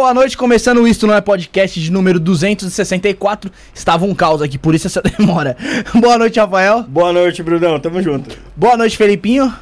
[0.00, 3.50] Boa noite, começando o Isto Não É Podcast de número 264.
[3.74, 5.56] Estava um caos aqui, por isso essa demora.
[5.92, 6.84] Boa noite, Rafael.
[6.84, 7.80] Boa noite, Brunão.
[7.80, 8.38] Tamo junto.
[8.54, 9.52] Boa noite, Felipinho.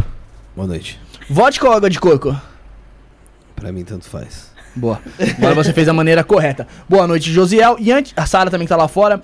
[0.54, 1.00] Boa noite.
[1.30, 2.38] Vodka ou água de coco?
[3.56, 4.50] Pra mim, tanto faz.
[4.76, 5.00] Boa.
[5.38, 6.68] Agora você fez da maneira correta.
[6.86, 7.76] Boa noite, Josiel.
[7.80, 9.22] E antes, a Sara também tá lá fora.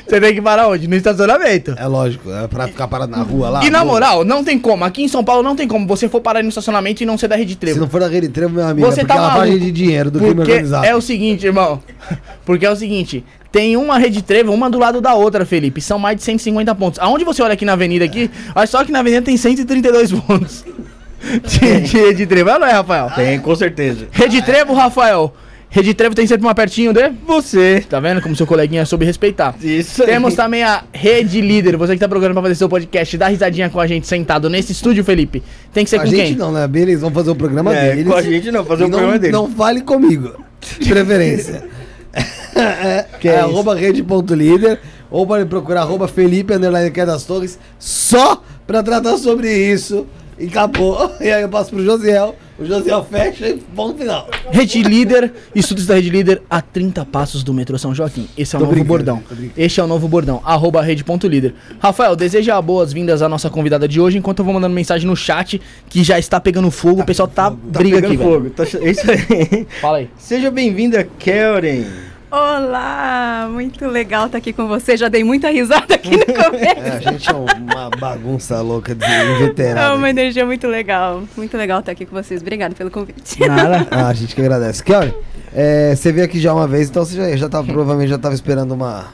[0.06, 0.86] Você tem que parar onde?
[0.88, 1.74] No estacionamento.
[1.78, 3.66] É lógico, é pra ficar parado na rua lá.
[3.66, 3.94] E na boa.
[3.94, 4.84] moral, não tem como.
[4.84, 7.30] Aqui em São Paulo não tem como você for parar no estacionamento e não ser
[7.30, 7.80] da rede Se trevo.
[7.80, 9.66] não for da rede trevo, meu amigo, Você é porque tá é lavagem maluco.
[9.66, 10.86] de dinheiro do crime Porque organizado.
[10.86, 11.82] é o seguinte, irmão.
[12.46, 15.82] Porque é o seguinte, tem uma rede trevo, uma do lado da outra, Felipe.
[15.82, 17.00] São mais de 150 pontos.
[17.00, 20.65] Aonde você olha aqui na avenida aqui, olha só que na avenida tem 132 pontos.
[21.20, 23.12] De, de rede trevo, não é, Rafael?
[23.13, 24.08] Tem, com certeza.
[24.10, 25.34] Rede trevo, Rafael.
[25.70, 27.12] Rede trevo tem sempre uma pertinho de...
[27.27, 27.84] Você.
[27.89, 29.53] Tá vendo como seu coleguinha soube respeitar?
[29.62, 30.08] Isso aí.
[30.12, 31.75] Temos também a Rede Líder.
[31.75, 34.72] Você que tá procurando pra fazer seu podcast, dá risadinha com a gente sentado nesse
[34.72, 35.44] estúdio, Felipe.
[35.74, 36.36] Tem que ser a com gente quem?
[36.38, 36.68] não, né?
[36.74, 38.08] Eles vão fazer o programa É, deles.
[38.08, 39.34] com a gente não, fazer E o programa deles.
[39.34, 40.32] Não fale comigo.
[40.79, 41.68] De preferência.
[42.13, 44.80] é, Que é é arroba rede.líder
[45.12, 50.06] ou pode procurar arroba Felipe Underline das Torres só pra tratar sobre isso.
[50.38, 51.12] E acabou.
[51.20, 52.36] E aí eu passo pro Josiel.
[52.60, 54.28] O Josiel fecha e ponto final.
[54.51, 58.28] Rede Líder, estudos da Rede Líder a 30 passos do metrô São Joaquim.
[58.38, 59.24] Esse é o Tô novo brincando, bordão.
[59.56, 61.54] Este é o novo bordão, arroba rede.líder.
[61.80, 65.62] Rafael, deseja boas-vindas à nossa convidada de hoje, enquanto eu vou mandando mensagem no chat,
[65.88, 68.32] que já está pegando fogo, o pessoal tá, Tá briga aqui, pegando velho.
[68.32, 68.50] fogo.
[68.50, 69.68] Tá é isso aí.
[69.80, 70.10] Fala aí.
[70.18, 71.86] Seja bem-vinda, Kellen.
[72.32, 74.96] Olá, muito legal estar aqui com você.
[74.96, 76.80] Já dei muita risada aqui no começo.
[76.80, 79.96] É, a gente é uma bagunça louca de É veterano.
[79.96, 81.24] uma energia muito legal.
[81.36, 82.40] Muito legal estar aqui com vocês.
[82.42, 83.40] Obrigada pelo convite.
[83.48, 83.88] Nada.
[83.90, 84.84] Ah, a gente que agradece.
[84.84, 85.12] Kelly,
[85.56, 88.36] é, você veio aqui já uma vez, então você já, já tava, provavelmente já tava
[88.36, 89.08] esperando uma.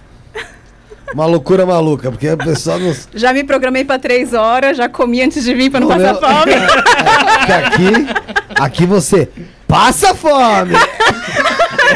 [1.14, 3.08] Uma loucura maluca, porque o pessoal nos.
[3.14, 6.40] Já me programei para três horas, já comi antes de vir para não Comeu- passar
[6.42, 6.52] fome.
[7.38, 7.92] Porque aqui,
[8.60, 9.30] aqui você
[9.66, 10.74] passa fome.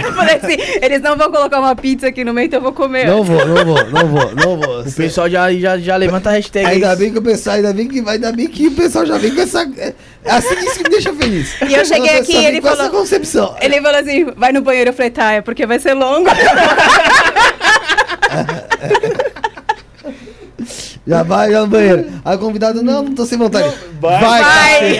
[0.04, 2.74] Eu falei assim, eles não vão colocar uma pizza aqui no meio, então eu vou
[2.74, 3.08] comer.
[3.08, 4.82] Não vou, não vou, não vou, não vou.
[4.82, 6.66] O pessoal já, já, já levanta a hashtag.
[6.66, 9.34] Ainda bem que o pessoal, ainda bem que, ainda bem que o pessoal já vem
[9.34, 9.62] com essa.
[10.24, 11.56] É assim que isso que me deixa feliz.
[11.68, 13.56] E eu cheguei aqui e ele com falou- essa concepção.
[13.62, 14.90] Ele falou assim, vai no banheiro.
[14.90, 16.30] Eu falei, tá, é porque vai ser longo.
[21.10, 22.06] Já vai, já no banheiro.
[22.24, 23.68] Aí o convidado, não, não tô sem vontade.
[24.00, 24.42] Vai, Vai!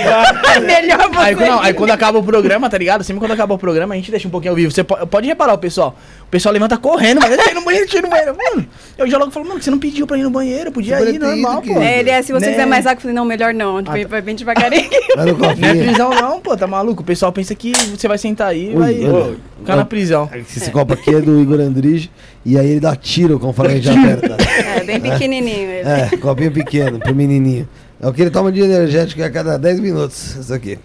[0.04, 1.20] cacete, Melhor você.
[1.20, 3.04] Aí, não, aí quando acaba o programa, tá ligado?
[3.04, 4.72] Sempre quando acaba o programa, a gente deixa um pouquinho ao vivo.
[4.72, 5.96] Você po- pode reparar o pessoal.
[6.30, 8.38] O pessoal levanta correndo, mas deixa ir no banheiro, deixa ir no banheiro.
[8.38, 8.68] Mano,
[9.00, 11.20] eu já logo falo, mano, você não pediu pra ir no banheiro, podia Você ir
[11.20, 11.82] normal, ido, pô.
[11.82, 12.52] É, ele é, se você Né?
[12.52, 13.84] quiser mais água, eu falei, não, melhor não.
[13.84, 14.88] Vai, vai bem devagarinho.
[15.18, 17.02] Vai no Não é prisão não, pô, tá maluco?
[17.02, 18.94] O pessoal pensa que você vai sentar aí e vai
[19.58, 20.30] ficar na prisão.
[20.32, 22.12] Esse copo aqui é do Igor Andrige.
[22.46, 24.38] E aí ele dá tiro conforme a gente aperta.
[24.78, 25.90] É, bem pequenininho ele.
[25.90, 27.68] É, copinho pequeno pro menininho.
[28.00, 30.36] É o que ele toma de energético a cada 10 minutos.
[30.36, 30.78] Isso aqui.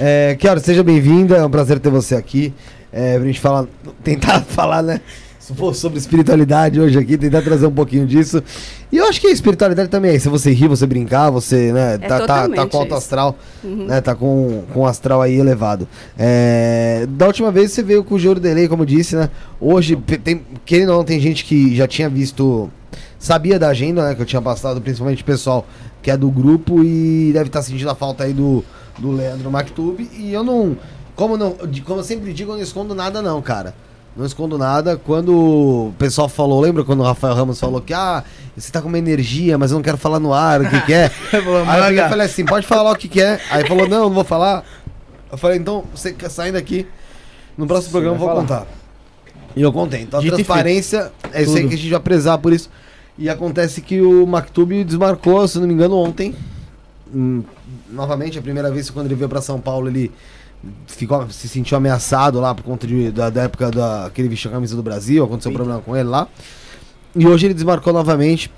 [0.00, 1.36] É, Kiara, seja bem-vinda.
[1.36, 2.52] É um prazer ter você aqui.
[2.92, 3.66] É, pra gente falar,
[4.02, 5.00] tentar falar, né?
[5.72, 8.42] Sobre espiritualidade hoje aqui, tentar trazer um pouquinho disso.
[8.92, 10.18] E eu acho que a espiritualidade também é.
[10.18, 12.96] Se você rir, você brincar, você, né, tá, tá, tá totalmente com alto isso.
[12.98, 14.00] astral, né?
[14.02, 15.88] Tá com, com o astral aí elevado.
[16.18, 19.30] É, da última vez você veio com o Joro Delay, como eu disse, né?
[19.58, 22.70] Hoje, tem, querendo ou não, tem gente que já tinha visto.
[23.18, 24.14] Sabia da agenda, né?
[24.14, 25.66] Que eu tinha passado, principalmente o pessoal
[26.02, 28.64] que é do grupo e deve estar sentindo a falta aí do,
[28.98, 30.08] do Leandro Mactub.
[30.16, 30.76] E eu não.
[31.18, 33.74] Como, não, como eu sempre digo, eu não escondo nada, não, cara.
[34.16, 34.96] Não escondo nada.
[34.96, 38.22] Quando o pessoal falou, lembra quando o Rafael Ramos falou que, ah,
[38.56, 40.92] você tá com uma energia, mas eu não quero falar no ar o que, que
[40.92, 41.08] é?
[41.42, 43.40] Falou, Aí eu falei assim, pode falar o que, que é.
[43.50, 44.64] Aí falou, não, não vou falar.
[45.28, 46.86] Eu falei, então, você saindo aqui,
[47.56, 48.40] no próximo programa eu vou falar.
[48.42, 48.66] contar.
[49.56, 50.02] E eu contei.
[50.02, 52.70] Então a Dito transparência, é isso aí que a gente vai prezar por isso.
[53.18, 56.32] E acontece que o Mactub desmarcou, se não me engano, ontem.
[57.12, 57.42] Hum,
[57.90, 60.12] novamente, a primeira vez quando ele veio pra São Paulo, ele
[60.86, 64.50] ficou, se sentiu ameaçado lá por conta de, da, da época da, que ele vestiu
[64.50, 66.26] a camisa do Brasil, aconteceu um problema com ele lá.
[67.16, 68.50] E hoje ele desmarcou novamente.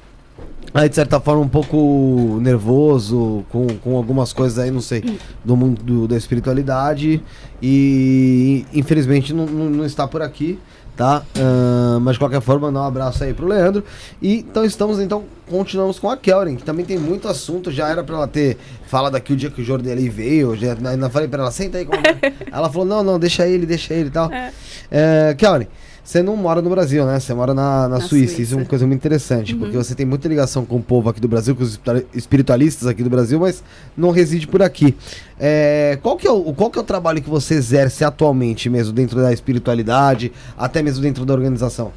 [0.73, 5.57] Aí, de certa forma, um pouco nervoso com, com algumas coisas aí, não sei, do
[5.57, 7.21] mundo do- da espiritualidade.
[7.61, 10.59] E infelizmente não, não, não está por aqui,
[11.01, 11.23] tá?
[11.35, 13.83] Ahn, mas de qualquer forma, mandar um abraço aí pro Leandro.
[14.21, 17.73] E então estamos, então, continuamos com a Kelren, que também tem muito assunto.
[17.73, 20.55] Já era pra ela ter falado aqui o dia que o Jordan veio.
[20.57, 21.87] Já, ainda falei pra ela, senta aí.
[21.87, 22.07] Como...
[22.07, 24.31] é?" ela falou: não, não, deixa ele, deixa ele e tal.
[24.31, 24.53] É.
[24.91, 25.69] É, Kelly,
[26.11, 27.21] você não mora no Brasil, né?
[27.21, 28.25] Você mora na, na, Na Suíça.
[28.25, 28.55] Isso é Suíça.
[28.57, 28.63] Uhum.
[28.63, 31.55] uma coisa muito interessante, porque você tem muita ligação com o povo aqui do Brasil,
[31.55, 33.63] com os espirituali- espiritualistas aqui do Brasil, mas
[33.97, 34.97] não reside por aqui.
[35.39, 38.93] É, qual, que é o, qual que é o trabalho que você exerce atualmente mesmo
[38.93, 41.93] dentro da espiritualidade, até mesmo dentro da organização?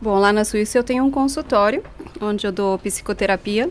[0.00, 1.82] Bom, lá na Suíça eu tenho um consultório
[2.20, 3.68] onde eu dou psicoterapia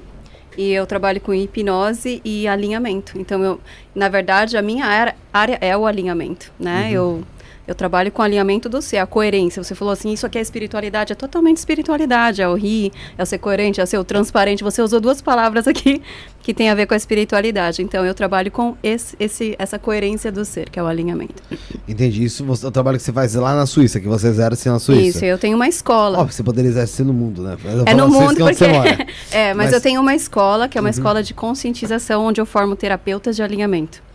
[0.57, 3.17] e eu trabalho com hipnose e alinhamento.
[3.17, 3.61] Então, eu,
[3.95, 6.89] na verdade, a minha área, área é o alinhamento, né?
[6.91, 7.23] Eu,
[7.69, 9.63] eu trabalho com alinhamento do ser, a coerência.
[9.63, 13.25] Você falou assim, isso aqui é espiritualidade, é totalmente espiritualidade, é o rir, é o
[13.27, 14.63] ser coerente, é o ser o transparente.
[14.63, 16.01] Você usou duas palavras aqui
[16.41, 17.83] que tem a ver com a espiritualidade.
[17.83, 21.43] Então, eu trabalho com esse, esse, essa coerência do ser, que é o alinhamento.
[21.87, 22.23] Entendi.
[22.23, 24.79] Isso você- é o trabalho que você faz lá na Suíça, que você exerce na
[24.79, 25.17] Suíça.
[25.19, 26.17] Isso, eu tenho uma escola.
[26.17, 27.55] Óbvio, você poderia exercer no mundo, né?
[27.85, 28.53] É no Suíça, mundo porque.
[28.55, 28.97] você mora.
[29.31, 32.47] é, mas, Mas- eu tenho uma escola, que é uma escola de conscientização, onde eu
[32.47, 34.08] formo terapeutas de alinhamento.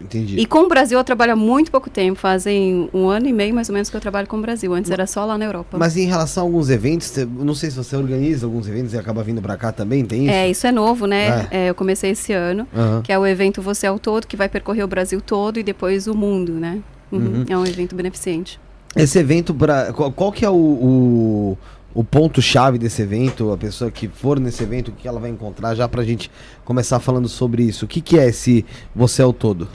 [0.00, 0.38] Entendi.
[0.38, 3.54] E com o Brasil eu trabalho há muito pouco tempo, fazem um ano e meio
[3.54, 4.72] mais ou menos que eu trabalho com o Brasil.
[4.72, 5.76] Antes era só lá na Europa.
[5.78, 9.22] Mas em relação a alguns eventos, não sei se você organiza alguns eventos e acaba
[9.22, 10.34] vindo pra cá também, tem isso?
[10.34, 11.48] É, isso é novo, né?
[11.50, 13.02] É, eu comecei esse ano, Aham.
[13.02, 15.62] que é o evento Você é o Todo, que vai percorrer o Brasil todo e
[15.62, 16.78] depois o mundo, né?
[17.12, 17.18] Uhum.
[17.20, 17.44] Uhum.
[17.48, 18.58] É um evento beneficente.
[18.96, 21.58] Esse evento, pra, qual, qual que é o, o,
[21.94, 23.52] o ponto-chave desse evento?
[23.52, 25.74] A pessoa que for nesse evento, o que ela vai encontrar?
[25.74, 26.30] Já pra gente
[26.64, 27.84] começar falando sobre isso.
[27.84, 28.64] O que, que é esse
[28.94, 29.68] Você é o Todo?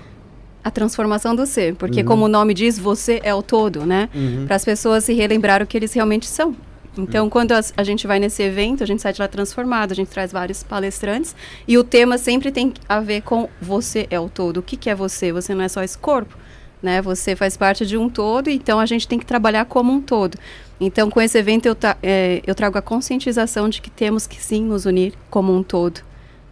[0.65, 2.05] A transformação do ser, porque Uhum.
[2.07, 4.09] como o nome diz, você é o todo, né?
[4.47, 6.55] para as pessoas se relembrar o que eles realmente são.
[6.97, 9.95] Então, quando as- a, gente vai nesse evento, a gente sai de lá transformado, a
[9.95, 11.35] gente traz vários palestrantes
[11.67, 14.57] e o tema sempre tem a ver com você é o todo.
[14.57, 15.31] O que, que é você?
[15.31, 16.35] Você não é só esse corpo,
[16.81, 17.01] né?
[17.01, 20.37] Você faz parte de um todo, então a gente tem que trabalhar como um todo.
[20.79, 24.41] Então, com esse evento, eu, tra- eh, eu trago a conscientização de que temos que
[24.41, 25.99] sim nos unir como um todo.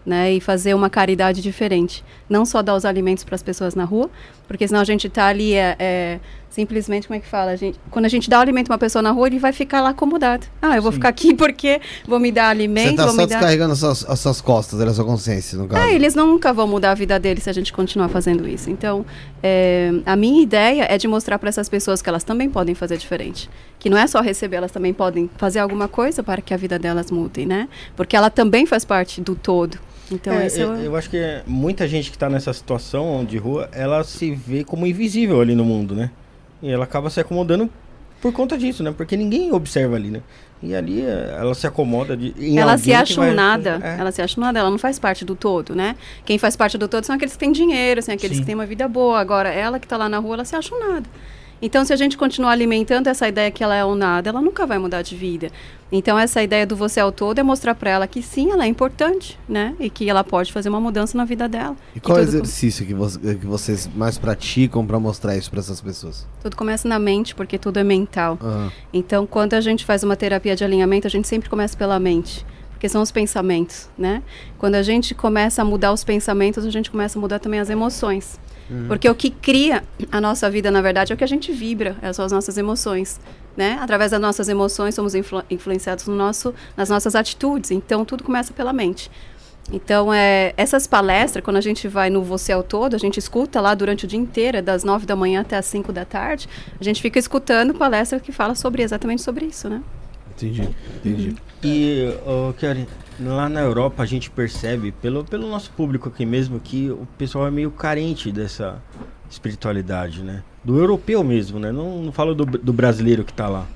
[0.05, 2.03] Né, e fazer uma caridade diferente.
[2.27, 4.10] Não só dar os alimentos para as pessoas na rua,
[4.47, 6.19] porque senão a gente está ali é, é,
[6.54, 7.51] simplesmente, como é que fala?
[7.51, 9.51] A gente, quando a gente dá o alimento para uma pessoa na rua, ele vai
[9.51, 10.45] ficar lá acomodado.
[10.62, 10.97] Ah, eu vou Sim.
[10.97, 13.38] ficar aqui porque vou me dar Você alimento, tá vou só me dar...
[13.38, 15.88] descarregando as suas, as suas costas, a sua consciência, no caso.
[15.88, 18.69] É, eles nunca vão mudar a vida deles se a gente continuar fazendo isso.
[18.69, 19.04] Então,
[19.41, 22.97] é, a minha ideia é de mostrar para essas pessoas que elas também podem fazer
[22.97, 23.49] diferente.
[23.80, 26.77] Que não é só receber, elas também podem fazer alguma coisa para que a vida
[26.77, 27.67] delas mude, né?
[27.95, 29.80] Porque ela também faz parte do todo.
[30.11, 30.75] Então, É, é eu, o...
[30.77, 34.85] eu acho que muita gente que tá nessa situação de rua, ela se vê como
[34.85, 36.11] invisível ali no mundo, né?
[36.61, 37.69] E ela acaba se acomodando
[38.21, 38.93] por conta disso, né?
[38.95, 40.21] Porque ninguém observa ali, né?
[40.61, 42.33] E ali eh, ela se acomoda de.
[42.39, 43.97] em ela se acha um vai- nada, É.
[43.99, 45.95] ela se acha um nada, ela não faz parte do todo, né?
[46.25, 48.43] Quem faz parte do todo são aqueles que têm dinheiro, são aqueles Sim.
[48.43, 49.19] que têm uma vida boa.
[49.19, 51.05] Agora, ela que está lá na rua, ela se acha um nada.
[51.65, 54.67] Então, se a gente continuar alimentando essa ideia que ela é um nada, ela nunca
[54.67, 55.49] vai mudar de vida.
[55.89, 58.65] Então, essa ideia do você é o todo é mostrar para ela que sim, ela
[58.65, 59.73] é importante, né?
[59.80, 61.73] E que ela pode fazer uma mudança na vida dela.
[61.95, 65.49] E Que qual é o exercício que, vo- que vocês mais praticam pra mostrar isso
[65.49, 66.28] pra essas pessoas?
[66.41, 68.38] tudo começa na mente, porque tudo é mental.
[68.41, 68.69] Aham.
[68.91, 72.45] Então, quando a gente faz uma terapia de alinhamento, a gente sempre começa pela mente,
[72.71, 74.21] porque são os pensamentos, né?
[74.58, 77.69] Quando a gente começa a mudar os pensamentos, a gente começa a mudar também as
[77.69, 78.38] emoções.
[78.88, 81.95] Porque o que cria a nossa vida, na verdade, é o que a gente vibra,
[82.02, 83.19] é são as nossas emoções,
[83.56, 83.78] né?
[83.82, 87.71] Através das nossas emoções, somos influ- influenciados no nosso, nas nossas atitudes.
[87.71, 89.12] Então, tudo começa pela mente.
[89.71, 93.62] Então, é, essas palestras, quando a gente vai no Você ao Todo, a gente escuta
[93.62, 96.49] lá durante o dia inteiro, é das nove da manhã até as cinco da tarde,
[96.80, 99.82] a gente fica escutando palestra que fala sobre exatamente sobre isso, né?
[100.36, 101.36] Entendi, entendi.
[101.63, 102.88] E, ô, Kelly,
[103.19, 107.48] lá na Europa a gente percebe, pelo, pelo nosso público aqui mesmo, que o pessoal
[107.48, 108.82] é meio carente dessa
[109.30, 110.43] espiritualidade, né?
[110.63, 111.72] Do europeu mesmo, né?
[111.72, 113.67] Não, não falo do, do brasileiro que tá lá.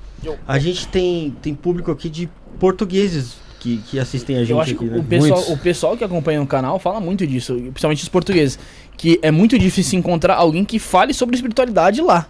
[0.46, 4.74] A gente tem, tem público aqui de portugueses que, que assistem a gente Eu acho
[4.74, 4.98] aqui, que né?
[4.98, 5.54] o pessoal, Muitos.
[5.54, 8.58] o pessoal que acompanha o canal fala muito disso, principalmente os portugueses,
[8.96, 12.26] que é muito difícil encontrar alguém que fale sobre espiritualidade lá.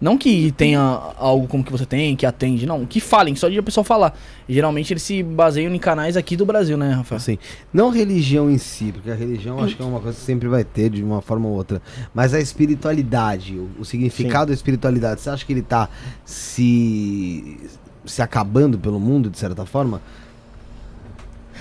[0.00, 0.80] Não que tenha
[1.16, 4.16] algo como que você tem, que atende, não, que falem, só de a pessoa falar.
[4.48, 7.16] Geralmente eles se baseiam em canais aqui do Brasil, né, Rafael?
[7.16, 7.38] Assim,
[7.72, 10.62] não religião em si, porque a religião acho que é uma coisa que sempre vai
[10.62, 11.82] ter de uma forma ou outra,
[12.14, 15.88] mas a espiritualidade, o, o significado da espiritualidade, você acha que ele tá
[16.24, 17.58] se
[18.04, 20.00] se acabando pelo mundo de certa forma?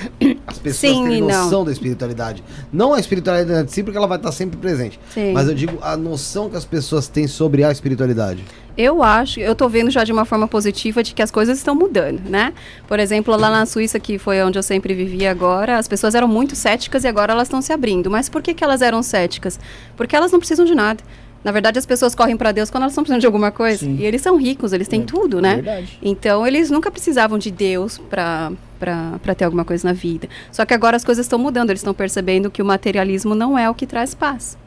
[0.47, 1.43] As pessoas Sim terem e não.
[1.43, 2.43] noção da espiritualidade.
[2.71, 4.99] Não a espiritualidade em si, porque ela vai estar sempre presente.
[5.13, 5.33] Sim.
[5.33, 8.43] Mas eu digo a noção que as pessoas têm sobre a espiritualidade.
[8.77, 11.73] Eu acho, eu tô vendo já de uma forma positiva de que as coisas estão
[11.73, 12.53] mudando, né?
[12.87, 16.27] Por exemplo, lá na Suíça, que foi onde eu sempre vivi agora, as pessoas eram
[16.27, 18.09] muito céticas e agora elas estão se abrindo.
[18.11, 19.59] Mas por que, que elas eram céticas?
[19.95, 21.03] Porque elas não precisam de nada.
[21.47, 23.77] Na verdade, as pessoas correm para Deus quando elas estão precisando de alguma coisa.
[23.85, 23.95] Sim.
[24.01, 25.55] E eles são ricos, eles têm É, tudo, né?
[25.55, 25.97] verdade.
[26.03, 30.27] Então, eles nunca precisavam de Deus para para ter alguma coisa na vida.
[30.51, 33.67] Só que agora as coisas estão mudando, eles estão percebendo que o materialismo não é
[33.69, 34.57] o que traz paz.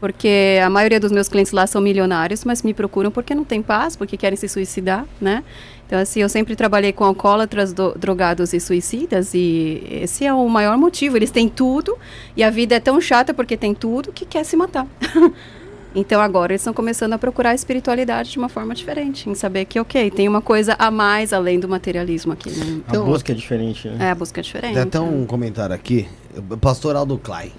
[0.00, 3.60] Porque a maioria dos meus clientes lá são milionários, mas me procuram porque não tem
[3.60, 5.44] paz, porque querem se suicidar, né?
[5.86, 10.48] Então, assim, eu sempre trabalhei com alcoólatras, do- drogados e suicidas, e esse é o
[10.48, 11.16] maior motivo.
[11.18, 11.96] Eles têm tudo,
[12.34, 14.86] e a vida é tão chata porque tem tudo que quer se matar.
[15.94, 19.64] então, agora eles estão começando a procurar a espiritualidade de uma forma diferente, em saber
[19.66, 22.80] que, ok, tem uma coisa a mais além do materialismo aqui, né?
[22.88, 24.06] Então- a busca é diferente, né?
[24.06, 24.74] É, a busca é diferente.
[24.74, 26.08] Tem até um comentário aqui,
[26.50, 27.52] o pastor Aldo Klein.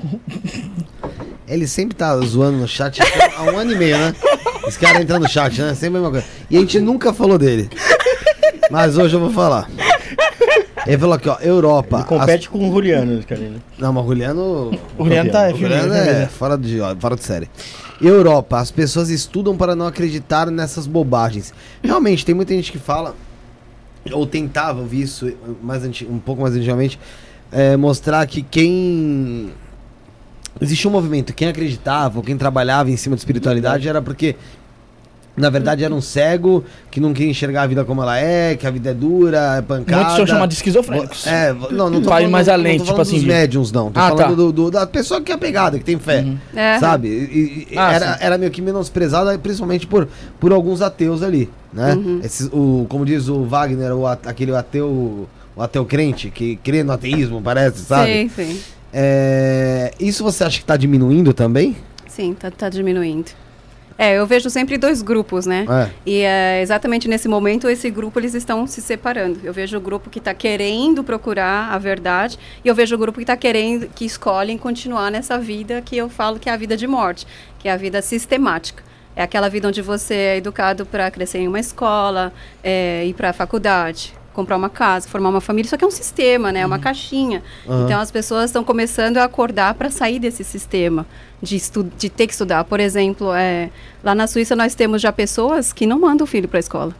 [1.47, 2.99] Ele sempre tá zoando no chat
[3.37, 4.15] há um ano e meio, né?
[4.67, 5.73] Esse cara entra no chat, né?
[5.75, 6.25] Sempre a mesma coisa.
[6.49, 7.69] E a gente nunca falou dele.
[8.71, 9.69] Mas hoje eu vou falar.
[10.87, 11.97] Ele falou aqui, ó, Europa.
[11.97, 13.57] Ele compete com o Juliano, Karina.
[13.73, 14.71] as- Não, mas o Juliano.
[14.97, 17.49] O Juliano tá O Juliano é fora de, ó, fora de série.
[18.07, 21.53] Europa, as pessoas estudam para não acreditar nessas bobagens.
[21.81, 23.15] Realmente, tem muita gente que fala,
[24.11, 26.99] ou tentava ouvir isso mais um pouco mais antigamente,
[27.51, 29.51] é, mostrar que quem.
[30.61, 34.35] Existia um movimento, quem acreditava quem trabalhava em cima de espiritualidade era porque.
[35.35, 38.67] Na verdade, era um cego que não queria enxergar a vida como ela é, que
[38.67, 39.97] a vida é dura, é pancada.
[40.01, 41.25] Muitos são chamados de esquizofrênicos.
[41.25, 43.71] É, não, não tô Vai falando, mais não além, tô tipo falando assim, dos médiums,
[43.71, 43.91] não.
[43.91, 44.33] Tô Ah, falando tá.
[44.35, 46.19] do, do- da pessoa que é apegada, que tem fé.
[46.21, 46.37] Uhum.
[46.55, 46.77] É.
[46.77, 47.07] Sabe?
[47.07, 48.17] E- e- Ah, era, sim.
[48.21, 50.07] era meio que menosprezada, principalmente por,
[50.39, 51.95] por alguns ateus ali, né?
[51.95, 52.19] Uhum.
[52.23, 56.91] Esses, o, como diz o Wagner, o, aquele ateu, o ateu crente, que crê no
[56.93, 58.11] ateísmo, parece, sabe?
[58.11, 58.59] Sim, sim.
[58.93, 61.75] É, isso você acha que tá diminuindo também?
[62.07, 63.31] Sim, tá, tá diminuindo.
[63.97, 65.65] É, eu vejo sempre dois grupos, né?
[65.69, 65.89] É.
[66.05, 69.39] E é, exatamente nesse momento, esse grupo, eles estão se separando.
[69.43, 73.17] Eu vejo o grupo que está querendo procurar a verdade e eu vejo o grupo
[73.17, 76.75] que está querendo, que escolhem continuar nessa vida que eu falo que é a vida
[76.75, 77.27] de morte,
[77.59, 78.83] que é a vida sistemática.
[79.15, 83.29] É aquela vida onde você é educado para crescer em uma escola, é, ir para
[83.29, 85.67] a faculdade, comprar uma casa, formar uma família.
[85.67, 86.61] Isso aqui é um sistema, né?
[86.61, 87.43] É uma caixinha.
[87.67, 87.85] Aham.
[87.85, 91.05] Então as pessoas estão começando a acordar para sair desse sistema
[91.41, 91.61] de,
[91.97, 92.63] de ter que estudar.
[92.63, 93.69] Por exemplo, é,
[94.03, 96.95] lá na Suíça nós temos já pessoas que não mandam o filho para a escola.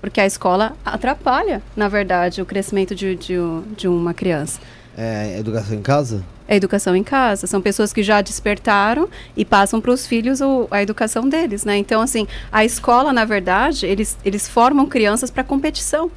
[0.00, 3.34] Porque a escola atrapalha, na verdade, o crescimento de, de,
[3.76, 4.60] de uma criança.
[4.96, 6.24] É, educação em casa?
[6.46, 7.46] É educação em casa.
[7.46, 11.76] São pessoas que já despertaram e passam para os filhos o- a educação deles, né?
[11.76, 16.10] Então, assim, a escola, na verdade, eles, eles formam crianças para competição.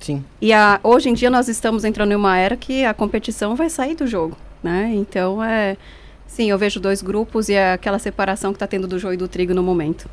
[0.00, 0.24] Sim.
[0.40, 3.68] E a, hoje em dia nós estamos entrando em uma era que a competição vai
[3.70, 4.90] sair do jogo, né?
[4.94, 5.76] Então, é...
[6.26, 9.16] Sim, eu vejo dois grupos e é aquela separação que está tendo do joio e
[9.16, 10.08] do trigo no momento.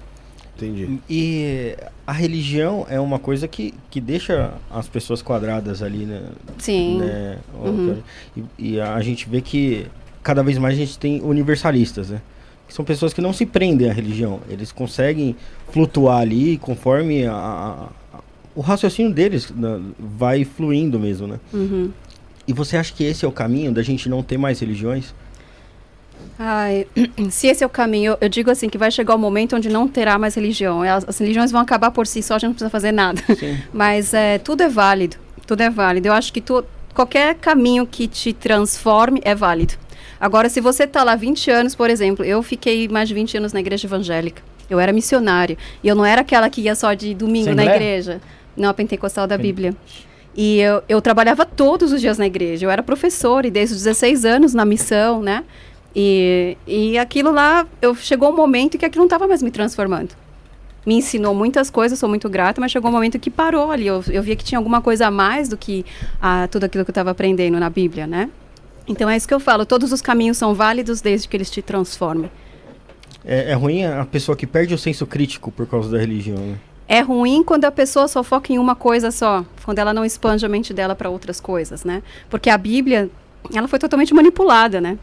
[0.57, 0.99] Entendi.
[1.07, 6.23] E a religião é uma coisa que, que deixa as pessoas quadradas ali, né?
[6.57, 6.97] Sim.
[6.97, 7.37] né?
[7.63, 7.97] Uhum.
[8.35, 9.85] E, e a gente vê que
[10.23, 12.19] cada vez mais a gente tem universalistas, né?
[12.67, 14.39] Que são pessoas que não se prendem à religião.
[14.49, 15.35] Eles conseguem
[15.71, 17.89] flutuar ali conforme a-
[18.57, 21.39] o raciocínio deles né, vai fluindo mesmo, né?
[21.53, 21.91] Uhum.
[22.47, 25.13] E você acha que esse é o caminho da gente não ter mais religiões?
[26.39, 26.87] Ai,
[27.29, 29.69] se esse é o caminho, eu, eu digo assim que vai chegar o momento onde
[29.69, 30.81] não terá mais religião.
[30.81, 33.21] As, as religiões vão acabar por si só, a gente não precisa fazer nada.
[33.35, 33.59] Sim.
[33.71, 36.07] Mas é, tudo é válido, tudo é válido.
[36.07, 36.65] Eu acho que tu,
[36.95, 39.75] qualquer caminho que te transforme é válido.
[40.19, 43.53] Agora, se você está lá 20 anos, por exemplo, eu fiquei mais de 20 anos
[43.53, 44.41] na igreja evangélica.
[44.67, 45.55] Eu era missionária.
[45.83, 47.75] E eu não era aquela que ia só de domingo na Assembleia?
[47.75, 48.21] igreja.
[48.57, 49.75] Não, a pentecostal da Bíblia.
[50.35, 52.65] E eu, eu trabalhava todos os dias na igreja.
[52.65, 55.43] Eu era professora e desde os 16 anos na missão, né?
[55.95, 60.15] E, e aquilo lá, eu chegou um momento que aquilo não estava mais me transformando.
[60.85, 63.87] Me ensinou muitas coisas, sou muito grata, mas chegou um momento que parou ali.
[63.87, 65.83] Eu, eu via que tinha alguma coisa a mais do que
[66.21, 68.29] ah, tudo aquilo que eu estava aprendendo na Bíblia, né?
[68.87, 69.65] Então é isso que eu falo.
[69.65, 72.29] Todos os caminhos são válidos desde que eles te transformem.
[73.25, 76.57] É, é ruim a pessoa que perde o senso crítico por causa da religião, né?
[76.87, 80.45] É ruim quando a pessoa só foca em uma coisa só, quando ela não expande
[80.45, 82.01] a mente dela para outras coisas, né?
[82.29, 83.09] Porque a Bíblia,
[83.53, 84.97] ela foi totalmente manipulada, né?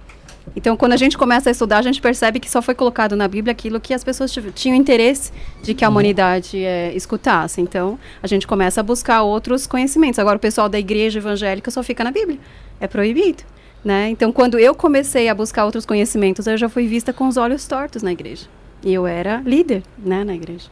[0.57, 3.27] Então, quando a gente começa a estudar, a gente percebe que só foi colocado na
[3.27, 7.61] Bíblia aquilo que as pessoas tinham interesse de que a humanidade eh, escutasse.
[7.61, 10.19] Então, a gente começa a buscar outros conhecimentos.
[10.19, 12.39] Agora, o pessoal da igreja evangélica só fica na Bíblia.
[12.79, 13.43] É proibido.
[13.83, 14.11] Né?
[14.11, 17.67] Então, quando eu comecei a buscar outros conhecimentos, eu já fui vista com os olhos
[17.67, 18.47] tortos na igreja.
[18.83, 20.69] E eu era líder né, na igreja.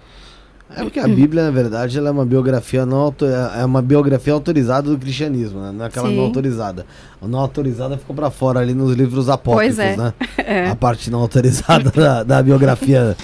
[0.74, 4.32] É porque a Bíblia, na verdade, ela é uma biografia não auto- é uma biografia
[4.32, 5.70] autorizada do cristianismo, né?
[5.70, 6.16] Não é aquela Sim.
[6.16, 6.86] não autorizada.
[7.20, 9.96] A não autorizada ficou pra fora ali nos livros apócrifos, é.
[9.96, 10.14] né?
[10.38, 10.70] É.
[10.70, 13.14] A parte não autorizada da, da biografia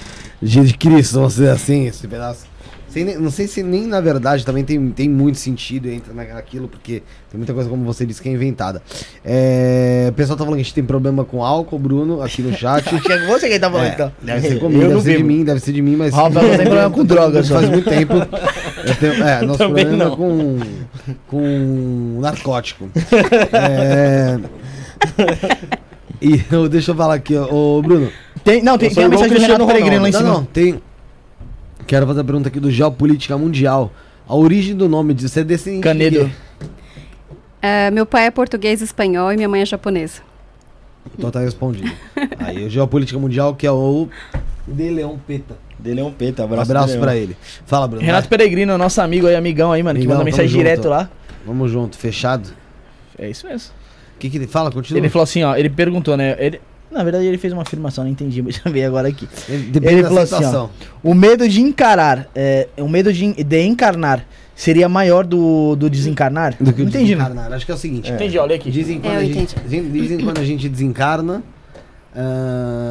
[0.42, 2.44] de Cristo, vamos dizer assim, esse pedaço.
[2.88, 7.02] Sem não sei se nem na verdade também tem, tem muito sentido entra naquilo, porque
[7.30, 8.82] tem muita coisa, como você disse, que é inventada.
[9.24, 12.56] É, o pessoal tá falando que a gente tem problema com álcool, Bruno, aqui no
[12.56, 12.88] chat.
[12.88, 14.12] Acho que é você que tá falando, É, então.
[14.22, 15.28] deve ser comigo, deve não ser de bebo.
[15.28, 16.14] mim, deve ser de mim, mas.
[16.14, 18.14] Rafael tem problema com drogas, Faz muito tempo.
[18.98, 20.16] Tenho, é, nosso Também problema é não.
[20.16, 20.58] com,
[21.26, 22.88] com narcótico.
[23.52, 24.38] É,
[26.20, 28.10] e eu- deixa eu falar aqui, ó, ô Bruno.
[28.44, 30.32] Tem, não, tem, tem a mensagem do Renato Peregrino lá em Não, cima.
[30.32, 30.80] não, tem.
[31.88, 33.90] Quero fazer a pergunta aqui do Geopolítica Mundial.
[34.28, 35.78] A origem do nome de você é descendente.
[35.80, 36.30] de Canedo.
[37.62, 40.20] É, meu pai é português e espanhol e minha mãe é japonesa.
[41.18, 41.90] Então tá respondido.
[42.38, 44.06] Aí, o Geopolítica Mundial, que é o
[44.66, 45.56] De Leão Peta.
[45.78, 46.70] Dele um peito, Um abraço.
[46.72, 47.36] abraço pra ele.
[47.64, 48.04] Fala, Bruno.
[48.04, 50.88] Renato Peregrino, nosso amigo aí, amigão aí, mano, que Amigão, manda mensagem tamo direto junto.
[50.88, 50.98] lá.
[50.98, 51.08] vai.
[51.46, 52.48] Vamos junto, fechado.
[53.16, 53.70] É isso mesmo.
[54.16, 54.72] O que, que ele fala?
[54.72, 54.98] Continua.
[55.00, 56.36] Ele falou assim, ó, ele perguntou, né?
[56.38, 59.28] Ele, na verdade, ele fez uma afirmação, não entendi, mas já veio agora aqui.
[59.48, 60.70] Ele- Depende ele da falou assim, ó, situação.
[61.02, 64.24] O medo de encarar, é, o medo de, de encarnar
[64.54, 66.56] seria maior do, do desencarnar?
[66.58, 67.22] Do que o não entendi, né?
[67.24, 67.52] desencarnar.
[67.52, 68.10] Acho que é o seguinte.
[68.10, 68.70] Entendi, olha aqui.
[68.70, 71.42] Dizem quando, É, a gente, dizem- quando a gente desencarna.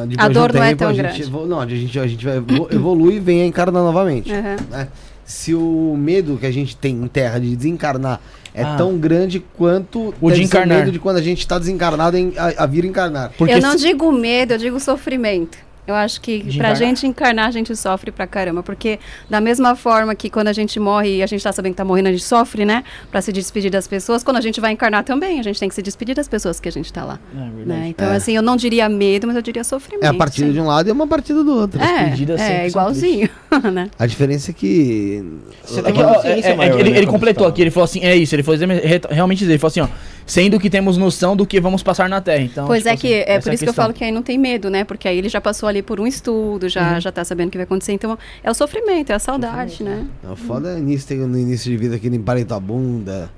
[0.08, 1.22] depois A de um dor não é tempo, tão a gente grande.
[1.22, 4.32] evolu- não, a gente, a gente vai evolu- evolui e vem a encarnar novamente.
[4.32, 4.56] Aham.
[4.70, 4.88] né?
[5.24, 8.18] Se o medo que a gente tem em terra de desencarnar
[8.58, 8.76] é Ah.
[8.76, 10.78] tão grande quanto O de encarnar.
[10.78, 13.32] medo de quando a gente está desencarnado em, a, a vir encarnar.
[13.38, 15.56] Porque eu não se- digo medo, eu digo sofrimento.
[15.88, 16.76] Eu acho que pra encarnar?
[16.76, 18.62] gente encarnar, a gente sofre pra caramba.
[18.62, 18.98] Porque
[19.28, 21.84] da mesma forma que quando a gente morre e a gente tá sabendo que tá
[21.84, 22.84] morrendo, a gente sofre, né?
[23.10, 24.22] Pra se despedir das pessoas.
[24.22, 26.68] Quando a gente vai encarnar também, a gente tem que se despedir das pessoas que
[26.68, 27.18] a gente tá lá.
[27.34, 27.66] É.
[27.66, 27.86] Né?
[27.88, 28.16] Então, É.
[28.16, 30.04] assim, eu não diria medo, mas eu diria sofrimento.
[30.04, 30.52] É a partida sim.
[30.52, 31.80] de um lado e uma partida do outro.
[31.82, 33.28] É, é igualzinho,
[33.72, 33.88] né?
[33.98, 35.24] A diferença é que.
[35.64, 37.50] Você É tem que, uma ó, consciência é- é- maior, ele, né, ele completou tá
[37.50, 39.80] aqui, ele falou assim, é isso, ele foi dizer- re- realmente dizer, ele falou assim,
[39.80, 39.88] ó,
[40.26, 42.66] sendo que temos noção do que vamos passar na Terra, então...
[42.66, 44.22] Pois tipo é que assim, é por a isso que eu falo que aí não
[44.22, 44.84] tem medo, né?
[44.84, 47.00] Porque aí ele já passou ali por um estudo, já, Uhum.
[47.00, 47.92] já tá sabendo o que vai acontecer.
[47.92, 50.04] Então, é o sofrimento, é a saudade, né?
[50.30, 53.30] O foda é início, tem- no início de vida que limparem tua bunda.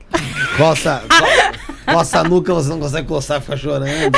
[0.57, 4.12] Coça, co- coça a nuca, você não consegue coçar, fica chorando.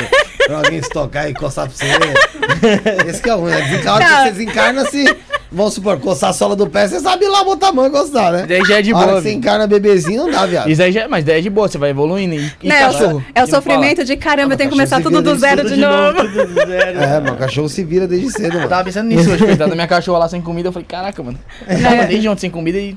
[0.47, 1.87] Pra alguém se tocar e coçar pra você.
[3.09, 3.61] Esse que é o ruim, né?
[3.63, 4.25] Desencarna, Não.
[4.25, 5.17] você desencarna se.
[5.53, 8.33] Vamos supor, coçar a sola do pé, você sabe lá botar a mão e gostar,
[8.33, 8.47] né?
[8.49, 10.71] Daí já é de boa, que você encarna bebezinho, não dá, viado.
[10.71, 13.25] Isso aí já, mas daí é de boa, você vai evoluindo e, e é, cachorro.
[13.35, 15.77] é o não sofrimento de caramba, eu tenho que começar tudo do desde zero de
[15.77, 16.19] novo.
[17.03, 18.55] É, o cachorro se vira desde cedo, fala.
[18.55, 18.69] Eu mano.
[18.71, 21.39] tava pensando nisso hoje, coitada, minha cachorra lá sem comida, eu falei, caraca, mano.
[21.69, 22.97] Eu tava desde ontem sem comida e...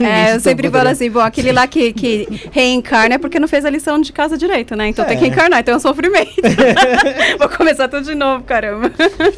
[0.00, 0.90] É, eu sempre falo né?
[0.90, 4.36] assim, bom, aquele lá que, que reencarna é porque não fez a lição de casa
[4.36, 4.88] direito, né?
[4.88, 5.18] Então tem É.
[5.18, 6.30] que reencarnar, então é um sofrimento.
[7.38, 8.90] Vou começar tudo de novo, caramba.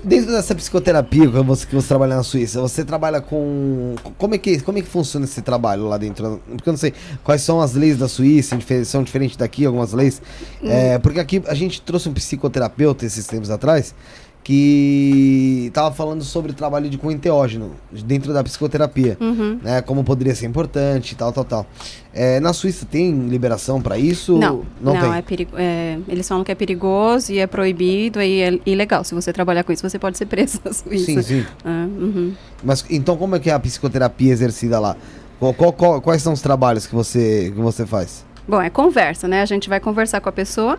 [0.05, 3.95] Dentro dessa psicoterapia que você, que você trabalha na Suíça, você trabalha com.
[4.17, 6.41] Como é, que, como é que funciona esse trabalho lá dentro?
[6.47, 10.23] Porque eu não sei quais são as leis da Suíça, são diferentes daqui, algumas leis.
[10.63, 13.95] É, porque aqui a gente trouxe um psicoterapeuta esses tempos atrás
[14.43, 17.73] que tava falando sobre trabalho de com enteógeno
[18.05, 19.17] dentro da psicoterapia.
[19.21, 19.59] Uhum.
[19.63, 21.67] Né, como poderia ser importante e tal, tal, tal.
[22.13, 24.37] É, na Suíça tem liberação pra isso?
[24.39, 25.15] Não, não, tem.
[25.15, 25.53] é perigo.
[25.57, 29.05] é, eles falam que é perigoso e é proibido e é ilegal.
[29.05, 31.05] Se você trabalhar com isso, você pode ser preso na Suíça.
[31.07, 31.47] Sim, sim.
[31.65, 32.33] Ah, uhum.
[32.63, 34.97] Mas então como é que é a psicoterapia exercida lá?
[35.39, 38.25] Qual- qual- qual- quais são os trabalhos que você, que você faz?
[38.47, 39.43] Bom, é conversa, né?
[39.43, 40.79] A gente vai conversar com a pessoa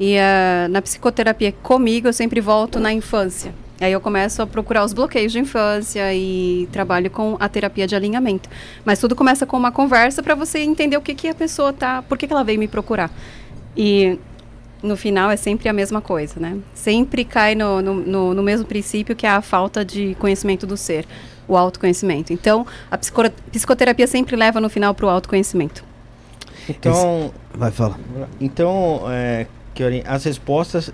[0.00, 3.54] e ah, na psicoterapia comigo eu sempre volto na infância.
[3.80, 7.94] Aí eu começo a procurar os bloqueios de infância e trabalho com a terapia de
[7.96, 8.48] alinhamento.
[8.84, 12.00] Mas tudo começa com uma conversa para você entender o que, que a pessoa tá,
[12.02, 13.10] por que, que ela veio me procurar.
[13.76, 14.18] E
[14.82, 16.58] no final é sempre a mesma coisa, né?
[16.74, 21.04] Sempre cai no, no, no- mesmo princípio que é a falta de conhecimento do ser,
[21.48, 22.32] o autoconhecimento.
[22.32, 25.84] Então, a psico- psicoterapia sempre leva no final para o autoconhecimento.
[26.68, 27.98] Então, Vai, fala.
[28.40, 30.92] então é, Kiorin, as respostas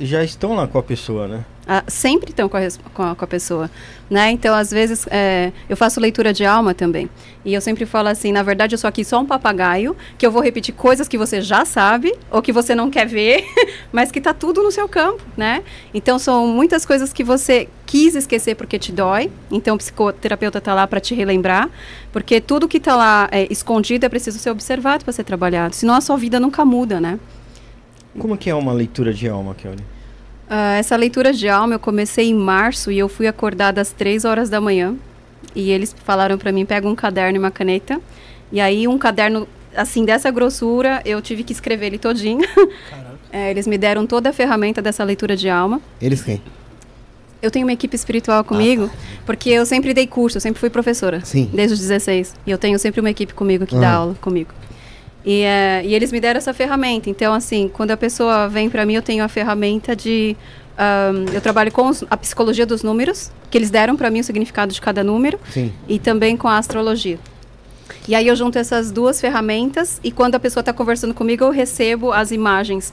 [0.00, 1.44] já estão lá com a pessoa, né?
[1.72, 2.60] Ah, sempre estão com a,
[2.92, 3.70] com a- com a pessoa,
[4.08, 4.30] né?
[4.32, 7.08] Então, às vezes, é, eu faço leitura de alma também.
[7.44, 10.32] E eu sempre falo assim, na verdade, eu sou aqui só um papagaio, que eu
[10.32, 13.44] vou repetir coisas que você já sabe, ou que você não quer ver,
[13.92, 15.62] mas que está tudo no seu campo, né?
[15.94, 19.30] Então, são muitas coisas que você quis esquecer porque te dói.
[19.50, 21.70] Então, o psicoterapeuta está lá para te relembrar,
[22.12, 25.74] porque tudo que está lá é, escondido é preciso ser observado para ser trabalhado.
[25.76, 27.18] Senão, a sua vida nunca muda, né?
[28.18, 29.84] Como que é uma leitura de alma, Kiorin?
[30.48, 34.24] Ah, essa leitura de alma eu comecei em março e eu fui acordada às três
[34.24, 34.96] horas da manhã.
[35.54, 38.00] E eles falaram para mim: pega um caderno e uma caneta.
[38.52, 39.46] E aí, um caderno
[39.76, 42.40] assim, dessa grossura, eu tive que escrever ele todinho.
[43.32, 45.80] É, eles me deram toda a ferramenta dessa leitura de alma.
[46.02, 46.42] Eles quem?
[47.40, 48.90] Eu tenho uma equipe espiritual comigo,
[49.24, 51.24] porque eu sempre dei curso, eu sempre fui professora.
[51.24, 51.48] Sim.
[51.54, 52.34] Desde os 16.
[52.44, 53.96] E eu tenho sempre uma equipe comigo que dá Aham.
[53.96, 54.50] aula comigo.
[55.24, 57.10] E, eh, e eles me deram essa ferramenta.
[57.10, 60.36] Então, assim, quando a pessoa vem para mim, eu tenho a ferramenta de.
[60.78, 64.24] ahn, eu trabalho com os- a psicologia dos números, que eles deram para mim o
[64.24, 65.72] significado de cada número, Sim.
[65.86, 67.18] e também com a astrologia.
[68.08, 71.50] E aí eu junto essas duas ferramentas e quando a pessoa está conversando comigo, eu
[71.50, 72.92] recebo as imagens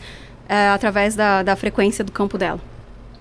[0.49, 2.59] eh, através da, da frequência do campo dela.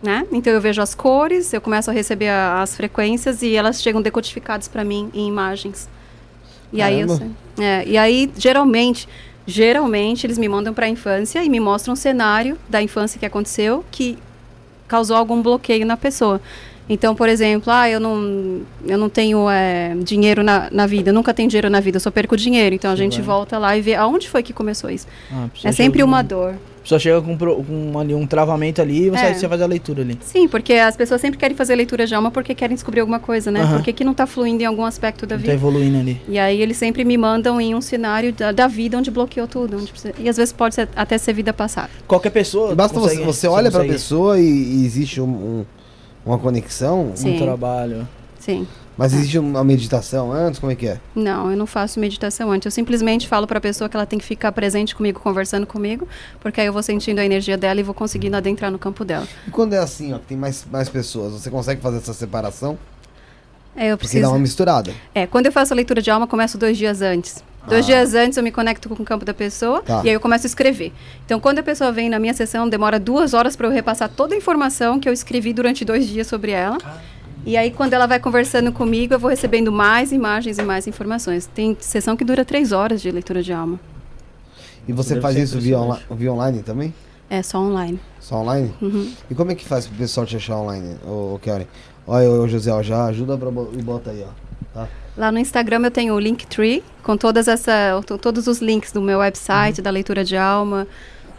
[0.03, 0.27] Né?
[0.33, 4.03] Então eu vejo as cores, eu começo a receber a- as frequências e elas chegam
[4.03, 5.89] decodificadas para mim em imagens.
[6.73, 7.31] E aí eu sei.
[7.59, 9.09] É, e aí geralmente,
[9.47, 13.25] geralmente eles me mandam para a infância e me mostram um cenário da infância que
[13.27, 14.19] aconteceu que
[14.89, 16.41] causou algum bloqueio na pessoa.
[16.89, 21.35] Então, por exemplo, ah, eu não, eu não tenho é, dinheiro na, na vida, nunca
[21.35, 22.77] tenho dinheiro na vida, eu só perco dinheiro.
[22.77, 25.07] Então a gente volta lá e vê aonde foi que começou isso.
[25.33, 26.55] Ah, É sempre uma dor.
[26.87, 29.35] A pessoa chega com, com ali, um travamento ali e você, É.
[29.35, 30.17] você faz a leitura ali.
[30.23, 33.51] Sim, porque as pessoas sempre querem fazer leitura de alma porque querem descobrir alguma coisa,
[33.51, 33.61] né?
[33.63, 33.83] Aham.
[33.83, 35.53] Por que, não está fluindo em algum aspecto da vida?
[35.53, 36.21] evoluindo ali.
[36.29, 39.79] E aí eles sempre me mandam em um cenário da, da vida onde bloqueou tudo.
[39.79, 41.91] onde precisa- e às vezes pode ser, até ser vida passada.
[42.07, 42.73] Qualquer pessoa.
[42.73, 45.65] Basta você, consegue- você olha pra consegue pessoa e, e existe um- um-
[46.25, 47.35] uma conexão, Sim.
[47.35, 48.07] Um trabalho.
[48.39, 48.65] Sim.
[48.97, 50.99] Mas existe uma meditação antes, como é que é?
[51.15, 52.65] Não, eu não faço meditação antes.
[52.67, 56.09] Eu simplesmente falo para a pessoa que ela tem que ficar presente comigo, conversando comigo,
[56.41, 59.27] porque aí eu vou sentindo a energia dela e vou conseguindo adentrar no campo dela.
[59.47, 62.79] E quando é assim, ó, que tem mais, mais pessoas, você consegue fazer essa separação?
[63.79, 64.23] É, eu Porque preciso.
[64.23, 64.91] dá uma misturada.
[65.15, 67.45] É, quando eu faço a leitura de alma, eu começo dois dias antes.
[67.69, 67.89] Dois Ah.
[67.89, 70.01] dias antes eu me conecto com o campo da pessoa Tá.
[70.05, 70.93] e aí eu começo a escrever.
[71.27, 74.35] Então, quando a pessoa vem na minha sessão, demora duas horas para eu repassar toda
[74.35, 76.79] a informação que eu escrevi durante dois dias sobre ela.
[77.47, 81.47] E aí, quando ela vai conversando comigo, eu vou recebendo mais imagens e mais informações.
[81.47, 83.79] Tem sessão que dura três horas de leitura de alma.
[84.89, 86.93] E você Deve faz isso via, onla via online também?
[87.31, 88.01] É só online.
[88.21, 88.73] Só online?
[88.83, 89.13] Uhum.
[89.31, 91.67] E como é que faz pro pessoal te achar online, ô, ô Kelly?
[92.07, 94.31] Olha, ô José, ó, já ajuda pra bo- e bota aí, ó.
[94.75, 94.89] Tá?
[95.17, 99.01] Lá no Instagram eu tenho o Linktree, com todas essa, to- todos os links do
[99.01, 100.87] meu website, da leitura de alma,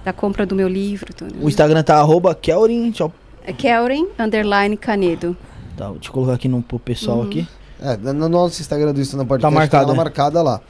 [0.03, 1.13] da compra do meu livro.
[1.13, 1.33] Tudo.
[1.41, 2.93] O Instagram tá arroba Kelrin.
[2.97, 3.11] Eu,
[3.45, 5.35] É Kelren, underline Canedo.
[5.77, 7.23] Tá, deixa eu colocar aqui no, pro pessoal Uhum.
[7.27, 7.47] aqui.
[7.81, 9.97] É, no nosso Instagram do Isso na Podcast Tá marcado, tá né?
[9.97, 10.61] marcada lá.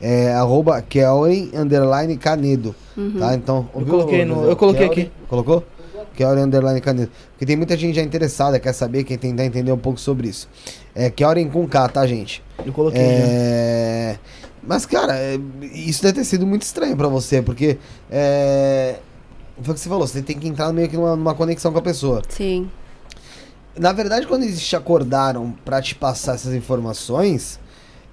[0.00, 2.74] É arroba Kelly underline Canedo.
[2.96, 3.16] Uhum.
[3.18, 3.34] Tá?
[3.34, 5.02] Então, Eu coloquei no- eu coloquei Kelly?
[5.02, 5.12] aqui.
[5.28, 5.62] Colocou?
[6.16, 7.10] Kelly underline Canedo.
[7.32, 10.48] Porque tem muita gente já interessada, quer saber, quer tentar entender um pouco sobre isso.
[10.94, 12.42] É Kelly com K, tá, gente?
[12.64, 13.00] Eu coloquei.
[13.00, 13.06] já.
[13.08, 14.18] É...
[14.66, 15.38] Mas, cara, é,
[15.74, 17.76] isso deve ter sido muito estranho pra você, porque
[18.10, 18.96] é...
[19.62, 21.78] Foi o que você falou, você tem que entrar meio que numa, numa conexão com
[21.78, 22.22] a pessoa.
[22.28, 22.68] Sim.
[23.76, 27.58] Na verdade, quando eles te acordaram pra te passar essas informações,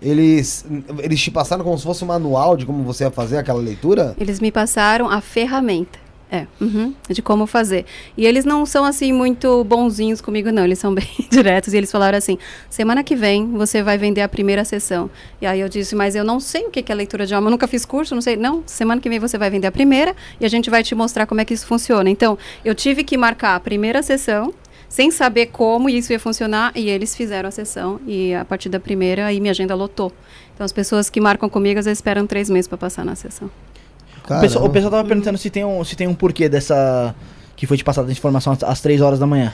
[0.01, 0.65] eles,
[0.99, 4.15] eles te passaram como se fosse um manual de como você ia fazer aquela leitura?
[4.19, 6.01] Eles me passaram a ferramenta.
[6.33, 7.85] É, uhum, de como fazer.
[8.15, 10.63] E eles não são assim muito bonzinhos comigo, não.
[10.63, 11.73] Eles são bem diretos.
[11.73, 12.37] E eles falaram assim:
[12.69, 15.09] semana que vem você vai vender a primeira sessão.
[15.41, 17.47] E aí eu disse: mas eu não sei o que é leitura de alma.
[17.47, 18.37] Eu nunca fiz curso, não sei.
[18.37, 21.25] Não, semana que vem você vai vender a primeira e a gente vai te mostrar
[21.25, 22.09] como é que isso funciona.
[22.09, 24.53] Então, eu tive que marcar a primeira sessão.
[24.91, 28.77] Sem saber como isso ia funcionar, e eles fizeram a sessão, e a partir da
[28.77, 30.11] primeira, aí minha agenda lotou.
[30.53, 33.49] Então, as pessoas que marcam comigo, às vezes esperam três meses para passar na sessão.
[34.25, 37.15] O pessoal, o pessoal tava perguntando se tem, um, se tem um porquê dessa.
[37.55, 39.53] Que foi te passada a informação às, às 3 horas da manhã.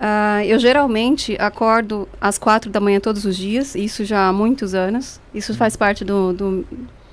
[0.00, 4.72] Ah, eu geralmente acordo às quatro da manhã todos os dias, isso já há muitos
[4.74, 5.20] anos.
[5.34, 6.32] Isso faz parte do.
[6.32, 6.66] do-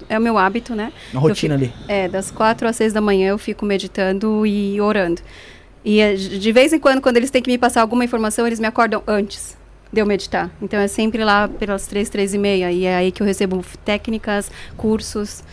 [0.08, 0.94] é o meu hábito, né?
[1.14, 1.74] Na rotina ali.
[1.90, 5.22] É, das quatro às seis da manhã eu fico meditando e orando.
[5.86, 8.60] E eh, de vez em quando, quando eles têm que me passar alguma informação, eles
[8.60, 9.56] me acordam antes
[9.94, 10.50] de eu meditar.
[10.62, 12.72] Então é sempre lá pelas três, três e meia.
[12.72, 15.44] E é aí que eu recebo técnicas, cursos.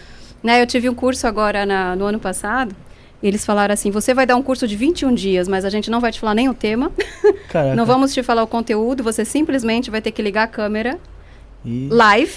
[0.43, 2.75] Né, eu tive um curso agora na- no ano passado.
[3.23, 5.89] E eles falaram assim: você vai dar um curso de 21 dias, mas a gente
[5.91, 6.91] não vai te falar nem o tema.
[7.77, 10.99] Não vamos te falar o conteúdo, você simplesmente vai ter que ligar a câmera
[11.65, 12.33] E- live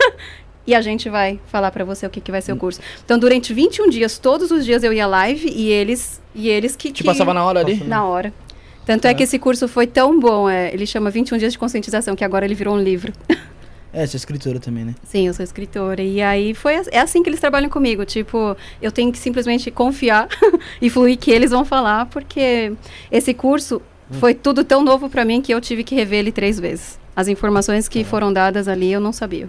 [0.66, 2.80] e a gente vai falar pra você o que, que vai ser o curso.
[3.04, 6.90] Então, durante 21 dias, todos os dias eu ia live e eles e eles que
[6.90, 7.82] Te que- passava na hora ali?
[7.84, 8.32] na hora.
[8.86, 12.14] Tanto é que esse curso foi tão bom, é, ele chama 21 dias de conscientização,
[12.14, 13.12] que agora ele virou um livro.
[13.92, 14.94] É, você é escritora também, né?
[15.04, 16.02] Sim, eu sou escritora.
[16.02, 18.04] E aí foi é assim que eles trabalham comigo.
[18.04, 20.28] Tipo, eu tenho que simplesmente confiar
[20.82, 22.72] e fluir que eles vão falar, porque
[23.10, 23.80] esse curso
[24.18, 26.98] foi tudo tão novo pra mim que eu tive que rever ele três vezes.
[27.16, 29.48] As informações que foram dadas ali eu não sabia.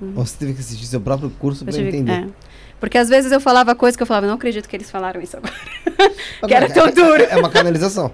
[0.00, 2.12] Você teve que assistir seu próprio curso tive- entender.
[2.12, 2.26] é.
[2.80, 5.36] Porque às vezes eu falava coisas que eu falava, não acredito que eles falaram isso
[5.36, 5.54] agora.
[6.46, 7.22] Que era é- tão é- duro.
[7.22, 8.12] É uma canalização.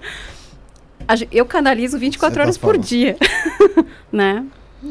[1.31, 2.83] Eu canalizo 24 Certa horas por forma.
[2.83, 3.17] dia,
[4.11, 4.45] né?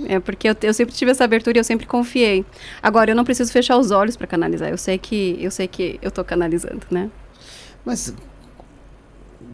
[0.06, 2.44] É porque eu, eu sempre tive essa abertura e eu sempre confiei.
[2.82, 4.68] Agora eu não preciso fechar os olhos para canalizar.
[4.68, 7.08] Eu sei que eu sei que eu tô canalizando, né?
[7.84, 8.12] Mas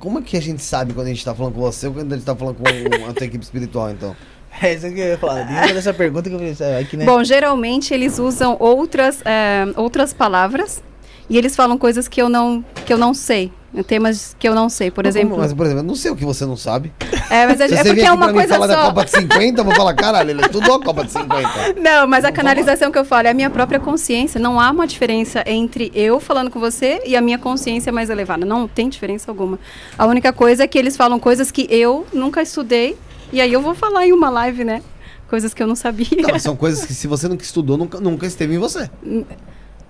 [0.00, 2.12] como é que a gente sabe quando a gente tá falando com você ou quando
[2.12, 4.16] a gente tá falando com a tua equipe espiritual, então?
[4.62, 5.42] É isso que eu ia falar.
[5.42, 7.04] Dentro dessa pergunta que eu é aqui, né?
[7.04, 10.82] Bom, geralmente eles usam outras, é, outras palavras
[11.28, 13.52] e eles falam coisas que eu não, que eu não sei.
[13.86, 15.36] Temas que eu não sei, por Mas exemplo.
[15.36, 16.92] Mas, por exemplo, eu não sei o que você não sabe.
[17.28, 18.86] É, mas é, é porque é uma pra mim coisa falar da só.
[18.86, 21.74] Copa de 50, eu vou falar, caralho, ele estudou a Copa de 50.
[21.78, 24.40] Não, mas a canalização que eu falo é a minha própria consciência.
[24.40, 28.46] Não há uma diferença entre eu falando com você e a minha consciência mais elevada.
[28.46, 29.58] Não tem diferença alguma.
[29.98, 32.96] A única coisa é que eles falam coisas que eu nunca estudei.
[33.32, 34.82] E aí eu vou falar em uma live, né?
[35.28, 36.06] Coisas que eu não sabia.
[36.30, 38.88] Não, são coisas que se você nunca estudou, nunca, nunca esteve em você.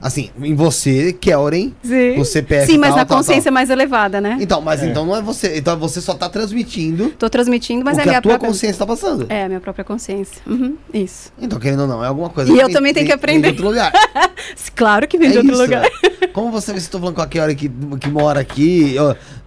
[0.01, 2.21] Assim, em você, Kelren, Sim.
[2.21, 3.53] o CPF Sim, mas tal, na tal, consciência tal.
[3.55, 4.37] mais elevada, né?
[4.41, 5.57] Então, mas então não é você.
[5.57, 8.31] Então você só tá transmitindo Tô transmitindo, mas o é que a minha a tua
[8.33, 8.49] própria.
[8.51, 9.27] consciência tá passando.
[9.31, 10.37] É, a minha própria consciência.
[10.47, 11.33] Uhum, isso.
[11.41, 13.41] Então, querendo ou não, é alguma coisa E eu vem- também tenho vem- que aprender.
[13.49, 13.93] vem de outro lugar.
[14.77, 15.83] Claro que vem É de outro isso, lugar.
[15.83, 15.89] né?
[16.35, 18.95] Como você vê se estou falando com a Kiora que, que mora aqui,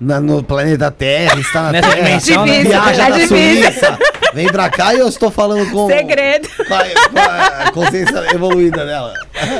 [0.01, 2.63] na- no planeta Terra, está na Nessa Terra, dimensão, né?
[2.63, 3.63] Viaja é da difícil.
[3.63, 3.99] Suíça,
[4.33, 6.49] vem pra cá e eu estou falando com, Segredo.
[6.67, 6.79] com, a,
[7.09, 7.19] com
[7.67, 9.13] a consciência evoluída dela.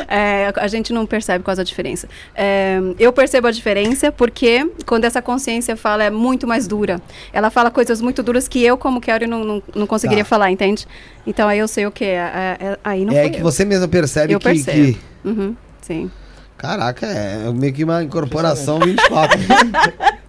[0.08, 2.08] É, a gente não percebe qual é a diferença.
[2.34, 7.02] É, eu percebo a diferença porque quando essa consciência fala é muito mais dura.
[7.34, 10.30] Ela fala coisas muito duras que eu, como Kelly, não, não, não conseguiria Tá.
[10.30, 10.88] falar, entende?
[11.28, 12.16] Então aí eu sei o que é.
[12.16, 13.44] é- é- aí não é que eu.
[13.44, 14.78] você mesmo percebe Eu que, percebo.
[14.94, 16.10] que- Uhum, sim.
[16.58, 19.40] Caraca, é meio que uma incorporação 24.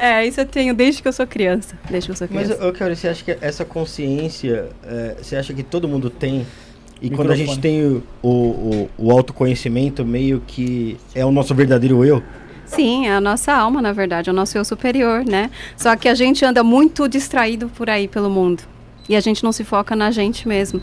[0.00, 1.74] É, isso eu tenho desde que eu sou criança.
[1.90, 2.64] Desde que eu sou Mas, criança.
[2.64, 6.46] eu quero, você acha que essa consciência, é, você acha que todo mundo tem?
[7.02, 12.04] E quando a gente tem o, o, o autoconhecimento, meio que é o nosso verdadeiro
[12.04, 12.22] eu?
[12.66, 15.50] Sim, é a nossa alma, na verdade, é o nosso eu superior, né?
[15.76, 18.62] Só que a gente anda muito distraído por aí pelo mundo.
[19.08, 20.80] E a gente não se foca na gente mesmo.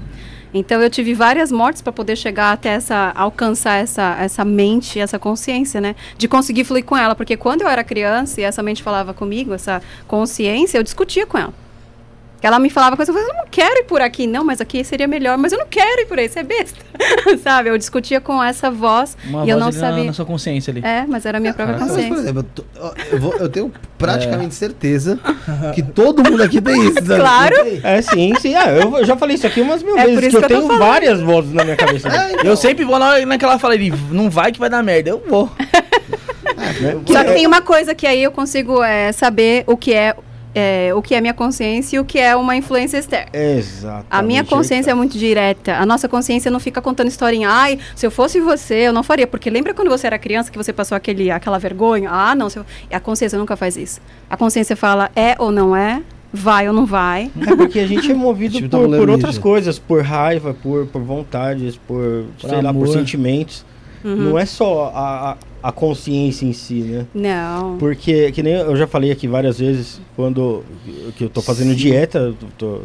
[0.53, 5.19] Então eu tive várias mortes para poder chegar até essa alcançar essa essa mente, essa
[5.19, 5.95] consciência, né?
[6.17, 9.53] De conseguir fluir com ela, porque quando eu era criança e essa mente falava comigo,
[9.53, 11.53] essa consciência, eu discutia com ela.
[12.47, 14.83] Ela me falava coisas, eu falava, eu não quero ir por aqui, não, mas aqui
[14.83, 16.79] seria melhor, mas eu não quero ir por aí, você é besta.
[17.43, 17.69] Sabe?
[17.69, 20.03] Eu discutia com essa voz Uma e eu voz não ali na- sabia.
[20.05, 20.81] Na, sua consciência ali.
[20.83, 22.19] É, mas era a minha própria Mas, por consciência.
[22.21, 25.19] exemplo, eu, tô- eu vou- eu tenho praticamente certeza
[25.75, 26.93] que todo mundo aqui tem isso.
[27.05, 27.19] sabe?
[27.19, 27.63] Claro.
[27.63, 27.81] Tem?
[27.83, 28.55] É, sim, sim.
[28.55, 30.47] Ah, eu eu já falei isso aqui umas mil É vezes, que eu que eu
[30.49, 30.79] tenho falando.
[30.79, 32.07] várias vozes na minha cabeça.
[32.09, 32.45] É, então.
[32.45, 33.75] Eu sempre vou na hora naquela fala
[34.11, 35.09] não vai que vai dar merda.
[35.11, 35.49] Eu vou.
[36.81, 36.95] né?
[37.07, 40.15] Só que tem uma coisa que aí eu consigo é, saber o que é,
[40.55, 43.29] é, o que é minha consciência e o que é uma influência externa.
[43.33, 44.05] Exato.
[44.09, 45.75] A minha consciência é muito direta.
[45.75, 47.49] A nossa consciência não fica contando historinha.
[47.49, 49.27] Ai, se eu fosse você, eu não faria.
[49.27, 52.09] Porque lembra quando você era criança que você passou aquele, aquela vergonha?
[52.11, 52.49] Ah, não.
[52.49, 54.01] se eu- A consciência nunca faz isso.
[54.29, 56.01] A consciência fala é ou não é,
[56.33, 57.29] vai ou não vai.
[57.47, 61.01] É porque a gente é movido Tipo por, por outras coisas, por raiva, por, por
[61.01, 62.87] vontades, por, Por sei lá, por amor.
[62.87, 63.63] sentimentos.
[64.03, 64.15] Uhum.
[64.15, 67.05] Não é só a, a, a consciência em si, né?
[67.13, 67.77] Não.
[67.77, 70.63] Porque, que nem eu já falei aqui várias vezes, quando
[71.17, 72.81] que eu tô fazendo dieta, eu tô,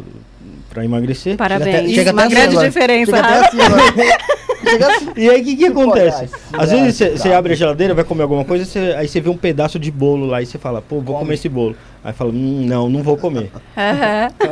[0.69, 1.37] pra emagrecer.
[1.37, 1.91] Parabéns.
[1.91, 2.67] chega até uma assim grande agora.
[2.67, 3.11] diferença.
[3.15, 3.57] Chega até assim.
[4.63, 5.07] Chega assim.
[5.17, 6.29] E aí o que, que acontece?
[6.53, 9.35] Às vezes você- abre a geladeira, vai comer alguma coisa, você- aí você vê um
[9.37, 11.75] pedaço de bolo lá e você fala, pô, vou comer esse bolo.
[12.03, 13.51] Aí fala, hum, não, não vou comer.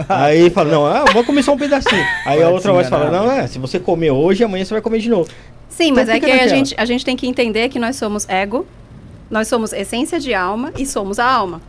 [0.10, 2.06] Aí fala, não, ah, vou comer só um pedacinho.
[2.26, 4.74] Aí a outra se voz fala, enganar, não, é, se você comer hoje, amanhã você
[4.74, 5.30] vai comer de novo.
[5.72, 8.28] Sim, mas Então é que a gente, a gente tem que entender que nós somos
[8.30, 8.68] ego,
[9.30, 11.62] nós somos essência de alma e somos a alma.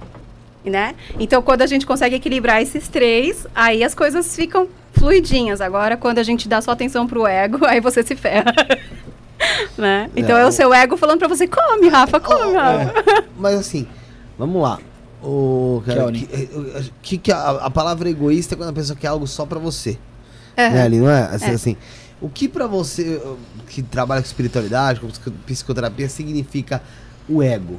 [0.65, 0.95] Né?
[1.19, 5.61] Então, quando a gente consegue equilibrar esses três, aí as coisas ficam fluidinhas.
[5.61, 8.53] Agora, quando a gente dá só atenção pro ego, aí você se ferra.
[9.77, 10.09] né?
[10.15, 12.95] Então, é, É, o seu ego falando pra você, come, Rafa, come, Rafa.
[13.37, 13.89] Mas assim,
[14.39, 14.79] vamos lá.
[15.23, 19.07] O, cara, que, eh, que, que a, a palavra egoísta é quando a pessoa quer
[19.09, 19.97] algo só pra você.
[20.59, 20.71] Aham.
[20.71, 21.23] Né, ali, não é?
[21.33, 21.55] Assim, É.
[21.55, 21.77] assim,
[22.23, 23.37] o que pra você uh,
[23.69, 26.83] que trabalha com espiritualidade, com psico- psicoterapia, significa
[27.29, 27.75] o ego?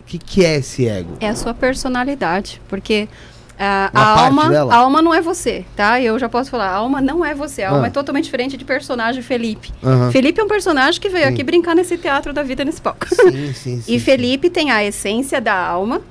[0.00, 1.16] O que, que é esse ego?
[1.20, 3.08] É a sua personalidade, porque
[3.58, 6.00] ah, Uma a parte alma, a alma não é você, tá?
[6.00, 7.86] Eu já posso falar, a alma não é você, a alma Ah.
[7.86, 9.72] é totalmente diferente de personagem Felipe.
[10.10, 11.32] Felipe é um personagem que veio Sim.
[11.32, 13.06] aqui brincar nesse teatro da vida nesse palco.
[13.14, 13.94] Sim, sim, sim.
[13.94, 16.02] E Felipe tem a essência da alma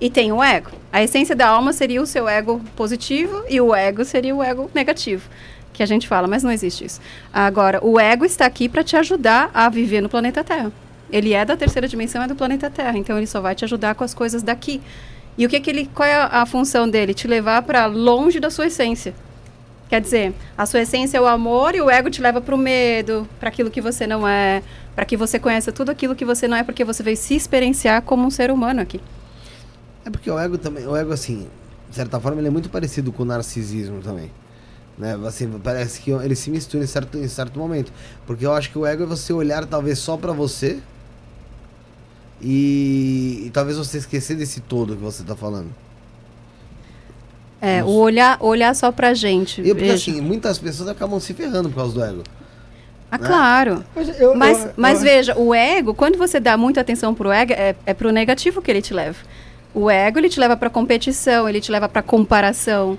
[0.00, 0.70] e tem o ego.
[0.92, 4.70] A essência da alma seria o seu ego positivo e o ego seria o ego
[4.74, 5.28] negativo.
[5.74, 7.00] Que a gente fala, mas não existe isso.
[7.32, 10.72] Agora, o ego está aqui para te ajudar a viver no planeta Terra.
[11.10, 13.94] Ele é da terceira dimensão, é do planeta Terra, então ele só vai te ajudar
[13.94, 14.80] com as coisas daqui.
[15.36, 17.12] E o que, que ele, qual é a, a função dele?
[17.12, 19.12] Te levar para longe da sua essência.
[19.88, 22.58] Quer dizer, a sua essência é o amor e o ego te leva para o
[22.58, 24.62] medo, para aquilo que você não é,
[24.94, 28.00] para que você conheça tudo aquilo que você não é, porque você veio se experienciar
[28.02, 29.00] como um ser humano aqui.
[30.04, 31.48] É porque o ego também, o ego assim,
[31.88, 34.30] de certa forma ele é muito parecido com o narcisismo também.
[34.96, 35.18] Né?
[35.26, 37.92] Assim, parece que ele se mistura em certo, em certo momento.
[38.26, 40.78] Porque eu acho que o ego é você olhar talvez só pra você
[42.40, 45.70] e, e talvez você esquecer desse todo que você tá falando.
[47.60, 49.60] É, o olhar, olhar só pra gente.
[49.62, 49.94] E porque veja.
[49.94, 52.22] assim, muitas pessoas acabam se ferrando por causa do ego.
[53.10, 53.84] Ah, claro.
[53.94, 57.32] Mas, eu- Mas, eu- mas eu- veja, o ego, quando você dá muita atenção pro
[57.32, 59.16] ego, é, é pro negativo que ele te leva.
[59.72, 62.98] O ego, ele te leva pra competição, ele te leva pra comparação.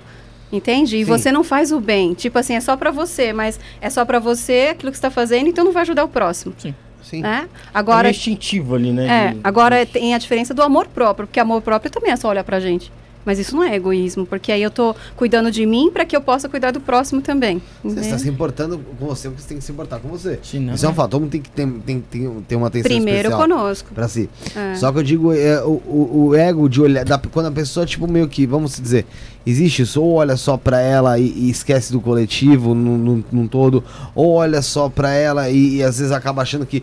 [0.52, 0.96] Entende?
[0.96, 1.10] E Sim.
[1.10, 2.14] você não faz o bem.
[2.14, 5.10] Tipo assim, é só pra você, mas é só pra você aquilo que você tá
[5.10, 6.54] fazendo, então não vai ajudar o próximo.
[6.58, 6.74] Sim.
[7.22, 7.48] Né?
[7.54, 9.06] é Agora, meio instintivo ali, né?
[9.06, 12.42] é, agora tem a diferença do amor próprio, porque amor próprio também é só olhar
[12.42, 12.90] pra gente.
[13.26, 16.20] Mas isso não é egoísmo, porque aí eu tô cuidando de mim pra que eu
[16.20, 17.60] possa cuidar do próximo também.
[17.82, 20.38] Você está se importando com você, porque você tem que se importar com você.
[20.44, 20.72] Sim.
[20.72, 21.10] Isso é um fato.
[21.10, 23.90] Todo mundo tem que ter, tem, tem, ter uma atenção Primeiro especial conosco.
[23.92, 24.30] pra si.
[24.54, 24.76] É.
[24.76, 27.04] Só que eu digo, é, o, o, o ego de olhar.
[27.04, 29.04] da- quando a pessoa, tipo, meio que, vamos dizer,
[29.44, 33.48] existe isso, ou olha só pra ela e, e esquece do coletivo num, num- num
[33.48, 33.82] todo,
[34.14, 36.80] ou olha só pra ela e, e às vezes acaba achando que,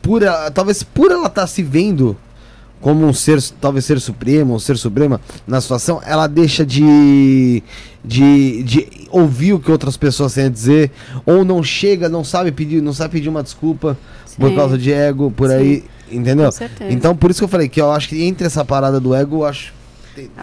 [0.00, 2.16] por ela- talvez por ela estar se vendo
[2.84, 7.62] como um ser, talvez ser supremo, um ser suprema na situação, ela deixa de,
[8.04, 10.90] de, de ouvir o que outras pessoas têm a dizer,
[11.24, 13.96] ou não chega, não sabe pedir, não sabe pedir uma desculpa
[14.38, 14.54] por Sim.
[14.54, 15.54] causa de ego, por Sim.
[15.54, 16.44] aí, entendeu?
[16.44, 16.92] Com certeza.
[16.92, 19.36] Então, por isso que eu falei que eu acho que entre essa parada do ego,
[19.36, 19.72] eu acho.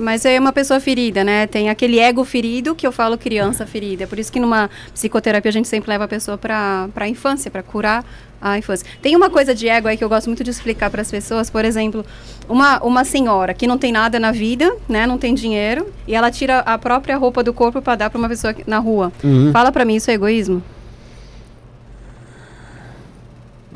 [0.02, 1.46] Mas é uma pessoa ferida, né?
[1.46, 4.06] Tem aquele ego ferido que eu falo criança ferida.
[4.06, 7.52] É por isso que numa psicoterapia a gente sempre leva a pessoa para a infância,
[7.52, 8.04] para curar
[8.42, 8.86] a infância.
[9.02, 11.50] Tem uma coisa de ego aí que eu gosto muito de explicar para as pessoas.
[11.50, 12.06] Por exemplo,
[12.50, 15.06] uma, uma senhora que não tem nada na vida, né?
[15.06, 18.28] Não tem dinheiro e ela tira a própria roupa do corpo para dar para uma
[18.28, 19.12] pessoa na rua.
[19.24, 19.52] Uhum.
[19.52, 20.64] Fala para mim, isso é egoísmo?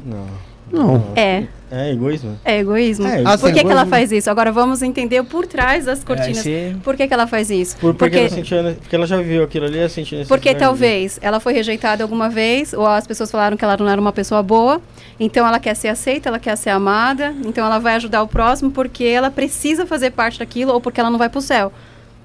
[0.04, 0.45] Não.
[0.76, 1.04] Não.
[1.16, 1.44] É.
[1.72, 2.40] É egoísmo?
[2.46, 3.08] É egoísmo.
[3.08, 4.30] É, Ah, Por que, que ela faz isso?
[4.30, 6.38] Agora vamos entender por trás das É, cortinas.
[6.46, 7.76] esse- Por que, que ela faz isso?
[7.78, 10.54] Por, porque, ela sentia, ne- porque ela já viveu aquilo ali, ela sentia necessidade Porque
[10.56, 14.14] talvez ela foi rejeitada alguma vez, ou as pessoas falaram que ela não era uma
[14.14, 14.80] pessoa boa,
[15.20, 18.70] então ela quer ser aceita, ela quer ser amada, então ela vai ajudar o próximo
[18.70, 21.74] porque ela precisa fazer parte daquilo ou porque ela não vai pro céu.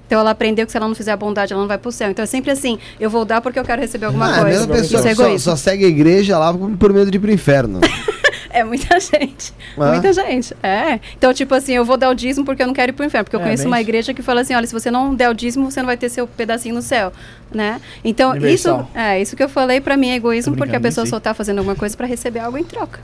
[0.05, 2.11] Então ela aprendeu que se ela não fizer a bondade, ela não vai pro céu.
[2.11, 4.49] Então é sempre assim, eu vou dar porque eu quero receber alguma Ah, a coisa.
[4.59, 5.39] mesma pessoa Isso é só, egoísmo.
[5.39, 7.79] só segue a igreja lá por, por medo de ir pro inferno.
[8.53, 9.53] É muita gente.
[9.77, 9.91] Ah.
[9.91, 10.53] Muita gente.
[10.63, 10.99] É.
[11.17, 13.25] Então, tipo assim, eu vou dar o dízimo porque eu não quero ir pro inferno.
[13.25, 13.89] Porque eu É, conheço uma isso.
[13.89, 16.09] igreja que fala assim: olha, se você não der o dízimo, você não vai ter
[16.09, 17.11] seu pedacinho no céu.
[17.53, 17.81] Né?
[18.03, 18.81] Então, Universal.
[18.81, 21.33] isso, é, isso que eu falei pra mim é egoísmo porque a pessoa só tá
[21.33, 22.99] fazendo alguma coisa pra receber algo em troca.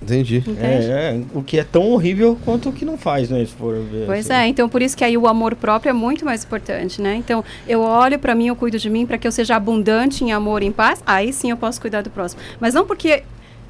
[0.00, 0.42] Entendi.
[0.60, 3.44] É, é, o que é tão horrível quanto o que não faz, né?
[3.44, 4.06] Se for ver.
[4.06, 4.40] Pois assim.
[4.40, 7.16] é, então por isso que aí o amor próprio é muito mais importante, né?
[7.16, 10.32] Então, eu olho pra mim, eu cuido de mim para que eu seja abundante em
[10.32, 12.40] amor e em paz, aí sim eu posso cuidar do próximo.
[12.60, 13.24] Mas não porque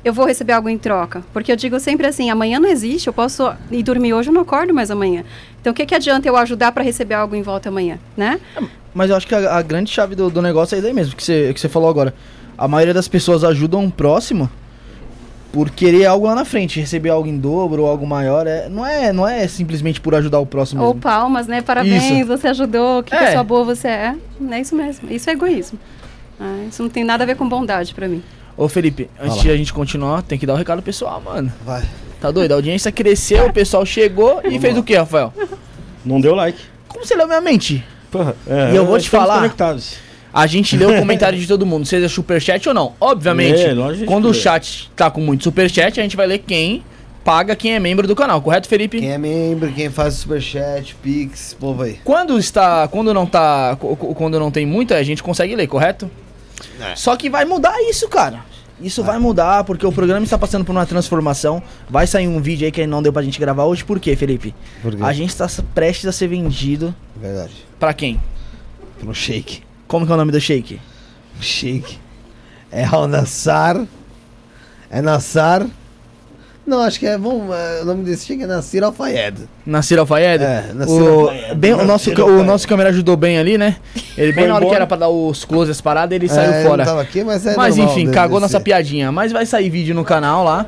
[0.04, 3.12] eu vou receber algo em troca, porque eu digo sempre assim, amanhã não existe, eu
[3.12, 5.24] posso ir dormir hoje, eu não acordo mais amanhã.
[5.60, 8.40] Então, o que que adianta eu ajudar para receber algo em volta amanhã, né?
[8.94, 11.22] Mas eu acho que a, a grande chave do, do negócio é daí mesmo, que
[11.22, 12.14] você, que você falou agora.
[12.56, 14.50] A maioria das pessoas ajudam o próximo
[15.52, 18.46] por querer algo lá na frente, receber algo em dobro ou algo maior.
[18.46, 21.00] É, não, é, não é simplesmente por ajudar o próximo Ou mesmo.
[21.00, 21.62] palmas, né?
[21.62, 22.26] Parabéns, Isso.
[22.26, 23.18] você ajudou, que É.
[23.26, 24.14] pessoa boa você é.
[24.50, 25.78] É isso mesmo, isso é egoísmo.
[26.40, 28.22] Ah, isso não tem nada a ver com bondade pra mim.
[28.58, 31.50] Ô Felipe, antes de a gente continuar, tem que dar o recado pessoal, mano.
[31.64, 31.84] Vai.
[32.20, 32.50] Tá doido?
[32.52, 35.32] A audiência cresceu, o pessoal chegou e fez o que, Rafael?
[36.04, 36.58] Não deu like.
[36.88, 37.84] Como você leu minha mente?
[38.10, 39.94] Porra, é, E eu vou te estamos falar- conectados.
[40.34, 42.94] A gente leu o comentário de todo mundo, seja superchat ou não.
[43.00, 43.74] Obviamente, É,
[44.06, 46.82] quando o chat tá com muito superchat, a gente vai ler quem
[47.24, 48.98] paga quem é membro do canal, correto, Felipe?
[49.00, 51.98] Quem é membro, quem faz superchat, pix, povo aí.
[52.02, 53.76] Quando está, quando não tá,
[54.16, 56.10] quando não tem muita, a gente consegue ler, correto?
[56.80, 56.96] É.
[56.96, 58.44] Só que vai mudar isso, cara.
[58.80, 61.60] Isso vai mudar porque o programa está passando por uma transformação.
[61.90, 63.84] Vai sair um vídeo aí que não deu pra gente gravar hoje.
[63.84, 64.54] Por quê, Felipe?
[64.80, 65.02] Por quê?
[65.02, 67.66] A gente está prestes a ser vendido Verdade.
[67.78, 68.20] pra quem?
[69.00, 69.62] Pro shake.
[69.88, 70.80] Como que é o nome do shake?
[71.40, 71.98] Shake.
[72.70, 73.84] É Al Nassar.
[74.90, 75.66] É Nassar.
[76.68, 77.16] Não, acho que é.
[77.16, 79.48] Vamos, é, o nome desse shake é Al-Fayed.
[79.98, 80.44] Al Fayed?
[80.44, 83.76] É, Nasir o, bem, o, nosso, Nasir o nosso câmera ajudou bem ali, né?
[84.18, 86.68] Ele bem na hora que era pra dar os closes, as paradas, ele É, saiu
[86.68, 86.84] fora.
[86.84, 89.10] Não tava aqui, mas é Mas enfim, cagou nossa piadinha.
[89.10, 90.66] Mas vai sair vídeo no canal lá.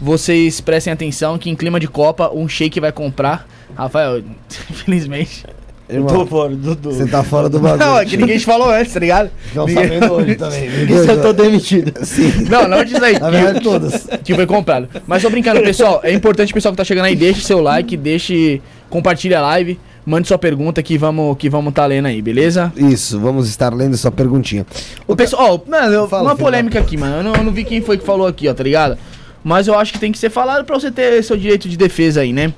[0.00, 3.44] Vocês prestem atenção que em clima de Copa, um shake vai comprar.
[3.74, 4.22] Rafael,
[4.70, 5.44] infelizmente.
[5.90, 6.74] Eu Irmão, tô fora do.
[6.74, 6.92] do...
[6.92, 7.84] Você tá fora do bagulho.
[7.84, 9.30] Não, é que ninguém te falou antes, tá ligado?
[9.46, 10.66] Ficam Ninguém- sabendo hoje também.
[10.84, 11.92] Isso eu tô demitido.
[12.04, 12.44] Sim.
[12.48, 13.18] Não, não diz aí.
[13.18, 14.06] Na verdade, todas.
[14.22, 14.88] Que foi comprado.
[15.06, 16.00] Mas tô brincando, pessoal.
[16.04, 18.62] É importante o pessoal que tá chegando aí, deixe seu like, deixe.
[18.88, 19.78] Compartilhe a live.
[20.06, 22.72] Mande sua pergunta que vamos que vamos tá lendo aí, beleza?
[22.76, 24.64] Isso, vamos estar lendo sua perguntinha.
[25.06, 27.16] O pessoal, ó, mano, eu- Fala, uma filho polêmica aqui, mano.
[27.16, 28.96] Eu não, eu não vi quem foi que falou aqui, ó, tá ligado?
[29.44, 32.22] Mas eu acho que tem que ser falado pra você ter seu direito de defesa
[32.22, 32.52] aí, né?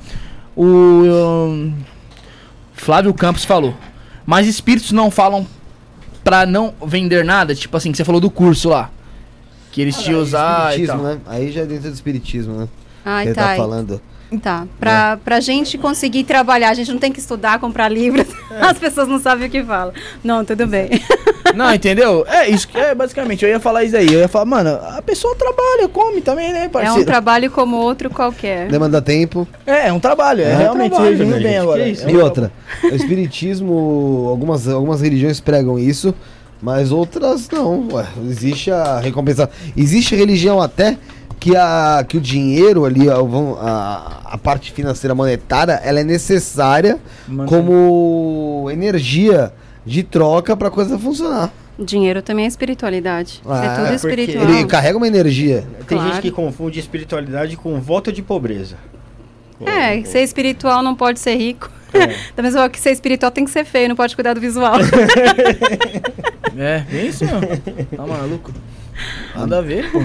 [0.56, 1.72] O um,
[2.82, 3.74] Flávio Campos falou.
[4.26, 5.46] Mas espíritos não falam
[6.24, 8.90] pra não vender nada, tipo assim, que você falou do curso lá.
[9.70, 11.14] Que eles te usar e Espiritismo, tal.
[11.14, 11.20] né?
[11.26, 12.68] Aí já é dentro do espiritismo, né?
[13.04, 13.50] Ai, Ele tá.
[13.50, 14.00] tá falando.
[14.40, 14.66] Tá.
[14.78, 18.26] Pra, pra gente conseguir trabalhar, a gente não tem que estudar, comprar livros.
[18.60, 19.92] As pessoas não sabem o que falam.
[20.22, 20.88] Não, tudo bem.
[21.54, 22.24] Não, entendeu?
[22.28, 23.44] É isso que é basicamente.
[23.44, 24.06] Eu ia falar isso aí.
[24.12, 27.00] Eu ia falar, mano, a pessoa trabalha, come também, né, É parceiro?
[27.02, 28.68] um trabalho como outro qualquer.
[28.68, 29.46] Demanda tempo.
[29.66, 30.42] É, é um trabalho.
[30.42, 31.88] É, É um realmente, trabalho, resumiu né, bem agora.
[31.88, 32.06] Isso?
[32.06, 32.52] É E outra,
[32.84, 36.14] o espiritismo, algumas, algumas religiões pregam isso,
[36.60, 37.88] mas outras não.
[37.92, 39.50] Ué, existe a recompensa.
[39.76, 40.96] Existe religião até
[41.42, 47.00] que, a, que o dinheiro ali, a, a, a parte financeira monetária, ela é necessária
[47.26, 49.52] Mantém- como energia
[49.84, 51.52] de troca para a coisa funcionar.
[51.76, 53.42] Dinheiro também é espiritualidade.
[53.44, 54.44] Ah, é tudo espiritual.
[54.44, 55.64] Ele carrega uma energia.
[55.88, 56.12] Tem Claro.
[56.12, 58.76] gente que confunde espiritualidade com voto de pobreza.
[59.66, 61.68] É, ser espiritual não pode ser rico.
[61.92, 62.14] É.
[62.36, 64.74] Da mesma forma que ser espiritual tem que ser feio, não pode cuidar do visual.
[66.56, 67.40] É, bem isso, meu.
[67.96, 68.52] Tá maluco?
[69.34, 70.04] Nada a ver, pô.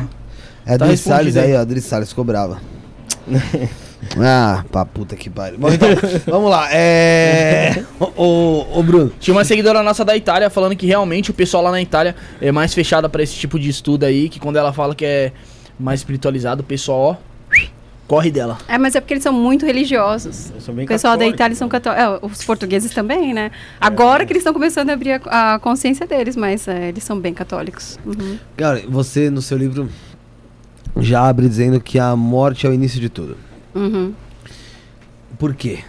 [0.67, 1.55] É Tá Adri Salles aí.
[1.55, 1.61] ó.
[1.61, 2.59] Adri Salles ficou brava.
[4.19, 5.57] ah, pra puta que pariu.
[5.57, 5.87] Bom, então,
[6.27, 6.67] vamos lá.
[6.71, 7.83] É.
[7.99, 9.11] Ô, Bruno.
[9.19, 12.51] Tinha uma seguidora nossa da Itália falando que realmente o pessoal lá na Itália é
[12.51, 15.31] mais fechado pra esse tipo de estudo aí, que quando ela fala que é
[15.79, 17.57] mais espiritualizado, o pessoal, ó,
[18.07, 18.57] corre dela.
[18.67, 20.51] é, mas é porque eles são muito religiosos.
[20.53, 22.05] Eu sou bem O pessoal da Itália são católicos.
[22.05, 23.51] É, os portugueses também, né?
[23.79, 27.19] Agora que eles estão começando a abrir a, a consciência deles, mas é, eles são
[27.19, 27.97] bem católicos.
[28.05, 28.37] Uhum.
[28.55, 29.89] Cara, você no seu livro
[30.99, 33.37] já abre dizendo que a morte é o início de tudo.
[33.75, 34.13] Uhum.
[35.37, 35.79] Por quê?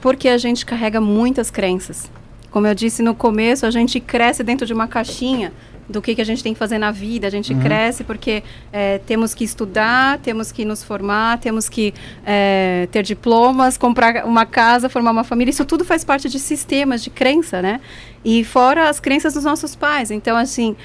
[0.00, 2.10] Porque a gente carrega muitas crenças.
[2.50, 5.52] Como eu disse no começo, a gente cresce dentro de uma caixinha
[5.88, 7.26] do que, que a gente tem que fazer na vida.
[7.26, 11.92] A gente cresce porque é, temos que estudar, temos que nos formar, temos que
[12.24, 15.50] é, ter diplomas, comprar uma casa, formar uma família.
[15.50, 17.80] Isso tudo faz parte de sistemas de crença, né?
[18.24, 20.10] E fora as crenças dos nossos pais.
[20.10, 20.76] Então, assim,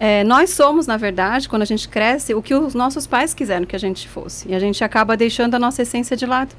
[0.00, 3.66] é, nós somos, na verdade, quando a gente cresce, o que os nossos pais quiseram
[3.66, 4.48] que a gente fosse.
[4.48, 6.54] E a gente acaba deixando a nossa essência de lado.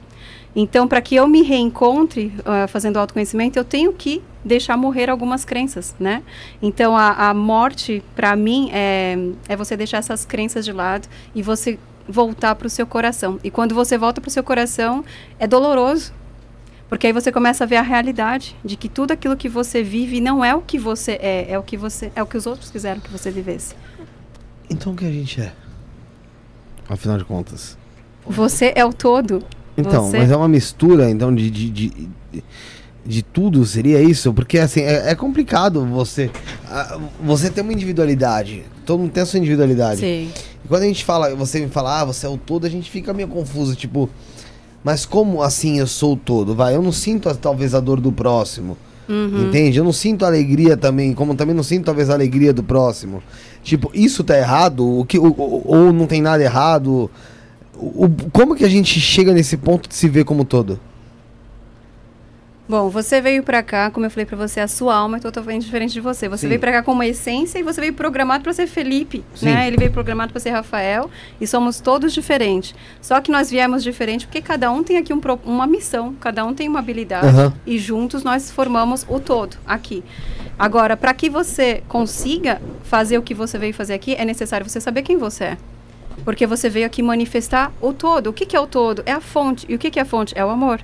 [0.55, 5.45] Então, para que eu me reencontre ah, fazendo autoconhecimento, eu tenho que deixar morrer algumas
[5.45, 6.23] crenças, né?
[6.61, 9.15] Então, a, a morte, para mim, é,
[9.47, 11.77] é você deixar essas crenças de lado e você
[12.07, 13.39] voltar para o seu coração.
[13.43, 15.05] E quando você volta para o seu coração,
[15.37, 16.11] é doloroso.
[16.89, 20.19] Porque aí você começa a ver a realidade de que tudo aquilo que você vive
[20.19, 22.71] não é o que você é, é o que você é o que os outros
[22.71, 23.75] quiseram que você vivesse.
[24.69, 25.53] Então o que a gente é?
[26.89, 27.77] Afinal de contas.
[28.25, 29.43] Você é o todo.
[29.77, 32.43] Então, Você- mas é uma mistura, então, de, de, de, de-
[33.05, 34.33] de tudo, seria isso?
[34.33, 36.29] Porque, assim, é, é complicado você...
[36.69, 38.63] ah, Você tem uma individualidade.
[38.85, 40.01] Todo mundo tem a sua individualidade.
[40.01, 40.31] Sim.
[40.63, 42.89] E quando a gente fala, você me fala, ah, você é o todo, a gente
[42.91, 44.09] fica meio confuso, tipo...
[44.83, 46.55] Mas como assim eu sou todo?
[46.55, 48.77] Vai, eu não sinto talvez a dor do próximo.
[49.07, 49.47] Uhum.
[49.47, 49.77] Entende?
[49.79, 53.21] Eu não sinto alegria também, como também não sinto talvez a alegria do próximo.
[53.63, 54.87] Tipo, isso tá errado?
[54.99, 57.09] O que, o- o- ou não tem nada errado?
[57.75, 60.79] O- como que a gente chega nesse ponto de se ver como todo?
[62.69, 65.65] Bom, você veio pra cá, como eu falei pra você, a sua alma é totalmente
[65.65, 66.29] diferente de você.
[66.29, 66.49] Você Sim.
[66.49, 69.47] veio pra cá com uma essência e você veio programado pra ser Felipe, Sim.
[69.47, 69.65] né?
[69.65, 71.09] Ele veio programado pra ser Rafael
[71.41, 72.75] e somos todos diferentes.
[73.01, 76.53] Só que nós viemos diferente porque cada um tem aqui um uma missão, cada um
[76.53, 77.53] tem uma habilidade Aham.
[77.65, 80.03] e juntos nós formamos o todo aqui.
[80.59, 84.79] Agora, para que você consiga fazer o que você veio fazer aqui, é necessário você
[84.79, 85.57] saber quem você é.
[86.23, 88.27] Porque você veio aqui manifestar o todo.
[88.27, 89.01] O que, que é o todo?
[89.07, 89.65] É a fonte.
[89.67, 90.37] E o que, que é a fonte?
[90.37, 90.79] É o amor.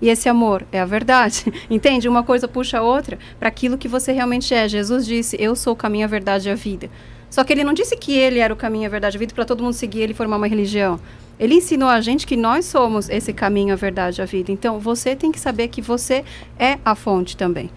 [0.00, 1.52] E esse amor é a verdade.
[1.70, 2.08] Entende?
[2.08, 4.68] Uma coisa puxa a outra para aquilo que você realmente é.
[4.68, 6.90] Jesus disse: Eu sou o caminho, a verdade e a vida.
[7.30, 9.34] Só que ele não disse que ele era o caminho, a verdade e a vida
[9.34, 11.00] para todo mundo seguir ele e formar uma religião.
[11.38, 14.50] Ele ensinou a gente que nós somos esse caminho, a verdade e a vida.
[14.50, 16.24] Então você tem que saber que você
[16.58, 17.70] é a fonte também.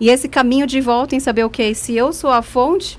[0.00, 1.74] E esse caminho de volta em saber o que?
[1.74, 2.98] Se eu sou a fonte,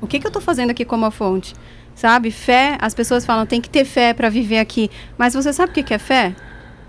[0.00, 1.54] o que, que eu estou fazendo aqui como a fonte?
[1.94, 2.30] Sabe?
[2.30, 4.90] Fé, as pessoas falam, tem que ter fé para viver aqui.
[5.18, 6.34] Mas você sabe o que, que é fé?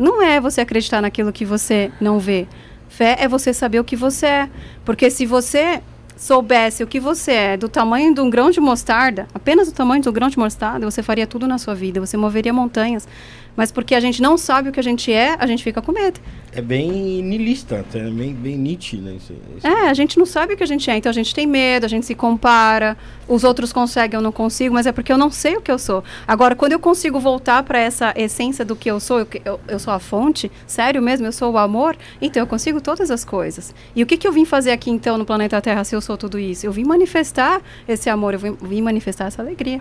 [0.01, 2.47] Não é você acreditar naquilo que você não vê.
[2.89, 4.49] Fé é você saber o que você é.
[4.83, 5.79] Porque se você
[6.17, 10.01] soubesse o que você é do tamanho de um grão de mostarda, apenas do tamanho
[10.03, 13.07] um grão de mostarda, você faria tudo na sua vida, você moveria montanhas.
[13.55, 15.91] Mas porque a gente não sabe o que a gente é, a gente fica com
[15.91, 16.19] medo.
[16.53, 16.89] É bem
[17.21, 19.13] niilista, é bem, bem Nietzsche, né?
[19.17, 19.67] Isso, isso.
[19.67, 21.85] É, a gente não sabe o que a gente é, então a gente tem medo,
[21.85, 22.97] a gente se compara,
[23.27, 25.77] os outros conseguem, eu não consigo, mas é porque eu não sei o que eu
[25.77, 26.03] sou.
[26.27, 29.59] Agora, quando eu consigo voltar para essa essência do que eu sou, eu, que- eu,
[29.67, 33.23] eu sou a fonte, sério mesmo, eu sou o amor, então eu consigo todas as
[33.25, 33.73] coisas.
[33.95, 36.17] E o que, que eu vim fazer aqui então no planeta Terra se eu sou
[36.17, 36.65] tudo isso?
[36.65, 39.79] Eu vim manifestar esse amor, eu vim, vim manifestar essa alegria.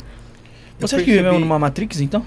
[0.78, 2.24] Você acha que vivemos numa Matrix, então?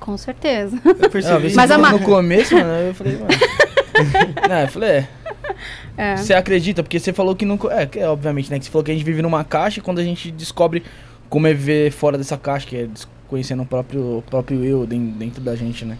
[0.00, 0.78] Com certeza.
[0.84, 1.50] Eu percebi.
[1.50, 3.28] você Mas a no começo, mano, eu falei, mano.
[4.48, 5.08] não, eu falei, é.
[5.96, 6.16] É.
[6.16, 6.82] Você acredita?
[6.82, 7.58] Porque você falou que não.
[7.70, 8.58] É, que é, obviamente, né?
[8.58, 10.82] Que você falou que a gente vive numa caixa e quando a gente descobre
[11.28, 12.88] como é viver fora dessa caixa, que é
[13.28, 15.98] conhecendo o próprio, o próprio eu den- dentro da gente, né?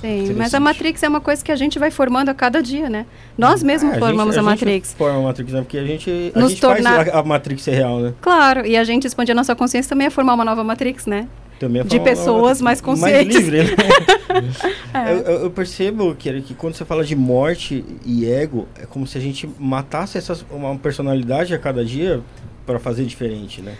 [0.00, 2.88] Sim, mas a Matrix é uma coisa que a gente vai formando a cada dia,
[2.88, 3.04] né?
[3.36, 4.88] Nós mesmos É, formamos a, gente- Matrix.
[4.88, 5.60] gente forma a Matrix, né?
[5.60, 8.14] Porque a gente, a Nos gente tornar- faz a, a Matrix ser real, né?
[8.22, 11.28] Claro, e a gente expandir a nossa consciência também é formar uma nova Matrix, né?
[11.60, 13.34] Também De pessoas mais conscientes.
[13.34, 13.70] Mais livre, né?
[14.94, 15.12] É.
[15.12, 19.06] eu, eu- eu percebo que, que quando você fala de morte e ego, é como
[19.06, 22.20] se a gente matasse essas, uma personalidade a cada dia
[22.64, 23.74] para fazer diferente, né?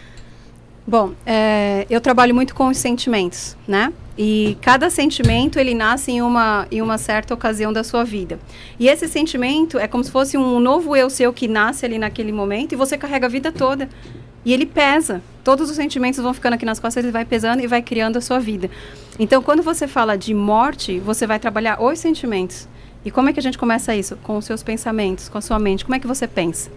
[0.86, 3.92] Bom, é, eu trabalho muito com os sentimentos, né?
[4.18, 8.38] E cada sentimento ele nasce em uma, em uma certa ocasião da sua vida.
[8.78, 12.32] E esse sentimento é como se fosse um novo eu seu que nasce ali naquele
[12.32, 13.88] momento e você carrega a vida toda.
[14.44, 15.22] E ele pesa.
[15.44, 18.20] Todos os sentimentos vão ficando aqui nas costas, ele vai pesando e vai criando a
[18.20, 18.70] sua vida.
[19.18, 22.68] Então, quando você fala de morte, você vai trabalhar os sentimentos.
[23.04, 24.16] E como é que a gente começa isso?
[24.22, 25.84] Com os seus pensamentos, com a sua mente.
[25.84, 26.70] Como é que você pensa?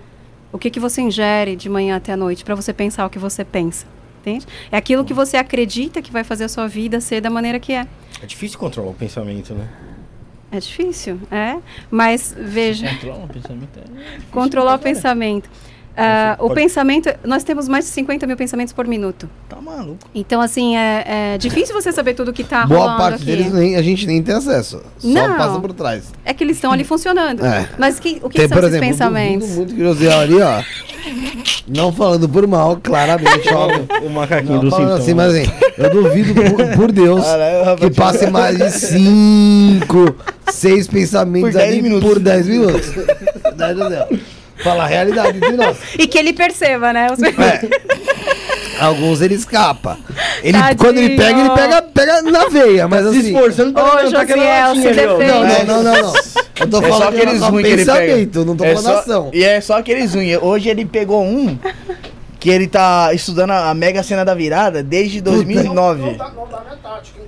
[0.51, 3.20] O que, que você ingere de manhã até a noite para você pensar o que
[3.20, 3.86] você pensa?
[4.22, 4.45] Entende?
[4.72, 7.74] É aquilo que você acredita que vai fazer a sua vida ser da maneira que
[7.74, 7.86] é.
[8.22, 9.68] É difícil controlar o pensamento, né?
[10.49, 11.57] É difícil, é.
[11.91, 13.80] Mas veja, Controla o pensamento.
[13.80, 15.49] é controlar o pensamento.
[15.95, 19.29] Ah, o Pode- pensamento, nós temos mais de 50 mil pensamentos por minuto.
[19.47, 19.99] Tá maluco.
[20.15, 23.25] Então, assim, é, é difícil você saber tudo que está Boa rolando parte aqui.
[23.25, 24.81] deles nem, a gente nem tem acesso.
[24.97, 25.37] Só Não.
[25.37, 26.05] passa por trás.
[26.25, 27.45] É que eles estão ali funcionando.
[27.45, 27.69] É.
[27.77, 29.47] Mas que- o que Tem, são por esses exemplo, pensamentos?
[29.49, 30.63] duvido muito que o José ali, ó.
[31.67, 33.87] Não falando por mal, claramente, óbvio.
[34.03, 34.95] O macaquinho Não do sintoma.
[34.95, 40.15] assim, mas assim, eu duvido por, por Deus Caralho, que passe mais de 5,
[40.49, 42.09] 6 pensamentos Por 10 ali minutos.
[42.09, 42.89] por 10 minutos.
[42.91, 44.09] Deus do céu.
[44.64, 45.78] Fala a realidade entre nós.
[45.99, 47.07] E que ele perceba, né?
[47.11, 47.61] Os- É.
[48.80, 49.97] Alguns ele escapa.
[50.43, 50.78] Ele, Tadinho.
[50.78, 53.28] quando ele pega, ele pega, pega na veia, mas Se assim.
[53.34, 55.05] esforçando pra Ô, levantar aquela Josiel, latinha se.
[55.05, 56.14] Não, não, não, não, não.
[56.59, 57.99] Eu tô É só falando aqueles só ruins que ele pega.
[57.99, 59.30] pensamento, não tô É falando só- ação.
[59.34, 60.38] E é só aqueles ruins.
[60.41, 61.57] Hoje ele pegou um
[62.39, 66.18] que ele tá estudando a Mega Sena da Virada desde 2009.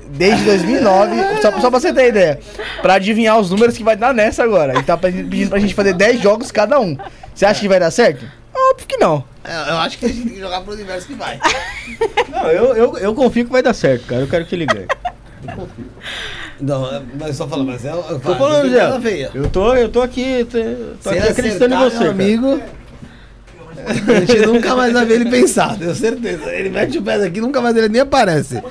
[0.09, 2.39] Desde 2009, só, só pra você ter ideia.
[2.81, 4.73] Pra adivinhar os números que vai dar nessa agora.
[4.73, 6.97] Ele tá pedindo pedindo pra gente fazer 10 jogos cada um.
[7.35, 8.25] Você acha que vai dar certo?
[8.71, 9.23] Óbvio que não.
[9.43, 11.39] É, Eu acho que a gente tem que jogar pro universo que vai.
[12.31, 14.21] Não, eu, eu, eu confio que vai dar certo, cara.
[14.21, 14.87] Eu quero que ele ganhe.
[16.59, 17.91] Não, é- mas só falando, mas é.
[17.91, 19.29] Eu Tô falando, Zé.
[19.33, 20.57] Eu tô, eu tô aqui, tô,
[21.03, 22.61] tô aqui acreditando em você, meu amigo.
[23.85, 26.51] A gente nunca mais vai ver ele pensar, tenho certeza.
[26.51, 28.63] Ele mete o pé daqui, nunca mais ele nem aparece.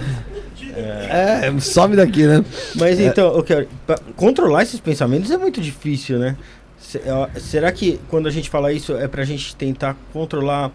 [0.77, 2.45] É, some daqui, né?
[2.75, 3.69] Mas então, eu quero.
[4.17, 6.37] controlar esses pensamentos é muito difícil, né?
[7.41, 10.71] Será que quando a gente fala isso é pra gente tentar controlar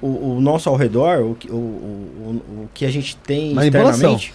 [0.00, 4.32] o, o nosso ao redor, o, que- o, o, o, que a gente tem externamente?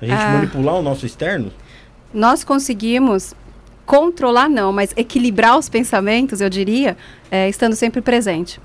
[0.00, 0.32] A gente Ah.
[0.34, 1.50] manipular o nosso externo?
[2.12, 3.34] nós conseguimos
[3.84, 6.96] controlar não, mas equilibrar os pensamentos, eu diria,
[7.30, 8.60] é, estando sempre presente.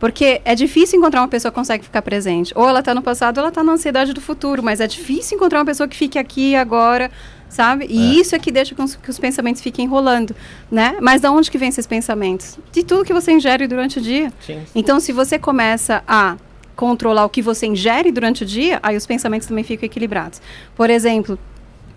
[0.00, 2.52] Porque é difícil encontrar uma pessoa que consegue ficar presente.
[2.56, 4.62] Ou ela está no passado, ou ela está na ansiedade do futuro.
[4.62, 7.10] Mas é difícil encontrar uma pessoa que fique aqui agora,
[7.54, 7.86] sabe?
[7.88, 10.34] E isso é que deixa com que os pensamentos fiquem rolando,
[10.70, 10.96] né?
[11.00, 12.58] Mas de onde que vem esses pensamentos?
[12.72, 14.32] De tudo que você ingere durante o dia.
[14.44, 14.60] Sim.
[14.74, 16.36] Então, se você começa a
[16.74, 20.42] controlar o que você ingere durante o dia, aí os pensamentos também ficam equilibrados.
[20.74, 21.38] Por exemplo,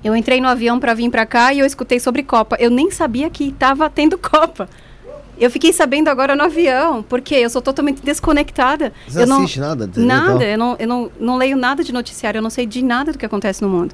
[0.04, 2.56] eu entrei no avião para vir para cá e eu escutei sobre Copa.
[2.60, 4.70] Eu nem sabia que estava tendo Copa.
[5.40, 8.92] Eu fiquei sabendo agora no avião, porque eu sou totalmente desconectada.
[9.08, 9.90] Você eu não assiste nada?
[9.96, 10.42] Nada, tal?
[10.42, 13.18] eu, não, eu não, não leio nada de noticiário, eu não sei de nada do
[13.18, 13.94] que acontece no mundo.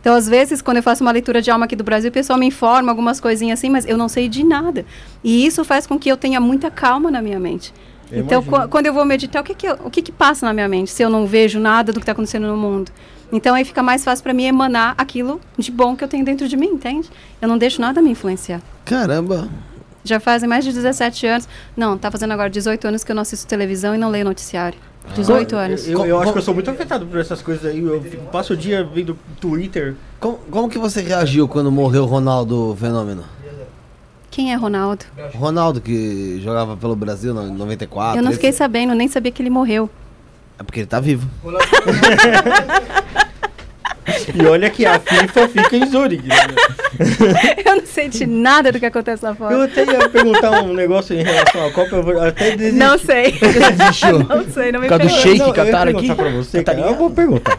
[0.00, 2.38] Então, às vezes, quando eu faço uma leitura de alma aqui do Brasil, o pessoal
[2.38, 4.84] me informa algumas coisinhas assim, mas eu não sei de nada.
[5.22, 7.72] E isso faz com que eu tenha muita calma na minha mente.
[8.10, 10.44] Eu então, qu- quando eu vou meditar, o que que, eu- o que que passa
[10.46, 12.90] na minha mente se eu não vejo nada do que está acontecendo no mundo?
[13.30, 16.48] Então, aí fica mais fácil para mim emanar aquilo de bom que eu tenho dentro
[16.48, 17.08] de mim, entende?
[17.40, 18.60] Eu não deixo nada me influenciar.
[18.84, 19.48] Caramba.
[20.04, 21.48] Já fazem mais de 17 anos.
[21.76, 24.78] Não, tá fazendo agora 18 anos que eu não assisto televisão e não leio noticiário.
[25.14, 25.88] 18 anos.
[25.88, 27.80] Eu, eu acho que eu sou muito afetado por essas coisas aí.
[27.80, 29.94] Eu passo o dia vendo Twitter.
[30.18, 33.24] Como, como que você reagiu quando morreu o Ronaldo Fenômeno?
[34.30, 35.04] Quem é Ronaldo?
[35.34, 38.18] Ronaldo que jogava pelo Brasil no 94.
[38.18, 39.90] eu não esse- fiquei sabendo, nem sabia que ele morreu.
[40.58, 41.28] É porque ele tá vivo.
[44.34, 46.26] E olha que a FIFA fica em Zurique.
[46.28, 46.36] né?
[47.64, 49.64] eu não sei de nada do que acontece lá Eu fora.
[49.64, 52.78] até ia perguntar um negócio em relação à Copa, eu vou até desistir.
[52.78, 53.32] Não sei.
[53.32, 54.18] Desistiu.
[54.28, 56.14] não sei, não me Por causa do Não, eu ia Qatar perguntar aqui?
[56.22, 56.76] pra você, cara.
[56.78, 56.86] Catarinha?
[56.88, 57.58] Eu vou perguntar.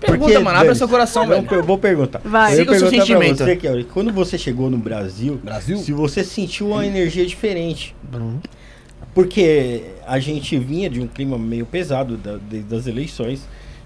[0.00, 1.46] Pergunta, mano, abre seu coração, eu, velho.
[1.50, 2.20] eu vou perguntar.
[2.24, 2.52] Vai.
[2.54, 3.44] Eu Siga o seu perguntar pra sentimento.
[3.44, 5.76] você, Kelly, quando você chegou no Brasil, Brasil?
[5.78, 7.94] se você sentiu uma energia diferente.
[9.14, 13.42] Porque a gente vinha de um clima meio pesado da- de- das eleições.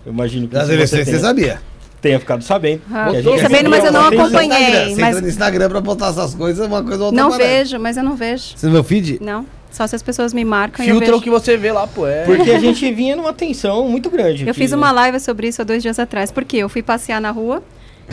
[0.07, 1.61] Eu imagino que Das você eleições, você tenha, sabia?
[2.01, 2.81] tenha ficado sabendo.
[2.93, 4.95] Ah, fiquei gente sabendo, mas eu não acompanhei.
[4.95, 7.51] Você mas- entra no Instagram pra postar essas coisas, uma coisa ou outra Não aparece.
[7.53, 8.45] vejo, mas eu não vejo.
[8.57, 9.19] Você no meu feed?
[9.21, 9.45] Não.
[9.71, 12.07] Só se as pessoas me marcam e Filtra o que você vê lá, pô.
[12.07, 12.23] É.
[12.25, 14.45] Porque a gente vinha numa tensão muito grande.
[14.45, 14.77] Eu aqui, fiz né?
[14.77, 16.31] uma live sobre isso há dois dias atrás.
[16.31, 17.63] Porque eu fui passear na rua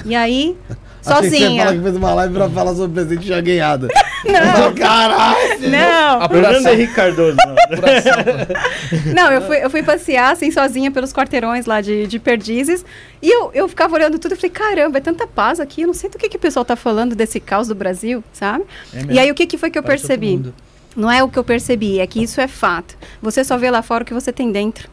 [0.05, 0.57] e aí,
[1.05, 1.63] Achei que Você sozinha.
[1.65, 3.87] fala que fez uma live pra falar sobre o presente já ganhado.
[4.23, 4.73] Não.
[4.73, 5.69] Caralho!
[5.69, 6.53] Não, Apuração.
[6.53, 7.35] Fernando Henrique Cardoso.
[7.45, 9.13] não.
[9.13, 12.85] não, eu fui, eu fui passear assim sozinha pelos quarteirões lá de, de Perdizes.
[13.21, 15.81] E eu, eu ficava olhando tudo e falei, caramba, é tanta paz aqui.
[15.81, 18.63] Eu não sei do que, que o pessoal tá falando desse caos do Brasil, sabe?
[18.93, 20.53] É e aí o que, que foi que eu Parece percebi?
[20.95, 22.95] Não é o que eu percebi, é que isso é fato.
[23.21, 24.89] Você só vê lá fora o que você tem dentro.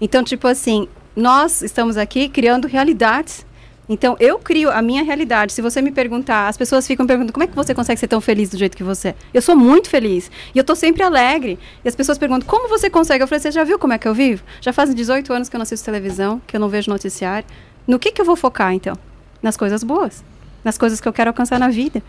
[0.00, 3.44] Então, tipo assim, nós estamos aqui criando realidades.
[3.92, 5.52] Então, eu crio a minha realidade.
[5.52, 8.20] Se você me perguntar, as pessoas ficam perguntando como é que você consegue ser tão
[8.20, 9.14] feliz do jeito que você é.
[9.34, 10.30] Eu sou muito feliz.
[10.54, 11.58] E eu tô sempre alegre.
[11.84, 13.24] E as pessoas perguntam, como você consegue?
[13.24, 14.44] Eu falei, você já viu como é que eu vivo?
[14.60, 17.48] Já fazem 18 anos que eu não assisto televisão, que eu não vejo noticiário.
[17.84, 18.96] No que, que eu vou focar, então?
[19.42, 20.22] Nas coisas boas.
[20.62, 22.00] Nas coisas que eu quero alcançar na vida.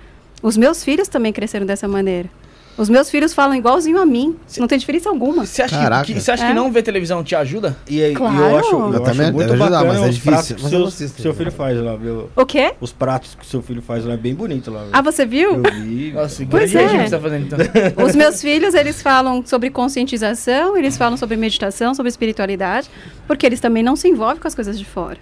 [0.44, 2.30] Os meus filhos também cresceram dessa maneira.
[2.78, 4.36] Os meus filhos falam igualzinho a mim.
[4.57, 5.45] Não tem diferença alguma.
[5.45, 6.05] Você acha, Caraca.
[6.05, 6.47] que, você acha É.
[6.47, 7.76] que não ver televisão te ajuda?
[7.88, 8.36] E aí, e Claro.
[8.38, 10.55] eu acho, eu Eu acho também muito ajudar, bacana mas é difícil.
[10.61, 11.38] Mas eu não seu, assisto, seu né?
[11.38, 12.30] filho faz lá, viu?
[12.36, 12.74] O quê?
[12.80, 14.89] Os pratos que seu filho faz lá é bem bonito lá, viu?
[14.93, 15.61] Ah, você viu?
[15.63, 16.11] Eu vi.
[16.15, 17.03] Nossa, Pois é.
[17.03, 17.59] que tá fazendo então.
[18.05, 22.89] Os meus filhos, eles falam sobre conscientização, eles falam sobre meditação, sobre espiritualidade,
[23.28, 25.17] porque eles também não se envolvem com as coisas de fora.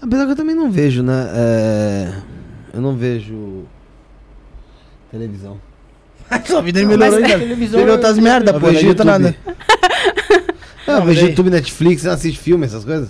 [0.00, 1.26] Apesar que eu também não vejo, né?
[1.34, 2.12] É,
[2.74, 3.64] Eu não vejo
[5.10, 5.58] televisão.
[6.46, 7.56] Sua vida melhorou Mas- ainda.
[7.68, 8.68] Você vê outras eu- merda, Eu pô.
[8.68, 9.06] Edita YouTube.
[9.06, 9.36] nada.
[10.86, 13.08] Eu Não, vejo daí- YouTube, Netflix, você não assiste filme, essas coisas?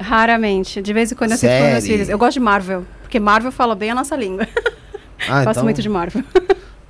[0.00, 0.80] Raramente.
[0.80, 2.08] De vez em quando eu assisto com meus filhos.
[2.08, 4.46] Eu gosto de Marvel, porque Marvel fala bem a nossa língua.
[5.28, 6.22] Ah, Gosto muito de Marvel.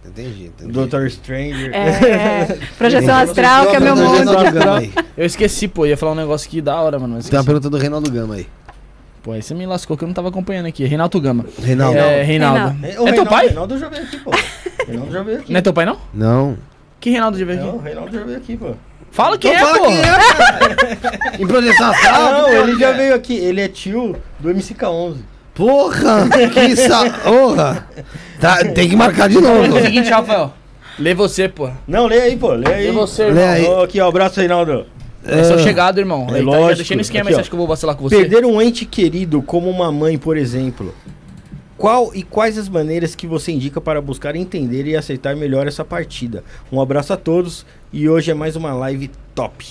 [0.04, 0.70] Entendi, entendi.
[0.70, 1.70] Doutor Stranger.
[1.74, 1.88] É,
[2.42, 2.58] é.
[2.76, 3.30] Projeção Entendi.
[3.30, 4.30] astral, que é meu mundo.
[5.16, 5.86] Eu esqueci, pô.
[5.86, 7.18] Ia falar um negócio aqui da hora, mano.
[7.22, 8.46] Tem uma pergunta do Reinaldo Gama aí.
[9.22, 10.84] Pô, aí você me lascou que eu não tava acompanhando aqui.
[10.84, 11.46] Reinaldo Gama.
[11.58, 11.98] Reinaldo.
[11.98, 12.58] É, Reinaldo.
[12.78, 12.86] Reinaldo.
[12.86, 13.46] É, o É teu Reinaldo- pai?
[13.46, 14.30] Reinaldo já veio aqui, pô.
[14.88, 15.52] Reinaldo já veio aqui.
[15.52, 15.96] Não é teu pai, não?
[16.12, 16.56] Não.
[17.00, 17.76] Que Reinaldo ver Não, aqui?
[17.76, 18.70] o Reinaldo já veio aqui, pô.
[19.10, 19.86] Fala quem é, Então fala pô.
[19.86, 21.36] quem é, cara.
[21.40, 22.32] Em projeção astral?
[22.32, 23.36] não, ele já veio aqui.
[23.36, 25.16] Ele é tio do MCK11.
[25.54, 26.28] Porra!
[26.52, 27.08] Que sa...
[27.10, 27.86] Porra!
[28.40, 29.80] Tá, tem que marcar de É o novo.
[29.80, 30.52] seguinte, Rafael.
[30.98, 31.70] Lê você, pô.
[31.86, 32.52] Não, lê aí, pô.
[32.52, 32.86] Lê aí.
[32.86, 33.48] Lê você, Lê irmão.
[33.50, 33.64] aí.
[33.66, 34.08] Ó, aqui, ó.
[34.08, 34.86] Abraço, Reinaldo.
[35.24, 36.26] É seu chegado, irmão.
[36.30, 36.76] É Aí tá, já lógico.
[36.76, 37.40] deixei no esquema, Aqui, você ó.
[37.40, 38.16] acha que eu vou vacilar com você?
[38.16, 40.94] Perder um ente querido como uma mãe, por exemplo.
[41.78, 45.84] Qual e quais as maneiras que você indica para buscar entender e aceitar melhor essa
[45.84, 46.42] partida?
[46.72, 49.64] Um abraço a todos e hoje é mais uma live top.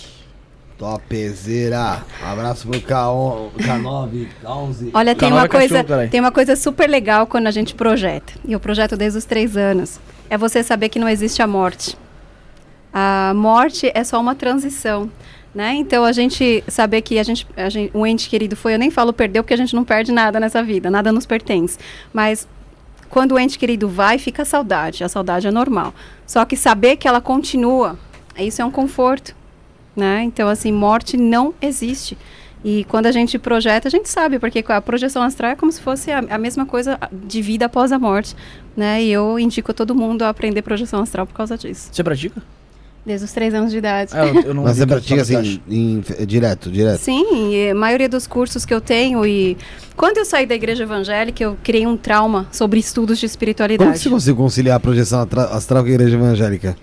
[0.77, 2.05] Topzera.
[2.23, 4.89] Abraço pro K1, K9, K11.
[4.93, 6.09] Olha, tem uma, é cachorro, coisa, caralho.
[6.09, 8.31] tem uma coisa super legal quando a gente projeta.
[8.45, 9.99] E eu projeto desde os três anos.
[10.29, 11.97] É você saber que não existe a morte.
[12.93, 15.11] A morte é só uma transição.
[15.57, 15.73] Né?
[15.73, 19.11] Então a gente saber que a gente, a gente, ente querido foi, eu nem falo
[19.11, 21.79] perdeu porque a gente não perde nada nessa vida, nada nos pertence.
[22.13, 22.47] Mas
[23.09, 25.03] quando o ente querido vai, fica a saudade.
[25.03, 25.95] A saudade é normal.
[26.27, 27.97] Só que saber que ela continua,
[28.37, 29.35] isso é um conforto.
[29.95, 30.21] Né?
[30.25, 32.15] Então, assim, morte não existe.
[32.63, 35.81] E quando a gente projeta, a gente sabe, porque a projeção astral é como se
[35.81, 38.35] fosse a, a mesma coisa de vida após a morte.
[38.75, 39.01] Né?
[39.01, 41.89] E eu indico a todo mundo a aprender projeção astral por causa disso.
[41.91, 42.43] Você pratica?
[43.07, 44.11] Desde os três anos de idade.
[44.13, 46.99] Ah, eu, eu não Mas você pratica assim, em- direto, direto.
[46.99, 49.55] Sim, e a maioria dos cursos que eu tenho e
[49.95, 53.93] quando eu saí da igreja evangélica, eu criei um trauma sobre estudos de Como espiritualidade.
[53.93, 56.75] que você conseguiu conciliar a projeção astral com a igreja evangélica?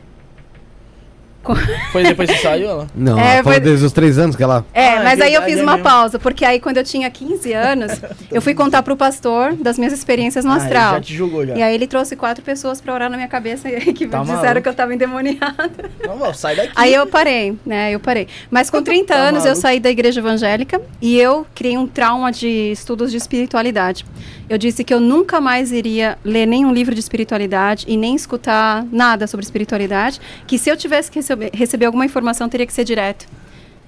[1.93, 2.87] Foi depois que saiu ela?
[2.95, 4.65] Não, É, foi- desde os três anos que ela...
[4.73, 7.11] É, Ah, é mas aí eu fiz é uma pausa, porque aí quando eu tinha
[7.11, 7.93] 15 anos,
[8.33, 10.95] eu fui contar pro pastor das minhas experiências no Ah, ele astral.
[10.95, 11.55] já te julgou já.
[11.57, 14.43] E aí ele trouxe quatro pessoas pra orar na minha cabeça e que Tá disseram
[14.43, 14.63] maluco.
[14.63, 15.71] que eu tava endemoniada.
[16.07, 16.73] Não, não, sai daqui.
[16.77, 17.93] Aí eu parei, né?
[17.93, 18.27] Eu parei.
[18.51, 19.61] Mas com 30 Tá anos eu maluco.
[19.61, 24.05] saí da igreja evangélica e eu criei um trauma de estudos de espiritualidade.
[24.49, 28.85] Eu disse que eu nunca mais iria ler nenhum livro de espiritualidade e nem escutar
[28.93, 32.85] nada sobre espiritualidade, que se eu tivesse que receber, receber alguma informação teria que ser
[32.85, 33.27] direto.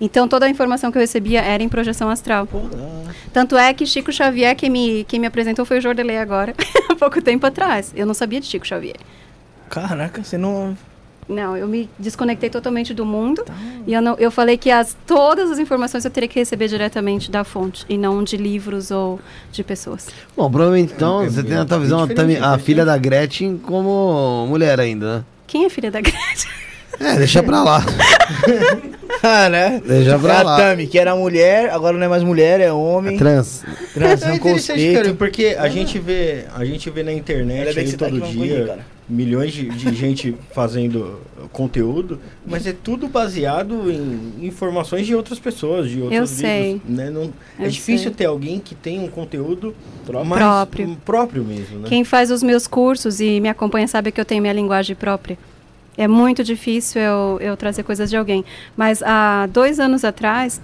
[0.01, 2.47] Então toda a informação que eu recebia era em projeção astral.
[3.33, 6.55] Tanto é que Chico Xavier, quem me, quem me apresentou foi o Jordelei agora,
[6.91, 7.93] há pouco tempo atrás.
[7.97, 8.97] Eu não sabia de Chico Xavier.
[9.71, 10.77] Caraca, você não.
[11.29, 13.45] Não, eu me desconectei totalmente do mundo
[13.85, 17.33] e eu, não, eu falei que as, todas as informações eu teria que receber diretamente
[17.33, 19.19] da fonte e não de livros ou
[19.51, 20.07] de pessoas.
[20.37, 21.99] Bom, provavelmente então É você bem- tem na tua bem visão
[22.45, 25.25] a, a filha da Gretchen como mulher ainda, né?
[25.49, 26.49] Quem é filha da Gretchen?
[27.01, 27.85] É, deixa pra lá.
[29.23, 29.81] Ah, né?
[29.85, 30.57] Deixa pra É a lá.
[30.57, 33.17] Tami, que era mulher, agora não é mais mulher, é homem.
[33.17, 33.63] Trans.
[33.95, 35.15] Trans, É não interessante, cara, conceito.
[35.17, 38.67] porque a gente vê, a gente vê na é internet bem aí tá todo dia
[38.67, 41.21] comigo, milhões de, de gente fazendo
[41.51, 46.73] conteúdo, mas é tudo baseado em informações de outras pessoas, de outros Eu sei.
[46.75, 47.09] livros, né?
[47.11, 48.15] Não, é difícil sei.
[48.17, 49.75] ter alguém que tem um conteúdo
[50.25, 50.97] mais Próprio.
[51.05, 51.89] próprio mesmo, né?
[51.89, 55.39] Quem faz os meus cursos e me acompanha sabe que eu tenho minha linguagem própria.
[55.97, 58.45] É muito difícil eu, eu trazer coisas de alguém.
[58.77, 60.61] Mas há dois anos atrás,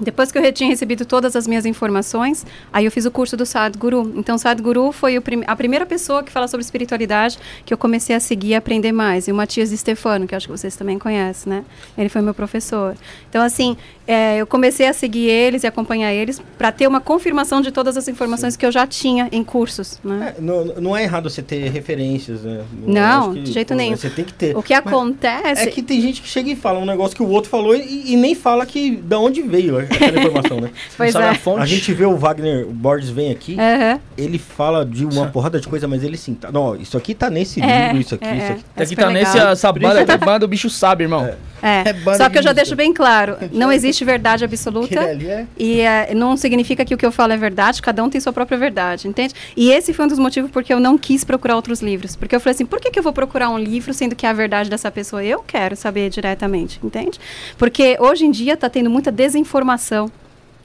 [0.00, 3.44] depois que eu tinha recebido todas as minhas informações, aí eu fiz o curso do
[3.44, 4.12] Sadhguru.
[4.16, 8.20] Então, Sadhguru foi prim a primeira pessoa que fala sobre espiritualidade que eu comecei a
[8.20, 9.28] seguir e aprender mais.
[9.28, 11.64] E o Matias Stefano, que acho que vocês também conhecem, né?
[11.98, 12.96] Ele foi meu professor.
[13.28, 13.76] Então, assim,
[14.10, 17.96] é, eu comecei a seguir eles e acompanhar eles para ter uma confirmação de todas
[17.96, 18.58] as informações Sim.
[18.58, 20.00] que eu já tinha em cursos.
[20.02, 20.34] Né?
[20.36, 22.64] É, não, não, é errado você ter referências, né?
[22.84, 23.96] Não, que, de jeito pô, nenhum.
[23.96, 24.56] Você tem que ter.
[24.56, 25.62] O que Mas acontece.
[25.62, 28.12] É que tem gente que chega e fala um negócio que o outro falou e,
[28.12, 30.70] e nem fala que da onde veio aquela informação, né?
[30.96, 31.18] pois é.
[31.18, 34.00] A, a, gente vê o Wagner o Borges vem aqui, uhum.
[34.18, 36.34] ele fala de uma porrada de coisa, mas ele sim.
[36.34, 38.64] Tá, não, isso aqui tá nesse é, livro, isso aqui, é, isso aqui.
[38.74, 39.34] É, aqui tá legal.
[39.34, 41.24] nesse, essa banda, banda o bicho sabe, irmão.
[41.24, 41.36] É.
[41.62, 41.84] É.
[41.90, 45.46] é Só que eu já deixo bem claro, não existe verdade absoluta é...
[45.56, 48.32] e é, não significa que o que eu falo é verdade, cada um tem sua
[48.32, 49.34] própria verdade, entende?
[49.56, 52.40] E esse foi um dos motivos porque eu não quis procurar outros livros, porque eu
[52.40, 54.70] falei assim, por que, que eu vou procurar um livro sendo que é a verdade
[54.70, 57.18] dessa pessoa eu quero saber diretamente, entende?
[57.56, 60.10] Porque hoje em dia está tendo muita desinformação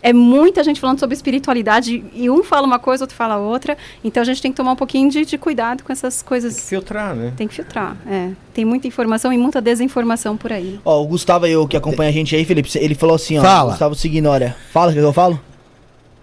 [0.06, 3.76] é muita gente falando sobre espiritualidade e um fala uma coisa, outro fala outra.
[4.04, 6.54] Então a gente tem que tomar um pouquinho de, de cuidado com essas coisas.
[6.54, 7.34] Tem que filtrar, né?
[7.36, 8.30] Tem que filtrar, é.
[8.54, 10.80] Tem muita informação e muita desinformação por aí.
[10.86, 13.42] Ó, o Gustavo aí, que acompanha a gente aí, Felipe, ele falou assim, ó.
[13.42, 13.72] Fala.
[13.72, 14.56] Gustavo se ignora.
[14.72, 15.42] Fala o que eu falo?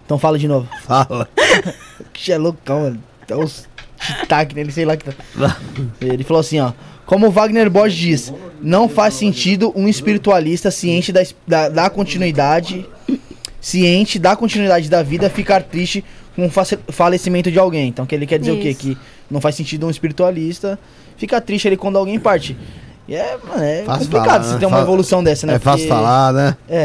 [0.05, 0.65] Então fala de novo.
[0.83, 1.27] Fala.
[2.13, 3.03] que é loucão, mano.
[3.27, 3.67] Tem uns
[4.55, 5.57] nele, sei lá que tá.
[5.99, 6.71] Ele falou assim, ó.
[7.05, 12.85] Como Wagner Borges diz, não faz sentido um espiritualista ciente da, da, da continuidade
[13.63, 16.03] ciente da continuidade da vida, ficar triste
[16.35, 17.87] com o falecimento de alguém.
[17.87, 18.59] Então, que ele quer dizer Isso.
[18.59, 18.73] o quê?
[18.73, 18.97] Que
[19.31, 20.77] não faz sentido um espiritualista
[21.15, 22.57] ficar triste ali quando alguém parte.
[23.07, 24.59] E é, mano, é fácil complicado falar, você né?
[24.59, 25.55] ter uma evolução dessa, né?
[25.55, 26.57] É fácil Porque, falar, né?
[26.67, 26.83] É.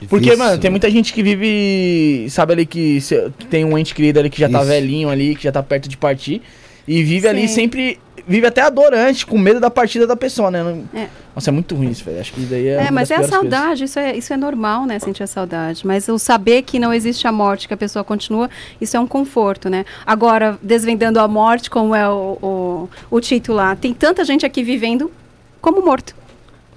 [0.00, 0.08] Difícil.
[0.08, 2.98] Porque, mano, tem muita gente que vive, sabe ali que,
[3.38, 4.68] que tem um ente querido ali que já tá Isso.
[4.68, 6.42] tá velhinho ali, que já tá perto de partir.
[6.86, 7.28] E vive Sim.
[7.28, 8.00] ali sempre.
[8.24, 10.80] Vive até adorante, com medo da partida da pessoa, né?
[10.94, 11.08] É.
[11.34, 12.20] Nossa, é muito ruim isso, velho.
[12.20, 12.86] Acho que daí é.
[12.86, 14.98] É, mas é a saudade, isso é, isso é normal, né?
[15.00, 15.84] Sentir a saudade.
[15.84, 18.48] Mas o saber que não existe a morte, que a pessoa continua,
[18.80, 19.84] isso é um conforto, né?
[20.06, 24.62] Agora, desvendando a morte, como é o, o, o título lá, tem tanta gente aqui
[24.62, 25.10] vivendo
[25.60, 26.14] como morto.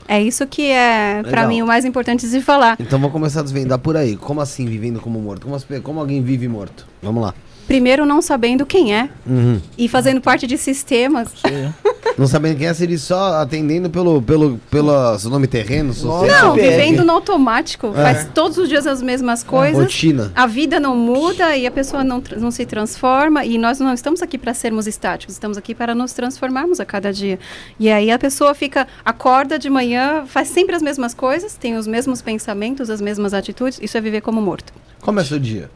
[0.07, 2.75] É isso que é, para mim, o mais importante de falar.
[2.79, 4.15] Então vamos começar a desvendar por aí.
[4.15, 5.45] Como assim vivendo como morto?
[5.45, 6.87] Como, como alguém vive morto?
[7.03, 7.33] Vamos lá
[7.67, 9.59] primeiro não sabendo quem é uhum.
[9.77, 11.29] e fazendo parte de sistemas.
[12.17, 15.93] não sabendo quem é, seria só atendendo pelo, pelo, pelo seu nome terreno?
[16.03, 17.87] Não, vivendo no automático.
[17.95, 18.01] É.
[18.01, 19.81] Faz todos os dias as mesmas coisas.
[19.81, 20.31] Rotina.
[20.35, 23.45] A vida não muda e a pessoa não, não se transforma.
[23.45, 27.11] E nós não estamos aqui para sermos estáticos, estamos aqui para nos transformarmos a cada
[27.11, 27.39] dia.
[27.79, 31.87] E aí a pessoa fica, acorda de manhã, faz sempre as mesmas coisas, tem os
[31.87, 33.79] mesmos pensamentos, as mesmas atitudes.
[33.81, 34.73] Isso é viver como morto.
[35.01, 35.69] Como é seu dia?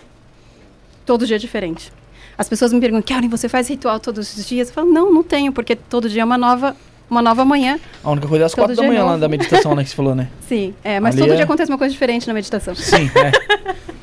[1.10, 1.92] Todo dia é diferente.
[2.38, 4.68] As pessoas me perguntam, Karen, você faz ritual todos os dias?
[4.68, 6.76] Eu falo, não, não tenho, porque todo dia é uma nova,
[7.10, 7.80] uma nova manhã.
[8.04, 9.96] A única coisa é às quatro da manhã é lá da meditação, né, que você
[9.96, 10.30] falou, né?
[10.48, 11.36] Sim, é, mas Ali todo é...
[11.38, 12.76] dia acontece uma coisa diferente na meditação.
[12.76, 13.32] Sim, é.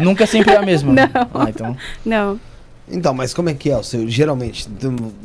[0.03, 0.93] Nunca sempre é a mesma.
[0.99, 1.31] Não.
[1.33, 1.77] Ah, então.
[2.05, 2.41] Não.
[2.89, 4.09] Então, mas como é que é o seu?
[4.09, 4.69] Geralmente,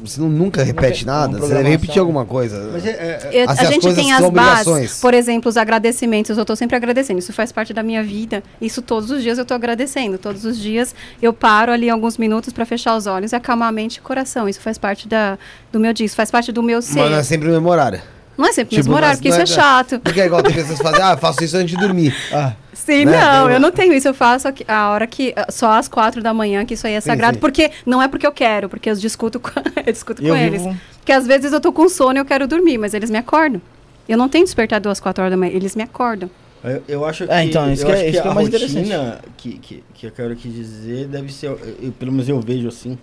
[0.03, 1.37] você não, nunca repete nada?
[1.37, 2.69] Você deve repetir alguma coisa?
[2.73, 3.43] Mas é, é, é.
[3.43, 6.35] Eu, assim, a gente tem as bases, por exemplo, os agradecimentos.
[6.35, 7.19] Eu estou sempre agradecendo.
[7.19, 8.43] Isso faz parte da minha vida.
[8.59, 10.17] Isso todos os dias eu estou agradecendo.
[10.17, 13.71] Todos os dias eu paro ali alguns minutos para fechar os olhos e acalmar a
[13.71, 14.49] mente e o coração.
[14.49, 15.37] Isso faz parte da,
[15.71, 16.05] do meu dia.
[16.05, 16.99] Isso faz parte do meu ser.
[16.99, 18.01] Mas não é sempre o mesmo horário.
[18.37, 19.99] Não é sempre tipo, mesmo horário, porque isso é, é chato.
[19.99, 22.15] Porque é igual tem pessoas que fazem, ah, faço isso antes de dormir.
[22.33, 22.53] Ah.
[22.91, 23.11] Sim, né?
[23.21, 24.07] não, eu não tenho isso.
[24.07, 25.33] Eu faço a hora que.
[25.49, 27.35] Só às quatro da manhã, que isso aí é sagrado.
[27.35, 27.39] Sim, sim.
[27.39, 29.51] Porque não é porque eu quero, porque eu discuto com,
[29.85, 30.61] eu discuto com eles.
[30.63, 30.77] Vivo...
[30.97, 33.61] Porque às vezes eu tô com sono e eu quero dormir, mas eles me acordam.
[34.07, 36.29] Eu não tenho despertador às quatro horas da manhã, eles me acordam.
[36.63, 39.57] Eu, eu acho que, é, então, isso, que, é, isso que é mais rotina que,
[39.57, 42.99] que, que eu quero aqui dizer deve ser, eu, pelo menos eu vejo assim,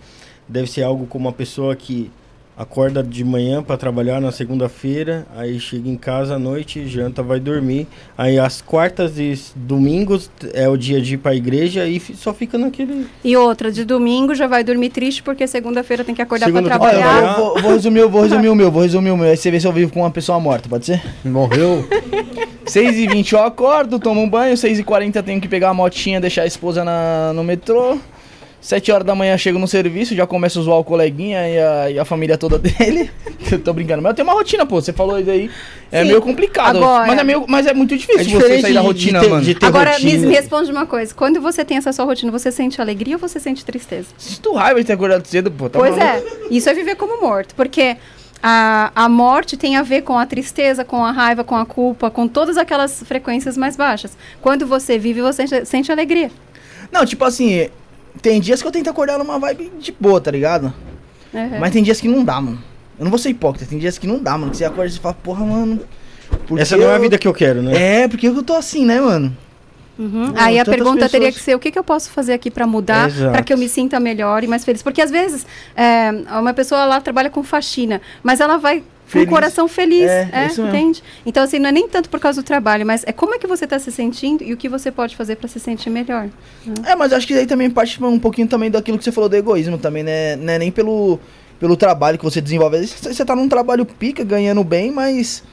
[0.47, 2.09] deve ser algo como uma pessoa que
[2.59, 7.39] acorda de manhã para trabalhar na segunda-feira, aí chega em casa à noite, janta, vai
[7.39, 7.87] dormir.
[8.17, 12.33] Aí às quartas e domingos é o dia de ir para a igreja e só
[12.33, 13.07] fica naquele.
[13.23, 17.23] E outra, de domingo já vai dormir triste porque segunda-feira tem que acordar para trabalhar.
[17.23, 19.29] Olha, vou, vou, resumir, vou resumir o meu, vou resumir o meu.
[19.29, 21.01] Aí você vê se eu vivo com uma pessoa morta, pode ser?
[21.23, 21.87] Morreu.
[22.65, 26.83] 6h20 eu acordo, tomo um banho, 6h40 tenho que pegar a motinha, deixar a esposa
[26.83, 27.97] na, no metrô.
[28.61, 31.91] Sete horas da manhã chego no serviço, já começo a zoar o coleguinha e a,
[31.91, 33.09] e a família toda dele.
[33.49, 34.81] eu tô brincando, mas eu tenho uma rotina, pô.
[34.81, 35.49] Você falou isso aí.
[35.89, 36.09] É Sim.
[36.09, 36.77] meio complicado.
[36.77, 39.31] Agora, mas, é meio, mas é muito difícil é você sair da rotina, de ter,
[39.31, 39.43] mano.
[39.43, 40.11] De ter Agora, rotina.
[40.19, 41.13] Me, me, responde uma coisa.
[41.13, 44.09] Quando você tem essa sua rotina, você sente alegria ou você sente tristeza?
[44.17, 45.69] Sinto raiva de ter acordado cedo, pô.
[45.69, 46.27] Tá pois maluco.
[46.27, 46.47] é.
[46.51, 47.55] Isso é viver como morto.
[47.55, 47.95] Porque
[48.43, 52.11] a, a morte tem a ver com a tristeza, com a raiva, com a culpa,
[52.11, 54.17] com todas aquelas frequências mais baixas.
[54.41, 56.29] Quando você vive, você sente alegria.
[56.91, 57.69] Não, tipo assim,
[58.21, 60.73] tem dias que eu tento acordar numa vibe de boa, tá ligado?
[61.33, 61.59] Uhum.
[61.59, 62.61] Mas tem dias que não dá, mano.
[62.97, 64.51] Eu não vou ser hipócrita, tem dias que não dá, mano.
[64.51, 65.79] Que você acorda e você fala, porra, mano.
[66.57, 68.03] Essa não é a vida que eu quero, né?
[68.03, 69.35] É, porque eu tô assim, né, mano?
[69.97, 70.33] Uhum.
[70.35, 72.49] Ah, Aí a pergunta teria pessoas- que ser o que, que eu posso fazer aqui
[72.49, 74.81] para mudar, para que eu me sinta melhor e mais feliz.
[74.81, 75.45] Porque às vezes
[75.75, 76.09] é,
[76.39, 79.27] uma pessoa lá trabalha com faxina, mas ela vai Feliz.
[79.27, 80.67] o coração feliz, É, é, mesmo.
[80.67, 81.03] entende?
[81.25, 83.47] Então assim, não é nem tanto por causa do trabalho, mas é como é que
[83.47, 86.29] você está se sentindo e o que você pode fazer para se sentir melhor.
[86.85, 89.35] É, mas acho que daí também parte um pouquinho também daquilo que você falou do
[89.35, 90.35] egoísmo também, né?
[90.35, 91.19] Não é nem pelo,
[91.59, 92.75] pelo trabalho que você desenvolve.
[92.77, 95.43] Às vezes você você tá num trabalho pica, ganhando bem, mas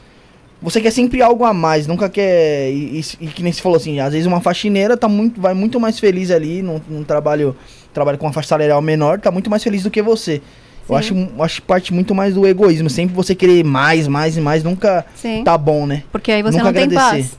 [0.60, 2.70] você quer sempre algo a mais, nunca quer.
[2.70, 5.54] E, e- e que nem você falou assim, às vezes uma faxineira tá muito, vai
[5.54, 7.56] muito mais feliz ali num, num trabalho,
[7.92, 10.42] trabalho com uma faixa salarial menor, tá muito mais feliz do que você.
[10.88, 12.88] Eu acho, acho que parte muito mais do egoísmo.
[12.88, 15.42] Sempre você querer mais, mais e mais, nunca Sim.
[15.44, 16.02] tá bom, né?
[16.12, 17.10] Porque aí você Nunca não tem agradecer.
[17.28, 17.38] paz.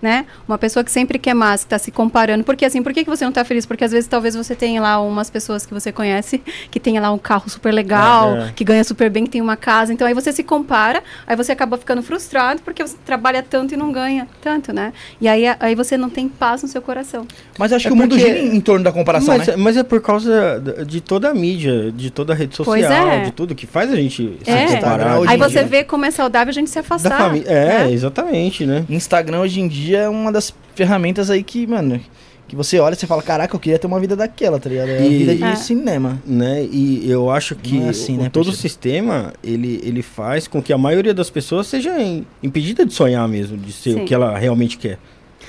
[0.00, 0.26] Né?
[0.46, 2.44] Uma pessoa que sempre quer mais, que está se comparando.
[2.44, 3.64] Porque assim, por que, que você não está feliz?
[3.64, 7.10] Porque às vezes talvez você tenha lá umas pessoas que você conhece que tem lá
[7.10, 8.52] um carro super legal, É, é.
[8.54, 9.94] que ganha super bem, que tem uma casa.
[9.94, 13.76] Então aí você se compara, aí você acaba ficando frustrado porque você trabalha tanto e
[13.76, 14.92] não ganha tanto, né?
[15.18, 17.26] E aí, aí você não tem paz no seu coração.
[17.58, 19.56] Mas acho É que o mundo porque- gira em torno da comparação, mas, né?
[19.56, 23.24] mas é por causa de toda a mídia, de toda a rede social, é.
[23.24, 24.68] de tudo que faz a gente É.
[24.68, 25.20] se comparar.
[25.26, 25.64] Aí você dia.
[25.66, 27.34] vê como é saudável a gente se afastar.
[27.46, 27.92] É, né?
[27.92, 28.84] exatamente, né?
[28.90, 32.00] Instagram hoje em dia é uma das ferramentas aí que, mano,
[32.48, 34.88] que você olha e você fala, caraca, eu queria ter uma vida daquela, tá ligado?
[34.90, 35.56] É E- vida de É.
[35.56, 36.20] cinema.
[36.24, 36.64] né?
[36.70, 40.62] E eu acho que é assim, o- né, todo o sistema ele, ele faz com
[40.62, 44.02] que a maioria das pessoas seja im- impedida de sonhar mesmo, de ser Sim.
[44.02, 44.98] o que ela realmente quer.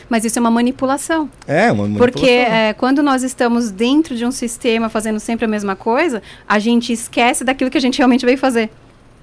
[0.10, 1.30] Mas isso é uma manipulação.
[1.48, 2.56] É, uma Porque manipulação.
[2.56, 6.94] é, quando nós estamos dentro de um sistema fazendo sempre a mesma coisa, a gente
[6.94, 8.70] esquece daquilo que a gente realmente veio fazer.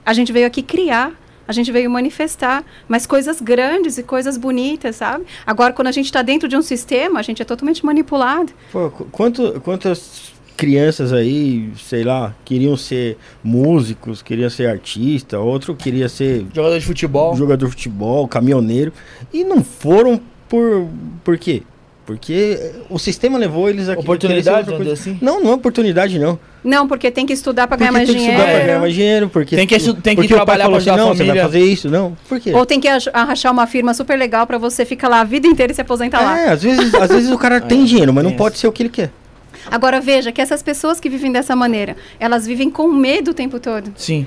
[0.04, 1.10] A gente veio aqui criar,
[1.46, 5.24] a gente veio manifestar, mas coisas grandes e coisas bonitas, sabe?
[5.46, 8.52] Agora, quando a gente está dentro de um sistema, a gente é totalmente manipulado.
[8.72, 15.74] Pô, qu- quanto, quantas crianças aí, sei lá, queriam ser músicos, queriam ser artista, outro
[15.74, 17.36] queria ser Jogador de futebol.
[17.36, 18.92] jogador de futebol, caminhoneiro,
[19.32, 20.86] e não foram por
[21.24, 21.62] por quê?
[22.06, 25.18] Porque o sistema levou eles a Oportunidade, dizer assim?
[25.22, 26.38] Não, não é oportunidade não.
[26.62, 28.40] Não, porque tem que estudar para ganhar mais tem que dinheiro.
[28.42, 30.92] estudar pra ganhar mais dinheiro, porque Tem que tem que porque o pai trabalhar ajudar
[30.94, 32.14] assim, não, você vai família." fazer isso, não.
[32.28, 32.52] Por quê?
[32.54, 35.46] Ou tem que ach- arrachar uma firma super legal para você ficar lá a vida
[35.46, 36.38] inteira e se aposentar lá.
[36.38, 38.66] É, às vezes, às vezes o cara tem É, dinheiro, mas não tem pode ser
[38.68, 39.10] o que ele quer.
[39.70, 43.58] Agora veja que essas pessoas que vivem dessa maneira, elas vivem com medo o tempo
[43.58, 43.90] todo.
[43.96, 44.26] Sim.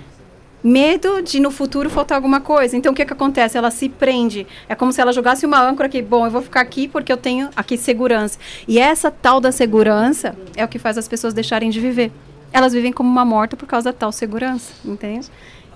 [0.63, 2.75] Medo de no futuro faltar alguma coisa.
[2.75, 3.57] Então o que que acontece?
[3.57, 4.47] Ela se prende.
[4.67, 6.01] É como se ela jogasse uma âncora aqui.
[6.01, 8.39] Bom, eu vou ficar aqui porque eu tenho aqui segurança.
[8.67, 12.11] E essa tal da segurança é o que faz as pessoas deixarem de viver.
[12.51, 15.27] Elas vivem como uma morta por causa da tal segurança, entende?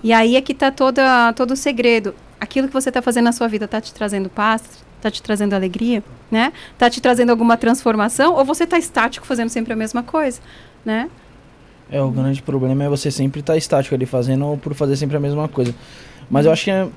[0.02, 2.14] E aí é que está toda todo o segredo.
[2.40, 4.62] Aquilo que você está fazendo na sua vida está te trazendo paz,
[4.96, 6.52] está te trazendo alegria, né?
[6.72, 10.40] Está te trazendo alguma transformação ou você está estático fazendo sempre a mesma coisa,
[10.84, 11.08] né?
[11.92, 15.16] É, o grande problema é você sempre estar estático ali fazendo ou por fazer sempre
[15.16, 15.74] a mesma coisa.
[16.30, 16.88] Mas eu acho que é,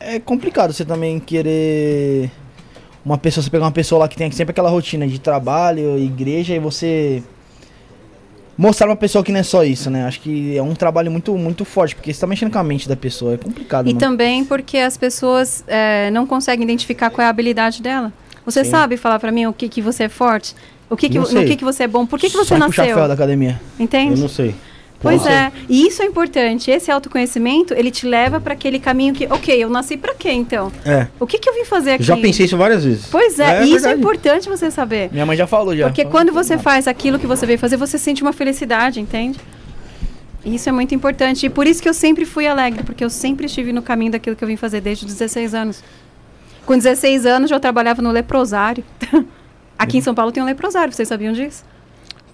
[0.00, 2.30] é complicado você também querer
[3.04, 6.54] uma pessoa, você pegar uma pessoa lá que tem sempre aquela rotina de trabalho, igreja
[6.54, 7.22] e você
[8.56, 10.06] mostrar pra pessoa que não é só isso, né?
[10.06, 12.88] Acho que é um trabalho muito muito forte, porque você tá mexendo com a mente
[12.88, 14.00] da pessoa, é complicado, E mano.
[14.00, 18.10] também porque as pessoas é, não conseguem identificar qual é a habilidade dela.
[18.46, 18.70] Você Sim.
[18.70, 20.54] sabe falar pra mim o que, que você é forte?
[20.88, 22.06] O que, que, no que, que você é bom?
[22.06, 22.94] Por que, que você Só puxar nasceu?
[22.96, 23.60] ferro da academia.
[23.78, 24.12] Entende?
[24.14, 24.54] Eu não sei.
[24.98, 25.30] Pois Nossa.
[25.30, 25.52] é.
[25.68, 26.70] E isso é importante.
[26.70, 30.72] Esse autoconhecimento, ele te leva para aquele caminho que, ok, eu nasci para quê então?
[30.86, 32.02] É, O que, que eu vim fazer aqui?
[32.04, 33.06] já pensei isso várias vezes.
[33.10, 34.00] Pois é, É e isso é verdade.
[34.00, 35.10] importante você saber.
[35.12, 35.86] Minha mãe já falou já.
[35.86, 38.98] Porque Falou, quando você "Ah, faz aquilo que você veio fazer, você sente uma felicidade,
[39.00, 39.38] entende?
[40.44, 41.44] Isso é muito importante.
[41.44, 44.34] E por isso que eu sempre fui alegre, porque eu sempre estive no caminho daquilo
[44.34, 45.82] que eu vim fazer desde os 16 anos.
[46.64, 48.82] Com 16 anos, eu trabalhava no leprosário.
[49.78, 51.64] Aqui em São Paulo tem um leprosário, vocês sabiam disso?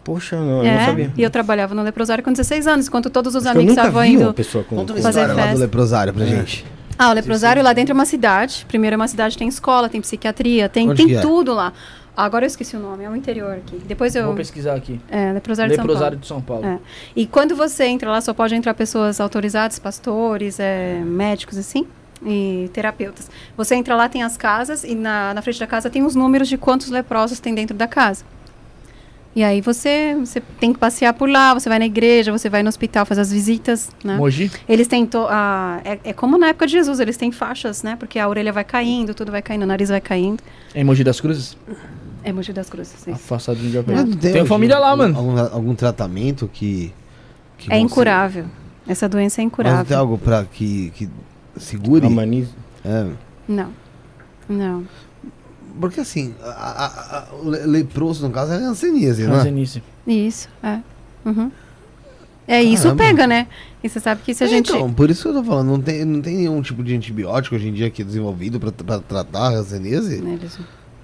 [0.04, 1.12] Poxa, não, eu é, não sabia.
[1.16, 4.16] e eu trabalhava no leprosário com 16 anos, enquanto todos os Acho amigos estavam vi
[4.16, 4.34] uma indo.
[4.34, 4.76] pessoa com...
[4.76, 5.58] Conta uma história lá do festa.
[5.60, 6.26] leprosário pra É.
[6.26, 6.64] gente.
[6.98, 8.64] Ah, o leprosário lá dentro é uma cidade.
[8.68, 11.20] Primeiro é uma cidade, tem escola, tem psiquiatria, tem, Onde tem é?
[11.20, 11.72] tudo lá.
[12.16, 13.80] Agora eu esqueci o nome, é o interior aqui.
[13.86, 14.26] Depois eu.
[14.26, 15.00] Vou pesquisar aqui.
[15.10, 15.92] É, leprosário de São Paulo.
[15.92, 16.66] Leprosário de São Paulo.
[16.66, 16.78] É.
[17.16, 21.86] E quando você entra lá, só pode entrar pessoas autorizadas, pastores, é, médicos, assim,
[22.24, 23.30] e terapeutas.
[23.56, 26.48] Você entra lá, tem as casas, e na, na frente da casa tem os números
[26.48, 28.24] de quantos leprosos tem dentro da casa.
[29.34, 32.62] E aí você, você tem que passear por lá, você vai na igreja, você vai
[32.62, 34.16] no hospital, faz as visitas, né?
[34.16, 34.50] Mogi?
[34.68, 37.96] Eles têm, to- a, é, é como na época de Jesus, eles têm faixas, né?
[37.98, 40.42] Porque a orelha vai caindo, tudo vai caindo, o nariz vai caindo.
[40.74, 41.56] É em Mogi das Cruzes?
[42.22, 43.12] É Mogi das Cruzes, sim.
[43.12, 45.16] Afastado de Mas não Tem hoje família lá, algum- mano.
[45.18, 46.92] Algum, algum tratamento que.
[47.56, 48.44] que É você- incurável.
[48.86, 49.98] Essa doença é Mas não tem incurável.
[49.98, 51.08] algo pra que, que
[51.56, 52.06] segure?
[52.06, 52.50] Amanize.
[52.84, 53.06] É.
[53.48, 53.70] Não.
[54.48, 54.84] Não.
[55.80, 59.34] Porque assim, a- a- a- o le- leproso, no caso, é a hanseníase, né?
[59.36, 59.82] Hanseníase.
[60.06, 60.80] Isso, é.
[61.24, 61.50] Uhum.
[62.46, 63.04] É, isso Caramba.
[63.04, 63.46] pega, né?
[63.82, 64.70] E você sabe que se a gente.
[64.72, 67.54] Então, por isso que eu tô falando, não tem, não tem nenhum tipo de antibiótico
[67.54, 70.20] hoje em dia que é desenvolvido pra, pra tratar a ranceníase?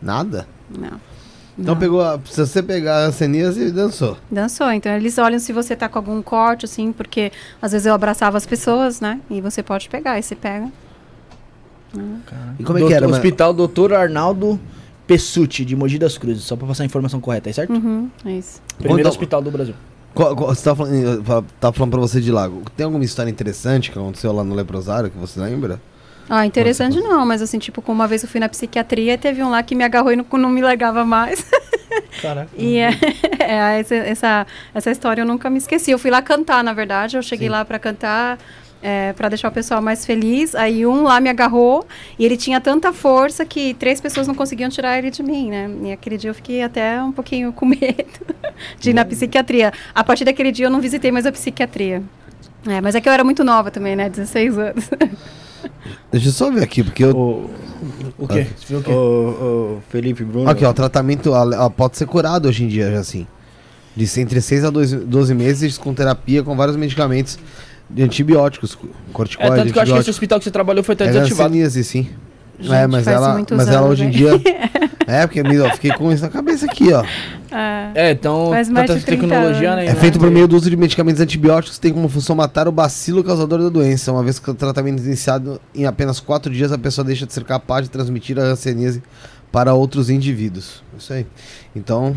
[0.02, 0.46] Nada.
[0.76, 1.00] Não.
[1.58, 1.80] Então Não.
[1.80, 4.16] pegou, a, se você pegar a ranceníase e dançou.
[4.30, 4.70] Dançou.
[4.70, 8.36] Então eles olham se você tá com algum corte, assim, porque às vezes eu abraçava
[8.36, 9.20] as pessoas, né?
[9.28, 10.68] E você pode pegar, e você pega.
[12.58, 13.06] E como é que era?
[13.08, 13.94] mas- Hospital Dr.
[13.94, 14.60] Arnaldo
[15.06, 16.44] Pessuti, de Mogi das Cruzes.
[16.44, 17.72] Só pra passar a informação correta, é certo?
[17.72, 18.60] Uhum, é isso.
[18.78, 19.74] Primeiro hospital do Brasil.
[20.14, 21.24] Qual- qual- você tá falando,
[21.60, 22.62] tava falando pra você de lago.
[22.76, 25.80] Tem alguma história interessante que aconteceu lá no Leprosário que você lembra?
[26.28, 29.48] Ah, interessante não, mas assim, tipo, como uma vez eu fui na psiquiatria, teve um
[29.48, 31.44] lá que me agarrou e não, não me largava mais.
[32.20, 32.50] Caraca.
[32.56, 32.90] E é,
[33.40, 35.90] é, essa, essa, história eu nunca me esqueci.
[35.90, 37.16] Eu fui lá cantar, na verdade.
[37.16, 38.38] Eu cheguei lá pra cantar,
[38.82, 40.54] é, para deixar o pessoal mais feliz.
[40.54, 41.86] Aí um lá me agarrou
[42.18, 45.70] e ele tinha tanta força que três pessoas não conseguiam tirar ele de mim, né?
[45.84, 48.04] E aquele dia eu fiquei até um pouquinho com medo
[48.78, 49.72] de ir na psiquiatria.
[49.94, 52.02] A partir daquele dia eu não visitei mais a psiquiatria.
[52.66, 54.10] É, mas é que eu era muito nova também, né?
[54.10, 54.90] 16 anos.
[56.12, 57.10] Deixa eu só ver aqui, porque eu.
[57.16, 57.50] O,
[58.18, 58.46] O quê?
[58.56, 58.90] Você viu o quê?
[58.90, 60.48] o, o Felipe Bruno.
[60.50, 63.26] Aqui, ó, o tratamento a- a- pode ser curado hoje em dia, já assim.
[63.96, 67.38] De entre 6 a 12, 12 meses com terapia com vários medicamentos
[67.90, 68.88] de antibióticos, cu-
[69.38, 71.48] É, tanto que eu acho que esse hospital que você trabalhou foi até É desativado.
[71.50, 72.08] hanseníase, sim.
[72.60, 74.12] Gente, é, mas faz ela, muitos mas ela hoje em né?
[74.12, 74.30] dia.
[75.06, 77.04] é, porque eu fiquei com isso na cabeça aqui, ó.
[77.52, 79.84] Ah, É, então, Faz mais tanta de 30 tecnologia, anos.
[79.84, 79.90] né?
[79.90, 82.72] É feito por meio do uso de medicamentos antibióticos que tem como função matar o
[82.72, 84.12] bacilo causador da doença.
[84.12, 87.32] Uma vez que o tratamento é iniciado em apenas 4 dias, a pessoa deixa de
[87.32, 89.02] ser capaz de transmitir a hanseníase
[89.58, 90.84] para outros indivíduos.
[90.96, 91.26] Isso aí.
[91.74, 92.14] Então,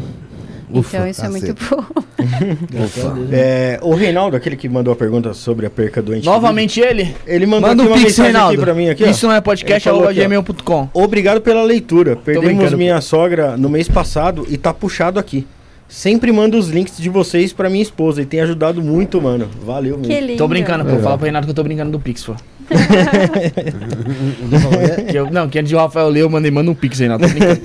[0.71, 1.75] ufa, então isso é muito caceta.
[1.75, 2.01] bom.
[2.85, 3.17] Ufa.
[3.31, 7.15] É, o Reinaldo, aquele que mandou a pergunta sobre a perca do ente Novamente ele.
[7.25, 8.53] Ele mandou Manda aqui um uma pix, mensagem Reinaldo.
[8.53, 9.07] aqui pra mim aqui, ó.
[9.07, 10.23] Isso não é podcast, Ele falou arroba aqui, ó.
[10.23, 10.89] gmail.com.
[10.93, 12.15] Obrigado pela leitura.
[12.15, 15.47] Perdemos minha sogra no mês passado e tá puxado aqui.
[15.89, 19.49] Sempre mando os links de vocês pra minha esposa e tem ajudado muito, mano.
[19.65, 20.13] Valeu mesmo.
[20.13, 20.37] Que lindo.
[20.37, 20.99] Tô brincando, pô.
[20.99, 22.35] Fala pro Renato que eu tô brincando do Pix, pô.
[25.13, 26.99] eu, não, que antes de o Rafael ler, eu mandei, manda um Pix.
[26.99, 27.61] Tô brincando.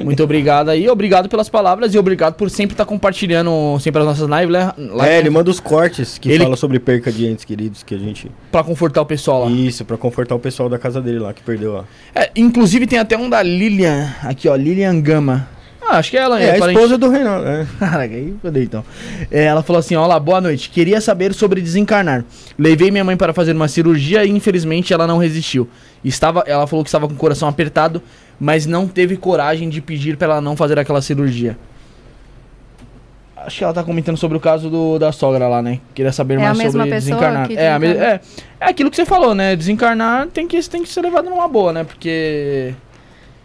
[0.04, 0.88] Muito obrigado aí.
[0.88, 4.72] Obrigado pelas palavras e obrigado por sempre estar compartilhando sempre as nossas lives, né?
[5.06, 7.98] É, ele manda os cortes que Ele- fala sobre perca de entes queridos que a
[7.98, 8.30] gente.
[8.50, 9.50] Pra confortar o pessoal lá.
[9.50, 11.84] Isso, pra confortar o pessoal da casa dele lá que perdeu ó.
[12.14, 15.48] É, inclusive tem até um da Lilian, aqui ó, Lilian Gama.
[15.90, 17.46] Ah, acho que é ela É, a parente- esposa do Reinaldo.
[17.48, 17.66] É.
[17.78, 18.84] Caraca, aí fodeu então.
[19.30, 20.70] É, ela falou assim: Olá, boa noite.
[20.70, 22.24] Queria saber sobre desencarnar.
[22.58, 25.68] Levei minha mãe para fazer uma cirurgia e infelizmente ela não resistiu.
[26.04, 28.00] Estava, ela falou que estava com o coração apertado,
[28.38, 31.58] mas não teve coragem de pedir para ela não fazer aquela cirurgia.
[33.36, 35.80] Acho que ela tá comentando sobre o caso do, da sogra lá, né?
[35.94, 37.48] Queria saber É a mais mesma sobre pessoa desencarnar.
[37.48, 38.20] que É, a me- é,
[38.60, 39.56] é aquilo que você falou, né?
[39.56, 41.82] Desencarnar tem que, tem que ser levado numa boa, né?
[41.84, 42.74] Porque.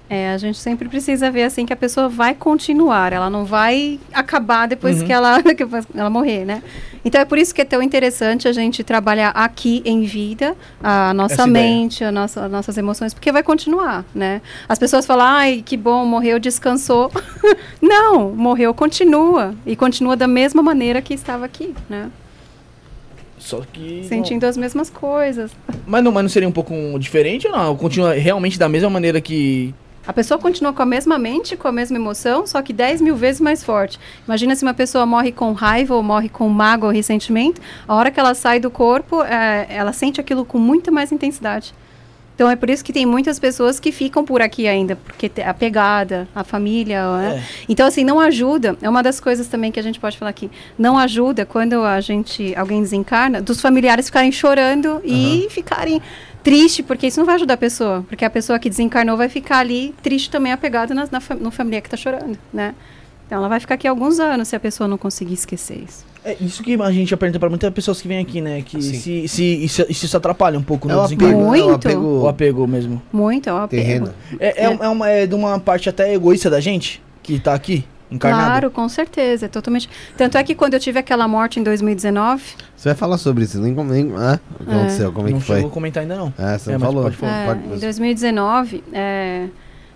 [0.08, 4.00] É, a gente sempre precisa ver assim que a pessoa vai continuar, ela não vai
[4.14, 5.08] acabar depois Uhum.
[5.08, 5.66] que ela, que
[5.96, 6.62] ela morrer, né?
[7.04, 11.12] Então é por isso que é tão interessante a gente trabalhar aqui em vida a
[11.14, 14.42] nossa Essa mente, a nossa, as nossas emoções, porque vai continuar, né?
[14.70, 17.12] As pessoas falam, ai, que bom, morreu, descansou.
[17.82, 19.56] não, morreu, continua.
[19.66, 22.12] E continua da mesma maneira que estava aqui, né?
[23.38, 24.04] Só que.
[24.08, 25.52] Sentindo as mesmas coisas.
[25.86, 27.76] Mas não, mas não seria um pouco diferente ou não?
[27.76, 29.74] Continua realmente da mesma maneira que.
[30.08, 33.16] A pessoa continua com a mesma mente, com a mesma emoção, só que 10 mil
[33.16, 34.00] vezes mais forte.
[34.28, 38.12] Imagina se uma pessoa morre com raiva ou morre com mágoa ou ressentimento, a hora
[38.12, 41.74] que ela sai do corpo, é, ela sente aquilo com muita mais intensidade.
[42.36, 45.54] Então é por isso que tem muitas pessoas que ficam por aqui ainda, porque a
[45.54, 47.44] pegada, a família, né?
[47.68, 50.52] Então assim, não ajuda, é uma das coisas também que a gente pode falar aqui,
[50.78, 56.02] não ajuda quando a gente, alguém desencarna, dos familiares ficarem chorando e ficarem
[56.46, 59.58] triste, porque isso não vai ajudar a pessoa, porque a pessoa que desencarnou vai ficar
[59.58, 62.76] ali triste também apegada na, na, no familiar que está chorando, né?
[63.26, 66.06] Então ela vai ficar aqui alguns anos se a pessoa não conseguir esquecer isso.
[66.24, 68.62] É isso que a gente pergunta pra muitas pessoas que vêm aqui, né?
[68.62, 68.94] Que Sim.
[68.94, 71.36] se, se, isso, isso se atrapalha um pouco É no o apego, né?
[71.36, 71.72] O Muito.
[71.72, 73.02] apego O apego mesmo.
[73.12, 73.82] Muito, é um apego.
[73.84, 74.14] terreno.
[74.40, 74.78] É, é, É.
[74.82, 78.46] é uma, é de uma parte até egoísta da gente que tá aqui, encarnado.
[78.46, 79.90] Claro, com certeza, é totalmente.
[80.18, 82.44] Tanto é que quando eu tive aquela morte em 2019,
[82.76, 83.74] Você vai falar sobre isso, nem.
[83.74, 84.76] Nem, ah, o que É.
[84.76, 85.12] aconteceu?
[85.12, 85.56] Como é não que foi?
[85.58, 86.34] chegou a comentar ainda não.
[86.38, 87.04] É, você É, não mas falou.
[87.04, 87.32] pode falar.
[87.34, 89.48] é, Pode- em 2019, é,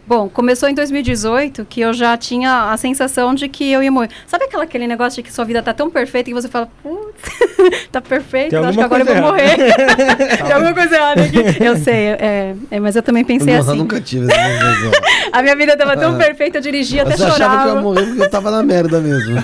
[0.09, 4.09] bom, começou em 2018 que eu já tinha a sensação de que eu ia morrer.
[4.25, 7.21] Sabe aquela, aquele negócio de que sua vida tá tão perfeita que você fala, putz,
[7.91, 9.55] tá perfeito, eu acho que agora eu vou coisa morrer.
[10.43, 11.37] Tem alguma coisa errada aqui.
[11.63, 13.79] Eu sei, é, é, mas eu também pensei Nossa, eu assim.
[13.81, 14.91] nunca tive essa sensação.
[15.31, 16.17] A minha vida tava tão Ah.
[16.17, 17.81] perfeita, eu dirigia até Você achava que eu ia chorava.
[17.81, 19.43] morrer porque eu tava na merda mesmo.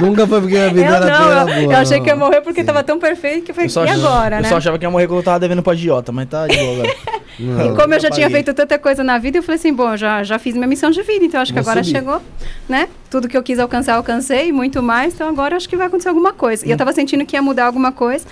[0.00, 1.74] Nunca foi porque a vida Eu era não, eu, boa.
[1.74, 2.66] eu achei que ia morrer porque Sim.
[2.66, 4.48] tava tão perfeito que eu falei, Eu só, e agora, eu né?
[4.48, 6.72] só achava que ia morrer quando eu tava devendo pra agiota, mas tá de boa
[6.74, 6.94] agora.
[7.38, 9.96] Não, E como eu já tinha feito tanta coisa na vida, eu falei assim, bom,
[9.96, 11.96] já, já fiz minha missão de vida, então acho que Vou agora subir.
[11.98, 12.20] chegou,
[12.68, 12.86] né?
[13.10, 16.10] Tudo que eu quis alcançar, alcancei, e muito mais, então agora acho que vai acontecer
[16.10, 16.64] alguma coisa.
[16.64, 16.68] Hum.
[16.68, 18.26] E eu tava sentindo que ia mudar alguma coisa.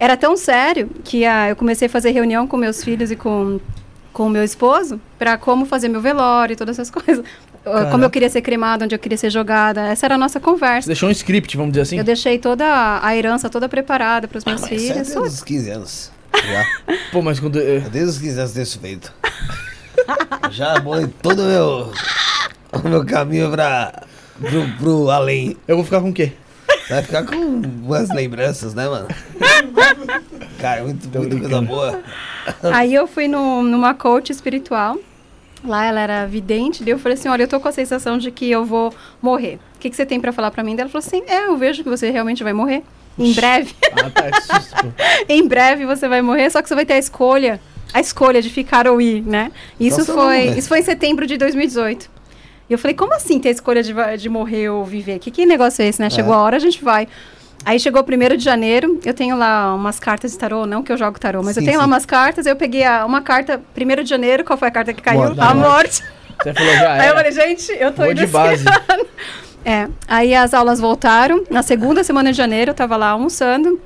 [0.00, 3.60] Era tão sério que ah, eu comecei a fazer reunião com meus filhos e com
[4.12, 7.24] com o meu esposo para como fazer meu velório e todas essas coisas.
[7.64, 8.04] Ah, Como Caraca.
[8.04, 9.82] eu queria ser cremada, onde eu queria ser jogada.
[9.82, 10.86] Essa era a nossa Você conversa.
[10.86, 11.98] deixou um script, vamos dizer assim?
[11.98, 12.64] Eu deixei toda
[13.02, 15.08] a herança toda preparada para os meus Mas isso é filhos.
[15.08, 16.12] desde os 15 anos.
[16.32, 16.64] Já.
[17.12, 17.58] Pô, mas quando.
[17.60, 19.12] eh, Desde os 15 anos desse feito.
[20.50, 21.92] Já bolei todo o meu,
[22.82, 24.04] o meu caminho pra,
[24.40, 25.56] pro, pro além.
[25.68, 26.32] Eu vou ficar com o quê?
[26.88, 29.06] Vai ficar com umas lembranças, né, mano?
[30.58, 32.00] Cara, muito, muita coisa boa.
[32.72, 34.96] Aí eu fui no- numa coach espiritual.
[35.64, 38.30] Lá ela era vidente, daí eu falei assim, olha, eu tô com a sensação de
[38.30, 39.58] que eu vou morrer.
[39.76, 40.74] O que, que você tem pra falar pra mim?
[40.74, 42.82] Daí Ela falou assim, é, eu vejo que você realmente vai morrer.
[43.18, 44.30] Em breve, Ah, tá, é
[45.34, 47.60] em breve você vai morrer, só que você vai ter a escolha,
[47.92, 49.52] a escolha de ficar ou ir, né?
[49.78, 52.10] Isso Nossa, foi, isso foi em setembro de 2018.
[52.68, 55.18] E eu falei, como assim ter a escolha de, de morrer ou viver?
[55.18, 56.08] Que, que negócio é esse, né?
[56.08, 56.36] Chegou É.
[56.36, 57.08] a hora, a gente vai.
[57.64, 60.90] Aí chegou o primeiro de janeiro, eu tenho lá umas cartas de tarô, não que
[60.90, 61.90] eu jogo tarô, mas Sim, eu tenho lá sim.
[61.90, 65.02] umas cartas, eu peguei a- uma carta, primeiro de janeiro, qual foi a carta que
[65.02, 65.20] caiu?
[65.20, 65.40] Morte.
[65.40, 66.02] A morte.
[66.42, 66.92] Você falou já.
[66.94, 68.64] Aí eu falei, gente, eu tô Vou indo de base.
[68.66, 69.06] ano.
[69.62, 73.78] É, aí as aulas voltaram, na segunda semana de janeiro eu tava lá almoçando,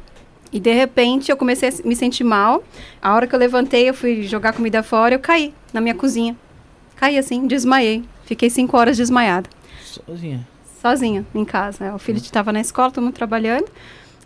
[0.53, 2.63] e de repente eu comecei a me sentir mal.
[3.03, 6.37] A hora que eu levantei, eu fui jogar comida fora, eu caí na minha cozinha.
[6.95, 8.05] Caí assim, desmaiei.
[8.25, 9.51] Fiquei cinco horas desmaiada
[9.85, 10.47] Sozinha.
[10.85, 11.85] Sozinha em casa.
[11.85, 11.95] né?
[11.95, 13.67] O filho estava na escola, todo mundo trabalhando.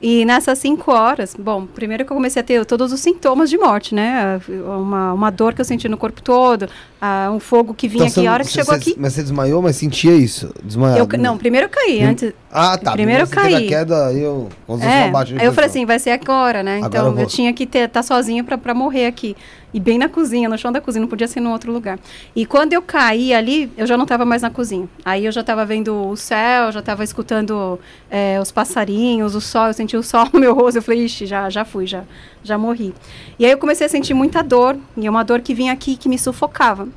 [0.01, 3.59] E nessas cinco horas, bom, primeiro que eu comecei a ter todos os sintomas de
[3.59, 4.41] morte, né?
[4.49, 6.69] Uma, uma dor que eu senti no corpo todo,
[7.01, 8.27] ah, um fogo que vinha Então, aqui.
[8.27, 8.97] A hora que chegou você- aqui.
[8.99, 10.53] Mas você desmaiou, mas sentia isso?
[10.99, 12.03] Eu, ca- não, primeiro eu caí.
[12.03, 12.93] Antes, Ah, tá.
[12.93, 13.55] primeiro eu caí.
[13.55, 14.49] a queda, eu...
[14.81, 16.77] É, eu falei assim, vai ser agora, né?
[16.79, 19.37] Agora Então eu eu, tinha que estar tá sozinha pra, pra morrer aqui.
[19.73, 21.99] E bem na cozinha, no chão da cozinha, não podia ser em outro lugar.
[22.35, 24.89] E quando eu caí ali, eu já não estava mais na cozinha.
[25.05, 27.79] Aí eu já estava vendo o céu, já estava escutando
[28.11, 31.27] é, os passarinhos, o sol, eu senti o sol no meu rosto, eu falei, ixi,
[31.27, 32.03] já, já fui, já,
[32.43, 32.95] já morri.
[33.39, 35.97] E aí eu comecei a sentir muita dor, e é uma dor que vinha aqui,
[35.99, 36.88] que me sufocava.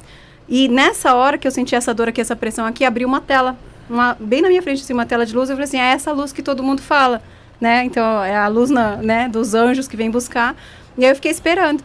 [0.48, 3.56] E nessa hora que eu senti essa dor aqui, essa pressão aqui, abriu uma tela,
[3.90, 6.12] uma, bem na minha frente, assim, uma tela de luz, eu falei assim, é essa
[6.12, 7.22] luz que todo mundo fala,
[7.60, 7.84] né?
[7.86, 10.56] Então, é a luz na, né, dos anjos que vem buscar.
[10.98, 11.84] E aí eu fiquei esperando.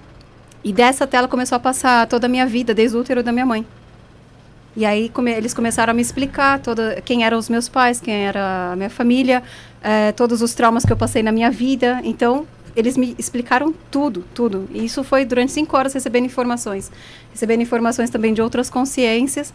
[0.64, 3.46] E dessa tela começou a passar toda a minha vida, desde o útero da minha
[3.46, 3.64] mãe.
[4.76, 8.26] E aí come- eles começaram a me explicar toda, quem eram os meus pais, quem
[8.26, 9.42] era a minha família,
[9.82, 12.00] eh, todos os traumas que eu passei na minha vida.
[12.04, 12.46] Então,
[12.76, 14.68] eles me explicaram tudo, tudo.
[14.70, 16.92] E isso foi durante cinco horas recebendo informações.
[17.32, 19.52] Recebendo informações também de outras consciências.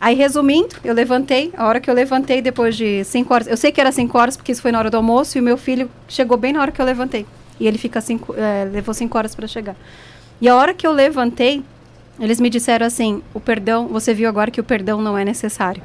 [0.00, 1.52] Aí, resumindo, eu levantei.
[1.56, 3.46] A hora que eu levantei, depois de cinco horas...
[3.46, 5.38] Eu sei que era cinco horas, porque isso foi na hora do almoço.
[5.38, 7.24] E o meu filho chegou bem na hora que eu levantei.
[7.60, 9.76] E ele fica cinco, eh, levou cinco horas para chegar.
[10.40, 11.62] E a hora que eu levantei,
[12.20, 15.82] eles me disseram assim: o perdão, você viu agora que o perdão não é necessário.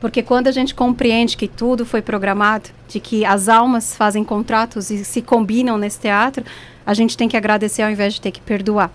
[0.00, 4.90] Porque quando a gente compreende que tudo foi programado, de que as almas fazem contratos
[4.90, 6.44] e se combinam nesse teatro,
[6.84, 8.90] a gente tem que agradecer ao invés de ter que perdoar.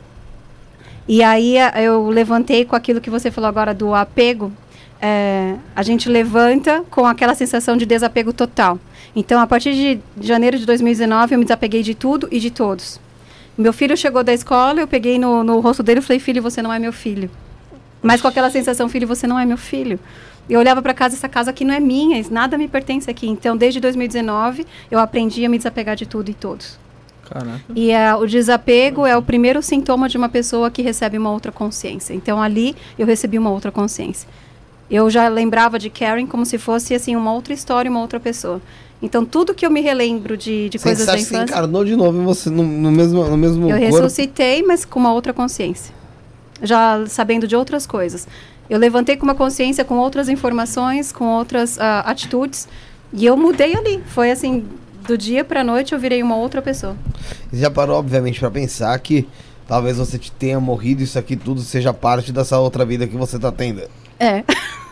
[1.07, 4.51] E aí a- eu levantei com aquilo que você falou agora do apego.
[5.03, 8.77] é, a gente levanta com aquela sensação de desapego total.
[9.15, 12.99] Então, a partir de janeiro de 2019, eu me desapeguei de tudo e de todos.
[13.57, 16.61] Meu filho chegou da escola, eu peguei no, no rosto dele e falei: Filho, você
[16.61, 17.31] não é meu filho.
[17.99, 19.99] Mas com aquela sensação: Filho, você não é meu filho.
[20.49, 23.27] Eu olhava para casa, essa casa aqui não é minha, nada me pertence aqui.
[23.27, 26.77] Então, desde 2019, eu aprendi a me desapegar de tudo e todos.
[27.29, 27.61] Caraca.
[27.73, 31.51] E é, o desapego é o primeiro sintoma de uma pessoa que recebe uma outra
[31.51, 32.13] consciência.
[32.13, 34.27] Então, ali, eu recebi uma outra consciência.
[34.89, 38.61] Eu já lembrava de Karen como se fosse, assim, uma outra história, uma outra pessoa.
[39.01, 41.53] Então, tudo que eu me relembro de, de Você coisas da que você infância...
[41.53, 43.95] encarnou de novo em você, no, no mesmo, no mesmo Eu corpo?
[43.95, 45.95] ressuscitei, mas com uma outra consciência.
[46.61, 48.27] Já sabendo de outras coisas.
[48.71, 52.69] Eu levantei com uma consciência com outras informações, com outras ah, atitudes.
[53.11, 54.01] E eu mudei ali.
[54.07, 54.65] Foi assim,
[55.05, 56.95] do dia pra noite eu virei uma outra pessoa.
[57.51, 59.27] Você já parou, obviamente, pra pensar que
[59.67, 63.17] talvez você te tenha morrido e isso aqui tudo seja parte dessa outra vida que
[63.17, 63.81] você tá tendo.
[64.17, 64.41] É.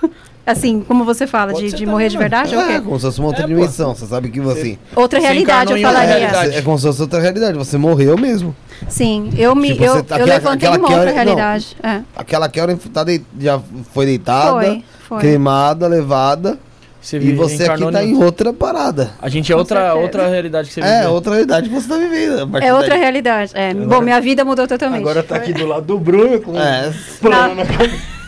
[0.45, 2.55] assim, como você fala, Pode de, de morrer de verdade?
[2.55, 2.81] É, quê?
[2.81, 3.53] como se fosse uma outra É, pô.
[3.53, 3.93] dimensão.
[3.95, 4.77] Você sabe que você.
[4.95, 6.09] Outra realidade, eu falaria.
[6.17, 6.55] realidade.
[6.55, 7.57] É como se fosse outra realidade.
[7.57, 8.55] Você morreu mesmo.
[8.87, 11.15] Sim, eu me Tipo, eu, você eu aquela- levantei aquela uma outra hora- não.
[11.15, 11.77] realidade.
[11.83, 12.01] É.
[12.15, 13.59] Aquela que tá deit- já
[13.93, 15.19] foi deitada, Foi, foi.
[15.19, 16.57] cremada, levada.
[17.01, 19.11] Você E vive- você aqui tá em- outra parada.
[19.21, 20.01] A gente é Com outra, certeza.
[20.03, 21.11] outra realidade que você É, viveu.
[21.13, 22.57] outra realidade que você tá vivendo.
[22.61, 22.99] É outra daí.
[22.99, 23.51] realidade.
[23.55, 23.73] É.
[23.73, 24.99] Bom, minha vida mudou totalmente.
[25.01, 26.91] Agora tá aqui do lado do Bruno com É.
[27.21, 28.18] plano na cabeça.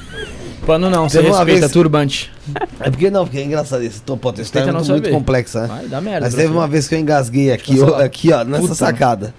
[0.65, 2.31] Pano não, você Teve uma respeita, vez- turbante.
[2.79, 5.03] É porque não, porque é engraçado esse tô, pô, história é Respeita muito, não muito
[5.05, 5.15] saber.
[5.15, 5.67] complexa, né?
[5.67, 6.25] Vai, dá merda.
[6.27, 8.03] Mas teve uma vez que eu engasguei aqui, ó, lá.
[8.03, 8.75] aqui, ó, nessa Puta.
[8.75, 9.33] sacada.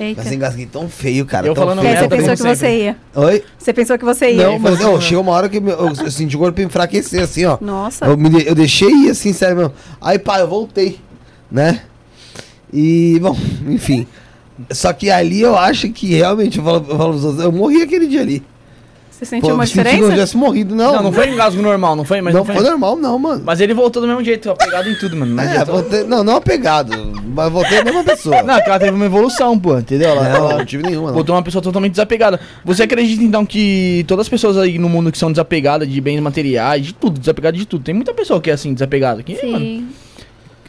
[0.00, 0.20] Eita.
[0.22, 1.46] Mas eu engasguei tão feio, cara.
[1.46, 2.00] Eu tão falando E aí feio.
[2.10, 2.96] merda, você pensou que você ia.
[3.14, 3.44] Oi?
[3.56, 4.46] Você pensou que você ia.
[4.48, 7.22] Não, mas fazendo- ó, chegou uma hora que eu, eu, eu senti o corpo enfraquecer,
[7.22, 7.56] assim, ó.
[7.60, 8.04] Nossa.
[8.04, 9.72] Eu, me, de- eu deixei ir, assim, sério mesmo.
[10.00, 10.98] Aí, pá, eu voltei,
[11.48, 11.82] né?
[12.72, 13.36] E, bom,
[13.68, 14.06] enfim.
[14.72, 17.80] Só que ali eu acho que realmente, eu falo, eu falo pros outros, eu morri
[17.82, 18.42] aquele dia ali.
[19.16, 20.12] Você sentiu Pô, uma eu senti que eu diferença?
[20.12, 20.92] tivesse morrido, não.
[20.96, 22.20] Não, não foi engasgo normal, não foi?
[22.20, 22.64] Mas não, não, foi foi.
[22.64, 23.42] normal, não, mano.
[23.46, 25.34] Mas ele voltou do mesmo jeito, apegado em tudo, mano.
[25.36, 25.74] Não, é, adiantou.
[25.76, 26.90] voltei, não, não apegado,
[27.32, 28.42] mas voltei a mesma pessoa.
[28.42, 30.08] não, porque ela teve uma evolução, pô, entendeu?
[30.10, 31.14] Ela, não, ela não tive nenhuma, não.
[31.14, 32.40] voltou uma pessoa totalmente desapegada.
[32.64, 36.18] Você acredita então que todas as pessoas aí no mundo que são desapegadas de bens
[36.20, 37.84] materiais, de tudo, desapegadas de tudo.
[37.84, 39.22] Tem muita pessoa que é assim, desapegada.
[39.22, 39.88] Que, mano, Sim.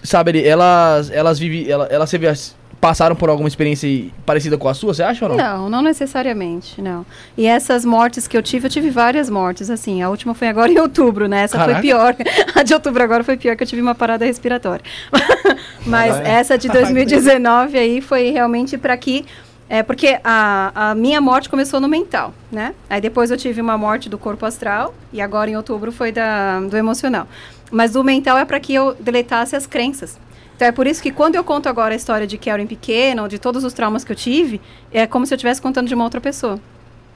[0.04, 2.56] sabe, ele- elas, elas vivem, ela- elas, você vê, as-
[2.86, 5.38] passaram por alguma experiência parecida com a sua, você acha ou não?
[5.38, 7.04] Não, não necessariamente, não.
[7.36, 10.04] E essas mortes que eu tive, eu tive várias mortes, assim.
[10.04, 11.42] A última foi agora em outubro, né?
[11.42, 11.80] Essa Caraca.
[11.80, 12.16] foi pior.
[12.54, 14.86] A de outubro agora foi pior, que eu tive uma parada respiratória.
[15.84, 16.28] Mas Caralho.
[16.28, 19.26] essa de 2019 aí foi realmente para que...
[19.68, 22.76] É porque a, a minha morte começou no mental, né?
[22.88, 26.60] Aí depois eu tive uma morte do corpo astral e agora em outubro foi da,
[26.60, 27.28] do emocional.
[27.72, 30.20] Mas do mental é para que eu deletasse as crenças.
[30.56, 33.28] Então é por isso que quando eu conto agora a história de Karen pequena, ou
[33.28, 34.62] de todos os traumas que eu tive,
[34.92, 36.60] é como se eu estivesse contando de uma outra pessoa.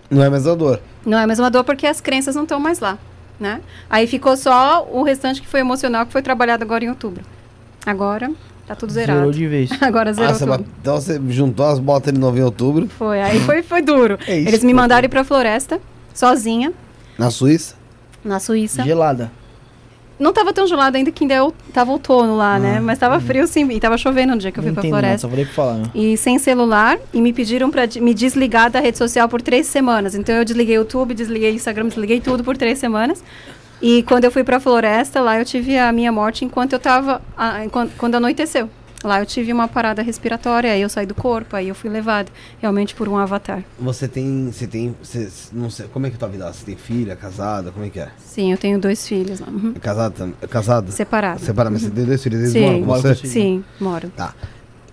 [0.10, 0.82] Não é mais a dor.
[1.06, 2.98] Não é a mesma dor porque as crenças não estão mais lá,
[3.40, 3.62] né?
[3.90, 7.24] Aí ficou só o restante que foi emocional, que foi trabalhado agora em outubro.
[7.86, 8.30] Agora
[8.68, 9.20] tá tudo zerado.
[9.20, 9.70] Zerou de vez.
[9.82, 10.66] Agora zerou Ah, você tudo.
[10.82, 14.20] então você juntou as botas de novo em outubro, Foi, aí foi, foi duro.
[14.28, 15.80] É isso, Eles me mandaram ir pra floresta,
[16.14, 16.72] sozinha,
[17.18, 17.76] na Suíça.
[18.24, 18.84] na Suíça.
[18.84, 19.32] Gelada.
[20.20, 22.80] Não tava tão gelado ainda que ainda eu, tava outono lá, né?
[22.82, 24.90] Mas tava frio sim, e tava chovendo no dia que eu fui Ah, entendo, não,
[25.00, 25.30] floresta.
[25.54, 25.84] Falar, né?
[25.96, 30.16] e sem celular e me pediram para me desligar da rede social por três semanas.
[30.16, 33.24] Então eu desliguei o YouTube, desliguei o Instagram, desliguei tudo por três semanas.
[33.82, 36.80] E quando eu fui para a floresta, lá eu tive a minha morte enquanto eu
[36.80, 38.70] tava ah, enquanto, quando anoiteceu.
[39.04, 42.30] Lá eu tive uma parada respiratória, aí eu saí do corpo, aí eu fui levada
[42.60, 43.64] realmente por um avatar.
[43.80, 44.52] Você tem.
[44.52, 44.96] Você tem.
[45.02, 45.88] Você, não sei.
[45.88, 46.52] Como é que é tua vida?
[46.52, 47.72] Você tem filha, casada?
[47.72, 48.10] Como é que é?
[48.18, 49.40] Sim, eu tenho dois filhos.
[49.40, 49.74] Uhum.
[49.76, 50.36] É casada também?
[50.42, 50.92] É casada?
[50.92, 51.44] Separados.
[51.44, 52.62] Separada, mas você tem dois filhos, eles Sim.
[52.62, 53.28] moram com Moro você?
[53.28, 54.12] Sim, moro.
[54.16, 54.34] Tá.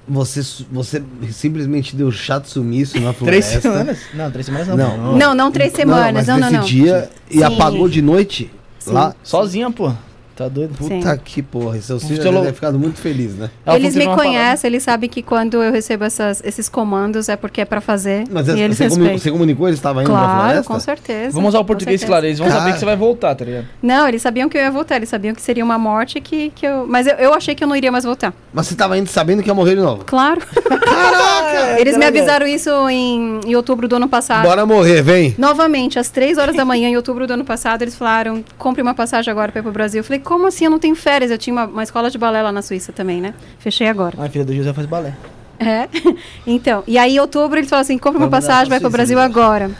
[0.08, 1.02] Você, você
[1.32, 3.60] simplesmente deu chato sumiço na Três floresta.
[3.60, 3.98] semanas?
[4.14, 4.76] Não, três semanas não.
[4.76, 5.16] Não.
[5.16, 6.64] Não, não três semanas, mas não, não, nesse não.
[6.64, 7.42] dia e Sim.
[7.42, 8.92] apagou de noite Sim.
[8.92, 9.16] lá.
[9.24, 9.92] Sozinha, pô.
[10.36, 10.76] Tá doido?
[10.82, 11.00] Sim.
[11.00, 11.78] Puta que porra.
[11.78, 13.48] E seus Um filhos celo- devem ter ficado muito felizes, né?
[13.64, 14.22] Ela eles me parada.
[14.22, 18.24] conhecem, eles sabem que quando eu recebo essas, esses comandos é porque é para fazer
[18.30, 19.18] Mas e você, eles você, comu- respeitam.
[19.18, 20.72] você comunicou eles estavam indo pra Claro, floresta?
[20.74, 21.30] com certeza.
[21.32, 22.26] Vamos usar o português, claro.
[22.26, 22.60] Eles vão Cara.
[22.60, 23.66] saber que você vai voltar, tá ligado?
[23.82, 26.66] Não, eles sabiam que eu ia voltar, eles sabiam que seria uma morte que, que
[26.66, 26.86] eu.
[26.86, 28.34] Mas eu, eu achei que eu não iria mais voltar.
[28.52, 30.04] Mas você tava indo sabendo que ia morrer de novo.
[30.04, 30.42] Claro.
[30.90, 31.80] Caraca!
[31.80, 34.42] eles me avisaram isso em, em outubro do ano passado.
[34.44, 35.34] Bora morrer, vem.
[35.38, 38.94] Novamente, às três horas da manhã, em outubro do ano passado, eles falaram: compre uma
[38.94, 40.00] passagem agora para ir pro Brasil.
[40.00, 40.64] Eu falei: como assim?
[40.64, 41.30] Eu não tenho férias.
[41.30, 43.32] Eu tinha uma, uma escola de balé lá na Suíça também, né?
[43.58, 44.16] Fechei agora.
[44.18, 45.14] Ai, filha do José faz balé.
[45.58, 45.88] É.
[46.46, 49.16] Então, e aí em outubro eles falaram assim: compre uma passagem, vai pra pro Brasil
[49.16, 49.70] Suíça, agora.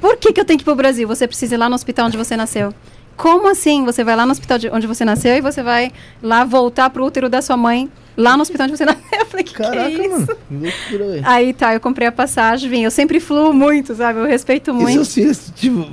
[0.00, 1.06] Por que, que eu tenho que ir pro Brasil?
[1.06, 2.74] Você precisa ir lá no hospital onde você nasceu.
[3.16, 3.84] Como assim?
[3.84, 5.92] Você vai lá no hospital de onde você nasceu e você vai
[6.22, 9.02] lá voltar pro útero da sua mãe, lá no hospital onde você nasceu.
[9.12, 10.10] Eu falei, que, que Caraca, é isso?
[10.10, 10.72] mano.
[10.88, 11.20] Que loucura.
[11.24, 12.82] Aí tá, eu comprei a passagem, vim.
[12.82, 14.18] Eu sempre fluo muito, sabe?
[14.18, 14.92] Eu respeito E muito.
[14.94, 15.86] seus filhos, tipo,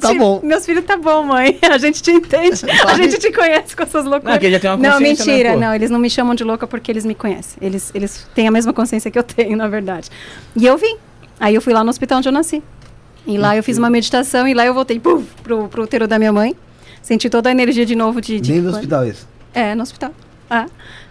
[0.00, 0.40] tá bom.
[0.42, 1.58] Meus filhos tá bom, mãe.
[1.70, 2.60] A gente te entende.
[2.86, 4.34] A gente te conhece com essas loucuras.
[4.34, 5.52] Não, que já tem uma Não, né, mentira.
[5.52, 5.58] pô?
[5.58, 7.58] não, eles não me chamam de louca porque eles me conhecem.
[7.60, 10.10] Eles, eles têm a mesma consciência que eu tenho, na verdade.
[10.54, 10.96] E eu vim.
[11.38, 12.62] Aí eu fui lá no hospital onde eu nasci.
[13.26, 16.18] E lá eu fiz uma meditação e lá eu voltei puf, pro, pro útero da
[16.18, 16.54] minha mãe.
[17.02, 18.40] Senti toda a energia de novo de...
[18.40, 19.28] de Nem no hospital isso.
[19.52, 20.12] É, no hospital.
[20.50, 20.66] Ah.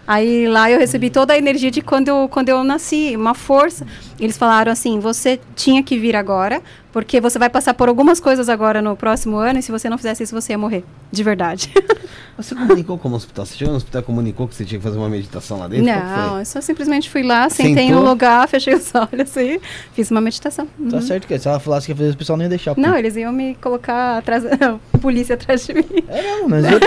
[0.06, 3.84] Aí lá eu recebi toda a energia de quando eu, quando eu nasci, uma força.
[4.20, 8.48] Eles falaram assim: você tinha que vir agora, porque você vai passar por algumas coisas
[8.48, 10.84] agora no próximo ano, e se você não fizesse isso, você ia morrer.
[11.10, 11.72] De verdade.
[12.36, 13.46] Você comunicou como hospital?
[13.46, 15.86] Você chegou no hospital comunicou que você tinha que fazer uma meditação lá dentro?
[15.86, 18.02] Não, eu só simplesmente fui lá, sentei Sentou?
[18.02, 19.58] no lugar, fechei os olhos e
[19.94, 20.66] fiz uma meditação.
[20.66, 21.00] Tá Uhum.
[21.00, 22.74] certo que se ela falasse que ia fazer isso, o pessoal nem ia deixar.
[22.74, 22.80] pô.
[22.82, 24.44] Não, eles iam me colocar atrás,
[25.00, 25.86] polícia atrás de mim.
[26.08, 26.78] É mesmo, mas eu...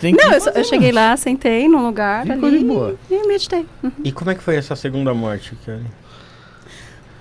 [0.00, 2.96] Tem que Não, eu, só- eu cheguei lá, sentei num lugar Ficou ali de boa.
[3.10, 3.66] e, e meditei.
[4.04, 5.86] E como é que foi essa segunda morte, Kelly?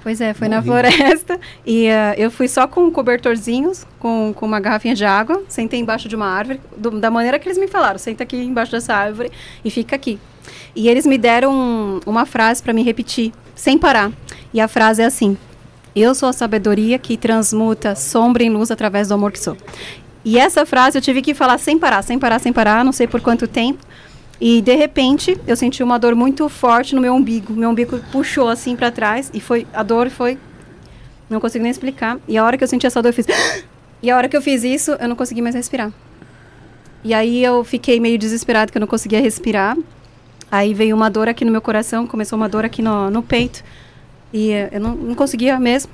[0.04, 0.68] Pois é, foi na Morri.
[0.68, 5.80] floresta e ah, eu fui só com cobertorzinhos, com, com uma garrafinha de água, sentei
[5.80, 8.96] embaixo de uma árvore, do- da maneira que eles me falaram, senta aqui embaixo dessa
[8.96, 9.32] árvore
[9.64, 10.18] e fica aqui.
[10.76, 14.12] E eles me deram um- uma frase para me repetir, sem parar.
[14.52, 15.38] E a frase é assim:
[15.96, 19.56] Eu sou a sabedoria que transmuta sombra em luz através do amor que sou.
[20.24, 23.08] E essa frase eu tive que falar sem parar, sem parar, sem parar, não sei
[23.08, 23.84] por quanto tempo.
[24.40, 27.54] E de repente eu senti uma dor muito forte no meu umbigo.
[27.54, 30.38] Meu umbigo puxou assim para trás e foi a dor foi
[31.30, 32.18] não consigo nem explicar.
[32.28, 33.26] E a hora que eu senti essa dor eu fiz
[34.04, 35.92] E a hora que eu fiz isso, eu não consegui mais respirar.
[37.04, 39.78] E aí eu fiquei meio desesperado que eu não conseguia respirar.
[40.52, 43.64] Aí veio uma dor aqui no meu coração, começou uma dor aqui no, no peito.
[44.34, 45.92] E eh, eu não, não conseguia mesmo.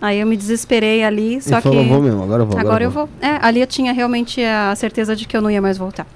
[0.00, 1.88] Aí eu me desesperei ali, só Ele falou, que...
[1.88, 2.58] vou mesmo, agora eu vou.
[2.58, 3.08] Agora eu vou.
[3.20, 6.06] É, ali eu tinha realmente a certeza de que eu não ia mais voltar.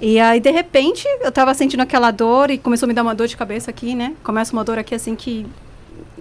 [0.00, 3.14] E aí, de repente, eu tava sentindo aquela dor e começou a me dar uma
[3.14, 4.14] dor de cabeça aqui, né?
[4.22, 5.46] Começa uma dor aqui assim que.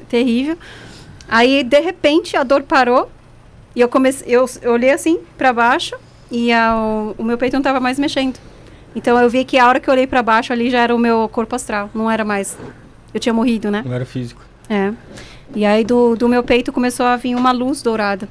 [0.10, 0.58] terrível.
[1.30, 3.10] Aí, de repente, a dor parou
[3.74, 4.28] e eu comecei.
[4.28, 5.96] Eu, eu olhei assim para baixo
[6.30, 8.38] e a, o, o meu peito não tava mais mexendo.
[8.96, 11.00] Então eu vi que a hora que eu olhei para baixo ali já era o
[11.00, 12.58] meu corpo astral, não era mais.
[13.14, 13.84] Eu tinha morrido, né?
[13.86, 14.42] Não era físico.
[14.70, 14.92] É.
[15.56, 18.28] E aí do, do meu peito começou a vir uma luz dourada.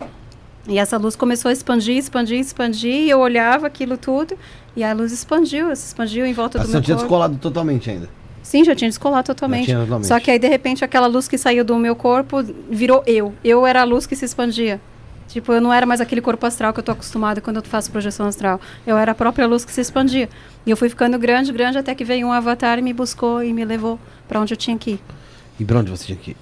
[0.66, 2.92] E essa luz começou a expandir, expandir, expandir.
[2.92, 4.36] E eu olhava aquilo tudo.
[4.76, 7.08] E a luz expandiu, se expandiu em volta Mas do você não meu tinha corpo.
[7.08, 8.08] descolado totalmente ainda.
[8.42, 9.64] Sim, já tinha descolado totalmente.
[9.66, 10.06] Tinha totalmente.
[10.06, 13.34] Só que aí, de repente, aquela luz que saiu do meu corpo virou eu.
[13.42, 14.80] Eu era a luz que se expandia.
[15.26, 17.90] Tipo, eu não era mais aquele corpo astral que eu tô acostumada quando eu faço
[17.90, 18.60] projeção astral.
[18.86, 20.28] Eu era a própria luz que se expandia.
[20.64, 23.52] E eu fui ficando grande, grande, até que veio um avatar e me buscou e
[23.52, 25.00] me levou para onde eu tinha que ir.
[25.60, 26.36] E pra onde você tinha que ir?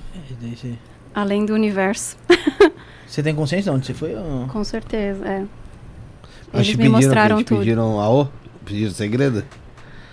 [1.15, 2.17] Além do universo.
[3.07, 4.15] Você tem consciência de onde você foi?
[4.15, 5.45] ou- Com certeza, é.
[6.53, 7.59] Eles me pediram mostraram tudo.
[7.61, 8.29] pediram a O?
[8.65, 9.45] Pediram segredo?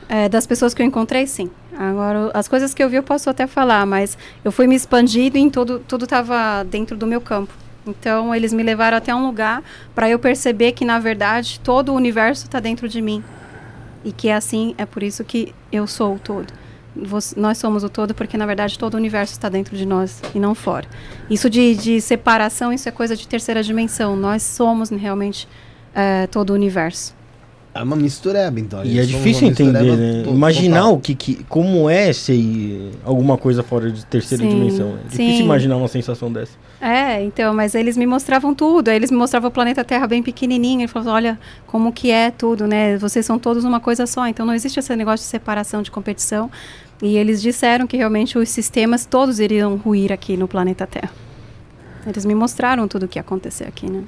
[0.08, 1.50] É, das pessoas que eu encontrei, sim.
[1.76, 4.16] Agora, as coisas que eu vi eu posso até falar, mas
[4.46, 7.52] eu fui me expandindo e tudo tudo estava dentro do meu campo.
[7.88, 9.64] Então, eles me levaram até um lugar
[9.96, 13.24] para eu perceber que, na verdade, todo o universo está dentro de mim.
[14.06, 16.54] E que é assim, é por isso que eu sou o todo.
[16.96, 20.22] Você- nós somos o todo porque, na verdade, todo o universo está dentro de nós
[20.36, 20.88] e não fora.
[21.30, 24.16] Isso de, de separação, isso é coisa de terceira dimensão.
[24.16, 25.48] Nós somos realmente
[25.96, 27.16] é, todo o universo.
[27.76, 28.86] É uma mistureba, então.
[28.86, 30.24] E é difícil entender, mistureba né?
[30.26, 30.94] to- Imaginar total.
[30.94, 34.90] o que, que, como é ser alguma coisa fora de terceira Sim, dimensão.
[35.06, 35.44] É difícil sim.
[35.44, 36.52] imaginar uma sensação dessa.
[36.80, 38.90] É, então, mas eles me mostravam tudo.
[38.90, 40.82] Aí eles me mostravam o planeta Terra bem pequenininho.
[40.82, 42.96] Ele falou, olha como que é tudo, né?
[43.00, 44.28] Vocês são todos uma coisa só.
[44.28, 46.52] Então não existe esse negócio de separação, de competição.
[47.04, 51.12] E eles disseram que realmente os sistemas todos iriam ruir aqui no planeta Terra.
[52.08, 54.06] Eles me mostraram tudo o que ia acontecer aqui, né?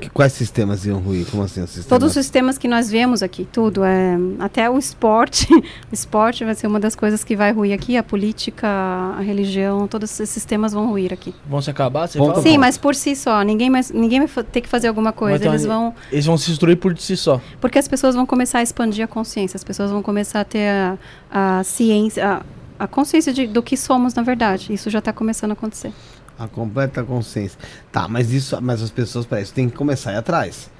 [0.00, 1.26] Que- Quais sistemas iam ruir?
[1.30, 1.60] Como assim?
[1.62, 1.86] Os?
[1.86, 3.82] Todos os sistemas que nós vemos aqui, tudo.
[3.82, 5.46] É, até o esporte.
[5.54, 5.64] o
[5.94, 7.96] esporte vai ser uma das coisas que vai ruir aqui.
[7.96, 11.34] A política, a religião, todos esses sistemas vão ruir aqui.
[11.48, 12.06] Vão se acabar?
[12.06, 12.40] Você Ponto?
[12.42, 13.42] Sim, mas por si só.
[13.42, 15.38] Ninguém, mais, ninguém vai ter que fazer alguma coisa.
[15.38, 15.94] então Eles ele- vão.
[16.12, 17.40] Eles vão se destruir por si só.
[17.60, 19.56] Porque as pessoas vão começar a expandir a consciência.
[19.56, 22.24] As pessoas vão começar a ter a, a ciência.
[22.24, 22.42] A,
[22.84, 24.72] a consciência de, do que somos, na verdade.
[24.72, 25.92] Isso já está começando a acontecer.
[26.38, 27.58] A completa consciência.
[27.92, 30.70] Tá, mas isso, mas as pessoas, para isso, tem que começar a ir atrás.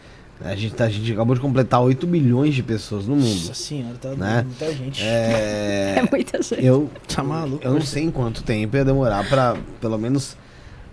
[0.44, 3.28] A gente, tá- a gente acabou de completar 8 bilhões de pessoas no mundo.
[3.46, 4.42] Nossa senhora, tá Né?
[4.44, 5.00] muita gente.
[5.04, 6.64] É, É, muita gente.
[6.64, 7.62] eu, Tá maluco.
[7.64, 10.36] eu não sei em quanto tempo ia demorar para pelo menos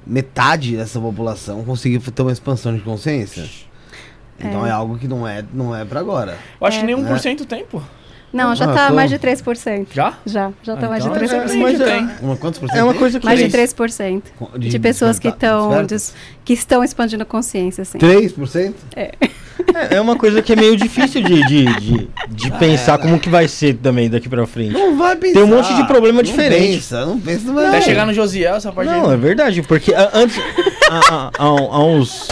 [0.05, 3.49] metade dessa população conseguir ter uma expansão de consciência.
[4.39, 4.71] Então é, É.
[4.71, 6.37] algo que não é, não é para agora.
[6.61, 6.87] Eu acho que É.
[6.87, 7.81] nem 1% tem, pô.
[8.31, 9.87] Não, já Ah, está tô- mais de 3%.
[9.91, 10.13] Já?
[10.25, 11.57] Já, já está Ah, mais então de é- 3%.
[11.61, 12.09] mas tem.
[12.21, 14.23] Uma, quantos por cento É uma coisa que Mais de três- 3%
[14.57, 16.13] de, pessoas que despertas?
[16.45, 17.97] que estão expandindo consciência, assim.
[17.97, 18.75] 3%?
[18.95, 19.11] É,
[19.91, 23.47] é uma coisa que é meio difícil de, de, de, de pensar como que vai
[23.47, 24.73] ser também daqui pra frente.
[24.73, 25.33] Não vai pensar.
[25.33, 26.75] Tem um monte de problema Não diferente.
[26.75, 29.13] Pensa, não pensa, não vai Até chegar no Josiel, essa parte Não, aí.
[29.13, 30.37] é verdade, porque a- antes,
[30.89, 32.27] há, há- há- há uns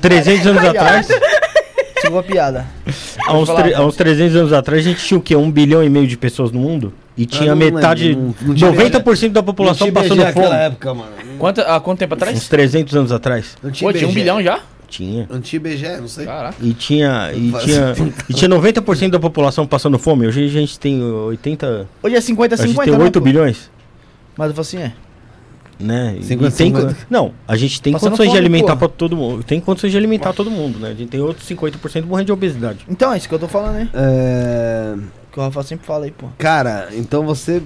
[0.00, 1.08] 300 anos atrás,
[2.08, 2.66] Chegou a piada.
[3.26, 5.36] há uns, falar, há uns 300 anos atrás, a gente tinha o quê?
[5.36, 6.92] Um bilhão e meio de pessoas no mundo?
[7.16, 10.56] E tinha não metade, lembro, não- não tinha 90% da população Não tinha passando fome.
[10.56, 11.10] época, mano.
[11.38, 12.36] Quanto, há quanto tempo atrás?
[12.36, 13.56] Uns 300 anos atrás.
[13.62, 14.60] Não Pô, tinha um bilhão já?
[14.88, 15.26] Tinha.
[15.30, 16.24] Não tinha BG, não sei.
[16.24, 16.56] Caraca.
[16.62, 17.94] E tinha, e tinha,
[18.30, 20.26] e tinha 90% da população passando fome.
[20.26, 23.24] Hoje a gente tem 80, Hoje é 50 a gente 50, tem né, 8 pô?
[23.24, 23.70] bilhões,
[24.36, 24.92] Mas eu falo assim, é.
[25.78, 26.16] Né?
[26.18, 26.96] E 50, tem, 50.
[27.08, 28.78] não, a gente tem Passando condições de fome, alimentar pô.
[28.80, 29.42] para todo mundo.
[29.44, 30.90] Tem condições de alimentar todo mundo, né?
[30.90, 32.80] A gente tem outros 50% morrendo de obesidade.
[32.88, 33.88] Então, é isso que eu tô falando, né?
[33.94, 34.94] É...
[35.32, 36.26] Que o Rafa sempre fala aí, pô.
[36.38, 37.62] Cara, então você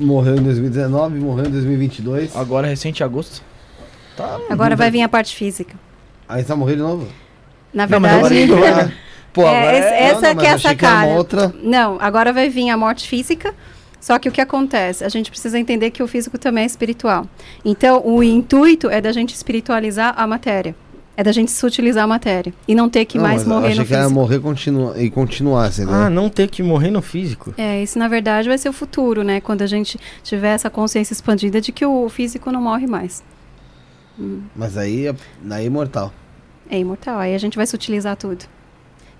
[0.00, 2.36] morreu em 2019, morreu em 2022.
[2.36, 3.42] Agora, recente agosto.
[4.16, 4.38] Tá.
[4.50, 5.74] Agora vai vir a parte física.
[6.28, 7.06] Aí você vai morrer de novo?
[7.72, 8.92] Na Não, mas agora verdade, ele vai-
[9.32, 10.02] Pô, É, agora esse- é...
[10.04, 11.06] essa Não, não, que é a sacada.
[11.12, 11.54] outra.
[11.62, 13.54] Não, agora vai vir a morte física.
[14.00, 15.04] Só que o que acontece?
[15.04, 17.26] A gente precisa entender que o físico também é espiritual.
[17.64, 20.74] Então, o intuito é da gente espiritualizar a matéria.
[21.16, 22.54] É da gente sutilizar a matéria.
[22.68, 24.20] E não ter que Não, mais morrer achei no que era físico.
[24.20, 27.52] morrer continua, e continuar, você Ah, não ter que morrer no físico.
[27.58, 29.40] É, isso na verdade vai ser o futuro, né?
[29.40, 33.24] Quando a gente tiver essa consciência expandida de que o físico não morre mais.
[34.54, 35.08] Mas aí,
[35.50, 36.12] aí é imortal.
[36.70, 37.18] É imortal.
[37.18, 38.44] Aí a gente vai sutilizar tudo.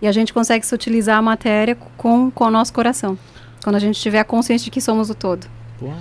[0.01, 3.19] E a gente consegue sutilizar a matéria com, com o nosso coração.
[3.69, 5.47] Quando a gente tiver a consciência de que somos o todo.
[5.79, 5.99] Porra.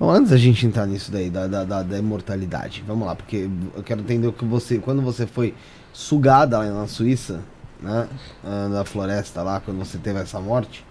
[0.00, 3.48] Bom, antes da gente entrar nisso daí, da, da, da, da imortalidade, vamos lá, porque
[3.76, 5.54] eu quero entender o que você, quando você foi
[5.92, 7.40] sugada lá na Suíça,
[7.80, 8.08] né,
[8.42, 10.84] ah, na floresta lá, quando você teve essa morte,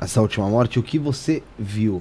[0.00, 2.00] essa última morte, o que você viu?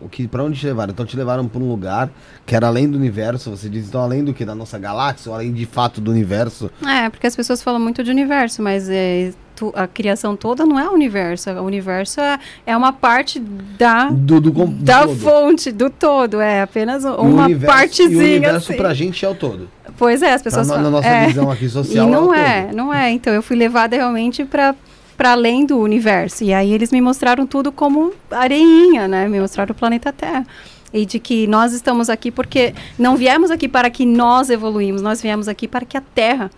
[0.00, 0.92] O que, pra onde te levaram?
[0.92, 2.10] Então te levaram pra um lugar
[2.44, 4.44] que era além do universo, você diz, então além do que?
[4.44, 6.68] Da nossa galáxia, ou além de fato do universo?
[6.84, 10.78] É, porque as pessoas falam muito de universo, mas é, tu- a criação toda não
[10.78, 11.50] é o universo.
[11.50, 15.16] O universo é, é uma parte da, Do, do, do da todo.
[15.16, 16.40] fonte, do todo.
[16.40, 18.10] É apenas E uma universo- partezinha.
[18.10, 18.76] E o universo assim.
[18.76, 19.68] pra gente é o todo.
[19.96, 20.90] Pois é, as pessoas no- na falam.
[20.92, 21.26] nossa é.
[21.26, 22.76] visão aqui E social não o é, todo.
[22.76, 23.10] não é.
[23.10, 24.74] Então eu fui levada realmente para
[25.16, 26.44] para além do universo.
[26.44, 29.26] E aí eles me mostraram tudo como areinha, né?
[29.26, 30.46] Me mostraram o planeta Terra.
[30.94, 35.20] E de que nós estamos aqui porque não viemos aqui para que nós evoluímos, nós
[35.20, 36.48] viemos aqui para que a Terra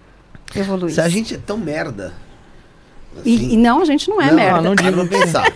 [0.55, 0.97] evoluísse.
[0.97, 2.13] Se a gente é tão merda.
[3.24, 4.61] E, e não, a gente não é merda.
[4.62, 5.53] não Para pra pensar.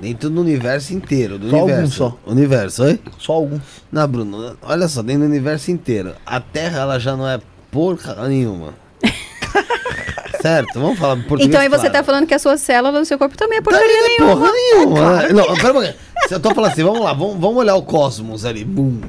[0.00, 1.38] Dentro do universo inteiro.
[1.38, 1.96] Do Só algum universo.
[1.96, 2.18] só.
[2.26, 3.00] Universo, oi?
[3.18, 3.58] Só algum.
[3.90, 6.14] Não, Bruno, olha só, dentro do universo inteiro.
[6.26, 8.74] A Terra, ela já não é porca nenhuma.
[10.42, 10.80] certo?
[10.80, 11.92] Vamos falar português Então aí você claro.
[11.92, 14.36] tá falando que a sua célula do seu corpo também é porcaria não é nenhuma.
[14.36, 15.16] porra nenhuma.
[15.22, 15.28] né?
[15.32, 15.94] Não, pera um pouquinho.
[16.28, 18.64] Se eu tô falando assim, vamos lá, vamos, vamos olhar o cosmos ali.
[18.64, 19.00] Bum.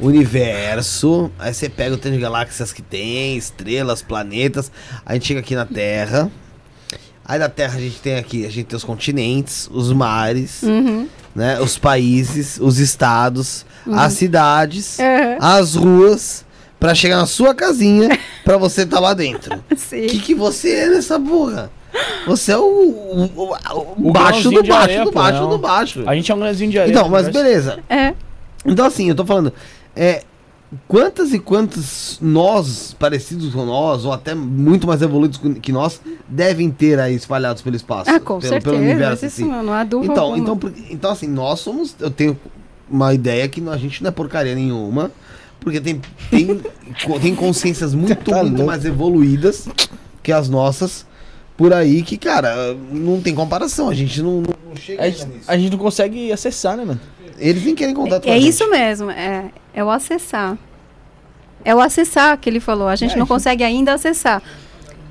[0.00, 1.30] Universo.
[1.38, 4.70] Aí você pega o tanto de galáxias que tem, estrelas, planetas.
[5.06, 6.30] Aí a gente chega aqui na Terra.
[7.24, 11.06] Aí da Terra a gente tem aqui, a gente tem os continentes, os mares, Uhum.
[11.34, 11.60] né?
[11.60, 15.38] Os países, os estados, as cidades, Uhum.
[15.40, 16.44] as ruas,
[16.80, 18.08] pra chegar na sua casinha,
[18.44, 19.54] pra você tá lá dentro.
[19.70, 19.76] O
[20.08, 21.70] que, que você é nessa porra?
[22.26, 25.48] Você é o, o, o- o baixo do baixo areia, do pô, baixo não.
[25.50, 26.02] do baixo.
[26.06, 26.92] A gente é um grãozinho de areia.
[26.92, 27.78] Então, mas beleza.
[27.88, 28.14] É.
[28.64, 29.52] Então, assim, eu tô falando.
[29.94, 30.22] É,
[30.88, 36.70] quantas e quantos nós, parecidos com nós, ou até muito mais evoluídos que nós, devem
[36.70, 38.10] ter aí espalhados pelo espaço?
[38.10, 38.60] Ah, com pelo, certeza.
[38.76, 39.44] Pelo universo, assim.
[39.44, 40.42] não, não há dúvida Então, alguma.
[40.42, 41.94] então, por- então, assim, nós somos.
[42.00, 42.38] Eu tenho
[42.90, 45.10] uma ideia que a gente não é porcaria nenhuma.
[45.60, 46.60] Porque tem, tem,
[47.22, 49.68] tem consciências muito, Tá muito mais evoluídas
[50.22, 51.06] que as nossas
[51.56, 53.88] por aí que, cara, não tem comparação.
[53.88, 57.00] A gente não, não chega A a gente não consegue acessar, né, mano?
[57.38, 58.48] Eles nem querem contato com É a gente.
[58.48, 59.44] isso mesmo, é,
[59.74, 60.56] é o acessar.
[61.64, 62.88] É o acessar que ele falou.
[62.88, 64.42] A gente É, não isso- consegue ainda acessar.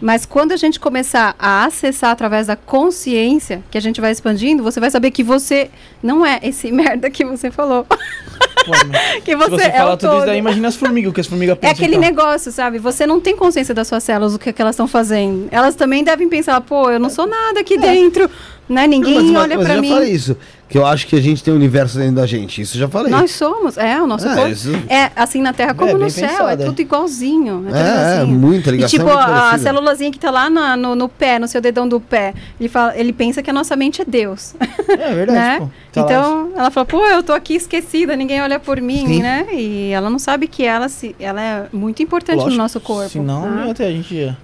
[0.03, 4.63] Mas quando a gente começar a acessar através da consciência, que a gente vai expandindo,
[4.63, 5.69] você vai saber que você
[6.01, 7.85] não é esse merda que você falou.
[7.85, 8.71] Pô,
[9.23, 10.25] que Se você, você é tudo isso todo.
[10.25, 11.73] daí, imagina as formigas, que as formigas É pensam.
[11.73, 12.01] aquele então.
[12.09, 12.79] negócio, sabe?
[12.79, 15.47] Você não tem consciência das suas células, o que, que elas estão fazendo.
[15.51, 18.27] Elas também devem pensar, pô, eu não sou nada aqui dentro,
[18.69, 18.87] né?
[18.87, 19.89] Ninguém Não, mas- mas- olha eu mim.
[19.89, 20.37] já falei isso.
[20.69, 22.61] Que eu acho que a gente tem um universo dentro da gente.
[22.61, 23.11] Isso eu já falei.
[23.11, 24.49] Nós somos, é, o nosso É, corpo.
[24.51, 26.65] isso- É assim na Terra como É, no céu, pensado, é é.
[26.65, 27.65] tudo igualzinho.
[27.67, 28.39] É, tudo É, é, igualzinho.
[28.39, 28.89] muita E ligação.
[28.99, 31.85] tipo, muito a, a celulazinha que tá lá na- no, no pé, no seu dedão
[31.89, 34.55] do pé, ele, fala, ele pensa que a nossa mente é Deus.
[34.87, 35.57] É verdade, né?
[35.59, 35.69] pô.
[35.91, 36.07] Tá lá.
[36.07, 39.21] então, ela fala, pô, eu tô aqui esquecida, ninguém olha por mim, Sim.
[39.21, 39.47] né?
[39.51, 43.09] E ela não sabe que ela, se, ela é muito importante Lógico, no nosso corpo.
[43.09, 44.37] Senão, não ia ter, a gente ia.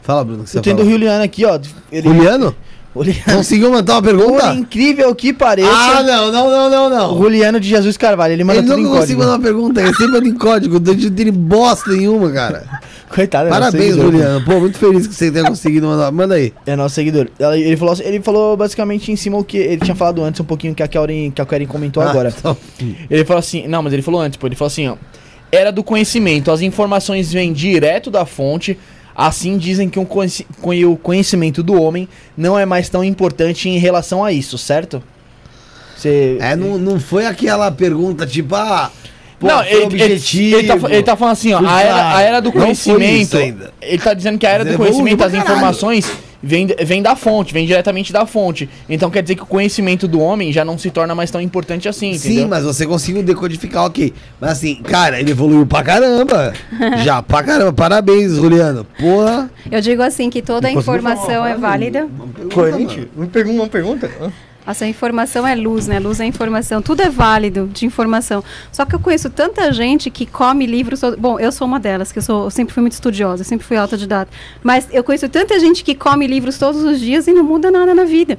[0.00, 0.84] Fala, Bruno, que você Eu tenho do.
[0.90, 1.60] Juliano aqui, ó.
[1.92, 2.08] Ele...
[2.08, 2.56] Juliano?
[3.04, 3.22] Juliano.
[3.36, 4.54] Conseguiu mandar uma Por pergunta?
[4.54, 7.18] incrível que pareça, Ah, não, não, não, não, o não.
[7.22, 9.32] Juliano de Jesus Carvalho, ele manda Ele tudo em nunca conseguiu código.
[9.32, 12.64] mandar uma pergunta, ele sempre manda em código, não tem bosta nenhuma, cara.
[13.08, 14.44] Coitado, é Parabéns, Juliano.
[14.44, 16.12] Pô, muito feliz que você tenha conseguido mandar.
[16.12, 16.52] Manda aí.
[16.66, 17.28] É nosso seguidor.
[17.54, 20.74] Ele falou, ele falou basicamente em cima o que ele tinha falado antes, um pouquinho
[20.74, 22.34] que a Karen, que a Karen comentou Ah, agora.
[22.36, 22.54] então.
[23.10, 24.96] Ele falou assim, não, mas ele falou antes, pô, ele falou assim, ó.
[25.50, 28.78] Era do conhecimento, as informações vêm direto da fonte,
[29.20, 33.68] assim dizem que um conheci- conhe- o conhecimento do homem não é mais tão importante
[33.68, 35.02] em relação a isso, certo?
[35.96, 36.38] Você...
[36.40, 38.92] É, não, não foi aquela pergunta tipo, ah,
[39.40, 40.56] pô, não, ele, objetivo.
[40.56, 43.98] ele, ele, tá, ele tá falando assim, ó, a era, a era do conhecimento, ele
[43.98, 46.08] tá dizendo que a era do conhecimento, as informações,
[46.42, 48.68] vem, vem da fonte, vem diretamente da fonte.
[48.88, 51.88] Então quer dizer que o conhecimento do homem já não se torna mais tão importante
[51.88, 52.48] assim, Sim, entendeu?
[52.48, 54.12] mas você conseguiu decodificar, ok.
[54.40, 56.52] Mas assim, cara, ele evoluiu pra caramba.
[57.04, 57.72] Já, pra caramba.
[57.72, 58.86] Parabéns, Juliano.
[58.98, 59.50] Porra.
[59.70, 62.04] Eu digo assim que toda a informação falar é uma- válida.
[62.06, 62.96] uma pergunta, Coerente?
[62.98, 63.08] mano.
[63.16, 64.10] Me pergunta uma pergunta.
[64.68, 65.98] Essa informação é luz, né?
[65.98, 66.82] Luz é informação.
[66.82, 68.44] Tudo é válido de informação.
[68.70, 71.00] Só que eu conheço tanta gente que come livros.
[71.18, 73.66] Bom, eu sou uma delas, que eu, sou, eu sempre fui muito estudiosa, eu sempre
[73.66, 74.30] fui autodidata.
[74.62, 77.94] Mas eu conheço tanta gente que come livros todos os dias e não muda nada
[77.94, 78.38] na vida.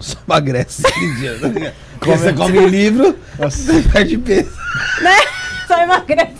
[0.00, 0.82] Só emagrece.
[2.00, 4.50] Quando você come livro, você perde peso.
[5.66, 6.38] Só emagrece.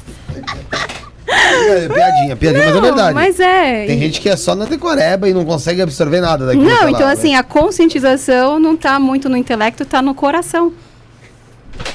[1.28, 3.14] É, piadinha, piadinha, mas é verdade.
[3.14, 3.86] Mas é.
[3.86, 6.64] Tem e- gente que é só na decoreba e não consegue absorver nada daquilo.
[6.64, 10.72] Não, ela- então assim, a conscientização não está muito no intelecto, está no coração.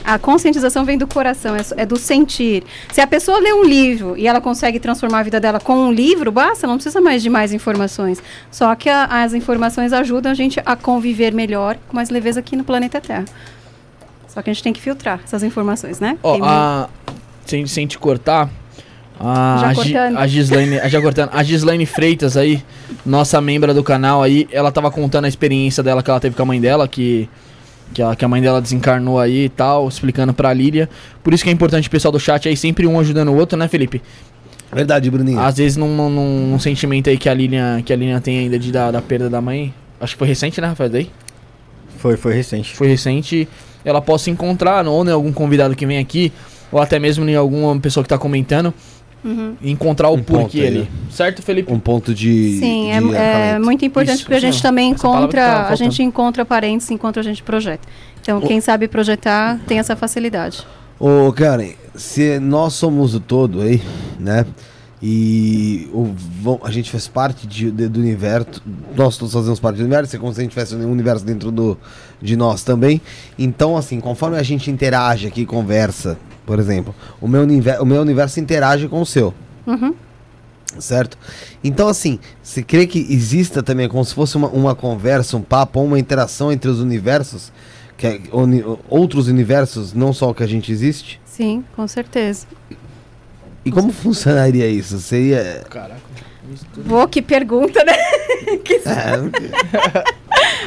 [0.05, 2.63] A conscientização vem do coração, é, é do sentir.
[2.91, 5.91] Se a pessoa lê um livro e ela consegue transformar a vida dela com um
[5.91, 8.21] livro, basta, não precisa mais de mais informações.
[8.49, 12.55] Só que a- as informações ajudam a gente a conviver melhor, com mais leveza aqui
[12.55, 13.25] no planeta Terra.
[14.27, 16.17] Só que a gente tem que filtrar essas informações, né?
[16.23, 16.87] Mu- a...
[17.45, 18.49] sem, sem te cortar,
[19.23, 20.17] a, Já a, cortando.
[20.17, 22.61] a Gislaine, a, já cortando, a Gislaine Freitas aí,
[23.05, 26.41] nossa membra do canal aí, ela tava contando a experiência dela que ela teve com
[26.41, 27.29] a mãe dela, que,
[27.93, 30.89] que, ela- que a mãe dela desencarnou aí e tal, explicando pra Lília.
[31.23, 33.57] Por isso que é importante o pessoal do chat aí, sempre um ajudando o outro,
[33.57, 34.01] né, Felipe?
[34.71, 35.39] Verdade, Bruninho.
[35.39, 38.57] Às vezes num, num, num sentimento aí que a Lilian, que a Lilian tem ainda
[38.57, 39.71] de da, da perda da mãe.
[40.01, 40.89] Acho que foi recente, né, Rafael?
[40.89, 41.09] Daí?
[41.99, 42.75] Foi, foi recente.
[42.75, 43.47] Foi recente.
[43.85, 46.33] Ela possa encontrar, ou em algum convidado que vem aqui,
[46.71, 48.73] ou até mesmo em alguma pessoa que tá comentando,
[49.23, 49.55] Uhum.
[49.61, 50.79] e encontrar o Um ponto porquê ali.
[50.79, 50.87] né?
[51.09, 51.71] Certo, Felipe?
[51.71, 52.57] Um ponto de.
[52.59, 55.77] Sim, de é, é muito importante Isso, porque a gente também encontra, a faltando.
[55.77, 57.87] gente encontra parentes enquanto a gente projeta.
[58.21, 60.65] Então, quem sabe projetar tem essa facilidade.
[60.99, 63.81] Ô, Karen, se nós somos o todo aí,
[64.19, 64.45] né?
[65.05, 68.61] E o, vão- a gente faz parte de- de- do universo,
[68.95, 71.51] nós todos fazemos parte do universo, é como se a gente tivesse um universo dentro
[71.51, 71.77] do,
[72.21, 73.01] de nós também.
[73.37, 78.01] Então, assim, conforme a gente interage aqui, conversa, por exemplo, o meu, univer, o meu
[78.01, 79.33] universo interage com o seu.
[79.65, 79.93] Uhum.
[80.79, 81.17] Certo?
[81.63, 85.79] Então, assim, você crê que exista também como se fosse uma, uma conversa, um papo,
[85.81, 87.51] uma interação entre os universos,
[87.95, 91.21] que é, uni- outros universos, não só o que a gente existe?
[91.25, 92.47] Sim, com certeza.
[93.63, 94.99] E como funcionaria isso?
[94.99, 95.63] Seria.
[95.69, 96.01] Caraca.
[96.85, 97.93] Boa, que pergunta, né?
[98.65, 100.03] Que- É,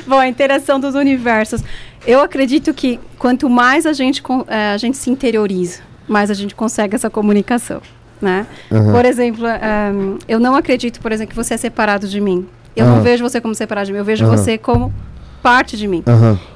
[0.07, 1.62] Bom, a interação dos universos.
[2.07, 6.55] Eu acredito que quanto mais a gente, eh, a gente se interioriza, mais a gente
[6.55, 7.83] consegue essa comunicação,
[8.23, 8.47] né?
[8.70, 8.93] Aham.
[8.93, 12.47] Por exemplo, ehm, eu não acredito, por exemplo, que você é separado de mim.
[12.77, 12.97] Eu Aham.
[12.97, 14.37] não vejo você como separado de mim, eu vejo Aham.
[14.37, 14.95] você como
[15.43, 16.05] parte de mim.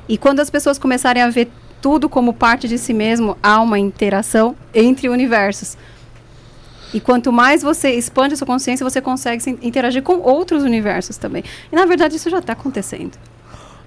[0.09, 1.48] E quando as pessoas começarem a ver
[1.82, 5.77] tudo como parte de si mesmo, há uma interação entre universos.
[6.93, 11.16] E quanto mais você expande a sua consciência, você consegue se interagir com outros universos
[11.16, 11.44] também.
[11.72, 13.16] E na verdade isso já está acontecendo.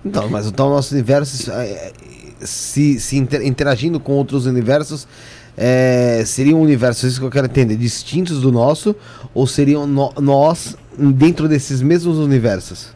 [0.06, 1.94] Então, mas então o nosso universo é, é,
[2.42, 5.08] se, se inter- interagindo com outros universos.
[5.56, 8.96] É, seriam universos, isso que eu quero entender, distintos do nosso,
[9.36, 12.90] ou seriam no- nós dentro desses mesmos universos?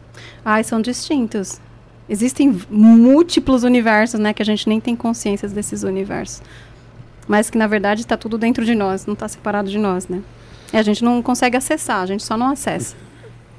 [0.44, 1.60] Ai, são distintos.
[2.08, 6.42] Existem múltiplos universos, né, que a gente nem tem consciência desses universos.
[7.28, 10.20] Mas que na verdade está tudo dentro de nós, não está separado de nós, né?
[10.72, 12.96] E a gente não consegue acessar, a gente só não acessa.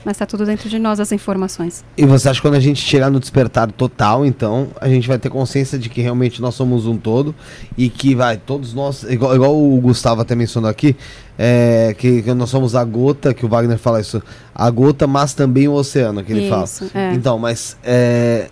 [0.05, 1.83] Mas está tudo dentro de nós as informações.
[1.97, 5.19] E você acha que quando a gente chegar no despertar total, então, a gente vai
[5.19, 7.35] ter consciência de que realmente nós somos um todo
[7.77, 10.95] e que vai, todos nós, igual, igual o Gustavo até mencionou aqui,
[11.37, 14.23] é, que, que nós somos a gota, que o Wagner fala isso,
[14.55, 16.63] a gota, mas também o oceano, que ele fala.
[16.63, 17.13] Isso, é.
[17.13, 18.49] Então, mas é,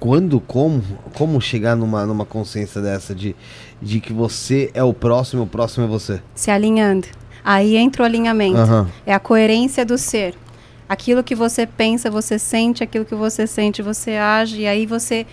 [0.00, 0.82] quando, como,
[1.14, 3.36] como chegar numa, numa consciência dessa de,
[3.82, 6.20] de que você é o próximo, o próximo é você?
[6.34, 7.06] se alinhando.
[7.44, 8.58] Aí entra o alinhamento.
[8.58, 8.88] Aham.
[9.06, 10.34] É a coerência do ser.
[10.88, 15.26] Aquilo que você pensa, você sente, aquilo que você sente, você age, e aí você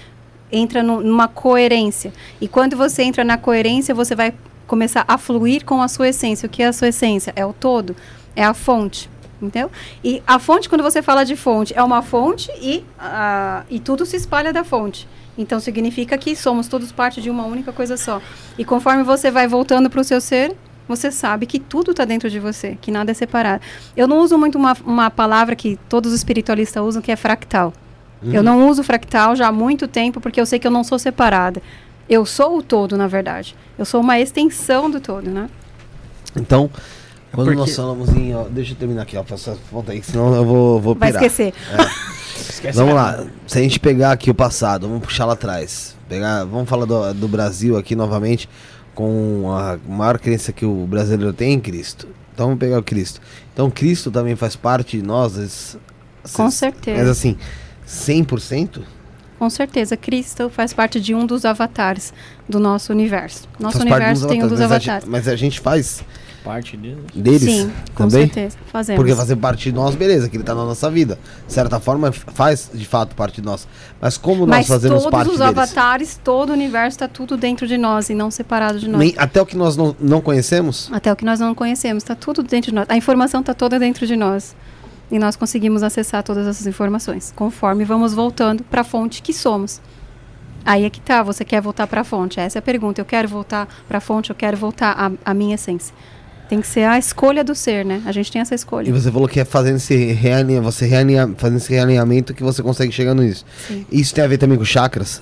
[0.52, 2.14] entra nu- numa coerência.
[2.40, 4.34] E quando você entra na coerência, você vai
[4.68, 6.46] começar a fluir com a sua essência.
[6.46, 7.34] O que é a sua essência?
[7.36, 7.96] É o todo,
[8.36, 9.10] é a fonte.
[9.42, 9.70] Entendeu?
[10.04, 14.04] E a fonte, quando você fala de fonte, é uma fonte e, ah, e tudo
[14.06, 15.08] se espalha da fonte.
[15.38, 18.20] Então significa que somos todos parte de uma única coisa só.
[18.58, 20.56] E conforme você vai voltando para o seu ser,
[20.88, 23.62] você sabe que tudo está dentro de você, que nada é separado.
[23.96, 27.74] Eu não uso muito uma, uma palavra que todos os espiritualistas usam, que é fractal.
[28.24, 30.98] Eu não uso fractal já há muito tempo, porque eu sei que eu não sou
[30.98, 31.62] separada.
[32.10, 33.56] Eu sou o todo, na verdade.
[33.78, 35.48] Eu sou uma extensão do todo, né?
[36.36, 36.70] Então,
[37.32, 38.34] quando porque- nós falamos em.
[38.34, 41.24] ó, deixa eu terminar aqui, ó, essa ponta aí, senão eu vou, vou Vai pirar.
[41.26, 41.54] esquecer.
[42.50, 45.96] Esquece Vamos lá, se a gente pegar aqui o passado, vamos puxar lá atrás.
[46.08, 48.48] Pegar, vamos falar do, do Brasil aqui novamente,
[48.98, 52.08] com a maior crença que o brasileiro tem em Cristo.
[52.34, 53.22] Então vamos pegar o Cristo.
[53.54, 55.78] Então Cristo também faz parte de nós.
[56.34, 56.98] Com certeza.
[56.98, 57.38] Mas assim,
[57.88, 58.82] 100%?
[59.38, 62.12] Com certeza, Cristo faz parte de um dos avatares
[62.50, 63.48] do nosso universo.
[63.60, 65.08] Nosso Faz parte universo tem um dos avatares.
[65.08, 66.04] mas a gente faz
[66.48, 66.98] Parte deles.
[67.14, 68.26] deles Sim, com também?
[68.28, 68.58] certeza.
[68.72, 68.98] Fazemos.
[69.00, 71.20] Porque fazer parte de nós, beleza, que ele tá na nossa vida.
[71.46, 73.68] De certa forma, faz de fato parte de nós.
[74.02, 75.50] Mas como nós Mas fazemos todos parte os deles?
[75.50, 79.00] avatares, todo o universo está tudo dentro de nós e não separado de nós.
[79.00, 80.90] Nem- até o que nós não, não conhecemos?
[80.92, 82.86] Até o que nós não conhecemos, está tudo dentro de nós.
[82.90, 84.56] A informação está toda dentro de nós.
[85.12, 89.80] E nós conseguimos acessar todas essas informações, conforme vamos voltando para a fonte que somos.
[90.66, 92.42] Aí é que tá, você quer voltar para a fonte?
[92.42, 93.00] Essa é a pergunta.
[93.00, 95.96] Eu quero voltar para a fonte, eu quero voltar à à minha essência.
[96.50, 98.02] Tem que ser a escolha do ser, né?
[98.06, 98.92] A gente tem essa E escolha.
[98.94, 102.92] você falou que é fazendo esse realinha, você realinha, fazendo esse realinhamento que você consegue
[102.92, 103.46] chegar nisso.
[103.68, 103.86] Sim.
[103.92, 105.22] Isso tem a ver também com chakras?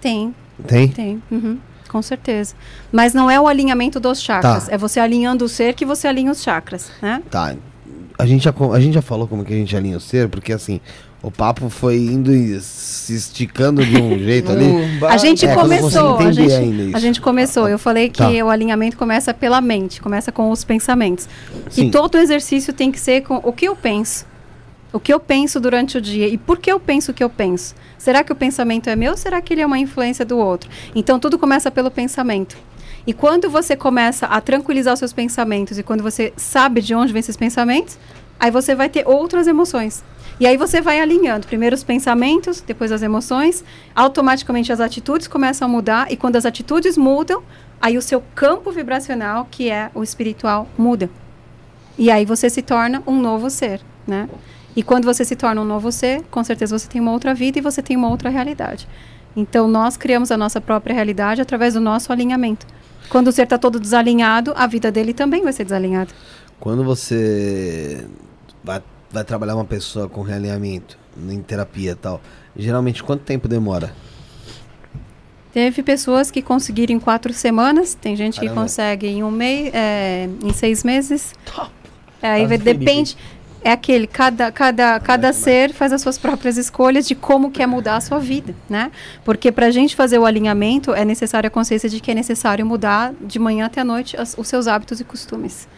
[0.00, 0.34] Tem,
[0.66, 0.88] Tem?
[0.88, 1.22] tem.
[1.30, 1.58] uhum,
[1.88, 2.54] com certeza.
[2.92, 4.66] Mas não é o alinhamento dos chakras.
[4.66, 4.72] Tá.
[4.72, 7.22] É você alinhando o ser que você alinha os chakras, né?
[7.30, 7.54] Tá.
[8.18, 10.52] A gente, já, a gente já falou como que a gente alinha o ser, porque
[10.52, 10.80] assim,
[11.22, 14.66] O papo foi indo e se esticando de um jeito ali.
[15.06, 17.68] A gente É, começou, a gente, a gente começou.
[17.68, 18.30] Eu falei que Tá.
[18.44, 21.28] o alinhamento começa pela mente, começa com os pensamentos.
[21.68, 21.88] Sim.
[21.88, 24.24] E todo exercício tem que ser com o que eu penso.
[24.92, 27.28] O que eu penso durante o dia e por que eu penso o que eu
[27.30, 27.74] penso.
[27.98, 30.70] Será que o pensamento é meu ou será que ele é uma influência do outro?
[30.94, 32.56] Então tudo começa pelo pensamento.
[33.06, 37.12] E quando você começa a tranquilizar os seus pensamentos e quando você sabe de onde
[37.12, 37.98] vêm esses pensamentos,
[38.38, 40.02] aí você vai ter outras emoções.
[40.40, 43.62] E aí você vai alinhando primeiro os pensamentos, depois as emoções,
[43.94, 47.42] automaticamente as atitudes começam a mudar e quando as atitudes mudam,
[47.78, 51.10] aí o seu campo vibracional, que é o espiritual, muda.
[51.98, 54.30] E aí você se torna um novo ser, né?
[54.74, 57.58] E quando você se torna um novo ser, com certeza você tem uma outra vida
[57.58, 58.88] e você tem uma outra realidade.
[59.36, 62.66] Então nós criamos a nossa própria realidade através do nosso alinhamento.
[63.10, 66.10] Quando o ser está todo desalinhado, a vida dele também vai ser desalinhada.
[66.58, 68.06] Quando você
[69.10, 72.20] vai, trabalhar uma pessoa com realinhamento, em terapia e tal,
[72.56, 73.92] geralmente quanto tempo demora?
[75.52, 78.62] Teve pessoas que conseguiram em quatro semanas, tem gente que Caramba.
[78.62, 81.34] consegue em um mês, é, em seis meses.
[82.22, 83.16] É, aí Quase depende.
[83.62, 87.96] É aquele, cada, cada, cada ser faz as suas próprias escolhas de como quer mudar
[87.96, 88.90] a sua vida, né?
[89.22, 92.64] Porque para a gente fazer o alinhamento, é necessária a consciência de que é necessário
[92.64, 95.68] mudar de manhã até a noite as- os seus hábitos e costumes.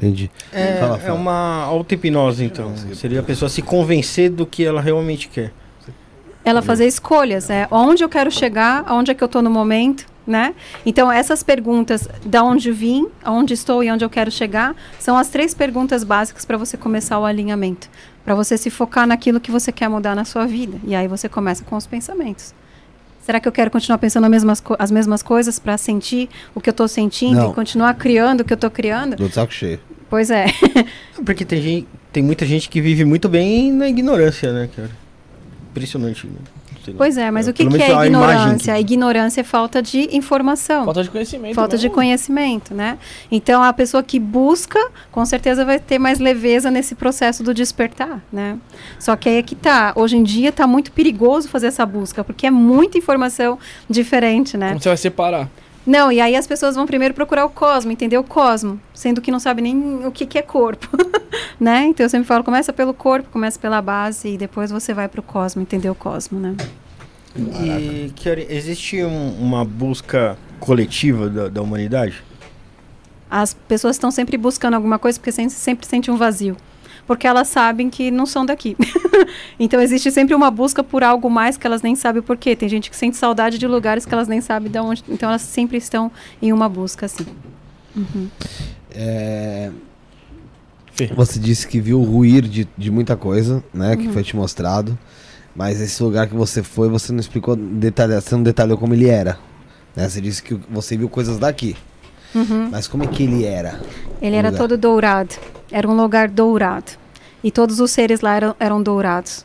[0.00, 0.30] Entendi.
[0.52, 1.14] É, Fala, é fala.
[1.14, 2.72] uma auto-hipnose, então.
[2.94, 5.52] Seria a pessoa se convencer do que ela realmente quer.
[6.42, 10.06] Ela fazer escolhas, é onde eu quero chegar, aonde é que eu estou no momento,
[10.26, 10.54] né?
[10.86, 15.28] Então essas perguntas, da onde vim, aonde estou e onde eu quero chegar, são as
[15.28, 17.90] três perguntas básicas para você começar o alinhamento,
[18.24, 20.78] para você se focar naquilo que você quer mudar na sua vida.
[20.84, 22.54] E aí você começa com os pensamentos.
[23.22, 26.60] Será que eu quero continuar pensando as mesmas, co- as mesmas coisas para sentir o
[26.60, 27.50] que eu estou sentindo Não.
[27.50, 29.14] e continuar criando o que eu estou criando?
[29.14, 29.78] Do saco cheio.
[30.10, 30.46] Pois é.
[31.24, 34.90] Porque tem, gente, tem muita gente que vive muito bem na ignorância, né, cara?
[35.70, 36.26] Impressionante.
[36.26, 36.32] né?
[36.96, 38.64] Pois é, mas É, o que, que é a ignorância?
[38.64, 40.86] que- A ignorância é falta de informação.
[40.86, 41.54] Falta de conhecimento.
[41.54, 41.94] Falta de mesmo.
[41.94, 42.98] conhecimento, né?
[43.30, 44.78] Então a pessoa que busca,
[45.12, 48.56] com certeza vai ter mais leveza nesse processo do despertar, né?
[48.98, 49.92] Só que aí é que tá.
[49.94, 53.58] Hoje em dia tá muito perigoso fazer essa busca, porque é muita informação
[53.88, 54.68] diferente, né?
[54.70, 55.48] Como você vai separar?
[55.86, 59.30] Não, e aí as pessoas vão primeiro procurar o cosmo, entender o cosmo, sendo que
[59.30, 60.88] não sabe nem o que, que é corpo,
[61.58, 61.86] né?
[61.86, 65.22] Então eu sempre falo, começa pelo corpo, começa pela base e depois você vai pro
[65.22, 66.54] cosmo, entender o cosmo, né?
[67.36, 72.22] E, Kiori, existe um- uma busca coletiva da, da humanidade?
[73.30, 76.56] As pessoas estão sempre buscando alguma coisa porque sempre, sempre sentem um vazio.
[77.10, 78.76] Porque elas sabem que não são daqui.
[79.58, 82.54] então existe sempre uma busca por algo mais que elas nem sabem o porquê.
[82.54, 85.02] Tem gente que sente saudade de lugares que elas nem sabem de onde.
[85.08, 86.08] Então elas sempre estão
[86.40, 87.26] em uma busca, assim.
[88.92, 89.72] É,
[90.92, 91.08] Fê.
[91.08, 93.90] Você disse que viu ruir de, de muita coisa, né?
[93.90, 93.96] Uhum.
[93.96, 94.96] Que foi te mostrado.
[95.52, 99.08] Mas esse lugar que você foi, você não explicou detalhe, você não detalhou como ele
[99.08, 99.36] era.
[99.96, 100.08] Né?
[100.08, 101.74] Você disse que você viu coisas daqui.
[102.70, 103.72] Mas como é que ele era?
[103.72, 104.16] Uhum.
[104.22, 104.58] Ele era lugar?
[104.60, 105.34] todo dourado.
[105.72, 106.99] Era um lugar dourado.
[107.42, 109.44] E todos os seres lá eram, eram dourados.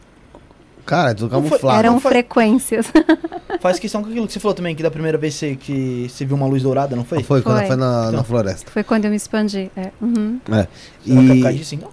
[0.85, 1.79] Cara, é tudo camuflado.
[1.79, 2.85] eram foi- frequências.
[3.59, 6.23] Faz questão com aquilo que você falou também, que da primeira vez você, que você
[6.25, 7.23] viu uma luz dourada, não foi?
[7.23, 7.67] Foi, foi quando Foi.
[7.67, 8.23] foi na, na Então.
[8.23, 8.69] floresta.
[8.71, 9.71] Foi quando eu me expandi.
[9.75, 9.89] É.
[9.99, 10.39] Uhum.
[10.51, 10.67] É.
[11.03, 11.89] Será que é E, então?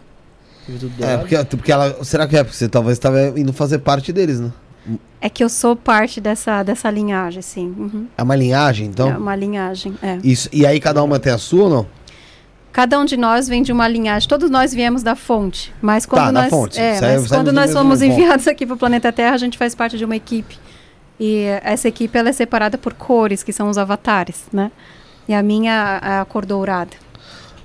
[1.00, 2.04] É, porque, porque ela.
[2.04, 2.44] Será que é?
[2.44, 4.52] Porque você talvez estava indo fazer parte deles, né?
[5.20, 7.74] É que eu sou parte dessa, dessa linhagem, sim.
[7.78, 8.06] Uhum.
[8.18, 9.08] É uma linhagem, então?
[9.08, 10.18] É uma linhagem, é.
[10.22, 10.48] Isso.
[10.52, 11.86] E aí cada uma tem a sua ou não?
[12.72, 14.26] Cada um de nós vem de uma linhagem.
[14.28, 15.72] Todos nós viemos da fonte.
[15.82, 16.80] Mas quando Tá, nós, fonte.
[16.80, 17.70] É, Sai- mas quando do nós
[18.02, 20.58] enviados aqui para o planeta Terra, a gente faz parte de uma equipe.
[21.20, 24.72] E essa equipe ela é separada por cores, que são os avatares, né?
[25.28, 26.96] E a minha é a cor dourada.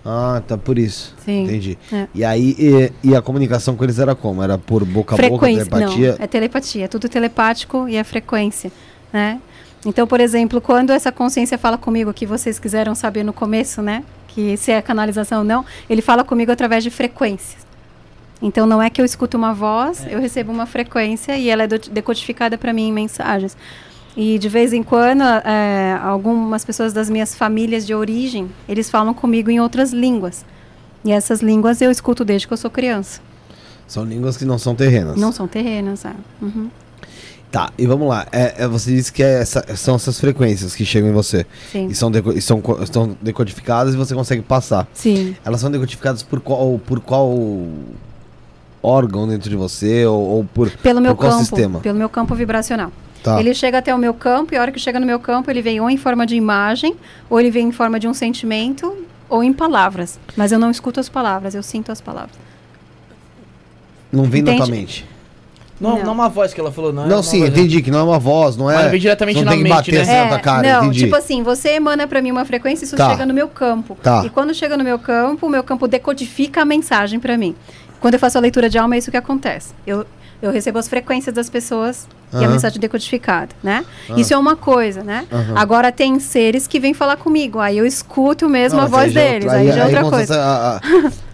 [0.06, 1.16] Ah, tá por isso.
[1.26, 1.44] Sim.
[1.44, 1.78] Entendi.
[1.92, 2.08] É.
[2.14, 2.56] E aí,
[3.04, 4.44] e, e a comunicação com eles era como?
[4.44, 6.16] Era por boca a boca, telepatia?
[6.18, 6.86] Não, é telepatia.
[6.86, 8.72] É tudo telepático e é frequência,
[9.12, 9.40] né?
[9.86, 14.04] Então, por exemplo, quando essa consciência fala comigo, que vocês quiseram saber no começo, né?
[14.28, 17.66] Que se é canalização ou não, ele fala comigo através de frequências.
[18.42, 21.68] Então, não é que eu escuto uma voz, eu recebo uma frequência e ela é
[21.68, 23.58] decodificada para mim em mensagens.
[24.16, 29.14] E de vez em quando, é, algumas pessoas das minhas famílias de origem, eles falam
[29.14, 30.44] comigo em outras línguas.
[31.06, 33.22] E essas línguas eu escuto desde que eu sou criança.
[33.88, 35.16] São línguas que não são terrenas.
[35.18, 36.14] Não são terrenas, é.
[36.42, 36.70] Uhum.
[37.52, 38.28] Tá, e vamos lá.
[38.32, 41.46] É, é, você disse que é essa- são essas frequências que chegam em você.
[41.72, 41.88] Sim.
[41.88, 44.86] E são, deco- e são, estão decodificadas e você consegue passar.
[44.94, 45.36] Sim.
[45.46, 47.34] Elas são decodificadas por qual, por qual
[48.84, 51.80] órgão dentro de você ou, ou por, Pelo meu por qual campo, sistema?
[51.80, 52.92] pelo meu campo vibracional.
[53.24, 53.40] Tá.
[53.40, 55.62] Ele chega até o meu campo e a hora que chega no meu campo, ele
[55.62, 56.96] vem ou em forma de imagem,
[57.30, 58.94] ou ele vem em forma de um sentimento,
[59.30, 60.20] ou em palavras.
[60.36, 62.36] Mas eu não escuto as palavras, eu sinto as palavras.
[64.12, 64.72] Não vem na tua Entende?
[64.72, 65.06] mente.
[65.80, 65.98] Não, Não.
[66.04, 67.04] não é uma voz que ela falou, não.
[67.06, 67.60] é Não, uma sim, voz, né?
[67.60, 68.74] entendi que não é uma voz, não é.
[68.76, 70.02] Mas não vem diretamente não na tem que mente, bater né?
[70.02, 71.00] assim na tua cara, não, entendi.
[71.04, 73.10] tipo assim, você emana pra mim uma frequência e isso Tá.
[73.12, 73.96] chega no meu campo.
[74.02, 74.24] Tá.
[74.26, 77.56] E quando chega no meu campo, o meu campo decodifica a mensagem pra mim.
[78.00, 79.74] Quando eu faço a leitura de alma, é isso que acontece.
[79.86, 80.04] Eu,
[80.42, 83.86] eu recebo as frequências das pessoas e a mensagem decodificada, né?
[84.10, 84.14] Ah.
[84.20, 85.26] Isso é uma coisa, né?
[85.32, 85.54] Aham.
[85.58, 89.30] Agora tem seres que vêm falar comigo, aí eu escuto mesmo Não, a voz é
[89.30, 90.36] deles, outra- aí, já é outra se coisa.
[90.42, 90.78] a-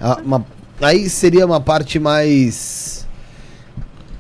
[0.02, 0.46] a- a- uma-
[0.82, 3.03] aí seria uma parte mais.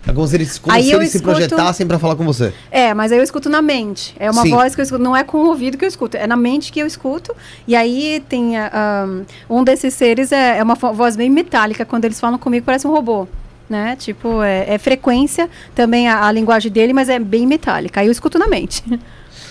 [0.05, 2.53] É como se eles, como Aí se, eles se escuto- projetassem pra falar com você.
[2.69, 4.13] É, mas aí eu escuto na mente.
[4.19, 4.49] É uma Sim.
[4.49, 6.71] voz que eu escuto, não é com o ouvido que eu escuto, é na mente
[6.71, 7.33] que eu escuto.
[7.67, 9.07] E aí tem ah,
[9.49, 12.85] um, um desses seres é, é uma voz bem metálica, quando eles falam comigo parece
[12.85, 13.27] um robô.
[13.69, 13.95] Né?
[13.95, 18.01] Tipo, é, é frequência também a, a linguagem dele, mas é bem metálica.
[18.01, 18.83] Aí eu escuto na mente.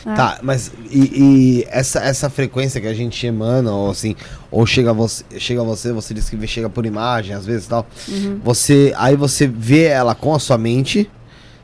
[0.05, 0.15] É.
[0.15, 4.17] Tá, mas e, e essa, essa frequência que a gente emana, ou assim,
[4.51, 7.67] ou chega a você, chega a você, você diz que chega por imagem, às vezes
[7.67, 7.87] e tal.
[8.09, 8.41] Uhum.
[8.43, 8.93] Você.
[8.97, 11.09] Aí você vê ela com a sua mente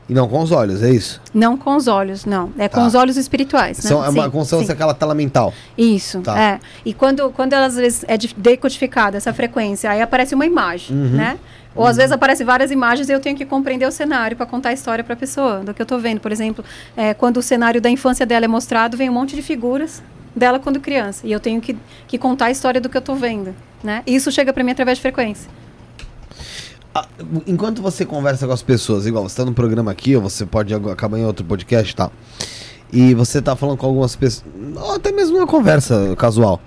[0.09, 1.21] e não com os olhos, é isso?
[1.33, 2.51] Não com os olhos, não.
[2.57, 2.87] É com Tá.
[2.87, 3.77] os olhos espirituais.
[3.77, 3.89] Né?
[3.89, 4.71] São, é uma, Sim, como se fosse sim.
[4.71, 5.53] aquela tela mental.
[5.77, 6.39] Isso, Tá.
[6.39, 6.59] é.
[6.83, 10.95] E quando, quando elas, às vezes, é de- decodificada essa frequência, aí aparece uma imagem,
[10.97, 11.09] Uhum.
[11.09, 11.37] né?
[11.75, 14.69] Ou às vezes aparecem várias imagens e eu tenho que compreender o cenário para contar
[14.69, 16.19] a história para a pessoa, do que eu estou vendo.
[16.19, 16.65] Por exemplo,
[16.97, 20.01] é, quando o cenário da infância dela é mostrado, vem um monte de figuras
[20.35, 21.25] dela quando criança.
[21.27, 21.77] E eu tenho que,
[22.07, 23.53] que contar a história do que eu estou vendo,
[23.83, 24.01] né?
[24.05, 25.49] E isso chega para mim através de frequência.
[27.01, 27.07] Ah,
[27.47, 30.73] Enquanto você conversa com as pessoas, igual você tá num programa aqui, ou você pode
[30.73, 32.11] acabar em outro podcast e tal,
[32.91, 34.45] e você tá falando com algumas pessoas,
[34.75, 36.59] ou até mesmo uma conversa casual,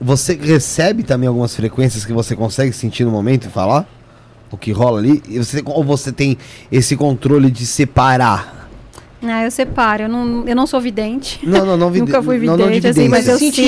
[0.00, 3.86] você recebe também algumas frequências que você consegue sentir no momento e falar?
[4.50, 5.22] O que rola ali?
[5.28, 6.38] E você, ou você tem
[6.70, 8.68] esse controle de separar?
[9.22, 11.40] Ah, eu separo, eu não, eu não sou vidente.
[11.42, 13.60] Não, não, não vide- Nunca fui não, não de vidente, assim, mas eu sinto.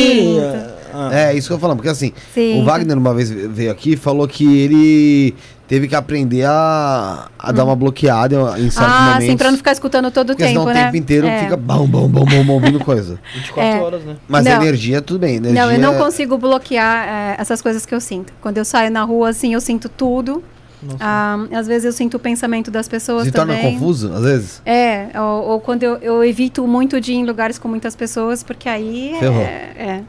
[0.92, 2.60] ah, É, isso que eu tô falando, porque assim, Sim.
[2.60, 5.34] o Wagner uma vez veio aqui e falou que ele
[5.68, 8.82] teve que aprender a, a dar uma bloqueada em certos Hum.
[8.98, 9.26] Ah, momentos.
[9.26, 10.80] sim, para não ficar escutando todo o Porque tempo, senão né?
[10.80, 11.40] o tempo inteiro É.
[11.44, 13.20] fica bom, bom, bom, bom, bom, ouvindo coisa.
[13.34, 13.80] 24 É.
[13.80, 14.16] horas, né?
[14.26, 14.62] Mas a Não.
[14.62, 15.36] energia, tudo bem.
[15.36, 18.32] Energia, Não, eu não consigo bloquear eh, essas coisas que eu sinto.
[18.40, 20.42] Quando eu saio na rua, assim, eu sinto tudo.
[20.82, 20.96] Nossa.
[21.00, 23.72] Ah, às vezes eu sinto o pensamento das pessoas Se torna também.
[23.74, 24.62] confuso, às vezes.
[24.64, 28.42] É, ou, ou quando eu, eu evito muito de ir em lugares com muitas pessoas,
[28.44, 29.42] porque aí é- Ferrou.
[29.42, 30.02] é.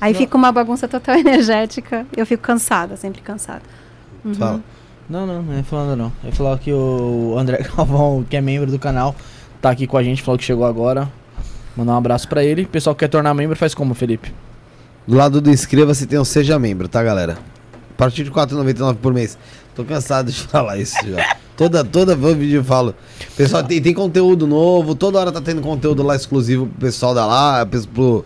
[0.00, 2.04] Aí fica uma bagunça total energética.
[2.14, 3.62] Eu fico cansada, sempre cansada.
[4.24, 4.34] Uhum.
[4.34, 4.60] Fala.
[5.08, 6.12] Não, não, não é falando não.
[6.24, 9.14] É falar que o André Galvão, que é membro do canal,
[9.60, 11.10] tá aqui com a gente, falou que chegou agora.
[11.76, 12.62] Mandar um abraço pra ele.
[12.62, 14.32] O pessoal que quer tornar membro faz como, Felipe?
[15.06, 17.38] Do lado do inscreva-se tem um Seja Membro, tá, galera?
[17.90, 19.38] A partir de R$ 4,99 por mês.
[19.74, 21.36] Tô cansado de falar isso já.
[21.56, 22.94] toda, toda vídeo eu falo.
[23.36, 27.26] Pessoal, tem, tem conteúdo novo, toda hora tá tendo conteúdo lá exclusivo pro pessoal da
[27.26, 28.24] lá, pro,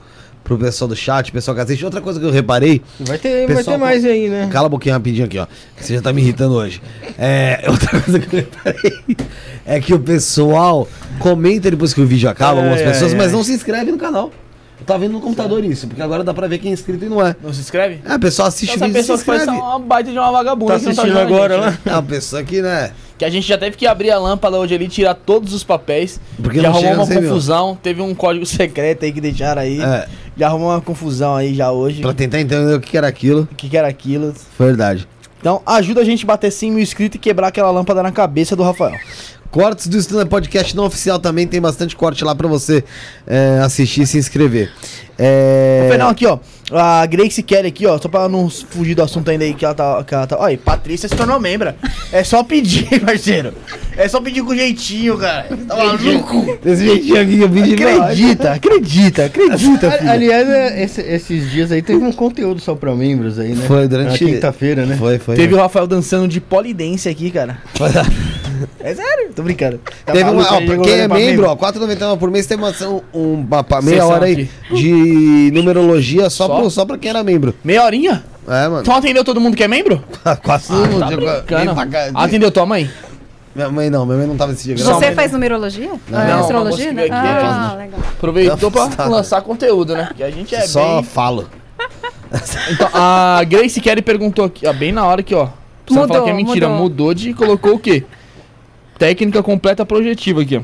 [0.51, 1.85] pro, pessoal do chat, pessoal que assiste.
[1.85, 4.49] Outra coisa que eu reparei, Vai ter, vai ter mais aí, né?
[4.51, 5.47] Cala a boquinha rapidinho aqui, ó.
[5.77, 6.83] Você já tá me irritando hoje.
[7.19, 9.17] É, outra coisa que eu reparei
[9.65, 13.29] é que o pessoal comenta depois que o vídeo acaba, Ai, algumas pessoas, ai, mas
[13.29, 13.33] ai.
[13.33, 14.33] não se inscreve no canal.
[14.81, 17.09] Eu tava vendo no computador isso, porque agora dá pra ver quem é inscrito e
[17.09, 17.37] não é.
[17.43, 18.01] Não se inscreve?
[18.05, 20.19] É, a pessoa assiste Essa o vídeo e se pessoa que faz uma baita de
[20.19, 20.73] uma vagabunda.
[20.73, 21.71] Tá não assistindo a agora gente, lá?
[21.71, 21.79] né?
[21.85, 22.93] É uma pessoa que, né?
[23.21, 26.19] Que a gente já teve que abrir a lâmpada hoje ali, tirar todos os papéis.
[26.43, 27.29] Porque já arrumou uma 100 mil.
[27.29, 27.79] confusão.
[27.83, 29.79] Teve um código secreto aí que deixaram aí.
[29.79, 32.01] É, Já arrumou uma confusão aí já hoje.
[32.01, 33.43] pra tentar entender o que era aquilo.
[33.53, 34.33] O que, que era aquilo.
[34.59, 35.07] Verdade.
[35.39, 38.57] Então ajuda a gente a bater 100 mil inscritos e quebrar aquela lâmpada na cabeça
[38.57, 38.97] do Rafael.
[39.51, 42.85] Cortes do Estúdio Podcast não oficial também, tem bastante corte lá pra você
[43.27, 44.71] é, assistir e se inscrever.
[45.19, 45.83] É...
[45.85, 46.39] Ô, Fernão, aqui, ó.
[46.73, 47.99] A Grace Kelly aqui, ó.
[47.99, 50.03] Só pra não fugir do assunto ainda aí que ela tá.
[50.05, 50.39] Que ela tá...
[50.39, 51.77] Olha, Patrícia se tornou membra.
[52.13, 53.53] É só pedir, parceiro.
[53.97, 55.49] É só pedir com jeitinho, cara.
[55.69, 56.59] Tá maluco?
[56.63, 60.11] Desse jeitinho aqui, eu vi de Acredita, acredita, acredita, filho.
[60.11, 63.65] Aliás, é, esse- esses dias aí teve um conteúdo só pra membros aí, né?
[63.67, 64.97] Foi durante- Na quinta-feira, né?
[64.97, 65.35] Foi, foi.
[65.35, 67.59] Teve o Rafael dançando de polidense aqui, cara.
[68.79, 69.79] É sério, tô brincando.
[70.07, 72.57] Tá Teve uma, maluco, ó, aí pra quem é membro, ó, 4,99 por mês tem
[72.57, 74.75] uma, ação- um, uma, meia Sessão hora aí aqui.
[74.75, 76.57] de numerologia só, Só?
[76.59, 77.55] Pro, só pra quem era membro.
[77.63, 78.25] Meia horinha?
[78.49, 78.85] É, mano.
[78.87, 80.03] Só atendeu todo mundo que é membro?
[80.43, 81.01] Quase todo mundo.
[81.01, 82.91] Tá pra cá- Atendeu tua mãe?
[83.55, 84.77] Minha mãe não, minha mãe não tava nesse dia.
[84.85, 85.91] Você faz numerologia?
[86.09, 86.87] Não, Ah, não, a astrologia?
[86.87, 87.03] que né?
[87.03, 88.01] aqui, Ah, legal.
[88.17, 89.11] Aproveitou pra Afastado.
[89.11, 90.09] lançar conteúdo, né?
[90.17, 90.61] Que a gente é.
[90.63, 91.03] Só bem...
[91.05, 91.49] falo.
[92.71, 95.49] Então, a Grace Kelly perguntou aqui, ó, bem na hora aqui, ó.
[95.87, 96.83] Você Mudou, falar que é mentira, mudou.
[96.85, 98.05] mudou de e colocou o quê?
[99.01, 100.63] Técnica completa projetiva aqui, ó.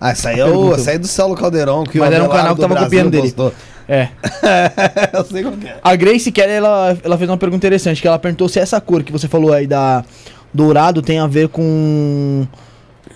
[0.00, 2.24] Ah, essa aí é, o, essa aí é do Celo Caldeirão, que Mas o era
[2.24, 3.22] um canal que tava Brasil copiando dele.
[3.22, 3.54] postou.
[3.88, 4.08] É.
[5.16, 5.78] eu sei qual que é.
[5.82, 9.02] A Grace Kelly, ela, ela fez uma pergunta interessante, que ela perguntou se essa cor
[9.02, 10.04] que você falou aí da
[10.52, 12.46] dourado tem a ver com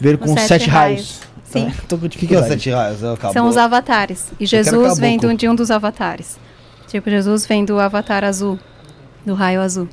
[0.01, 1.21] ver com Os sete, raios.
[1.45, 1.69] Sim.
[1.69, 3.01] É, tô com O que, que é o sete raios?
[3.03, 3.33] É.
[3.33, 4.33] São os avatares.
[4.41, 6.39] E Jesus vem do- de um dos avatares.
[6.87, 8.59] Tipo, Jesus vem do avatar azul,
[9.27, 9.89] do raio azul.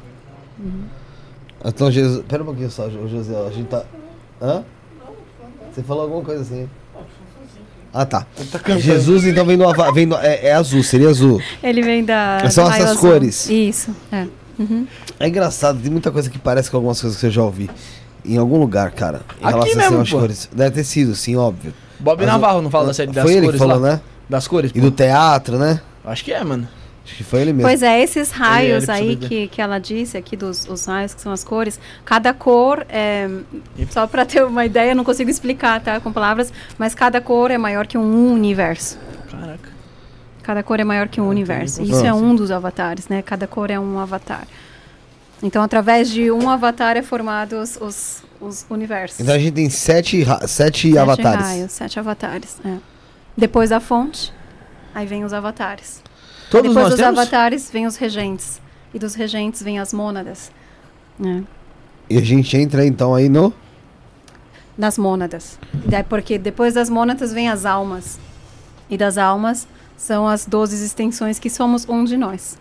[1.63, 2.23] Então, Jesus.
[2.27, 3.33] Pera um pouquinho só, José.
[3.35, 3.83] A gente tá.
[4.45, 4.63] Hã?
[5.73, 6.69] Você falou alguma coisa assim.
[7.93, 8.25] Ah, tá.
[8.51, 8.77] Tá.
[8.77, 11.41] Jesus, então, vem no, ava- vem no- é, é azul, seria azul.
[11.63, 12.39] Ele vem da.
[12.51, 12.99] São essas azul.
[13.01, 13.49] cores.
[13.49, 14.27] Isso, é.
[14.59, 14.85] Uhum.
[15.19, 17.69] É engraçado, tem muita coisa que parece com algumas coisas que eu já ouvi.
[18.23, 19.21] Em algum lugar, cara.
[19.41, 20.19] Em Aqui relação mesmo, às pô.
[20.19, 20.49] cores.
[20.51, 21.73] Deve ter sido, sim, óbvio.
[21.99, 23.91] Bob Mas Navarro não fala da série das Foi ele que cores falou, lá?
[23.93, 24.01] né?
[24.29, 24.81] Das cores, E pô.
[24.81, 25.79] do teatro, né?
[26.03, 26.67] Acho que é, mano.
[27.05, 27.69] Acho que foi ele mesmo.
[27.69, 31.21] Pois é, esses raios ele aí que, que ela disse aqui, dos os raios que
[31.21, 33.29] são as cores, cada cor, é,
[33.91, 37.57] só para ter uma ideia, não consigo explicar, tá, com palavras, mas cada cor é
[37.59, 38.97] maior que um universo.
[39.29, 39.69] Caraca.
[40.41, 41.81] Cada cor é maior que um universo.
[41.83, 42.17] Isso é consigo.
[42.17, 43.21] um dos avatares, né?
[43.21, 44.47] Cada cor é um avatar.
[45.43, 49.19] Então, através de um avatar é formado os, os, os universos.
[49.19, 51.45] Então a gente tem sete, sete, Sete avatares.
[51.45, 52.57] raios, sete avatares.
[52.65, 52.77] é.
[53.37, 54.33] Depois da fonte,
[54.93, 56.01] aí vem os avatares.
[56.49, 57.19] Todos Depois nós dos temos?
[57.19, 58.61] avatares vem os regentes.
[58.93, 60.51] E dos regentes vem as mônadas.
[61.23, 61.41] É.
[62.09, 63.53] E a gente entra então aí no.
[64.77, 65.57] Nas mônadas.
[66.09, 68.19] Porque depois das mônadas vem as almas.
[68.89, 69.67] E das almas
[69.97, 72.57] são as 12 extensões que somos um de nós.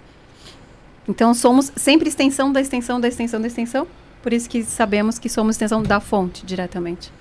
[1.08, 3.86] Então somos sempre extensão da extensão da extensão da extensão.
[4.22, 7.12] Por isso que sabemos que somos extensão da fonte diretamente.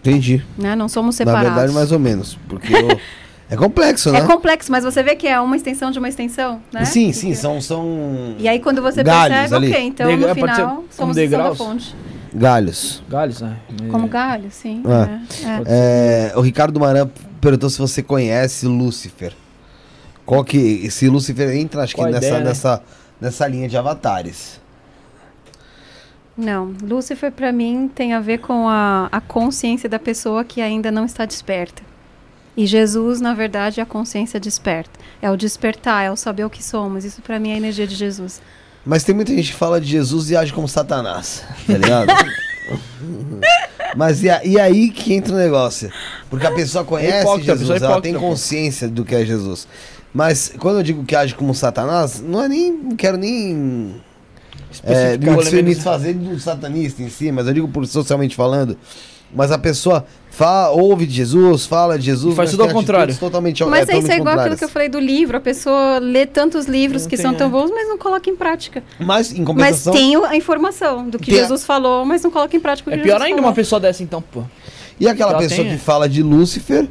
[0.00, 0.44] Entendi.
[0.58, 0.74] Né?
[0.76, 1.48] Não somos Na separados.
[1.52, 2.38] verdade, mais ou menos.
[2.48, 3.00] Porque o-
[3.50, 4.20] é complexo, né?
[4.20, 6.84] É complexo, mas você vê que é uma extensão de uma extensão, né?
[6.84, 9.70] Sim, sim, são, são E aí quando você Galhos percebe, ali.
[9.72, 11.58] ok, então Degra- no ser final como somos degraus?
[11.58, 11.96] fonte.
[12.32, 13.02] galhos.
[13.08, 13.56] Galhos, né?
[13.90, 14.82] Como galho, sim.
[14.86, 15.46] É.
[15.46, 16.30] é, é.
[16.32, 17.08] É, o Ricardo Maran
[17.40, 19.32] perguntou se você conhece Lúcifer.
[20.24, 20.88] Qual que.
[20.90, 22.48] Se Lúcifer entra, acho que Qual a nessa, ideia, né?
[22.50, 22.82] nessa,
[23.20, 24.60] nessa linha de avatares.
[26.36, 30.90] Não, Lúcifer para mim tem a ver com a, a consciência da pessoa que ainda
[30.90, 31.82] não está desperta.
[32.56, 34.90] E Jesus, na verdade, é a consciência desperta.
[35.22, 37.04] É o despertar, é o saber o que somos.
[37.04, 38.40] Isso para mim é a energia de Jesus.
[38.84, 42.08] Mas tem muita gente que fala de Jesus e age como Satanás, tá ligado?
[43.96, 45.90] Mas e, a- e aí que entra o negócio?
[46.28, 49.24] Porque a pessoa conhece hipócrita, a pessoa Jesus, é ela tem consciência do que é
[49.24, 49.66] Jesus.
[50.14, 52.72] Mas quando eu digo que age como Satanás, não é nem.
[52.72, 54.00] Não quero nem.
[54.84, 58.76] É, me desfazer do satanista em si, mas eu digo por socialmente falando.
[59.34, 62.66] Mas a pessoa fala, ouve de Jesus, fala de Jesus, E faz mas tudo ao
[62.68, 63.14] tem contrário.
[63.16, 65.36] Totalmente, Mas é, isso é igual aquilo que eu falei do livro.
[65.36, 67.50] A pessoa lê tantos livros Não que tem, são tão é.
[67.50, 68.82] bons, mas não coloca em prática.
[68.98, 69.92] Mas, em Mas compensação.
[69.92, 72.90] tem o- a informação do que Tem a- Jesus falou, mas não coloca em prática
[72.90, 73.50] o É que pior Jesus ainda falou.
[73.50, 74.42] uma pessoa dessa, então, pô.
[74.98, 75.78] E aquela Ela pessoa tem, que é.
[75.78, 76.86] fala de Lúcifer,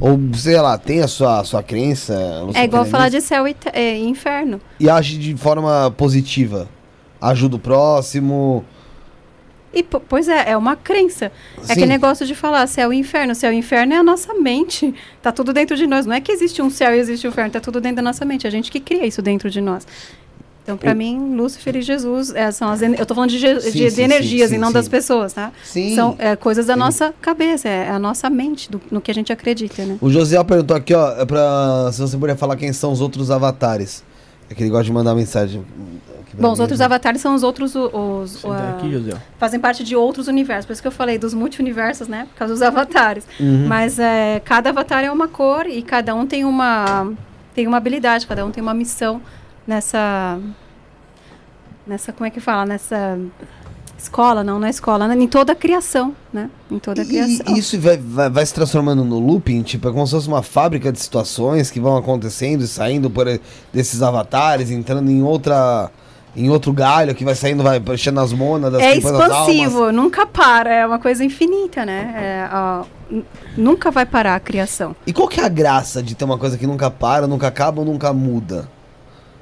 [0.00, 2.14] ou sei lá, tem a sua, a sua crença.
[2.54, 4.60] É igual falar de céu e, é, e inferno.
[4.80, 6.68] E age de forma positiva.
[7.20, 8.64] Ajuda o próximo.
[9.74, 11.26] E, po- pois é, é uma crença.
[11.26, 11.30] É
[11.64, 11.72] Sim.
[11.72, 13.34] aquele negócio de falar céu e inferno.
[13.34, 14.94] Céu e inferno é a nossa mente.
[15.22, 16.04] Tá tudo dentro de nós.
[16.06, 17.50] Não é que existe um céu e existe um inferno.
[17.50, 18.46] Tá tudo dentro da nossa mente.
[18.46, 19.86] É a gente que cria isso dentro de nós.
[20.62, 22.80] Então, pra O- mim, Lúcifer e Jesus é, são as...
[22.82, 25.32] Eu tô falando de, ge- Sim, de- de sim, energias sim, e não das pessoas,
[25.32, 25.50] tá?
[25.64, 25.92] Sim.
[25.96, 27.68] São é, coisas da nossa cabeça.
[27.68, 29.96] É a nossa mente, do- no que a gente acredita, né?
[30.00, 33.28] O Josiel perguntou aqui, ó, é pra, se você puder falar quem são os outros
[33.28, 34.04] avatares.
[34.52, 35.64] É que ele gosta de mandar mensagem.
[36.34, 36.84] Bom, os outros né?
[36.84, 37.74] avatares são os outros...
[37.74, 39.16] Os, ah, aqui, José.
[39.38, 40.66] fazem parte de outros universos.
[40.66, 42.26] Por isso que eu falei dos multi-universos, né?
[42.30, 43.26] Por causa dos avatares.
[43.40, 43.66] Uhum.
[43.66, 47.10] Mas é, cada avatar é uma cor e cada um tem uma,
[47.54, 49.22] tem uma habilidade, cada um tem uma missão
[49.66, 50.38] nessa.
[51.86, 52.64] Nessa, como é que fala?
[52.66, 53.18] Nessa
[54.02, 56.50] escola, não, não é escola, em toda a criação, né?
[56.70, 57.54] Em toda a criação.
[57.54, 60.42] E isso vai, vai, vai se transformando no looping, tipo, é como se fosse uma
[60.42, 63.26] fábrica de situações que vão acontecendo e saindo por
[63.72, 65.90] desses avatares, entrando em outra.
[66.34, 70.86] Em outro galho que vai saindo, vai enchendo as mônadas, É expansivo, nunca para, é
[70.86, 72.14] uma coisa infinita, né?
[72.16, 72.84] É, ó,
[73.54, 74.96] nunca vai parar a criação.
[75.06, 77.80] E qual que é a graça de ter uma coisa que nunca para, nunca acaba
[77.80, 78.66] ou nunca muda?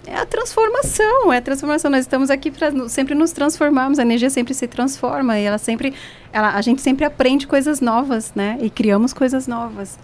[0.06, 1.90] É a transformação, é a transformação.
[1.90, 5.94] Nós estamos aqui para sempre nos transformarmos, a energia sempre se transforma e ela sempre,
[6.32, 8.59] ela, a gente sempre aprende coisas novas, né?
[8.62, 9.98] E criamos coisas novas.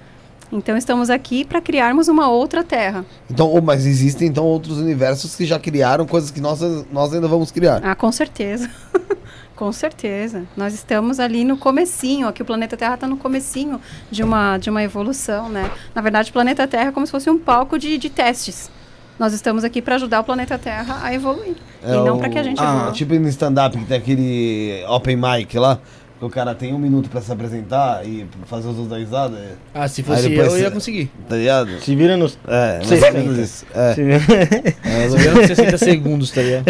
[0.52, 3.04] Então estamos aqui para criarmos uma outra Terra.
[3.28, 6.60] Então, mas existem então outros universos que já criaram coisas que nós,
[6.92, 7.80] nós ainda vamos criar.
[7.84, 8.70] Ah, com certeza.
[9.56, 10.44] com certeza.
[10.56, 14.70] Nós estamos ali no comecinho, aqui o planeta Terra está no comecinho de uma, de
[14.70, 15.68] uma evolução, né?
[15.94, 18.70] Na verdade, o planeta Terra é como se fosse um palco de, de testes.
[19.18, 21.56] Nós estamos aqui para ajudar o planeta Terra a evoluir.
[21.82, 22.92] e não o- para que a gente ah, evolua.
[22.92, 25.78] Tipo no stand-up que tem aquele open mic lá,
[26.18, 29.36] que o cara tem um minuto pra se apresentar e fazer os outros dar risada,
[29.38, 31.10] é- Ah, se fosse depois eu, eu ia conseguir.
[31.28, 31.80] tá ligado?
[31.80, 32.38] Se vira nos.
[32.46, 33.66] É, mais ou menos isso.
[33.74, 35.34] É, Se- é, mais ou menos.
[35.34, 36.64] Ganhando 60 segundos, tá ligado?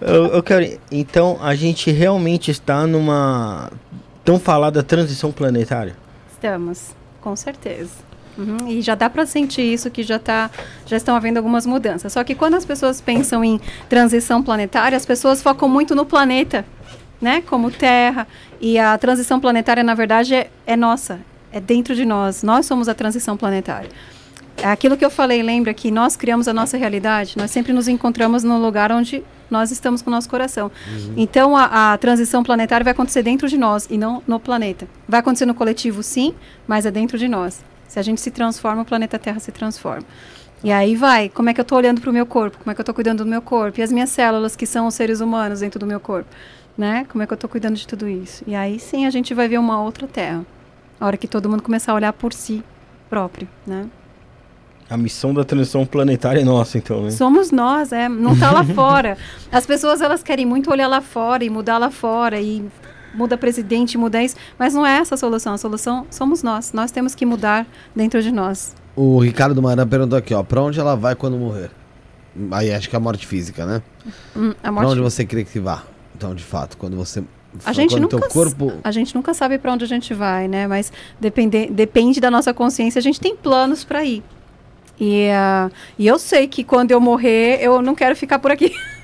[0.00, 0.78] eu, eu quero.
[0.90, 3.70] Então, a gente realmente está numa
[4.24, 5.94] tão falada transição planetária.
[6.32, 6.90] Estamos,
[7.20, 8.05] com certeza.
[8.36, 10.50] Uhum, E já dá para sentir isso que já tá,
[10.84, 12.12] já estão havendo algumas mudanças.
[12.12, 16.64] Só que quando as pessoas pensam em transição planetária, as pessoas focam muito no planeta.
[17.20, 17.42] né?
[17.46, 18.26] Como Terra.
[18.60, 21.20] E a transição planetária, na verdade, é, é nossa.
[21.50, 22.42] É dentro de nós.
[22.42, 23.88] Nós somos a transição planetária.
[24.58, 27.88] É aquilo que eu falei, lembra que nós criamos a nossa realidade, nós sempre nos
[27.88, 30.70] encontramos no lugar onde nós estamos com o nosso coração.
[30.88, 31.14] Uhum.
[31.16, 34.88] Então a, a, transição planetária vai acontecer dentro de nós e não no planeta.
[35.06, 36.34] Vai acontecer no coletivo, sim,
[36.66, 37.62] mas é dentro de nós.
[37.88, 40.06] Se a gente se transforma, o planeta Terra se transforma.
[40.64, 42.58] E aí vai, como é que eu estou olhando para o meu corpo?
[42.58, 43.78] Como é que eu estou cuidando do meu corpo?
[43.78, 46.28] E as minhas células, que são os seres humanos dentro do meu corpo?
[46.76, 47.06] Né?
[47.08, 48.44] Como é que eu estou cuidando de tudo isso?
[48.46, 50.44] E aí sim a gente vai ver uma outra Terra.
[51.00, 52.62] A hora que todo mundo começar a olhar por si
[53.08, 53.86] próprio, né?
[54.88, 57.10] A missão da transição planetária é nossa, então, né?
[57.10, 58.08] Somos nós, é.
[58.08, 59.18] Não está lá fora.
[59.50, 62.64] As pessoas, elas querem muito olhar lá fora e mudar lá fora e
[63.16, 64.36] muda presidente, muda isso.
[64.58, 65.54] Mas não é essa a solução.
[65.54, 66.72] A solução somos nós.
[66.72, 68.74] Nós temos que mudar dentro de nós.
[68.94, 70.42] O Ricardo Maran perguntou aqui, ó.
[70.42, 71.70] Pra onde ela vai quando morrer?
[72.50, 73.82] Aí acho que é a morte física, né?
[74.36, 74.84] Hum, a morte...
[74.84, 75.82] Pra onde você crê que vá?
[76.14, 77.22] Então, de fato, quando você
[77.64, 78.72] a gente, nunca, corpo...
[78.84, 80.66] a gente nunca sabe para onde a gente vai, né?
[80.66, 82.98] Mas depende, depende da nossa consciência.
[82.98, 84.22] A gente tem planos para ir.
[84.98, 88.74] E, uh, e eu sei que quando eu morrer, eu não quero ficar por aqui.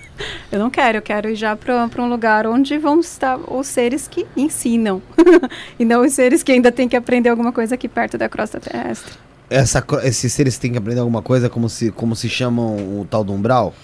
[0.50, 4.08] eu não quero, eu quero ir já para um lugar onde vão estar os seres
[4.08, 5.02] que ensinam.
[5.78, 8.60] e não os seres que ainda têm que aprender alguma coisa aqui perto da crosta
[8.60, 9.12] terrestre.
[9.48, 13.22] Essa, esses seres têm que aprender alguma coisa, como se, como se chamam o tal
[13.22, 13.74] do umbral?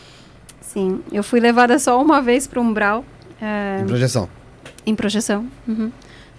[0.61, 3.05] Sim, eu fui levada só uma vez para o umbral.
[3.41, 4.29] É, em projeção?
[4.87, 5.47] Em projeção.
[5.67, 5.91] Uhum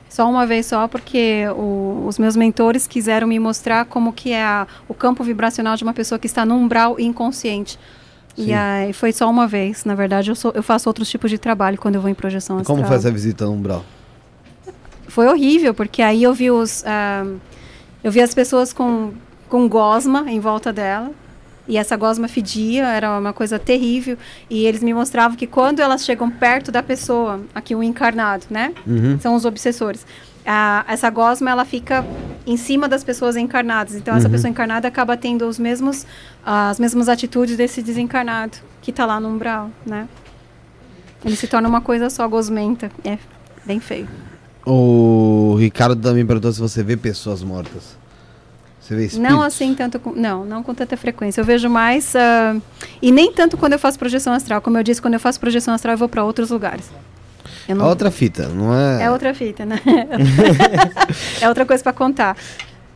[0.10, 4.44] só uma vez só, porque o, os meus mentores quiseram me mostrar como que é
[4.44, 7.80] a, o campo vibracional de uma pessoa que está no umbral inconsciente.
[8.36, 8.48] Sim.
[8.48, 9.86] E aí foi só uma vez.
[9.86, 12.58] Na verdade, eu, sou, eu faço outros tipos de trabalho quando eu vou em projeção
[12.58, 12.78] astral.
[12.78, 13.84] Como foi essa visita no umbral?
[15.08, 16.84] Foi horrível, porque aí eu vi os...
[16.84, 17.40] Uh,
[18.04, 19.12] eu vi as pessoas com,
[19.50, 21.12] com gosma em volta dela.
[21.68, 24.18] E essa gosma fedia, era uma coisa terrível.
[24.50, 28.74] E eles me mostravam que quando elas chegam perto da pessoa, aqui o encarnado, né?
[28.88, 29.20] Uhum.
[29.20, 30.04] São os obsessores.
[30.52, 32.04] A, essa gosma, ela fica
[32.48, 33.94] em cima das pessoas encarnadas.
[33.94, 34.18] Então, uhum.
[34.18, 36.08] essa pessoa encarnada acaba tendo os mesmos,
[36.44, 40.08] as mesmas atitudes desse desencarnado que está lá no umbral, né?
[41.24, 42.92] Ele se torna uma coisa só gosmenta.
[43.06, 43.20] É
[43.64, 44.08] bem feio.
[44.66, 47.96] O Ricardo também perguntou se você vê pessoas mortas.
[48.80, 49.32] Você vê espíritos?
[49.32, 51.42] Não assim tanto com, não, não com tanta frequência.
[51.42, 52.60] Eu vejo mais uh,
[53.00, 54.62] e nem tanto quando eu faço projeção astral.
[54.62, 56.90] Como eu disse, quando eu faço projeção astral eu vou para outros lugares.
[57.74, 57.86] Não...
[57.86, 59.04] É outra fita, não é?
[59.04, 59.80] É outra fita, né?
[61.42, 62.36] é outra coisa para contar.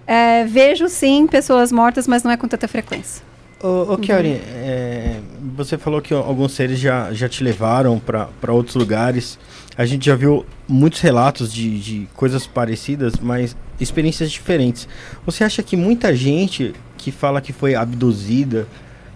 [0.06, 3.24] É, vejo sim pessoas mortas, mas não é com tanta frequência.
[3.64, 4.40] Ô, ô Kiori, uhum.
[4.58, 5.20] é,
[5.56, 9.40] você falou que alguns seres já, já te levaram para outros lugares.
[9.78, 14.88] A gente já viu muitos relatos de, de coisas parecidas, mas experiências diferentes.
[15.26, 18.68] Você acha que muita gente que fala que foi abduzida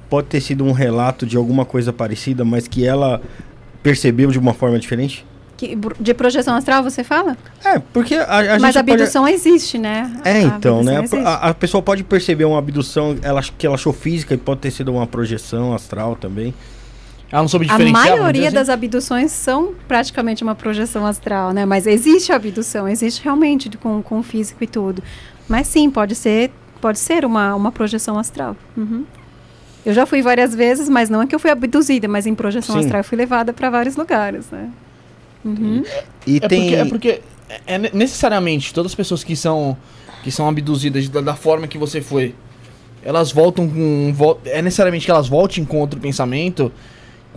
[0.09, 3.21] pode ter sido um relato de alguma coisa parecida, mas que ela
[3.83, 5.25] percebeu de uma forma diferente?
[5.57, 7.35] Que, de projeção astral, você fala?
[7.65, 9.33] É, porque a, a Mas a abdução pode...
[9.33, 10.15] existe, né?
[10.23, 11.03] É, então, né?
[11.25, 14.69] A, a, pessoa pode perceber uma abdução ela, que ela achou física e pode ter
[14.69, 16.53] sido uma projeção astral também.
[17.31, 18.07] Ela não soube diferenciar.
[18.07, 21.65] A maioria das abduções são praticamente uma projeção astral, né?
[21.65, 25.03] Mas existe a abdução, existe realmente com, com físico e tudo.
[25.47, 28.55] Mas sim, pode ser, pode ser uma, uma projeção astral.
[28.77, 29.03] Uhum.
[29.85, 32.75] Eu já fui várias vezes, mas não é que eu fui abduzida, mas em projeção
[32.75, 32.81] sim.
[32.81, 34.69] astral eu fui levada para vários lugares, né?
[35.47, 35.83] Uhum.
[36.25, 36.61] E é, tem...
[36.61, 37.21] porque, é porque
[37.65, 39.77] é necessariamente todas as pessoas que são
[40.23, 42.35] que são abduzidas da, da forma que você foi,
[43.03, 46.71] elas voltam com é necessariamente que elas voltem com outro pensamento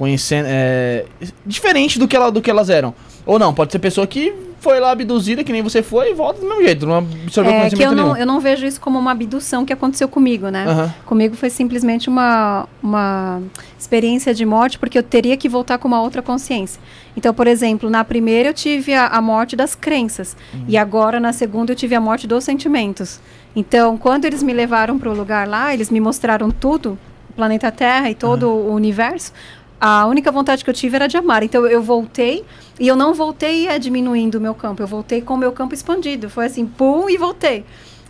[0.01, 0.47] conhecendo.
[0.49, 1.05] É,
[1.45, 2.95] diferente do que, ela, do que elas eram.
[3.31, 6.41] Ou não, pode ser pessoa que foi lá abduzida, que nem você foi, e volta
[6.41, 9.13] do mesmo jeito, não absorveu é, que eu não, eu não vejo isso como uma
[9.13, 10.67] abdução que aconteceu comigo, né?
[10.67, 10.91] Uhum.
[11.07, 13.41] Comigo foi simplesmente uma, uma
[13.79, 16.83] experiência de morte, porque eu teria que voltar com uma outra consciência.
[17.17, 20.65] Então, por exemplo, na primeira eu tive a, a morte das crenças, uhum.
[20.67, 23.21] e agora na segunda eu tive a morte dos sentimentos.
[23.55, 26.99] Então, quando eles me levaram para o lugar lá, eles me mostraram tudo,
[27.31, 28.73] o planeta Terra e todo uhum.
[28.73, 29.33] o universo
[29.81, 31.43] a única vontade que eu tive era de amar.
[31.43, 32.45] Então eu voltei
[32.79, 35.75] e eu não voltei é, diminuindo o meu campo, eu voltei com o meu campo
[35.75, 36.29] expandido.
[36.29, 37.65] Foi assim, pum, e voltei.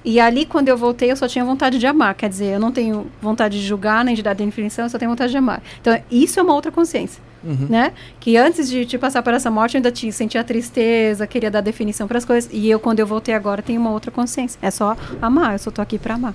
[0.04, 2.14] E ali, quando eu voltei, eu só tinha vontade de amar.
[2.14, 5.10] Quer dizer, eu não tenho vontade de julgar nem de dar definição, eu só tenho
[5.10, 5.62] vontade de amar.
[5.80, 7.22] Então, isso é uma outra consciência.
[7.44, 7.66] Uhum.
[7.68, 7.92] Né?
[8.18, 11.60] Que antes de, de passar por essa morte, eu ainda tinha, sentia tristeza, queria dar
[11.60, 12.50] definição para as coisas.
[12.52, 14.58] E eu, quando eu voltei agora, tenho uma outra consciência.
[14.62, 16.34] É só amar, eu só tô aqui para amar.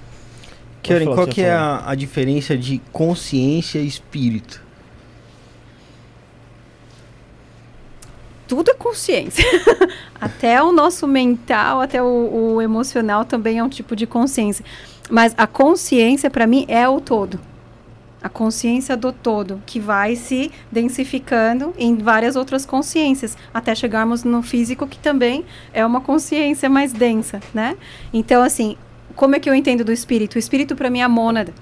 [0.84, 4.65] Karen, qual que é a, a diferença de consciência e espírito?
[8.48, 9.44] Tudo é consciência.
[10.20, 14.64] até o nosso mental, até o, o, emocional também é um tipo de consciência.
[15.10, 17.40] Mas a consciência, para mim, é o todo.
[18.22, 24.42] A consciência do todo, que vai se densificando em várias outras consciências, até chegarmos no
[24.42, 27.78] físico, que também é uma consciência mais densa, né?
[28.12, 28.78] Então, assim,
[29.16, 30.36] como é que eu entendo do espírito?
[30.36, 31.54] O espírito, para mim, é a mônada.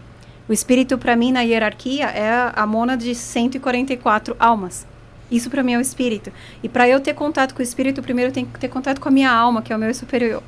[0.47, 4.87] O espírito, para mim, na hierarquia, é a mônada de 144 almas.
[5.33, 6.31] Isso para mim é o espírito.
[6.61, 9.09] E para eu ter contato com o espírito, primeiro eu tenho que ter contato com
[9.09, 10.43] a minha alma, que é o meu superior.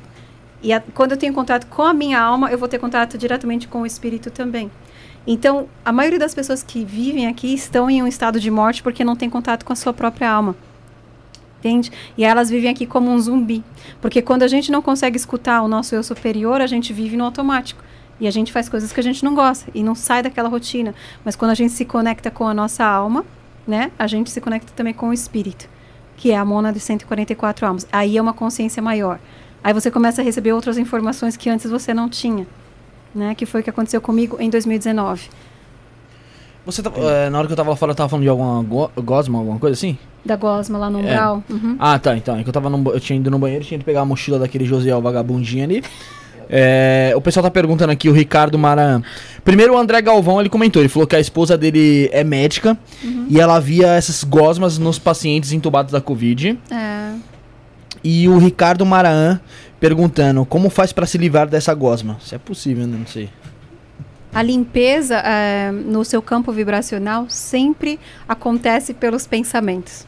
[0.62, 3.66] E a, quando eu tenho contato com a minha alma, eu vou ter contato diretamente
[3.66, 4.70] com o espírito também.
[5.26, 9.04] Então, a maioria das pessoas que vivem aqui estão em um estado de morte porque
[9.04, 10.54] não tem contato com a sua própria alma.
[11.58, 11.90] Entende?
[12.16, 13.64] E elas vivem aqui como um zumbi.
[14.00, 17.24] Porque quando a gente não consegue escutar o nosso eu superior, a gente vive no
[17.24, 17.82] automático.
[18.20, 20.94] E a gente faz coisas que a gente não gosta e não sai daquela rotina.
[21.24, 23.24] Mas quando a gente se conecta com a nossa alma,
[23.66, 25.68] né, a gente se conecta também com o espírito,
[26.16, 27.86] que é a mona de 144 almas.
[27.92, 29.18] Aí é uma consciência maior.
[29.62, 32.46] Aí você começa a receber outras informações que antes você não tinha,
[33.14, 33.34] né?
[33.34, 35.28] Que foi o que aconteceu comigo em 2019.
[36.64, 38.60] Você tá, é, na hora que eu tava lá fora, eu tava falando de alguma
[38.62, 39.96] go gosma, alguma coisa assim?
[40.24, 41.42] Da gosma lá no umbral.
[41.48, 41.52] É.
[41.52, 41.76] Uhum.
[41.78, 42.16] Ah, tá.
[42.16, 44.04] Então, é que eu tava no, eu tinha ido no banheiro, tinha ido pegar a
[44.04, 45.84] mochila daquele Josiel vagabundinho ali.
[46.48, 49.02] É, o pessoal tá perguntando aqui, o Ricardo Maran.
[49.44, 53.26] Primeiro, o André Galvão, ele comentou, ele falou que a esposa dele é médica uhum.
[53.28, 56.58] e ela via essas gosmas nos pacientes entubados da Covid.
[56.70, 57.14] É.
[58.02, 59.40] E o Ricardo Maran
[59.80, 62.16] perguntando, como faz para se livrar dessa gosma?
[62.20, 62.96] Se é possível, né?
[62.98, 63.28] Não sei.
[64.32, 67.98] A limpeza é, no seu campo vibracional sempre
[68.28, 70.06] acontece pelos pensamentos.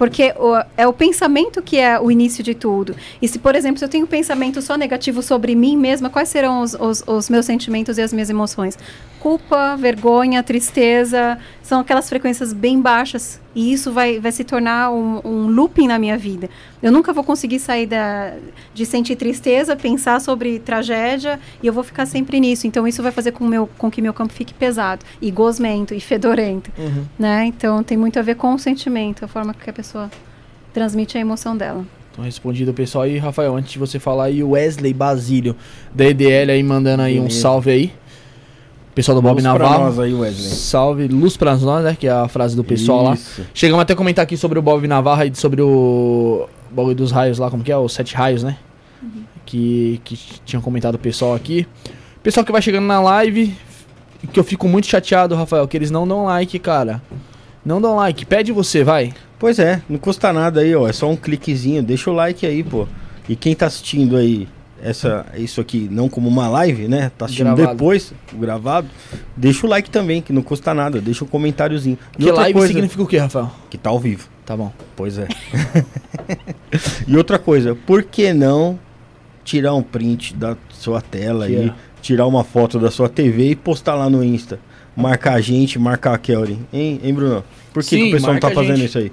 [0.00, 2.96] Porque o, é o pensamento que é o início de tudo.
[3.20, 6.30] E se, por exemplo, se eu tenho um pensamento só negativo sobre mim mesma, quais
[6.30, 8.78] serão os, os, os meus sentimentos e as minhas emoções?
[9.20, 15.20] Culpa, vergonha, tristeza, são aquelas frequências bem baixas e isso vai, vai se tornar um,
[15.24, 16.48] um looping na minha vida.
[16.82, 18.32] Eu nunca vou conseguir sair da,
[18.72, 22.66] de sentir tristeza, pensar sobre tragédia e eu vou ficar sempre nisso.
[22.66, 26.00] Então isso vai fazer com, meu, com que meu campo fique pesado e gosmento e
[26.00, 27.04] fedorento, uhum.
[27.18, 27.44] né?
[27.44, 30.10] Então tem muito a ver com o sentimento, a forma que a pessoa
[30.72, 31.84] transmite a emoção dela.
[32.12, 35.54] Então, respondido o pessoal aí, Rafael, antes de você falar aí, o Wesley Basílio
[35.94, 37.92] da EDL aí mandando aí um salve aí.
[38.94, 39.74] Pessoal do Bob luz Navarro.
[39.74, 40.50] Pra nós aí, Wesley.
[40.50, 41.96] Salve, luz pra nós, né?
[41.98, 43.40] Que é a frase do pessoal Isso.
[43.40, 43.46] lá.
[43.54, 47.38] Chegamos até a comentar aqui sobre o Bob Navarro e sobre o bagulho dos raios
[47.38, 47.76] lá, como que é?
[47.76, 48.56] Os sete raios, né?
[49.02, 49.22] Uhum.
[49.46, 51.66] Que, que tinham comentado o pessoal aqui.
[52.22, 53.54] Pessoal que vai chegando na live,
[54.32, 57.00] que eu fico muito chateado, Rafael, que eles não dão like, cara.
[57.64, 58.26] Não dão like.
[58.26, 59.12] Pede você, vai.
[59.38, 60.88] Pois é, não custa nada aí, ó.
[60.88, 61.82] É só um cliquezinho.
[61.82, 62.86] Deixa o like aí, pô.
[63.28, 64.48] E quem tá assistindo aí
[64.82, 67.10] essa, isso aqui não como uma live, né?
[67.16, 67.76] Tá assistindo gravado.
[67.76, 68.88] depois, gravado.
[69.36, 71.00] Deixa o like também, que não custa nada.
[71.00, 71.98] Deixa um comentáriozinho.
[72.18, 73.50] E que live coisa, significa o que, Rafael?
[73.68, 74.28] Que tá ao vivo.
[74.44, 74.72] Tá bom.
[74.96, 75.28] Pois é.
[77.06, 78.78] e outra coisa, por que não
[79.44, 81.74] tirar um print da sua tela que aí, é.
[82.00, 84.58] tirar uma foto da sua TV e postar lá no Insta?
[84.96, 86.58] Marcar a gente, marcar a Kelly.
[86.72, 87.44] Hein, hein Bruno?
[87.72, 89.12] Por que, Sim, que o pessoal não tá fazendo isso aí?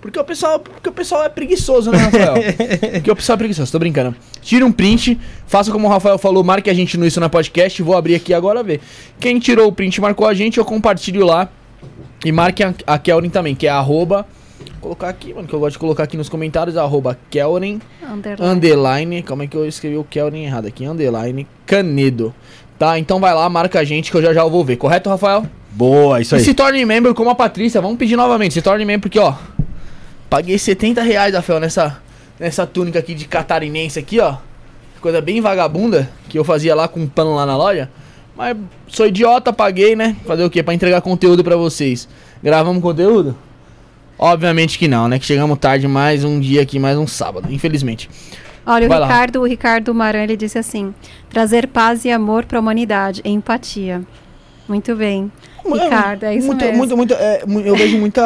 [0.00, 2.34] Porque o pessoal, porque o pessoal é preguiçoso, né, Rafael?
[2.94, 4.14] porque o pessoal é preguiçoso, tô brincando.
[4.40, 7.82] Tira um print, faça como o Rafael falou, marque a gente no Isso na Podcast.
[7.82, 8.80] Vou abrir aqui agora ver.
[9.18, 11.48] Quem tirou o print marcou a gente, eu compartilho lá.
[12.24, 14.26] E marque a, a Kelvin também, que é arroba.
[14.60, 18.52] Vou colocar aqui, mano, que eu gosto de colocar aqui nos comentários, arroba Kelvin underline.
[18.52, 19.22] underline.
[19.22, 20.84] Como é que eu escrevi o Kelvin errado aqui?
[20.84, 22.32] Underline Canedo.
[22.78, 24.76] Tá, então vai lá, marca a gente que eu já já vou ver.
[24.76, 25.44] Correto, Rafael?
[25.72, 26.40] Boa, isso aí.
[26.40, 27.80] E se torne membro como a Patrícia.
[27.80, 28.54] Vamos pedir novamente.
[28.54, 29.34] Se torne membro porque, ó,
[30.28, 32.00] Paguei 70 reais, Rafael, nessa,
[32.38, 34.36] nessa túnica aqui de catarinense aqui, ó.
[35.00, 37.88] Coisa bem vagabunda, que eu fazia lá com um pano lá na loja.
[38.36, 38.56] Mas
[38.88, 40.16] sou idiota, paguei, né?
[40.26, 40.62] Fazer o quê?
[40.62, 42.08] Pra entregar conteúdo pra vocês.
[42.42, 43.36] Gravamos conteúdo?
[44.18, 45.18] Obviamente que não, né?
[45.18, 48.10] Que chegamos tarde mais um dia aqui, mais um sábado, infelizmente.
[48.66, 50.92] Olha, Vai o Ricardo, o Ricardo Maran, ele disse assim:
[51.30, 54.02] trazer paz e amor para a humanidade, empatia.
[54.68, 55.32] Muito bem.
[55.64, 56.78] Ricardo, é isso muito, mesmo.
[56.78, 58.24] Muito, muito, é, eu vejo muitas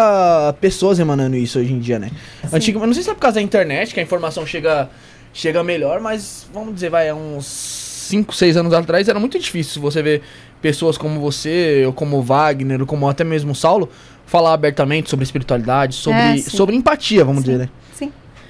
[0.60, 2.10] pessoas emanando isso hoje em dia, né?
[2.52, 4.90] Antigo, não sei se é por causa da internet, que a informação chega,
[5.32, 10.02] chega melhor, mas vamos dizer, vai, uns 5, 6 anos atrás era muito difícil você
[10.02, 10.22] ver
[10.60, 13.88] pessoas como você, ou como Wagner, ou como até mesmo Saulo,
[14.26, 17.50] falar abertamente sobre espiritualidade, sobre, é, sobre empatia, vamos sim.
[17.50, 17.68] dizer, né?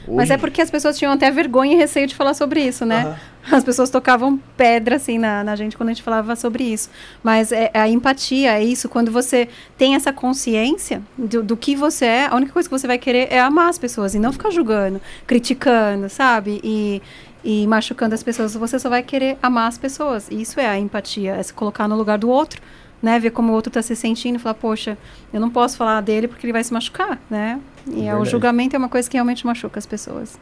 [0.07, 0.17] Hoje...
[0.17, 3.07] Mas é porque as pessoas tinham até vergonha e receio de falar sobre isso, né?
[3.07, 3.57] Uhum.
[3.57, 6.89] As pessoas tocavam pedra, assim, na, na gente quando a gente falava sobre isso.
[7.23, 8.89] Mas é, é, a empatia, é isso.
[8.89, 12.87] Quando você tem essa consciência do, do que você é, a única coisa que você
[12.87, 16.61] vai querer é amar as pessoas e não ficar julgando, criticando, sabe?
[16.63, 17.03] E,
[17.45, 18.55] e machucando as pessoas.
[18.55, 20.29] Você só vai querer amar as pessoas.
[20.31, 22.61] E isso é a empatia, é se colocar no lugar do outro
[23.03, 24.97] né, ver como o outro está se sentindo e falar, poxa,
[25.33, 27.61] eu não posso falar dele porque ele vai se machucar, né?
[27.89, 30.39] E é o julgamento é uma coisa que realmente machuca as pessoas.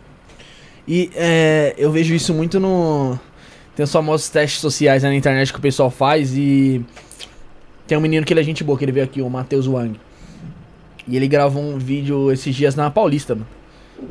[0.87, 3.19] E é, eu vejo isso muito no.
[3.75, 6.85] Tem os famosos testes sociais né, na internet que o pessoal faz e.
[7.87, 9.99] Tem um menino que ele é gente boa, que ele veio aqui, o Matheus Wang.
[11.09, 13.47] E ele gravou um vídeo esses dias na Paulista, mano.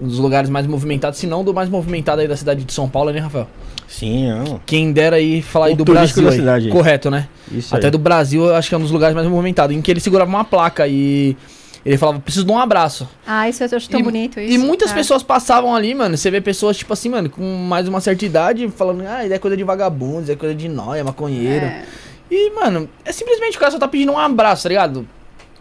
[0.01, 2.87] Um dos lugares mais movimentados, se não do mais movimentado aí da cidade de São
[2.89, 3.47] Paulo, né, Rafael?
[3.87, 4.61] Sim, não.
[4.65, 6.23] Quem dera aí falar aí do Brasil.
[6.23, 6.35] da aí.
[6.37, 6.69] cidade.
[6.69, 7.27] Correto, né?
[7.51, 7.91] Isso Até aí.
[7.91, 9.75] do Brasil, eu acho que é um dos lugares mais movimentados.
[9.75, 11.35] Em que ele segurava uma placa e
[11.83, 13.09] ele falava, preciso de um abraço.
[13.25, 14.39] Ah, isso eu acho tão E- bonito.
[14.39, 14.53] Isso.
[14.53, 14.93] E muitas É.
[14.93, 16.15] pessoas passavam ali, mano.
[16.15, 19.39] Você vê pessoas, tipo assim, mano, com mais uma certa idade, falando, ah, isso é
[19.39, 21.65] coisa de vagabundo, isso é coisa de nóia, maconheiro.
[21.65, 21.83] É.
[22.29, 25.07] E, mano, é simplesmente o cara só tá pedindo um abraço, tá ligado?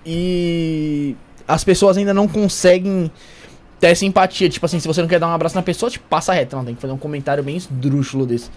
[0.05, 3.11] E as pessoas ainda não conseguem
[3.81, 4.49] ter essa empatia.
[4.49, 6.57] Tipo assim, se você não quer dar um abraço na pessoa, tipo, passa reto.
[6.57, 8.51] Não, tem que fazer um comentário bem esdrúxulo desse.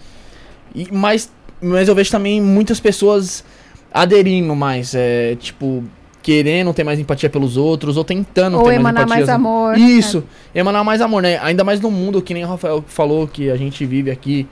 [0.74, 1.30] E, mas,
[1.60, 3.44] mas eu vejo também muitas pessoas
[3.92, 5.84] aderindo mais, é, tipo,
[6.22, 9.34] querendo ter mais empatia pelos outros, ou tentando Ou ter emanar mais empatia.
[9.34, 9.76] amor.
[9.76, 10.24] Isso,
[10.54, 11.38] emanar mais amor, né?
[11.42, 14.46] Ainda mais no mundo, que nem o Rafael falou, que a gente vive aqui,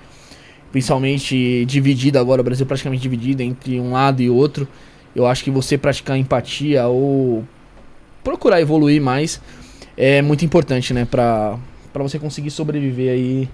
[0.70, 4.68] principalmente dividido agora, o Brasil praticamente dividido entre um lado e outro.
[5.16, 7.44] Eu acho que você praticar empatia ou
[8.22, 9.40] procurar evoluir mais
[10.00, 11.04] é muito importante, né?
[11.04, 11.58] Pra,
[11.92, 13.48] pra você conseguir sobreviver aí.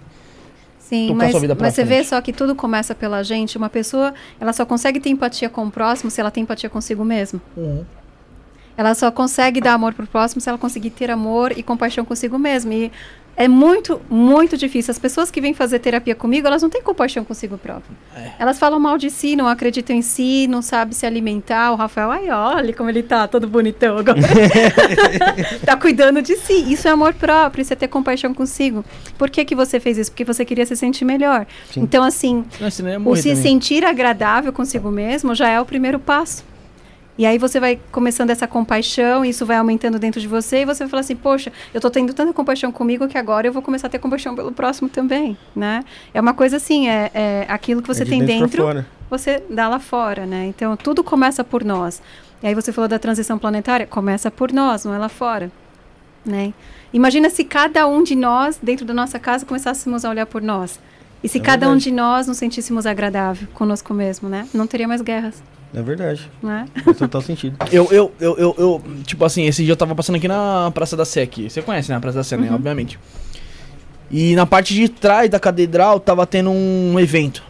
[0.78, 3.58] Sim, mas, sua vida pra mas você vê só que tudo começa pela gente.
[3.58, 7.04] Uma pessoa, ela só consegue ter empatia com o próximo se ela tem empatia consigo
[7.04, 7.40] mesmo.
[8.76, 12.38] Ela só consegue dar amor pro próximo se ela conseguir ter amor e compaixão consigo
[12.38, 12.72] mesmo.
[12.72, 12.92] E
[13.36, 14.90] é muito, muito difícil.
[14.90, 17.94] As pessoas que vêm fazer terapia comigo, elas não têm compaixão consigo próprio.
[18.16, 18.30] É.
[18.38, 21.70] Elas falam mal de si, não acreditam em si, não sabem se alimentar.
[21.72, 24.18] O Rafael, ai, olha como ele tá, todo bonitão agora.
[25.64, 26.72] tá cuidando de si.
[26.72, 28.82] Isso é amor próprio, isso é ter compaixão consigo.
[29.18, 30.10] Por que, que você fez isso?
[30.10, 31.46] Porque você queria se sentir melhor.
[31.70, 31.82] Sim.
[31.82, 33.42] Então, assim, Não, ia o se também.
[33.42, 36.42] sentir agradável consigo mesmo já é o primeiro passo.
[37.18, 40.84] E aí você vai começando essa compaixão, isso vai aumentando dentro de você, e você
[40.84, 43.86] vai falar assim, poxa, eu tô tendo tanta compaixão comigo que agora eu vou começar
[43.86, 45.82] a ter compaixão pelo próximo também, né?
[46.12, 49.42] É uma coisa assim, é, é aquilo que você É de tem dentro dentro, você
[49.48, 50.44] dá lá fora, né?
[50.46, 52.02] Então tudo começa por nós.
[52.42, 55.50] E aí você falou da transição planetária, começa por nós, não é lá fora,
[56.24, 56.52] né?
[56.92, 60.78] Imagina se cada um de nós, dentro da nossa casa, começássemos a olhar por nós.
[61.24, 61.84] E se É cada um verdade.
[61.84, 64.46] de nós nos sentíssemos agradável conosco mesmo, né?
[64.52, 65.42] Não teria mais guerras,
[65.74, 66.30] É verdade.
[66.42, 66.66] né?
[66.84, 67.56] Faz total sentido.
[67.70, 70.96] Eu, eu, eu, eu, eu, tipo assim, esse dia eu tava passando aqui na Praça
[70.96, 71.50] da Sé aqui.
[71.50, 71.96] Você conhece, né?
[71.96, 72.50] A Praça da Sé, né?
[72.52, 72.98] Obviamente.
[74.10, 77.42] E na parte de trás da catedral tava tendo um evento.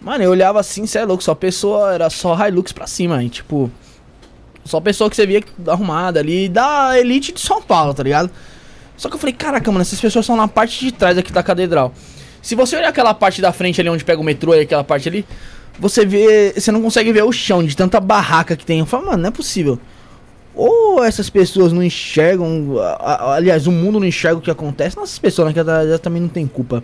[0.00, 3.28] Mano, eu olhava assim, cê é louco, só pessoa, era só Hilux pra cima, hein?
[3.28, 3.70] Tipo,
[4.64, 8.30] só pessoa que você via arrumada ali, da elite de São Paulo, tá ligado?
[8.96, 11.42] Só que eu falei, caraca, mano, essas pessoas são na parte de trás aqui da
[11.42, 11.92] catedral.
[12.40, 15.08] Se você olhar aquela parte da frente ali onde pega o metrô e aquela parte
[15.08, 15.26] ali,
[15.78, 16.52] você vê.
[16.56, 18.80] Você não consegue ver o chão de tanta barraca que tem.
[18.80, 19.78] Eu falo, mano, não é possível.
[20.54, 22.76] Ou essas pessoas não enxergam.
[22.80, 24.96] a- a- aliás, o mundo não enxerga o que acontece.
[24.96, 25.54] Nossas pessoas, né?
[25.62, 26.82] Que também não tem culpa.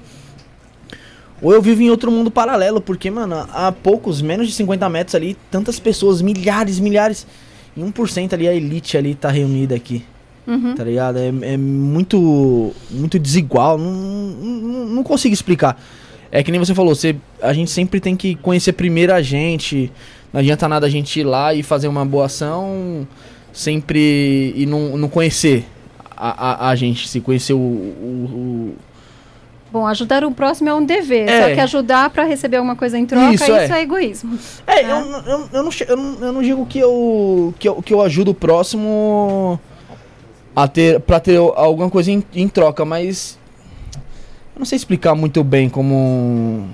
[1.40, 5.14] Ou eu vivo em outro mundo paralelo, porque, mano, há poucos, menos de 50 metros
[5.16, 7.27] ali, tantas pessoas, milhares, milhares.
[7.77, 10.05] E 1% ali, a elite ali tá reunida aqui.
[10.47, 10.74] Uhum.
[10.74, 11.19] Tá ligado?
[11.19, 13.78] É, é muito muito desigual.
[13.78, 15.81] Não, não, não consigo explicar.
[16.32, 19.92] É que nem você falou, você, a gente sempre tem que conhecer primeiro a gente.
[20.32, 23.06] Não adianta nada a gente ir lá e fazer uma boa ação
[23.52, 25.64] sempre e não, não conhecer
[26.16, 28.74] a, a, a gente, se conhecer o, o- o-
[29.70, 31.26] Bom, ajudar o próximo é um dever.
[31.28, 31.48] É.
[31.48, 33.78] Só que ajudar para receber alguma coisa em troca, Isso, isso, é.
[33.78, 33.82] é.
[33.82, 34.38] egoísmo.
[34.66, 34.84] É, É.
[34.92, 38.02] eu, eu, eu, não, eu, não, eu não digo que eu, que eu, que eu
[38.02, 39.59] ajudo o próximo
[40.54, 43.38] a ter, pra ter alguma coisa em, em troca, mas
[44.55, 46.66] eu não sei explicar muito bem como...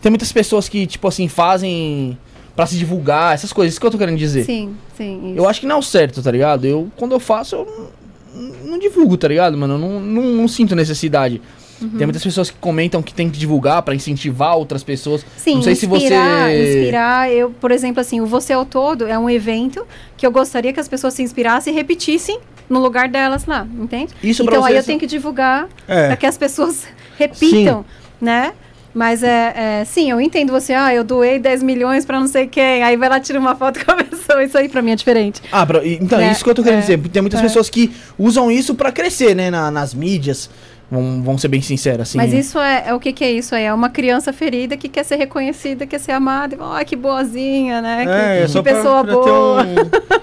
[0.00, 2.16] Tem muitas pessoas que, tipo assim, fazem
[2.56, 4.44] pra se divulgar, essas coisas, isso que eu tô querendo dizer.
[4.44, 5.30] Sim, sim.
[5.32, 5.38] Isso.
[5.38, 6.64] Eu acho que não é o certo, tá ligado?
[6.64, 7.90] Eu, quando eu faço, eu
[8.34, 9.74] não, não divulgo, tá ligado, mano?
[9.74, 11.40] Eu não, não, não sinto necessidade.
[11.80, 11.90] Uhum.
[11.90, 15.24] Tem muitas pessoas que comentam que tem que divulgar pra incentivar outras pessoas.
[15.36, 17.32] Sim, não sei se inspirar, você- inspirar.
[17.32, 19.86] Eu, por exemplo, assim, o Você ao Todo é um evento
[20.16, 22.38] que eu gostaria que as pessoas se inspirassem e repetissem
[22.70, 24.14] no lugar delas lá, entende?
[24.22, 26.06] Isso então aí eu tenho que divulgar É.
[26.06, 26.86] para que as pessoas
[27.18, 27.84] repitam,
[28.20, 28.52] né?
[28.92, 32.48] Mas é, é, sim, eu entendo você, ah, eu doei 10 milhões para não sei
[32.48, 34.96] quem, aí vai lá tira uma foto com a pessoa, isso aí para mim é
[34.96, 35.40] diferente.
[35.52, 36.98] Ah, pra- então, É, isso que eu tô querendo é, dizer.
[37.08, 37.42] Tem muitas é.
[37.44, 39.48] pessoas que usam isso pra crescer, né?
[39.48, 40.50] na- nas mídias.
[40.90, 42.18] Vamos, vamos ser bem sinceros, assim.
[42.18, 43.62] Mas isso é, é o que, que é isso aí?
[43.64, 46.56] É uma criança ferida que quer ser reconhecida, quer ser amada.
[46.60, 48.04] Ai, que boazinha, né?
[48.04, 49.64] que, É, é que só pra, pessoa pra boa.
[49.64, 50.20] ter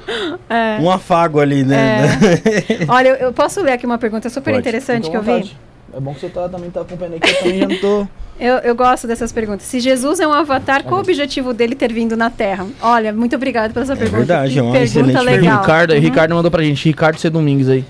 [0.49, 0.77] É.
[0.81, 2.02] um, um afago ali, né?
[2.88, 4.60] Olha, eu, eu posso ler aqui uma pergunta super Pode.
[4.60, 5.56] interessante que eu vi?
[5.94, 8.07] É bom que você tá, também tá acompanhando aqui, eu também já tô...
[8.39, 9.65] Eu, eu gosto dessas perguntas.
[9.65, 12.68] Se Jesus é um avatar, qual o objetivo dele ter vindo na Terra?
[12.80, 14.18] Olha, muito obrigada por essa pergunta.
[14.18, 15.60] verdade, que é uma pergunta excelente legal.
[15.60, 15.99] Ricardo, Uhum.
[15.99, 16.85] Ricardo mandou pra gente.
[16.88, 17.31] Ricardo C.
[17.31, 17.84] Domingos aí.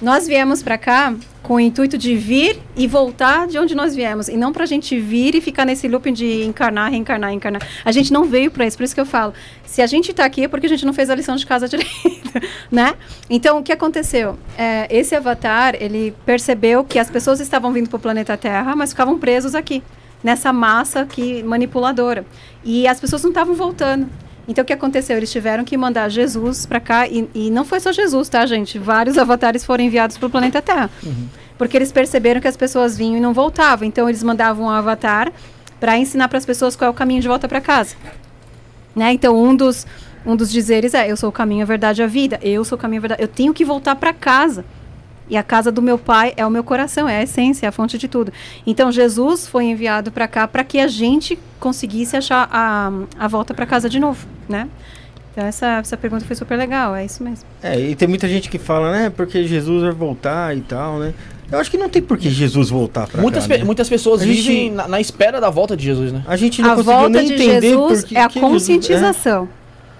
[0.00, 4.28] Nós viemos pra cá com o intuito de vir e voltar de onde nós viemos.
[4.28, 7.66] E não para a gente vir e ficar nesse looping de encarnar, reencarnar, encarnar.
[7.82, 9.32] A gente não veio para isso, por isso que eu falo.
[9.64, 11.66] Se a gente está aqui é porque a gente não fez a lição de casa
[11.68, 11.90] direito,
[12.70, 12.94] né?
[13.30, 14.38] Então, o que aconteceu?
[14.58, 18.90] É, esse avatar, ele percebeu que as pessoas estavam vindo para o planeta Terra, mas
[18.90, 19.82] ficavam presos aqui,
[20.22, 22.26] nessa massa aqui manipuladora.
[22.62, 24.10] E as pessoas não estavam voltando.
[24.48, 25.16] Então o que aconteceu?
[25.16, 28.78] Eles tiveram que mandar Jesus para cá e, e, não foi só Jesus, tá, gente?
[28.78, 30.88] Vários avatares foram enviados para o planeta Terra.
[31.02, 31.28] Uhum.
[31.58, 33.86] Porque eles perceberam que as pessoas vinham e não voltavam.
[33.86, 35.32] Então eles mandavam um avatar
[35.80, 37.96] para ensinar para as pessoas qual é o caminho de volta para casa.
[38.94, 39.12] Né?
[39.12, 39.86] Então um dos
[40.24, 42.38] um dos dizeres é: eu sou o caminho, a verdade e a vida.
[42.42, 43.22] Eu sou o caminho, a verdade.
[43.22, 44.64] Eu tenho que voltar para casa.
[45.28, 47.72] E a casa do meu pai é o meu coração, é a essência, é a
[47.72, 48.32] fonte de tudo.
[48.66, 53.52] Então Jesus foi enviado para cá para que a gente conseguisse achar a, a volta
[53.52, 54.68] para casa de novo, né?
[55.32, 57.44] Então essa, essa pergunta foi super legal, é isso mesmo.
[57.62, 61.12] É, e tem muita gente que fala, né, porque Jesus vai voltar e tal, né?
[61.50, 63.64] Eu acho que não tem por que Jesus voltar para muitas cá, pe né?
[63.64, 66.22] Muitas pessoas A gente- vivem na, na espera da volta de Jesus, né?
[66.26, 68.40] A gente não a conseguiu volta nem de entender Jesus por que é a Jesus-
[68.40, 69.48] conscientização.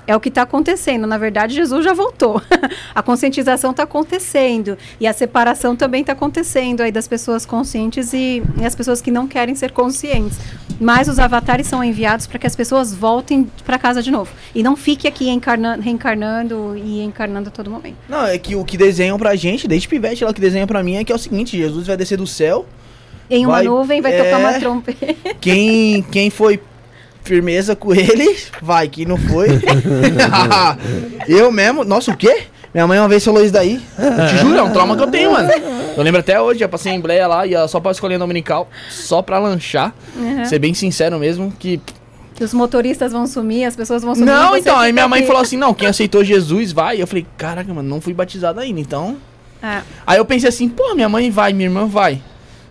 [0.06, 1.06] É o que está acontecendo.
[1.06, 2.40] Na verdade, Jesus já voltou.
[2.94, 4.78] a conscientização está acontecendo.
[5.00, 9.10] E a separação também está acontecendo aí das pessoas conscientes e, e as pessoas que
[9.10, 10.38] não querem ser conscientes.
[10.80, 14.30] Mas os avatares são enviados para que as pessoas voltem para casa de novo.
[14.54, 17.96] E não fique aqui encarna- reencarnando e encarnando a todo momento.
[18.08, 20.82] Não, é que o que desenham pra gente, desde pivete lá, o que desenha pra
[20.82, 22.64] mim é que é o seguinte, Jesus vai descer do céu,
[23.28, 24.22] Em uma Vai- nuvem vai é.
[24.22, 25.34] tocar uma trompeta.
[25.40, 26.60] quem, quem foi
[27.26, 29.48] firmeza com ele, vai, quem não foi...
[31.28, 32.44] eu mesmo, nossa, o quê?
[32.72, 35.06] Minha mãe uma vez falou isso daí, eu te juro, é um trauma que eu
[35.10, 35.48] tenho, mano.
[35.96, 39.38] Eu lembro até hoje, ia pra Assembleia lá, ia só pra escolher dominical, só pra
[39.38, 40.44] lanchar, Uhum.
[40.44, 41.80] ser bem sincero mesmo, que
[42.34, 44.26] Que os motoristas vão sumir, as pessoas vão sumir.
[44.26, 45.26] Não, então, aí minha mãe aqui.
[45.26, 47.00] falou assim, não, quem aceitou Jesus vai.
[47.00, 49.16] Eu falei, caraca, mano, não fui batizado ainda, então.
[49.62, 49.80] É.
[50.06, 52.20] Aí eu pensei assim, pô, minha mãe vai, minha irmã vai.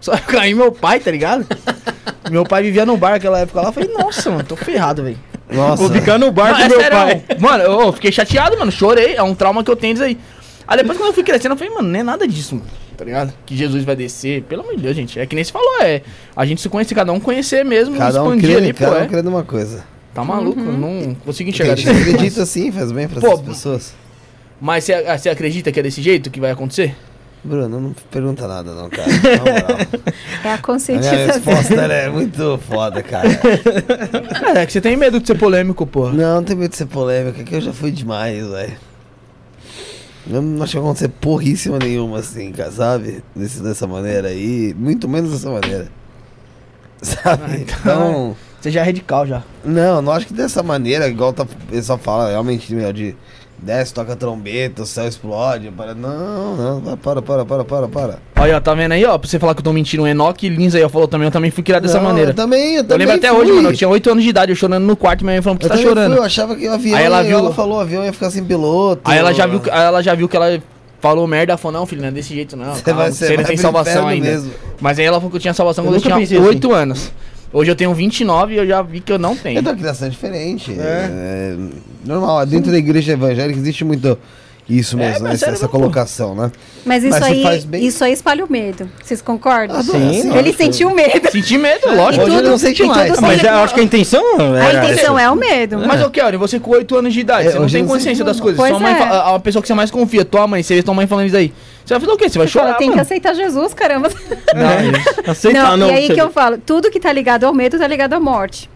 [0.06, 1.48] Só que aí meu pai, tá ligado?
[2.30, 5.18] meu pai vivia no bar naquela época lá, eu falei, nossa, mano, tô ferrado, velho.
[5.52, 5.82] Nossa.
[5.82, 7.24] Vou ficar no bar Não, é meu sério, pai.
[7.40, 10.16] Mano, eu, eu fiquei chateado, mano, chorei, é um trauma que eu tenho disso aí.
[10.68, 13.04] Aí depois quando eu fui crescendo, eu falei, mano, não é nada disso, mano, tá
[13.04, 13.34] ligado?
[13.48, 15.20] Que Jesus vai descer, pelo amor de Deus, gente.
[15.20, 16.04] É que nem se falou, é
[16.36, 19.00] a gente se conhecer, cada um conhecer mesmo, Cada um expandir crê, ali, pô, cada
[19.00, 19.08] um é.
[19.08, 19.84] crê numa coisa.
[20.14, 22.10] Tá maluco, eu não consigo enxergar gente que jeito.
[22.10, 23.96] acredita assim, faz bem pra Pô, essas pessoas.
[24.62, 26.96] Mas você, ah, você acredita que é desse jeito que vai acontecer?
[27.46, 29.08] Bruno, não pergunta nada não, cara.
[30.44, 31.26] É a A minha conscientização.
[31.28, 33.28] resposta ela é muito foda, cara.
[34.56, 36.12] É, é que você tem medo de ser polêmico, porra.
[36.14, 38.74] Não, não tem medo de ser polêmica, que eu já fui demais, velho.
[40.28, 43.24] Eu não acho que vai acontecer porríssima nenhuma, assim, cara, sabe?
[43.36, 44.74] Desse, dessa maneira aí.
[44.76, 45.88] Muito menos dessa maneira.
[47.02, 47.44] Sabe?
[47.46, 48.36] Ah, então- Então.
[48.60, 49.44] Você já é radical já.
[49.64, 53.16] Não, não acho que dessa maneira, igual tá, o pessoal fala, realmente, meu, de
[53.66, 55.72] desce, toca trombeta, o céu explode.
[55.72, 58.20] Para, não, não, para, para, para, para, para.
[58.40, 59.18] Olha, ó, tá vendo aí, ó?
[59.18, 61.32] Pra você falar que eu tô mentindo, o Enoque Lins aí, ó, falou também, eu
[61.32, 62.32] também fui criado dessa Não, maneira.
[62.32, 63.08] Eu também, eu Eu também.
[63.08, 63.40] lembro até fui.
[63.40, 65.60] hoje, mano, eu tinha 8 anos de idade, eu chorando no quarto, minha mãe falando
[65.60, 66.12] que Eu você tá chorando.
[66.12, 66.98] fui, eu achava que o avião.
[66.98, 69.02] Aí ela viu- Ela falou, o avião ia ficar sem piloto.
[69.06, 70.62] Aí ela já viu, que- aí ela já viu que ela
[71.00, 72.74] falou merda, ela falou, não, filho, não é desse jeito não.
[72.76, 74.28] Você calma, vai- você você não tem salvação ainda.
[74.28, 74.52] mesmo.
[74.80, 76.38] Mas aí ela falou que eu tinha salvação Eu quando eu tinha assim.
[76.38, 77.12] 8 anos.
[77.58, 79.60] Hoje eu tenho 29 e eu já vi que eu não tenho.
[79.60, 80.76] É uma criação diferente.
[80.78, 81.56] É.
[82.04, 84.18] normal, dentro da igreja evangélica existe muito
[84.68, 86.52] isso É, mesmo, né, essa, essa colocação, né?
[86.84, 88.90] Mas isso Mas aí, faz bem- isso aí espalha o medo.
[89.02, 89.78] Vocês concordam?
[89.78, 91.32] Ah, Sim, sim, Ele sentiu medo.
[91.32, 92.26] Senti medo, lógico.
[92.26, 93.12] Hoje ele não sente mais.
[93.14, 95.80] tudo Mas eu acho que a intenção A era intenção é o medo.
[95.88, 98.40] Mas eu quero, você com 8 anos de idade, É, você não tem consciência das
[98.40, 98.58] coisas.
[98.60, 98.98] Pois Sua mãe, é.
[98.98, 101.28] fa- a, a pessoa que você mais confia, tua mãe, você vê tua mãe falando
[101.28, 101.54] isso aí.
[101.86, 102.30] Você vai fazer o quê?
[102.30, 103.02] Você vai Você fala, chorar, tem que mano.
[103.04, 104.10] aceitar Jesus, caramba.
[104.10, 105.88] Não, aceitar, não, não.
[105.88, 108.20] e aí você- que eu falo, tudo que tá ligado ao medo tá ligado à
[108.20, 108.70] morte.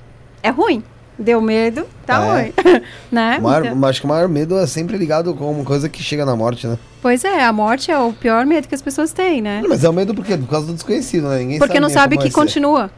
[0.44, 0.84] É ruim.
[1.18, 2.32] Deu medo, tá É.
[2.44, 2.54] ruim.
[3.12, 3.38] né?
[3.40, 6.02] O maior, Então- Acho que o maior medo é sempre ligado com uma coisa que
[6.02, 6.78] chega na morte, né?
[7.02, 9.62] Pois é, a morte é o pior medo que as pessoas têm, né?
[9.68, 10.38] Mas é o medo por quê?
[10.38, 11.40] Por causa do desconhecido, né?
[11.40, 12.90] Ninguém Porque não nem sabe que continua.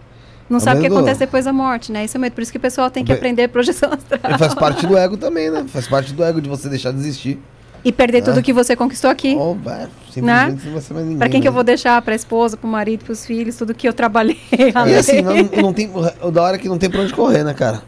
[0.49, 2.03] Não É sabe o que acontece depois da morte, né?
[2.03, 2.33] Isso é medo.
[2.33, 4.19] Por isso que o pessoal tem que aprender projeção astral.
[4.35, 5.63] E faz parte do ego também, né?
[5.69, 7.39] Faz parte do ego de você deixar de existir.
[7.83, 8.41] E perder tudo É.
[8.43, 9.35] que você conquistou aqui.
[9.35, 11.17] Ou, vai, simplesmente você não vai ser mais ninguém.
[11.17, 11.55] Pra quem que eu né?
[11.55, 11.99] vou deixar?
[12.01, 14.37] Pra esposa, pro marido, pros filhos, tudo que eu trabalhei.
[14.51, 15.33] E assim, não,
[15.63, 15.89] não tem,
[16.21, 17.81] o da hora é que não tem pra onde correr, né, cara?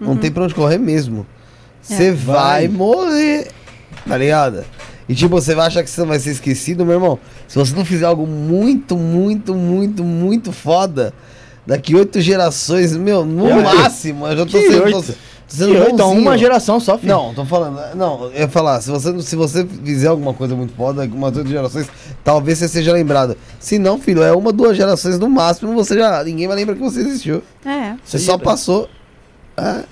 [0.00, 0.08] Uhum.
[0.08, 1.26] Não tem pra onde correr mesmo.
[1.82, 2.12] Você É.
[2.12, 3.48] vai morrer,
[4.08, 4.64] tá ligado?
[5.06, 7.18] E tipo, você vai achar que você não vai ser esquecido, meu irmão.
[7.46, 11.12] Se você não fizer algo muito, muito, muito, muito foda,
[11.66, 15.14] daqui oito gerações, meu, no máximo, eu já tô sendo.
[15.46, 17.12] Sendo Então, uma geração só, filho.
[17.12, 17.78] Não, tô falando.
[17.94, 21.48] Não, eu ia falar, se você, se você fizer alguma coisa muito foda, umas oito
[21.48, 21.88] gerações,
[22.22, 23.36] talvez você seja lembrado.
[23.58, 26.22] Se não, filho, é uma, duas gerações no máximo, você já.
[26.24, 27.42] Ninguém vai lembrar que você existiu.
[27.64, 27.94] É.
[28.04, 28.38] Você Sim, só é.
[28.38, 28.88] passou.
[29.56, 29.84] É.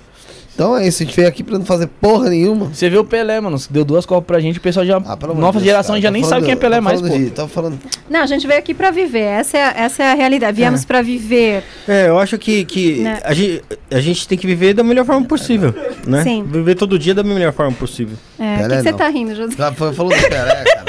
[0.55, 2.67] Então é isso, a gente veio aqui pra não fazer porra nenhuma.
[2.67, 3.57] Você viu o Pelé, mano.
[3.71, 4.97] Deu duas copas pra gente, o pessoal já.
[4.97, 7.01] Ah, nova de Deus, geração cara, já tá nem sabe quem é Pelé tá mais,
[7.01, 7.07] pô.
[7.07, 7.79] falando de- Tá falando.
[8.07, 9.21] Não, a gente veio aqui pra viver.
[9.23, 10.55] Essa é, a- essa é a realidade.
[10.55, 11.63] Viemos pra viver.
[11.87, 13.19] É, eu acho que, que Né?
[13.23, 15.73] a, gente, a gente tem que viver da melhor forma possível,
[16.05, 16.21] né?
[16.23, 16.43] Sim.
[16.43, 18.15] Viver todo dia da melhor forma possível.
[18.39, 19.55] É, o que Pelé que você tá rindo, José?
[19.57, 20.85] Já foi, falou do Pelé, cara.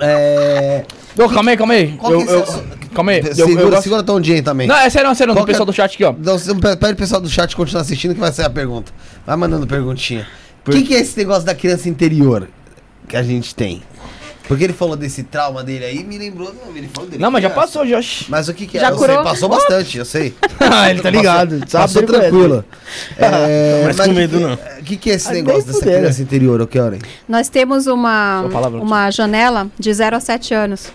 [0.00, 0.84] É.
[1.16, 1.92] Ô, calma aí, calma aí.
[1.96, 3.20] Qual Eu, que é eu- calma aí.
[3.20, 4.66] Eu, segura, eu gosto- segura tão dia aí também.
[4.66, 6.10] Não, é sério, é sério, Qual do que é- pessoal do chat aqui, ó.
[6.10, 6.38] Então,
[6.76, 8.92] pede o pessoal do chat continuar assistindo que vai ser a pergunta.
[9.26, 10.26] Vai mandando perguntinha.
[10.66, 12.48] O que, que é esse negócio da criança interior
[13.08, 13.82] que a gente tem?
[14.46, 16.54] Porque ele falou desse trauma dele aí, me lembrou.
[16.54, 17.22] Não, ele falou dele.
[17.22, 18.24] Não, mas já passou, Josh.
[18.30, 18.80] Mas o que, que é?
[18.80, 19.16] Já eu curou?
[19.16, 20.34] sei, passou bastante, eu sei.
[20.58, 21.60] Ah, ele tá ligado.
[21.60, 22.64] Passou, passou tranquilo.
[23.18, 24.54] É, Mas com o que medo que- não.
[24.54, 26.98] O que, que é esse negócio dessa criança interior, Kelly?
[27.28, 28.42] Nós temos uma,
[28.80, 30.86] uma janela de 0 a 7 anos.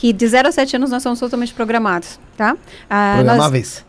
[0.00, 2.56] Que de 0 a 7 anos nós somos totalmente programados, tá?
[2.88, 3.84] Ah, nós- Programáveis?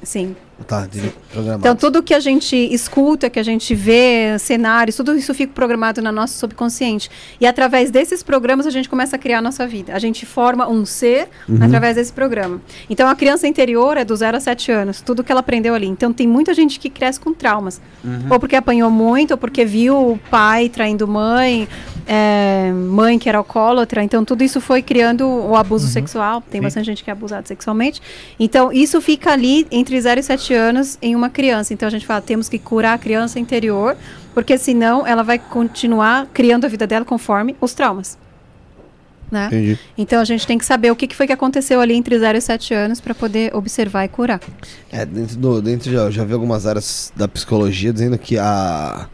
[0.00, 0.36] sim.
[0.66, 1.00] Tá, de
[1.32, 1.58] programáveis.
[1.58, 6.02] Então, tudo que a gente escuta, que a gente vê, cenários, tudo isso fica programado
[6.02, 7.10] na nossa subconsciente.
[7.40, 9.94] E através desses programas, a gente começa a criar a nossa vida.
[9.94, 11.28] A gente forma um ser
[11.60, 12.60] através desse programa.
[12.88, 15.86] Então, a criança interior é do 0 a 7 anos, tudo que ela aprendeu ali.
[15.86, 17.80] Então, tem muita gente que cresce com traumas.
[18.30, 21.68] Ou porque apanhou muito, ou porque viu o pai traindo mãe,
[22.06, 24.02] é, mãe que era alcoólatra.
[24.02, 26.42] Então, tudo isso foi criando o abuso sexual.
[26.42, 28.00] Tem bastante gente que é abusada sexualmente.
[28.38, 31.72] Então, isso fica ali entre 0 e 7 anos em uma criança.
[31.72, 33.96] Então, a gente fala, temos que curar a criança interior,
[34.34, 38.18] porque senão ela vai continuar criando a vida dela conforme os traumas.
[39.30, 39.46] Né?
[39.46, 39.78] Entendi.
[39.96, 42.36] Então, a gente tem que saber o que que foi que aconteceu ali entre 0
[42.36, 44.40] e 7 anos para poder observar e curar.
[44.90, 45.62] É, dentro do.
[45.62, 49.08] Dentro de, eu já vi algumas áreas da psicologia dizendo que a.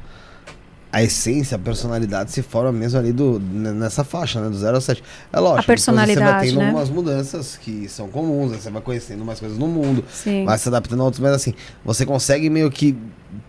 [0.92, 4.48] A essência, a personalidade se forma mesmo ali do, nessa faixa, né?
[4.48, 5.02] Do 0 ao 7.
[5.32, 5.58] É lógico.
[5.58, 6.66] A depois Você vai personalidade, tendo né?
[6.66, 10.44] algumas mudanças que são comuns, aí você vai conhecendo mais coisas no mundo, Sim.
[10.44, 11.52] vai se adaptando a outros, mas assim,
[11.84, 12.96] você consegue meio que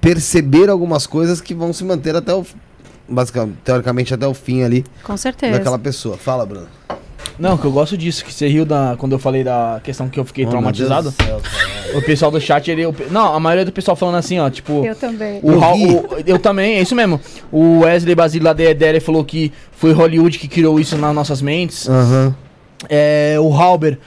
[0.02, 2.46] perceber algumas coisas que vão se manter até o.
[3.10, 5.58] Basicamente, teoricamente, até o fim ali Com certeza.
[5.58, 6.18] daquela pessoa.
[6.18, 6.68] Fala, Bruno.
[7.40, 10.20] Não, que eu gosto disso, que você riu da, quando eu falei da questão que
[10.20, 11.12] eu fiquei Oh, traumatizado.
[11.12, 11.42] Céu.
[11.96, 12.86] O pessoal do chat, ele.
[12.86, 14.84] o Não, a maioria do pessoal falando assim, ó, tipo.
[14.86, 15.40] Eu também.
[15.44, 17.20] O Eu o- eu também, é isso mesmo.
[17.52, 21.42] O Wesley Basile lá da EDL falou que foi Hollywood que criou isso nas nossas
[21.42, 21.88] mentes.
[21.88, 22.36] Aham.
[22.90, 23.98] É, o Halber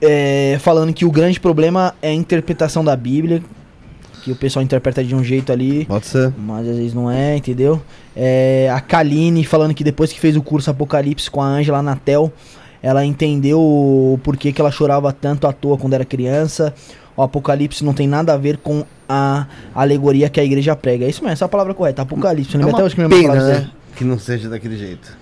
[0.00, 3.42] é, falando que o grande problema é a interpretação da Bíblia.
[4.22, 6.32] Que o pessoal interpreta de um jeito ali, Pode ser.
[6.38, 7.82] mas às vezes não é, entendeu?
[8.16, 12.32] É, a Kaline falando que depois que fez o curso Apocalipse com a Angela Natel,
[12.84, 16.74] ela entendeu o porquê que ela chorava tanto à toa quando era criança.
[17.16, 21.06] O Apocalipse não tem nada a ver com a alegoria que a igreja prega.
[21.06, 22.02] É isso mesmo, essa é a palavra correta.
[22.02, 22.54] Apocalipse.
[22.54, 23.70] Eu É lembro uma até hoje que minha mãe falava né?
[23.96, 25.16] Que não seja daquele jeito.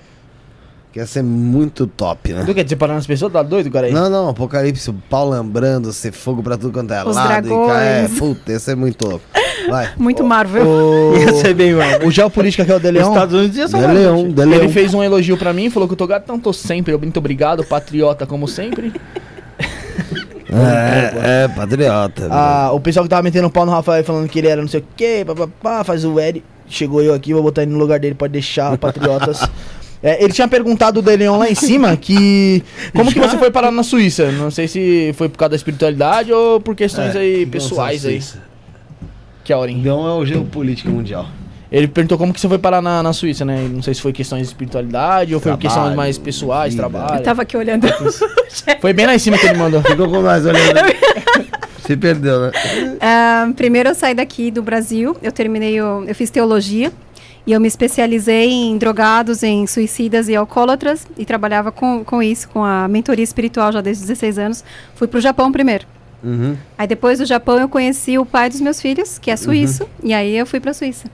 [0.93, 2.43] Que ia ser muito top, né?
[2.45, 3.33] Tu quer separando as pessoas?
[3.33, 3.87] Tá doido, cara?
[3.87, 3.93] aí?
[3.95, 7.47] Não, não, Apocalipse, o pau lambrando, ser fogo pra tudo quanto é Os lado.
[7.47, 8.19] E, ca- é, dragões.
[8.19, 9.25] puta, esse é muito louco.
[9.71, 9.91] Vai.
[9.97, 10.67] Muito Marvel.
[10.67, 11.87] O, Ia ser bem mal.
[12.05, 13.95] o geopolítica que é o De Os Estados Unidos ia De salvar.
[13.95, 16.97] Leão, de ele fez um elogio pra mim, falou que eu tô gatão, tô sempre,
[16.99, 18.93] muito obrigado, patriota como sempre.
[20.55, 22.29] É, é, patriota.
[22.31, 24.81] Ah, o pessoal que tava metendo pau no Rafael falando que ele era não sei
[24.81, 26.45] o que, papapá, faz o Ed.
[26.69, 29.41] Chegou eu aqui, vou botar ele no lugar dele, pode deixar, patriotas.
[30.03, 32.63] É, ele tinha perguntado o De Leon lá em cima que.
[32.93, 34.33] Como que você foi parar na Suíça?
[34.33, 38.21] Não sei se foi por causa da espiritualidade ou por questões aí pessoais aí.
[39.45, 39.79] Que é a hora, hein?
[39.81, 41.27] Então é o geopolítica mundial.
[41.71, 43.67] Ele perguntou como que você foi parar na, na Suíça, né?
[43.73, 46.83] Não sei se foi questões de espiritualidade ou foi Trabalho, questões mais pessoais, vida.
[46.83, 47.19] trabalho.
[47.19, 47.87] Eu tava aqui olhando.
[48.79, 49.83] Foi bem lá em cima que ele mandou.
[49.83, 50.79] Ficou com nós olhando.
[51.87, 52.53] Se perdeu, né?
[53.01, 56.93] Ah, primeiro eu saí daqui do Brasil, eu terminei, o, eu fiz teologia
[57.47, 62.49] e eu me especializei em drogados, em suicidas e alcoólatras e trabalhava com, com isso,
[62.49, 64.65] com a mentoria espiritual já desde os 16 anos.
[64.95, 65.87] Fui pro Japão primeiro.
[66.23, 66.57] Uhum.
[66.79, 70.15] Aí depois do Japão eu conheci o pai dos meus filhos, que é suíço, e
[70.15, 71.09] aí eu fui pra Suíça.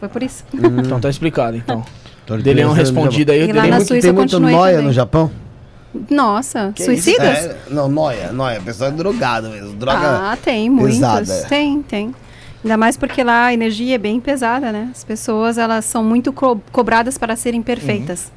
[0.00, 0.44] Foi por isso.
[0.54, 1.84] Então tá explicado, então.
[2.24, 3.48] Tô De Leon respondido aí.
[3.48, 4.86] E o lá na muito, Suíça tem muito noia também.
[4.86, 5.30] no Japão?
[6.10, 7.46] Nossa, Que suicidas?
[7.46, 8.60] É, não, noia, noia.
[8.60, 9.72] Pessoal é drogado mesmo.
[9.74, 10.32] Droga.
[10.32, 10.96] Ah, tem, muitos.
[10.96, 11.48] pesada.
[11.48, 12.14] Tem, tem.
[12.66, 14.88] Ainda mais porque lá a energia é bem pesada, né?
[14.90, 18.32] As pessoas, elas são muito co- cobradas para serem perfeitas.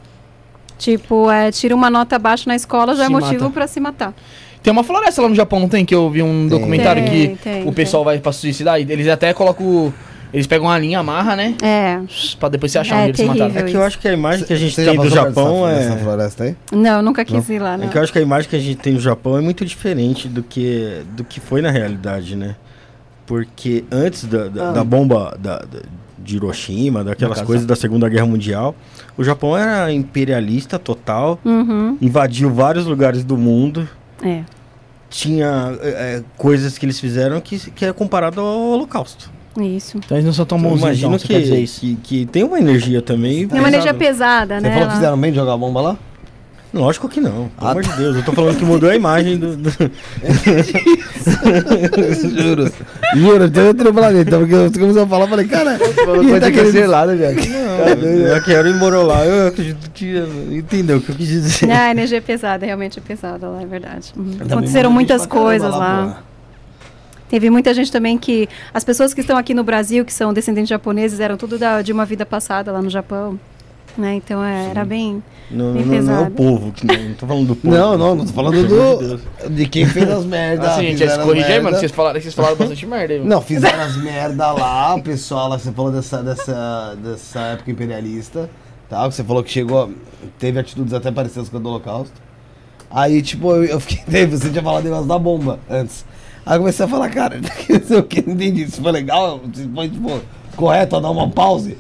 [0.77, 4.13] Tipo, é, tira uma nota baixa na escola, já Se é motivo para se matar.
[4.61, 5.83] Tem uma floresta lá no Japão, não tem?
[5.83, 6.47] Que eu vi um Tem.
[6.49, 8.79] documentário Tem, que tem, o pessoal vai pra suicidar.
[8.79, 9.91] e Eles até colocam.
[10.31, 11.55] Eles pegam uma linha, amarra, né?
[11.63, 11.99] É.
[12.39, 13.55] Pra depois você achar É onde eles se mataram.
[13.57, 15.73] É que eu acho que a imagem que a gente Você tem do Japão é.
[15.73, 16.55] dessa floresta aí?
[16.71, 17.85] Não, nunca quis ir lá, não.
[17.85, 19.65] É que eu acho que a imagem que a gente tem do Japão é muito
[19.65, 22.55] diferente do que, do que foi na realidade, né?
[23.29, 24.71] Porque antes da, da, Ah.
[24.71, 25.83] da bomba da, da-
[26.17, 28.73] de Hiroshima, daquelas coisas da Segunda Guerra Mundial,
[29.15, 33.87] o Japão era imperialista total, Uhum, invadiu vários lugares do mundo,
[34.23, 34.41] é.
[35.11, 39.29] tinha é, é, coisas que eles fizeram que, que é comparado ao Holocausto.
[39.59, 39.97] Isso.
[39.97, 42.57] Então eles não são tão Eu bonzinhos, imagino então, você que, que, que tem uma
[42.59, 43.47] energia também.
[43.47, 44.69] Tem uma energia pesada, Você né?
[44.69, 45.97] falou que Ela- fizeram bem de jogar bomba lá?
[46.71, 48.15] Lógico que não, pelo Ah, amor de Deus.
[48.17, 49.57] Eu tô falando que mudou a imagem do.
[49.57, 49.71] do-
[52.41, 52.71] Juro.
[53.15, 54.21] Juro, tem outro planeta.
[54.29, 55.95] Então, porque você começou a falar, eu falei, cara, quem
[56.39, 56.65] tá querendo...
[56.65, 57.39] cancelado, velho.
[58.27, 59.25] eu quero ir lá.
[59.25, 60.15] Eu acredito que.
[60.51, 61.65] Entendeu o que eu quis dizer?
[61.67, 64.13] Não, a energia é pesada, realmente é pesada lá, é verdade.
[64.15, 64.37] Uhum.
[64.39, 66.17] Aconteceram muitas pra coisas lá.
[66.19, 66.29] pô.
[67.29, 68.47] Teve muita gente também que.
[68.73, 71.81] As pessoas que estão aqui no Brasil, que são descendentes de japoneses, eram tudo da-
[71.81, 73.39] de uma vida passada lá no Japão.
[73.97, 74.15] Né?
[74.15, 75.21] Então é, era bem.
[75.51, 77.75] Não, Bem não, não é o povo, que não, não tô falando do povo.
[77.75, 79.49] Não, não, não tô falando do...
[79.49, 80.69] De quem fez as merdas.
[80.69, 83.19] Assim, gente, se corrige aí, mano, vocês falaram, que vocês falaram bastante merda aí.
[83.19, 83.31] mano.
[83.31, 88.47] Não, fizeram as merda lá, o pessoal lá, você falou dessa, dessa, dessa época imperialista,
[88.87, 89.07] tá?
[89.09, 89.91] Que você falou que chegou,
[90.37, 92.21] teve atitudes até parecidas com a do Holocausto.
[92.91, 96.05] Aí, tipo, eu, eu fiquei, você tinha falado negócio da bomba antes.
[96.45, 99.41] Aí eu comecei a falar, cara, não sei o que, não entendi, isso foi legal,
[99.53, 100.21] se foi, tipo,
[100.55, 101.77] correto a dar uma pause.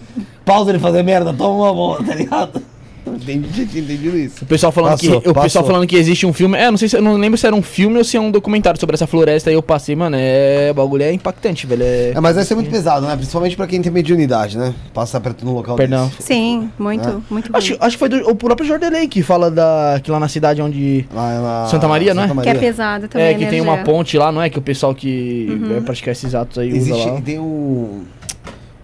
[0.49, 2.61] Pausa ele fazer merda, toma uma bomba, tá ligado?
[3.07, 4.43] Entendi, tinha tinha entendido isso.
[4.43, 6.55] O pessoal falando Passou, que o pessoal falando que existe um filme.
[6.57, 8.29] É, não sei se eu não lembro se era um filme ou se é um
[8.29, 10.15] documentário sobre essa floresta aí eu passei, mano.
[10.19, 11.81] É, o bagulho é impactante, velho.
[11.83, 13.15] É, É, mas vai ser muito pesado, né?
[13.15, 14.75] Principalmente pra quem tem mediunidade, né?
[14.93, 16.05] Passar perto num local Perdão.
[16.07, 16.21] desse.
[16.23, 17.15] Sim, muito, É.
[17.31, 20.27] muito Acho, acho que foi do, o próprio Jordelei que fala da que lá na
[20.27, 22.27] cidade onde Lá na- Santa Maria, não é?
[22.43, 23.27] Que é pesado também.
[23.27, 23.91] é que tem uma energia.
[23.93, 27.09] ponte lá, não é que o pessoal que vai praticar esses atos aí usa Existe,
[27.09, 27.21] lá.
[27.21, 28.03] tem um.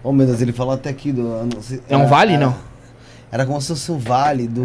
[0.08, 1.26] Oh meu Deus, ele falou até aqui do.
[1.62, 2.54] sei- É um vale, era- não?
[3.32, 4.64] Era como se fosse um vale do.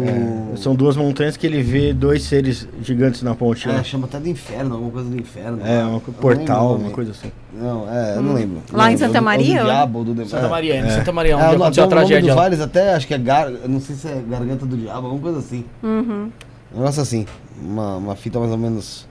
[0.56, 3.68] São duas montanhas que ele vê dois seres gigantes na ponte.
[3.68, 3.82] É, né?
[3.82, 5.58] chama até do inferno, alguma coisa do inferno.
[5.66, 6.90] É, um portal, lembro o uma nome.
[6.94, 7.32] coisa assim.
[7.52, 8.58] Não, é, eu não lembro.
[8.58, 8.62] Hum.
[8.72, 9.06] Lá Não em lembro.
[9.08, 10.48] Santa Maria, Ou do diabo, ou do Santa é.
[10.48, 10.90] Maria, É.
[10.90, 12.32] Santa Maria, É, onde o- aconteceu a o nome tragédia.
[12.34, 13.50] dos vales até, acho que é gar...
[13.50, 15.64] não sei se é garganta do diabo, alguma coisa assim.
[15.82, 16.30] Uhum.
[16.72, 17.26] Um negócio assim,
[17.60, 19.08] uma, uma fita mais ou menos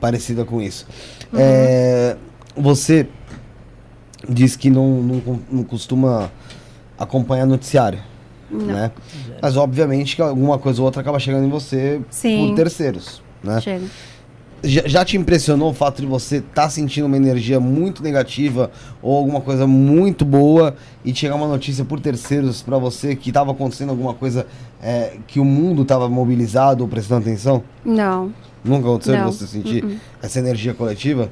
[0.00, 0.86] parecida com isso.
[1.32, 1.38] Uhum.
[1.42, 2.16] É,
[2.56, 3.08] você
[4.28, 6.30] diz que não, não, não costuma
[6.98, 7.98] acompanhar noticiário,
[8.50, 8.66] Não.
[8.66, 8.90] né?
[9.40, 12.48] Mas obviamente que alguma coisa ou outra acaba chegando em você Sim.
[12.48, 13.60] por terceiros, né?
[13.60, 13.84] Chega.
[14.64, 18.70] Já, já te impressionou o fato de você estar sentindo uma energia muito negativa
[19.02, 23.50] ou alguma coisa muito boa e chegar uma notícia por terceiros pra você que estava
[23.50, 24.46] acontecendo alguma coisa
[24.80, 27.64] é, que o mundo estava mobilizado ou prestando atenção?
[27.84, 28.32] Não,
[28.64, 29.32] Nunca aconteceu de Não.
[29.32, 29.96] você sentir Uh-uh.
[30.22, 31.28] essa energia coletiva?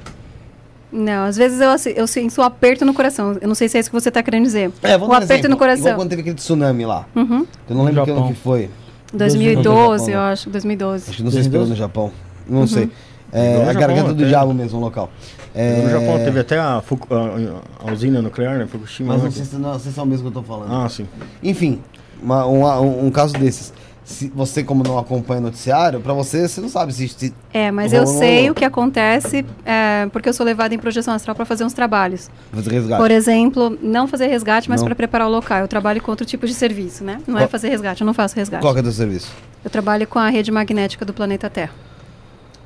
[0.91, 1.23] Não.
[1.25, 3.37] Às vezes eu, eu sinto um aperto no coração.
[3.41, 4.71] Eu não sei se é isso que você está querendo dizer.
[4.83, 5.49] É, vou um dar aperto exemplo.
[5.51, 5.81] no coração.
[5.83, 7.05] Igual quando teve aquele tsunami lá.
[7.15, 7.45] Uhum.
[7.69, 8.69] Eu não lembro que ano que foi.
[9.13, 10.49] 2012, Japão, eu acho.
[10.49, 11.09] 2012.
[11.09, 12.11] Acho que não sei se pegou no Japão.
[12.47, 12.89] Não sei.
[13.33, 15.09] É, a Japão garganta do diabo mesmo, o local.
[15.53, 18.67] É, No Japão teve até a, Fuku- a- a usina nuclear, né?
[18.67, 19.13] Fukushima.
[19.13, 20.73] Mas não sei, se, não se é o mesmo que eu tô falando.
[20.73, 21.05] Ah, sim.
[21.43, 21.79] Enfim,
[22.21, 23.73] uma- uma- um, um caso desses.
[24.11, 27.07] Se você, como não acompanha noticiário, pra você, você não sabe se.
[27.07, 31.13] se É, mas eu sei o que acontece é, porque eu sou levada em projeção
[31.13, 32.29] astral para fazer uns trabalhos.
[32.53, 33.01] fazer resgate.
[33.01, 35.59] Por exemplo, não fazer resgate, mas para preparar o local.
[35.59, 37.21] Eu trabalho com outro tipo de serviço, né?
[37.25, 38.61] Não é Qual- fazer resgate, eu não faço resgate.
[38.61, 39.31] Qual é o teu serviço?
[39.63, 41.71] Eu trabalho com a rede magnética do planeta Terra.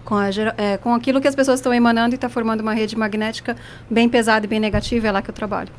[0.04, 2.96] Com, a é, com aquilo que as pessoas estão emanando e está formando uma rede
[2.96, 3.56] magnética
[3.90, 5.70] bem pesada e bem negativa, é lá que eu trabalho.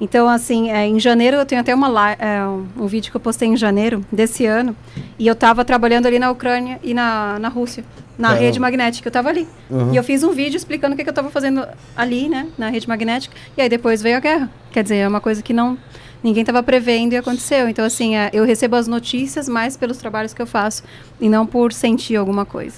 [0.00, 3.48] Então, assim, é, em janeiro, eu tenho até uma é, um, vídeo que eu postei
[3.48, 4.76] em janeiro desse ano,
[5.18, 7.84] e eu estava trabalhando ali na Ucrânia e na, na Rússia,
[8.16, 8.44] na Caramba.
[8.44, 9.48] rede magnética, eu estava ali.
[9.68, 9.92] Uhum.
[9.92, 12.68] E eu fiz um vídeo explicando o que, que eu estava fazendo ali, né, na
[12.68, 14.50] rede magnética, e aí depois veio a guerra.
[14.70, 15.76] Quer dizer, é uma coisa que não
[16.22, 17.68] ninguém estava prevendo e aconteceu.
[17.68, 20.82] Então, assim, é, eu recebo as notícias mais pelos trabalhos que eu faço,
[21.20, 22.76] e não por sentir alguma coisa.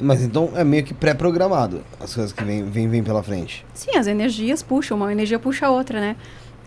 [0.00, 3.64] Mas então é meio que pré-programado as coisas que vêm vem, vem pela frente.
[3.74, 6.16] Sim, as energias puxam, uma energia puxa a outra, né?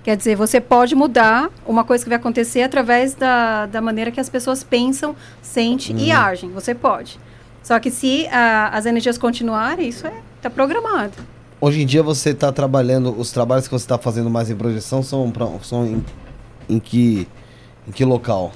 [0.03, 4.19] Quer dizer, você pode mudar uma coisa que vai acontecer através da, da maneira que
[4.19, 6.49] as pessoas pensam, sentem e agem.
[6.51, 7.19] Você pode.
[7.61, 11.13] Só que se ah, as energias continuarem, isso é tá programado.
[11.59, 15.03] Hoje em dia você está trabalhando, os trabalhos que você está fazendo mais em projeção
[15.03, 16.03] são, pra, são em,
[16.67, 17.27] em, que,
[17.88, 18.51] em que local?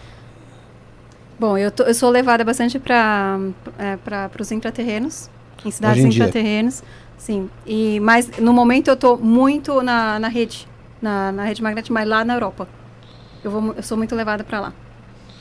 [1.40, 3.38] Bom, eu, tô- eu sou levada bastante para
[3.78, 3.96] é,
[4.42, 5.30] os intraterrenos,
[5.64, 6.24] em cidades em dia.
[6.24, 6.82] intraterrenos,
[7.20, 7.48] sim.
[7.68, 10.68] E mas no momento eu estou muito na, na rede,
[11.02, 12.68] na, na rede magnética, mas lá na Europa.
[13.44, 14.74] Eu vou, eu sou muito levada para lá,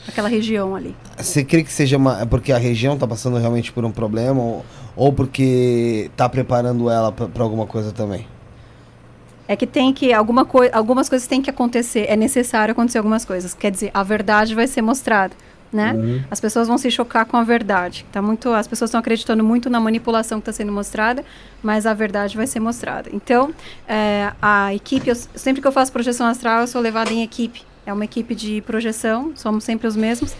[0.06, 0.94] aquela região ali.
[1.16, 4.40] Você crê que seja uma, é porque a região está passando realmente por um problema
[4.42, 8.26] ou, ou porque está preparando ela para alguma coisa também?
[9.46, 13.24] É que tem que alguma coi algumas coisas têm que acontecer, é necessário acontecer algumas
[13.24, 13.52] coisas.
[13.52, 15.34] Quer dizer, a verdade vai ser mostrada,
[15.74, 16.22] né?
[16.30, 18.06] As pessoas vão se chocar com a verdade.
[18.12, 21.24] Tá muito, as pessoas estão acreditando muito na manipulação que está sendo mostrada,
[21.62, 23.10] mas a verdade vai ser mostrada.
[23.12, 23.52] Então,
[23.88, 27.62] é, a equipe, eu- sempre que eu faço projeção astral, eu sou levada em equipe.
[27.84, 30.34] É uma equipe de projeção, somos sempre os mesmos.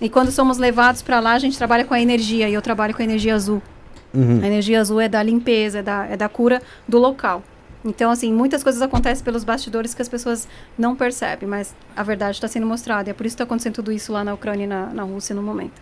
[0.00, 2.94] E quando somos levados para lá, a gente trabalha com a energia, e eu trabalho
[2.94, 3.62] com a energia azul.
[4.14, 4.40] Uhum.
[4.42, 7.42] A energia azul é da limpeza, é da, é da cura do local.
[7.84, 12.32] Então, assim, muitas coisas acontecem pelos bastidores que as pessoas não percebem, mas a verdade
[12.32, 13.08] está sendo mostrada.
[13.08, 15.02] E é por isso que está acontecendo tudo isso lá na Ucrânia e na, na
[15.04, 15.80] Rússia no momento.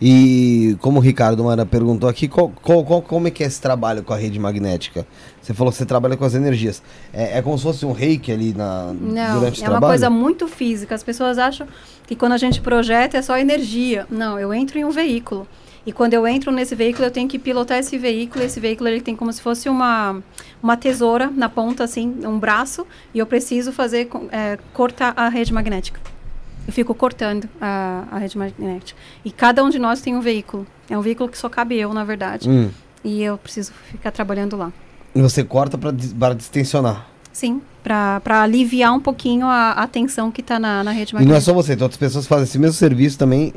[0.00, 3.60] E como o Ricardo Mara perguntou aqui, qual, qual, qual- como é que é esse
[3.60, 5.04] trabalho com a rede magnética?
[5.42, 6.80] Você falou que você trabalha com as energias.
[7.12, 9.90] É, é como se fosse um reiki ali na, Não, durante o é uma trabalho?
[9.90, 10.94] coisa muito física.
[10.94, 11.66] As pessoas acham
[12.06, 14.06] que quando a gente projeta é só energia.
[14.08, 15.48] Não, eu entro em um veículo.
[15.84, 18.44] E quando eu entro nesse veículo, eu tenho que pilotar esse veículo.
[18.44, 20.22] Esse veículo ele tem como se fosse uma,
[20.62, 22.86] uma tesoura na ponta, assim, um braço.
[23.14, 26.00] E eu preciso fazer, é, cortar a rede magnética.
[26.66, 28.98] Eu fico cortando a, a rede magnética.
[29.24, 30.66] E cada um de nós tem um veículo.
[30.90, 32.48] É um veículo que só cabe eu, na verdade.
[32.48, 32.70] Hum.
[33.02, 34.72] E eu preciso ficar trabalhando lá.
[35.14, 37.06] E você corta para distensionar.
[37.32, 41.20] Sim, para aliviar um pouquinho a, a tensão que está na, na rede E não
[41.20, 41.44] é magnética.
[41.44, 43.54] só você, então outras pessoas fazem esse mesmo serviço também.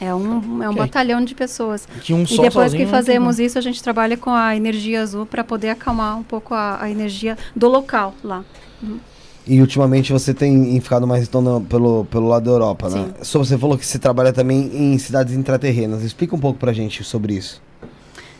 [0.00, 0.82] É um, é um Ok.
[0.82, 1.88] batalhão de pessoas.
[2.02, 5.42] Que um E depois que fazemos isso, a gente trabalha com a energia azul para
[5.42, 8.44] poder acalmar um pouco a, a energia do local lá.
[9.46, 13.10] E ultimamente você tem ficado mais então na- pelo, pelo lado da Europa, né?
[13.22, 16.02] Só você falou que você trabalha também em cidades intraterrenas.
[16.02, 17.62] Explica um pouco pra gente sobre isso.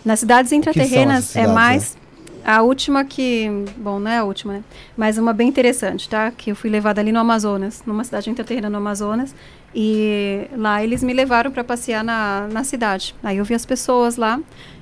[0.05, 1.97] Nas cidades intraterrenas essas cidades, é mais
[2.45, 4.65] a última que, bom, não é a última, né?
[4.97, 6.31] Mas uma bem interessante, tá?
[6.31, 9.35] Que eu fui levada ali no Amazonas, numa cidade intraterrena no Amazonas,
[9.79, 13.15] e lá eles me levaram para passear na, na cidade.
[13.23, 14.41] Aí eu vi as pessoas lá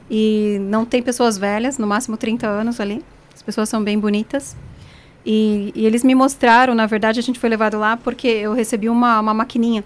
[0.09, 3.05] e não tem pessoas velhas, no máximo 30 anos ali.
[3.35, 4.57] As pessoas são bem bonitas.
[5.27, 8.89] E, e eles me mostraram, na verdade, a gente foi levado lá porque eu recebi
[8.89, 9.83] uma, uma maquininha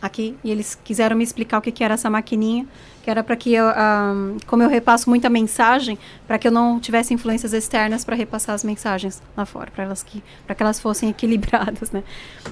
[0.00, 2.64] aqui e eles quiseram me explicar o que, que era essa maquininha,
[3.02, 4.14] que era para que eu, ah,
[4.46, 8.62] como eu repasso muita mensagem, para que eu não tivesse influências externas para repassar as
[8.62, 12.02] mensagens lá fora, para elas que para que elas fossem equilibradas, né?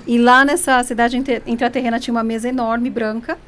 [0.06, 3.38] E lá nessa cidade intraterrena tinha uma mesa enorme branca.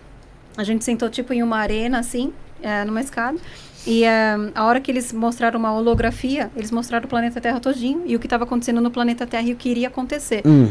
[0.57, 2.33] A gente sentou tipo em uma arena assim,
[2.63, 3.39] eh, numa escada.
[3.87, 8.03] E eh, a hora que eles mostraram uma holografia, eles mostraram o planeta Terra todinho
[8.07, 10.43] e o que estava acontecendo no planeta Terra e o que iria acontecer.
[10.47, 10.71] Hum.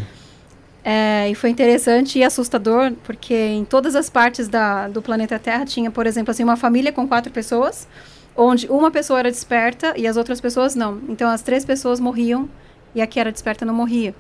[0.84, 5.64] É, e foi interessante e assustador, porque em todas as partes da, do planeta Terra
[5.66, 7.88] tinha, por exemplo, assim, uma família com quatro pessoas,
[8.36, 11.00] onde uma pessoa era desperta e as outras pessoas não.
[11.08, 12.50] Então as três pessoas morriam
[12.96, 14.16] e a que era desperta não morria.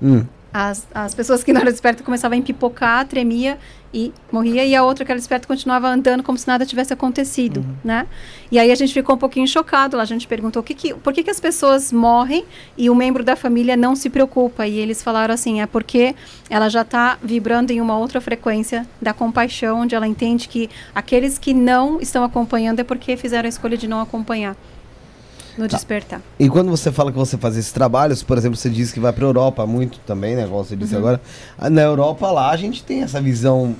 [0.00, 0.24] Hum.
[0.52, 3.58] As, as pessoas que não eram despertas começavam a empipocar, tremia
[3.94, 7.64] e morria, e a outra que era desperta continuava andando como se nada tivesse acontecido,
[7.84, 8.06] né?
[8.50, 10.94] E aí a gente ficou um pouquinho chocado lá, a gente perguntou o que que,
[10.94, 12.44] por que, que as pessoas morrem
[12.76, 16.14] e o membro da família não se preocupa, e eles falaram assim, é porque
[16.48, 21.38] ela já está vibrando em uma outra frequência da compaixão, onde ela entende que aqueles
[21.38, 24.56] que não estão acompanhando é porque fizeram a escolha de não acompanhar
[25.58, 26.20] no despertar.
[26.38, 29.12] E quando você fala que você faz esses trabalhos, por exemplo, você diz que vai
[29.12, 30.46] pra Europa muito também, né?
[30.46, 30.80] Como você Uhum.
[30.80, 31.20] disse agora.
[31.58, 33.74] Ah, Na Europa lá a gente tem essa visão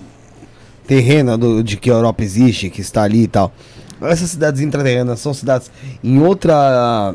[0.86, 3.52] terrena do- de que a Europa existe, que está ali e tal.
[4.00, 5.70] Essas cidades intraterrenas são cidades
[6.02, 7.14] em outra.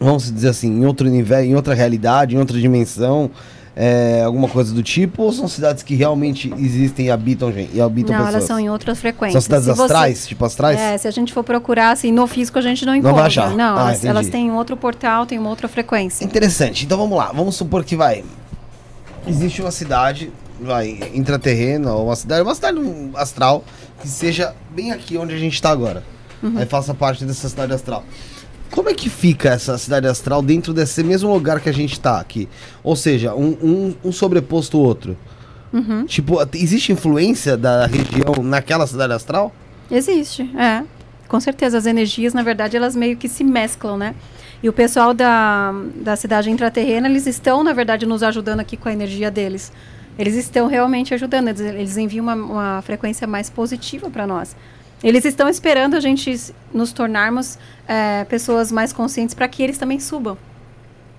[0.00, 3.30] Vamos dizer assim, em outro nível, em outra realidade, em outra dimensão,
[3.74, 7.80] é, alguma coisa do tipo, ou são cidades que realmente existem e habitam gente, e
[7.80, 8.34] habitam Não, pessoas?
[8.34, 9.44] elas são em outras São frequências.
[9.44, 10.78] cidades Se você- astrais, tipo astrais?
[10.78, 13.16] É, se a gente for procurar assim no físico, a gente não Não encontra.
[13.18, 13.50] vai achar.
[13.56, 16.24] Não, Ah, elas, elas têm um outro portal, têm uma outra frequência.
[16.24, 16.84] Interessante.
[16.84, 17.32] Então vamos lá.
[17.34, 18.22] Vamos supor que vai.
[19.26, 22.78] Existe uma cidade, vai, intraterrena, ou uma cidade, uma cidade
[23.14, 23.64] astral,
[24.00, 26.02] que seja bem aqui onde a gente está agora.
[26.56, 28.02] Aí faça parte dessa cidade astral.
[28.72, 32.18] Como é que fica essa cidade astral dentro desse mesmo lugar que a gente está
[32.18, 32.48] aqui?
[32.82, 35.16] Ou seja, um, um, um sobreposto ao outro.
[35.70, 36.06] Uhum.
[36.06, 39.52] Tipo, existe influência da região naquela cidade astral?
[39.90, 40.82] Existe, é.
[41.28, 44.14] Com certeza, as energias, na verdade, elas meio que se mesclam, né?
[44.62, 48.88] E o pessoal da, da cidade intraterrena, eles estão, na verdade, nos ajudando aqui com
[48.88, 49.70] a energia deles.
[50.18, 54.56] Eles estão realmente ajudando, eles, eles enviam uma, uma frequência mais positiva para nós.
[55.02, 57.58] Eles estão esperando a gente nos tornarmos
[57.88, 60.38] é, pessoas mais conscientes para que eles também subam.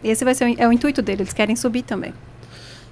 [0.03, 2.13] Esse vai ser o, é o intuito deles, eles querem subir também.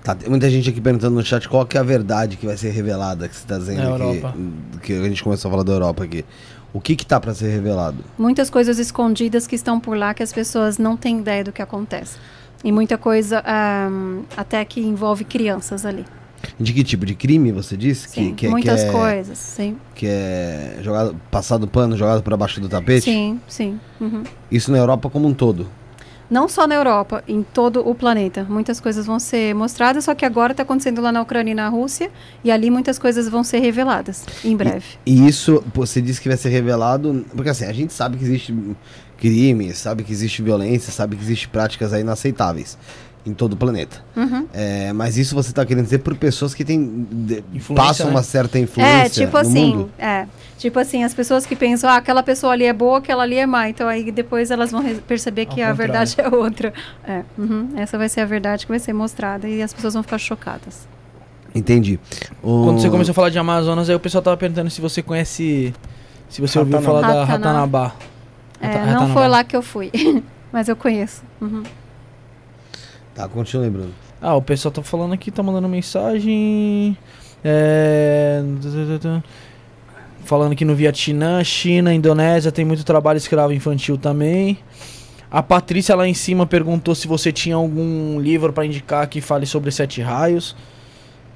[0.04, 2.58] Tá, tem muita gente aqui perguntando no chat qual que é a verdade que vai
[2.58, 4.34] ser revelada, que você tá dizendo aqui, Europa.
[4.82, 6.26] que a gente começou a falar da Europa aqui.
[6.74, 7.98] O que que tá pra ser revelado?
[8.18, 11.62] muitas coisas escondidas que estão por lá que as pessoas não têm ideia do que
[11.62, 12.18] acontece.
[12.64, 16.06] E muita coisa ahm, até que envolve crianças ali.
[16.60, 17.06] De que tipo?
[17.06, 18.10] De crime, você disse?
[18.10, 19.78] Sim, que, que, muitas que é, coisas, sim.
[19.96, 23.06] Que é jogado, passado pano, jogado pra baixo do tapete?
[23.06, 23.80] Sim, sim.
[24.00, 24.24] uhum.
[24.52, 25.68] Isso na Europa como um todo.
[26.32, 28.46] Não só na Europa, em todo o planeta.
[28.48, 31.68] Muitas coisas vão ser mostradas, só que agora está acontecendo lá na Ucrânia e na
[31.68, 32.10] Rússia,
[32.42, 34.86] e ali muitas coisas vão ser reveladas em breve.
[35.06, 38.24] E isso, pô, você disse que vai ser revelado, porque assim, a gente sabe que
[38.24, 38.56] existe
[39.18, 42.78] crime, sabe que existe violência, sabe que existe práticas aí inaceitáveis.
[43.26, 44.04] Em todo o planeta.
[44.16, 44.48] Uhum.
[44.54, 47.44] É, mas isso você está querendo dizer por pessoas que têm, de-
[47.76, 48.12] passam né?
[48.14, 49.92] uma certa influência É, tipo no assim, mundo?
[50.00, 50.26] é.
[50.58, 53.46] Tipo assim, as pessoas que pensam, ah, aquela pessoa ali é boa, aquela ali é
[53.46, 53.68] má.
[53.70, 56.74] Então aí depois elas vão perceber que a verdade é outra.
[57.04, 60.04] É, uhum, essa vai ser a verdade que vai ser mostrada e as pessoas vão
[60.04, 60.88] ficar chocadas.
[61.54, 62.00] Entendi.
[62.42, 65.02] O- Quando você começou a falar de Amazonas, aí o pessoal tava perguntando se você
[65.02, 65.74] conhece.
[66.30, 67.02] Se você ouviu Ratanabá.
[67.02, 67.84] falar da Ratanabá.
[67.84, 67.96] Ratanabá.
[68.62, 69.14] É, Rata- não Ratanabá.
[69.14, 69.92] foi lá que eu fui,
[70.54, 71.24] mas eu conheço.
[71.42, 71.64] Uhum.
[73.14, 73.94] Tá, continua lembrando.
[74.22, 76.98] Ah, o pessoal tá falando aqui, tá mandando mensagem.
[77.44, 78.42] É...
[80.24, 84.60] Falando que no Vietnã, China, Indonésia tem muito trabalho escravo infantil também.
[85.30, 89.46] A Patrícia lá em cima perguntou se você tinha algum livro pra indicar que fale
[89.46, 90.56] sobre sete raios.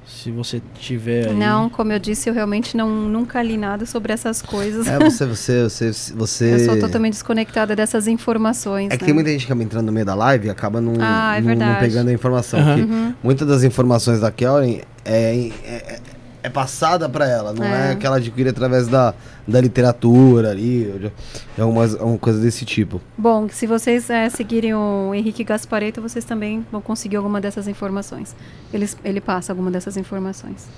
[0.06, 1.34] Se você tiver aí.
[1.34, 4.86] Não, como eu disse, eu realmente não, nunca li nada sobre essas coisas.
[4.86, 6.54] É, você, você, você, você...
[6.54, 8.92] Eu sou totalmente desconectada dessas informações.
[8.92, 9.06] É que né?
[9.06, 11.40] tem muita gente que acaba entrando no meio da live e acaba não, Ah, é
[11.40, 12.62] não- não pegando a informação.
[12.64, 13.14] Porque Uhum.
[13.22, 16.00] Muitas das informações da Kellen é, é,
[16.46, 17.92] é passada para ela, não é.
[17.92, 17.96] É.
[17.96, 19.12] que ela adquire através da,
[19.46, 21.12] da literatura ali, de,
[21.56, 23.00] de algumas, alguma coisa desse tipo.
[23.18, 28.34] Bom, se vocês eh, seguirem o Henrique Gaspareto, vocês também vão conseguir alguma dessas informações.
[28.72, 30.68] Eles, ele passa alguma dessas informações.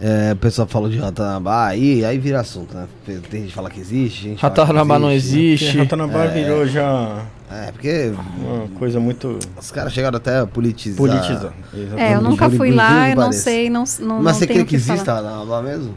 [0.00, 2.88] É, o pessoal falou de Ratanabá, aí, aí vira assunto, né?
[3.06, 5.66] Tem gente que fala que existe, gente que que Ratanabá não existe.
[5.66, 10.96] Porque Ratanabá virou já É, porque uma coisa muito os caras chegaram até a politizar.
[10.96, 11.52] politizada.
[11.96, 14.64] É, eu nunca fui lá, que eu não sei, não, não, Mas não você crê
[14.64, 14.94] que falar.
[14.94, 15.94] existe Ratanabá mesmo?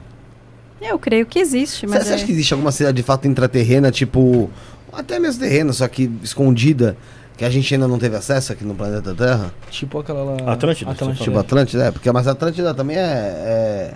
[0.81, 2.15] Eu creio que existe, mas Você é...
[2.15, 4.51] acha que existe alguma cidade de fato intraterrena, tipo,
[4.93, 6.95] até mesmo terrena, só que escondida,
[7.37, 9.53] que a gente ainda não teve acesso aqui no planeta Terra?
[9.69, 10.53] Tipo aquela lá.
[10.53, 11.23] Atlântida, Atlântida.
[11.23, 13.93] Tipo Atlântida, é, porque mas Atlântida também é.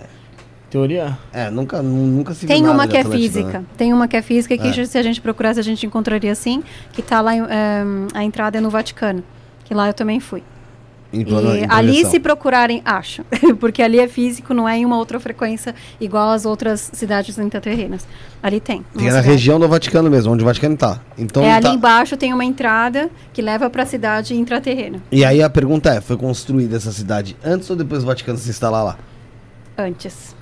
[0.70, 1.18] Teoria?
[1.32, 3.58] É, é, nunca, nu- nunca se viu Tem uma que é física.
[3.60, 3.64] né?
[3.76, 4.86] Tem uma que é física que É.
[4.86, 6.62] se a gente procurasse, a gente encontraria sim,
[6.92, 9.24] que tá lá, em, ehm, a entrada é no Vaticano.
[9.64, 10.42] Que lá eu também fui.
[11.12, 13.24] Em plano- E em ali, se procurarem, acho.
[13.58, 18.06] Porque ali é físico, não é em uma outra frequência igual às outras cidades intraterrenas.
[18.42, 18.84] Ali tem.
[18.94, 19.26] Tem na cidade.
[19.28, 21.00] região do Vaticano mesmo, onde o Vaticano tá.
[21.18, 25.02] Então é ali tá- embaixo tem uma entrada que leva para a cidade intraterrena.
[25.10, 28.48] E aí a pergunta é: foi construída essa cidade antes ou depois do Vaticano se
[28.48, 28.98] instalar lá?
[29.76, 30.34] Antes.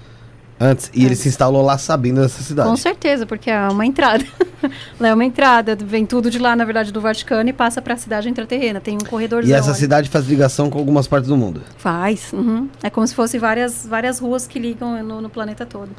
[0.61, 0.91] Antes.
[0.93, 1.21] E ele Antes.
[1.21, 2.69] se instalou lá sabendo dessa cidade.
[2.69, 4.25] Com certeza, porque é uma entrada.
[4.99, 5.77] lá é uma entrada.
[5.77, 8.81] Vem tudo de lá, na verdade, do Vaticano e passa para a cidade intraterrena.
[8.81, 9.51] Tem um corredorzão.
[9.51, 9.79] E essa ali.
[9.79, 11.63] cidade faz ligação com algumas partes do mundo.
[11.77, 12.33] Faz.
[12.33, 12.69] uhum.
[12.83, 15.91] É como se fosse várias, várias ruas que ligam no, no planeta todo.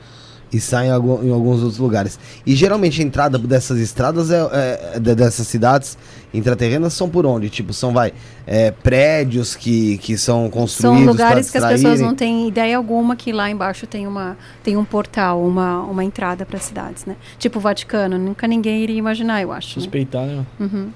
[0.51, 2.19] E sai em, algum- em alguns outros lugares.
[2.43, 4.49] E geralmente a entrada dessas estradas, é,
[4.95, 5.95] é- de- dessas cidades
[6.33, 7.49] intraterrenas, são por onde?
[7.51, 8.13] Tipo, são, vai,
[8.47, 13.15] é, prédios que, que são construídos São lugares que as pessoas não têm ideia alguma
[13.15, 17.15] que lá embaixo tem, uma, tem um portal, uma, uma entrada para cidades, né?
[17.37, 19.77] Tipo o Vaticano, nunca ninguém iria imaginar, eu acho.
[19.77, 19.83] né?
[19.83, 20.45] Suspeitar, né?
[20.59, 20.89] Uhum.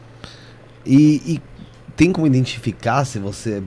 [0.84, 1.42] E, e
[1.96, 3.62] tem como identificar se você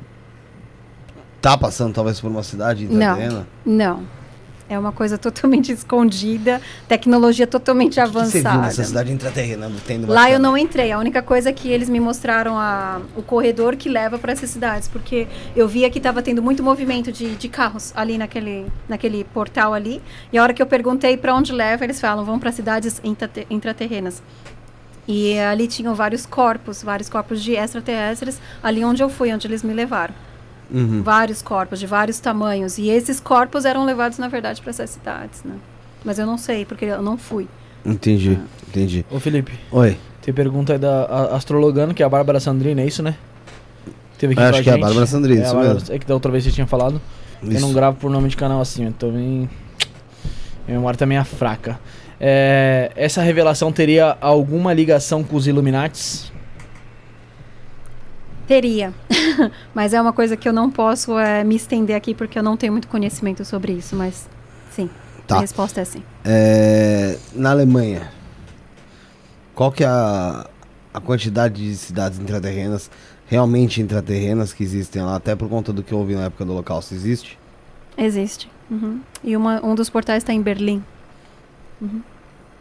[1.41, 3.47] tá passando talvez por uma cidade intraterrena?
[3.65, 4.03] Não.
[4.69, 8.59] É uma coisa totalmente escondida, tecnologia totalmente O que você viu avançada.
[8.67, 10.91] nessa cidade intraterrena do tem do Lá eu não entrei.
[10.91, 14.51] A única coisa é que eles me mostraram a, o corredor que leva para essas
[14.51, 19.23] cidades, porque eu via que estava tendo muito movimento de, de carros ali naquele, naquele
[19.25, 20.03] portal ali.
[20.33, 23.47] E a hora que eu perguntei para onde leva, eles falam vão para cidades intrate-
[23.49, 24.21] intraterrenas.
[25.09, 29.63] E ali tinham vários corpos, vários corpos de extraterrestres, ali onde eu fui, onde eles
[29.63, 30.13] me levaram.
[30.71, 31.03] Uhum.
[31.03, 32.77] Vários corpos, de vários tamanhos.
[32.79, 35.55] E esses corpos eram levados, na verdade, para essas cidades, né?
[36.05, 37.49] Mas eu não sei, porque eu não fui.
[37.85, 38.39] Entendi,
[38.69, 39.05] entendi.
[39.11, 39.97] Ô Felipe, Oi.
[40.23, 43.15] tem pergunta aí da a- Astrologano, que é a Bárbara Sandrina, é isso, né?
[44.19, 44.79] Teve aqui Acho com a que é a.
[44.79, 45.95] Bárbara Sandrina, É, isso Bárbara- mesmo.
[45.95, 47.01] É que da outra vez você tinha falado.
[47.43, 47.73] Eu não Isso.
[47.75, 49.49] gravo por nome de canal assim, eu também.
[50.67, 51.79] Minha memória também é fraca.
[52.19, 56.33] É, essa revelação teria alguma ligação com os Illuminates?
[58.47, 58.95] Teria.
[59.75, 62.57] mas é uma coisa que eu não posso eh, me estender aqui porque eu não
[62.57, 64.29] tenho muito conhecimento sobre isso, mas
[64.71, 64.89] sim.
[65.27, 65.39] Tá.
[65.39, 66.03] A resposta é sim.
[66.25, 68.13] É, na Alemanha,
[69.55, 70.49] qual que é a,
[70.95, 72.89] a quantidade de cidades intraterrenas,
[73.27, 76.53] realmente intraterrenas que existem lá, até por conta do que eu ouvi na época do
[76.53, 77.37] Holocausto, existe?
[77.99, 78.49] Existe.
[78.71, 79.01] Uhum.
[79.25, 80.83] E uma, um dos portais está em Berlim.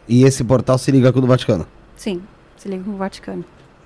[0.07, 1.67] E esse portal se liga com o do Vaticano.
[1.95, 2.21] Sim.
[2.57, 3.45] Se liga com o Vaticano.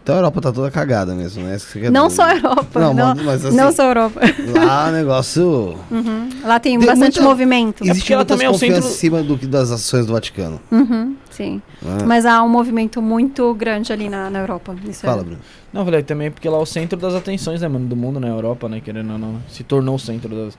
[0.10, 1.58] Então a Europa tá toda cagada mesmo, né?
[1.92, 2.16] Não dizer.
[2.16, 2.80] só a Europa.
[2.80, 4.22] Não, Não, mas- assim- não só a Europa.
[4.66, 5.76] Lá o negócio...
[5.92, 6.30] Uhum.
[6.44, 7.84] Lá tem Tem bastante muita- movimento.
[7.84, 10.60] É Existe porque ela também é o centro- em cima do, das ações do Vaticano.
[10.72, 11.62] Uhum, sim.
[11.82, 12.04] né?
[12.08, 14.76] Mas há um movimento muito grande ali na, na Europa.
[14.88, 15.24] Isso Fala, é.
[15.26, 15.40] Bruno.
[15.72, 18.28] Não, velho, também porque lá é o centro das atenções, né, mano, do mundo, na
[18.28, 19.36] Europa, né, querendo ou não.
[19.48, 20.58] Se tornou o centro das,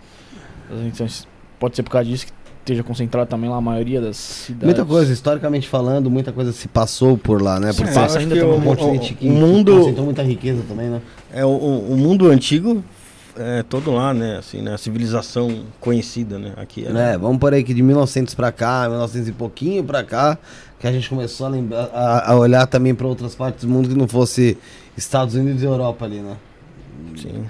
[0.71, 1.27] das atenções.
[1.59, 4.65] Pode ser por causa disso que esteja concentrado também lá a maioria das cidades.
[4.67, 7.73] Muita coisa, historicamente falando, muita coisa se passou por lá, né?
[7.73, 8.61] Por passa ainda um também.
[8.63, 11.01] continente que o mundo- concentrou muita riqueza também, né?
[11.33, 12.83] É, o, o- mundo antigo
[13.37, 14.37] é todo lá, né?
[14.39, 14.75] Assim, né?
[14.75, 16.53] A civilização conhecida, né?
[16.57, 20.37] Aqui É, vamos por aí que de 1900 pra cá, 1900 e pouquinho pra cá,
[20.79, 23.89] que a gente começou a, lembrar, a, a olhar também pra outras partes do mundo
[23.89, 24.57] que não fosse
[24.97, 26.37] Estados Unidos e Europa ali, né?
[27.17, 27.45] Sim.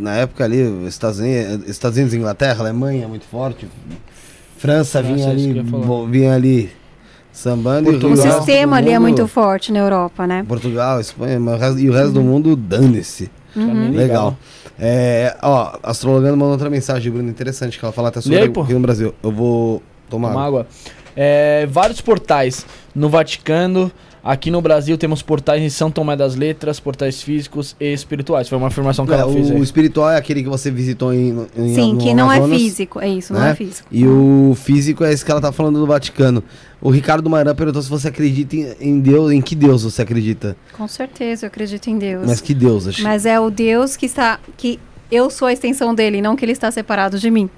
[0.00, 3.68] Na época ali, Estados Unidos, Estados Unidos e Inglaterra, Alemanha muito forte,
[4.56, 5.64] França vinha isso ali,
[6.10, 6.70] vinha ali
[7.32, 10.44] sambando e O Portugal, sistema ali é mundo- muito forte na Europa, né?
[10.48, 13.30] Portugal, Espanha, mas o resto- e o resto do mundo dane-se.
[13.54, 14.36] Também Legal.
[14.78, 18.44] É, ó, a astrologando mandou outra mensagem, Bruno, interessante, que ela fala até sobre aí,
[18.44, 19.14] aqui no Brasil.
[19.22, 20.44] Eu vou tomar água.
[20.46, 20.66] água.
[21.14, 23.90] É, vários portais no Vaticano.
[24.28, 28.48] Aqui no Brasil temos portais em São Tomé das Letras, portais físicos e espirituais.
[28.48, 29.62] Foi uma afirmação que É, ela fez o aí.
[29.62, 32.98] espiritual é aquele que você visitou em, em Sim, no que não é físico.
[33.00, 33.52] É isso, não né?
[33.52, 33.86] é físico.
[33.88, 36.42] E o físico é esse que ela tá falando do Vaticano.
[36.82, 40.56] O Ricardo Maran perguntou se você acredita em, em Deus, em que Deus você acredita?
[40.72, 42.26] Com certeza, eu acredito em Deus.
[42.26, 43.04] Mas que Deus, acho.
[43.04, 44.40] Mas é o Deus que está.
[44.56, 47.48] que eu sou a extensão dele, não que ele está separado de mim.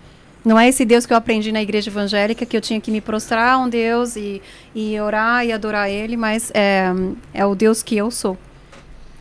[0.45, 3.01] Não é esse Deus que eu aprendi na igreja evangélica, que eu tinha que me
[3.01, 4.41] prostrar a um Deus e,
[4.75, 6.87] e orar e adorar ele, mas é,
[7.35, 8.37] é o Deus que eu sou.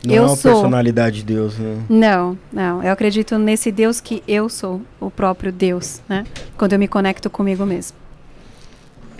[0.04, 0.52] Não Eu é uma sou.
[0.52, 1.82] personalidade de Deus, né?
[1.88, 2.82] Não, não.
[2.82, 6.24] Eu acredito nesse Deus que eu sou, o próprio Deus, né?
[6.56, 7.96] Quando eu me conecto comigo mesmo.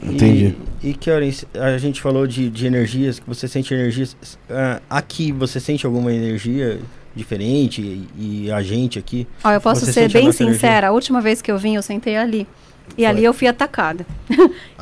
[0.00, 0.54] Entendi.
[0.82, 4.16] E, e Karen, a gente falou de, de energias, que você sente energias.
[4.48, 6.78] ah, aqui, você sente alguma energia
[7.18, 7.82] diferente?
[7.82, 9.26] E, e a gente aqui?
[9.44, 10.54] Ó, eu posso ser bem nossa energia?
[10.60, 10.88] sincera.
[10.88, 12.46] A última vez que eu vim, eu sentei ali.
[12.92, 13.04] E Foi.
[13.04, 14.06] ali eu fui atacada.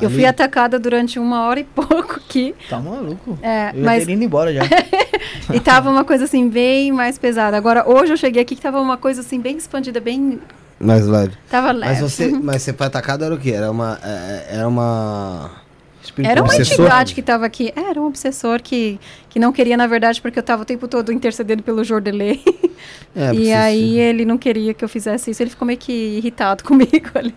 [0.01, 0.15] eu Ali?
[0.15, 2.55] fui atacada durante uma hora e pouco aqui.
[2.69, 3.37] Tá maluco?
[3.41, 4.61] É, Eu mas ido embora já.
[5.53, 7.55] E tava uma coisa assim, bem mais pesada.
[7.57, 10.39] Agora, hoje eu cheguei aqui que tava uma coisa assim, bem expandida, bem.
[10.79, 11.33] Mais leve.
[11.49, 11.91] Tava leve.
[11.93, 13.51] Mas você, mas você foi atacado era o quê?
[13.51, 13.99] Era uma.
[14.03, 15.51] é, Era uma.
[16.23, 16.85] Era uma obsessor?
[16.85, 17.71] entidade que tava aqui.
[17.75, 20.87] É, Era um obsessor que, que não queria, na verdade, porque eu tava o tempo
[20.87, 22.41] todo intercedendo pelo Jordelei.
[23.15, 25.41] É, e aí ele não queria que eu fizesse isso.
[25.41, 27.33] Ele ficou meio que irritado comigo ali.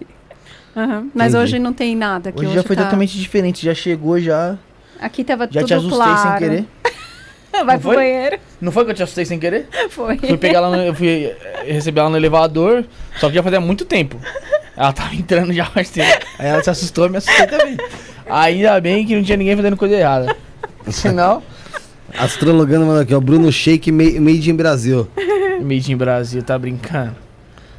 [0.76, 1.06] Aham.
[1.14, 1.42] Mas Entendi.
[1.44, 2.30] hoje não tem nada.
[2.30, 3.64] Que Hoje já foi tá- totalmente diferente.
[3.64, 4.58] Já chegou, já.
[5.00, 6.38] Aqui tava Já tudo te assustei claro.
[6.38, 6.64] sem querer.
[7.64, 7.96] Vai Não pro foi?
[7.96, 8.38] banheiro.
[8.60, 9.66] Não foi que eu te assustei sem querer?
[9.88, 10.18] Foi.
[10.18, 12.84] Fui pegar ela, no, eu fui eh, receber ela no elevador,
[13.18, 14.20] só que já fazia muito tempo.
[14.76, 16.26] Ela tava entrando já faz tempo.
[16.38, 17.76] Aí ela se assustou e me assustei também.
[18.30, 20.36] Ainda bem que não tinha ninguém fazendo coisa errada.
[20.88, 21.42] Senão,
[22.18, 23.20] Astrologando mandou aqui, ó.
[23.20, 25.08] Bruno Shake ma- Made in Brasil.
[25.62, 27.14] Made in Brasil, tá brincando.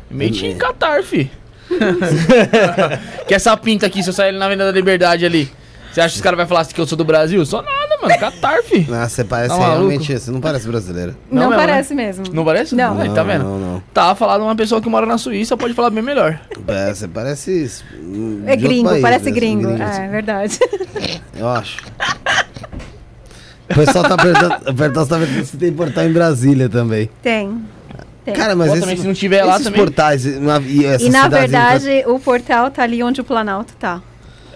[0.09, 1.30] Made in Qatar, fi.
[3.27, 5.49] que essa pinta aqui, se eu sair na Avenida da Liberdade ali,
[5.91, 7.45] você acha que os caras vão falar assim que eu sou do Brasil?
[7.45, 8.17] Sou nada, mano.
[8.19, 8.87] Qatar, fi.
[8.91, 10.17] Ah, você parece Tá realmente.
[10.19, 11.15] Você não parece brasileiro.
[11.31, 12.23] Não, Não mesmo, parece mesmo.
[12.33, 12.75] Não parece?
[12.75, 12.99] Não.
[12.99, 13.43] Aí, tá vendo?
[13.43, 13.83] Não, não.
[13.93, 16.39] Tá falando uma pessoa que mora na Suíça, pode falar bem melhor.
[16.67, 17.71] É, você parece.
[18.45, 19.31] É gringo, país, parece né?
[19.31, 19.67] gringo.
[19.67, 20.07] Gringo, É, assim.
[20.09, 20.59] verdade.
[21.37, 21.77] Eu acho.
[23.69, 27.09] O pessoal tá perguntando, o pessoal tá perguntando se tem portal em Brasília também.
[27.21, 27.61] Tem.
[28.25, 28.33] Tem.
[28.35, 29.81] Cara, mas Pô, esse- também, se não tiver lá esses também.
[29.81, 34.01] portais na- e, e na verdade, o portal tá ali onde o Planalto tá.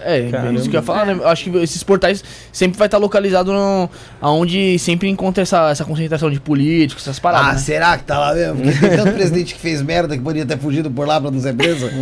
[0.06, 0.58] É, Caramba.
[0.58, 1.12] isso que eu ia falar, né?
[1.14, 3.90] Eu Acho que esses portais sempre vai estar localizado no,
[4.22, 7.52] onde sempre encontra essa, essa concentração de políticos, essas Ah, paradas.
[7.54, 7.58] né?
[7.58, 8.62] será que tá lá mesmo?
[8.62, 11.40] Porque tem tanto presidente que fez merda que podia ter fugido por lá pra não
[11.40, 11.88] ser preso.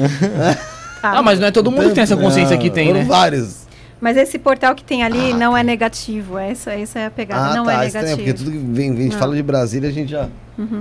[1.07, 3.05] Ah, mas não é todo mundo que tem essa consciência que tem, Foram né?
[3.07, 3.67] vários.
[4.01, 6.39] Mas esse portal que tem ali não é negativo.
[6.39, 7.51] Essa, essa é a pegada.
[7.51, 7.85] Ah, não tá.
[7.85, 8.27] é estranho, negativo.
[8.27, 9.19] porque tudo que vem, a gente Não.
[9.19, 10.29] fala de Brasília, a gente já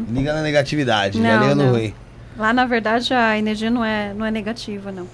[0.09, 1.71] liga na negatividade, já Não, liga no não.
[1.73, 1.93] ruim.
[2.37, 5.05] Lá, na verdade, a energia não é, não é negativa, não.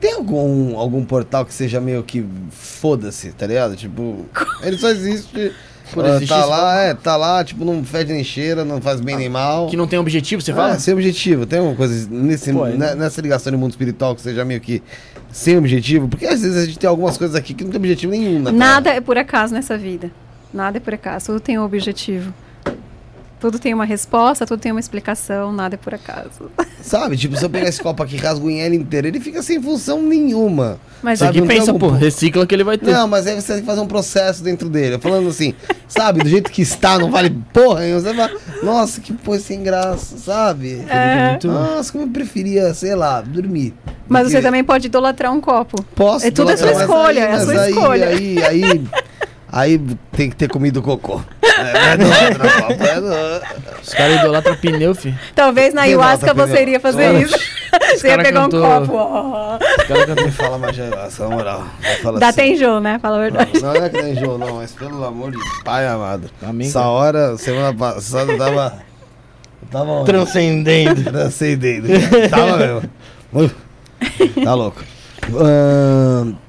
[0.00, 3.74] Tem algum, algum portal que seja meio que foda-se, tá ligado?
[3.76, 4.26] Tipo,
[4.62, 5.52] ele só existe.
[5.92, 9.00] Por ah, existir, tá lá, é, tá lá, tipo, não fede nem cheira, não faz
[9.02, 9.68] bem nem mal.
[9.68, 10.78] Que não tem objetivo, você Ah, fala?
[10.78, 11.44] sem objetivo.
[11.46, 12.94] Tem alguma coisa nesse, Pô, é, né?
[12.94, 14.82] nessa ligação de mundo espiritual que seja meio que
[15.30, 16.08] sem objetivo?
[16.08, 18.40] Porque às vezes a gente tem algumas coisas aqui que não tem objetivo nenhum.
[18.40, 18.96] na Nada Terra.
[18.96, 20.10] é por acaso nessa vida.
[20.52, 21.26] Nada é por acaso.
[21.26, 22.32] Tudo tem um objetivo.
[23.44, 26.50] Tudo tem uma resposta, tudo tem uma explicação, nada é por acaso.
[26.80, 27.14] Sabe?
[27.14, 29.60] Tipo, se eu pegar esse copo aqui e rasgo em ele inteiro, ele fica sem
[29.60, 30.78] função nenhuma.
[31.02, 32.90] Mas Você Sabe, que pensa, algum pô, recicla que ele vai ter.
[32.90, 34.98] Não, mas aí você tem que fazer um processo dentro dele.
[34.98, 35.52] Falando assim,
[35.86, 36.22] sabe?
[36.22, 37.86] Do jeito que está, não vale porra.
[37.86, 37.92] hein?
[37.92, 38.30] Você fala,
[38.62, 40.82] nossa, que porra sem graça, sabe?
[40.88, 41.38] É.
[41.46, 43.74] Nossa, como eu preferia, sei lá, dormir.
[44.08, 45.82] Mas você também pode idolatrar um copo.
[45.94, 46.26] Posso.
[46.26, 48.08] É tudo a sua escolha, é a sua aí, escolha.
[48.08, 48.88] Aí, aí,
[49.54, 49.78] aí,
[50.12, 51.20] tem que ter comido cocô.
[51.42, 55.14] É, não é do outro copo, é do- Os caras idolatram pneu, fi.
[55.36, 57.38] Talvez na ayahuasca bota você iria fazer Olha, isso.
[57.96, 58.92] Você ia pegar um cantou- copo.
[58.96, 59.56] ó.
[59.56, 61.64] Os caras cantam- Me fala mais na moral.
[62.18, 62.40] Dá assim.
[62.40, 62.98] até enjoo, né?
[63.00, 63.50] Fala a verdade.
[63.62, 66.28] Não, não é que tem jogo, não, mas pelo amor de pai amado.
[66.42, 68.78] Amém, Essa hora, semana passada, eu tava.
[69.62, 70.04] eu Tava?
[70.04, 71.02] Transcendendo.
[71.04, 71.88] transcendendo.
[72.30, 72.90] Tava mesmo.
[74.44, 74.82] Tá louco.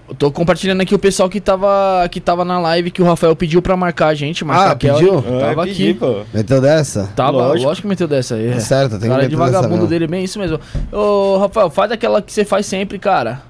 [0.07, 3.35] Eu tô compartilhando aqui o pessoal que tava, que tava na live que o Rafael
[3.35, 4.45] pediu pra marcar a gente.
[4.45, 4.93] Marcar Ah, a Kelly.
[4.99, 5.21] pediu?
[5.21, 5.93] Tava Ah, pedi, aqui.
[5.95, 6.21] pô.
[6.33, 7.09] meteu dessa?
[7.15, 7.67] Tava, Lógico.
[7.67, 7.81] lógico.
[7.83, 8.51] que meteu dessa aí.
[8.51, 10.59] Tá certo, tem que Cara meter de vagabundo dele, bem isso mesmo.
[10.91, 13.41] Ô, Rafael, faz aquela que você faz sempre, cara.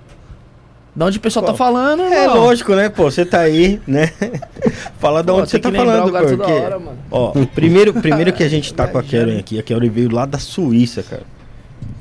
[0.95, 1.57] Da onde o pessoal tá Qual?
[1.57, 3.11] falando, É lógico, né, pô?
[3.11, 4.09] Você tá aí, né?
[4.97, 6.51] Fala de Pô, onde você tá que falando, porque...
[6.53, 6.97] hora, mano.
[7.11, 10.25] Ó, primeiro, primeiro que a gente tá com a Karen aqui, a Karen veio lá
[10.25, 11.23] da Suíça, cara.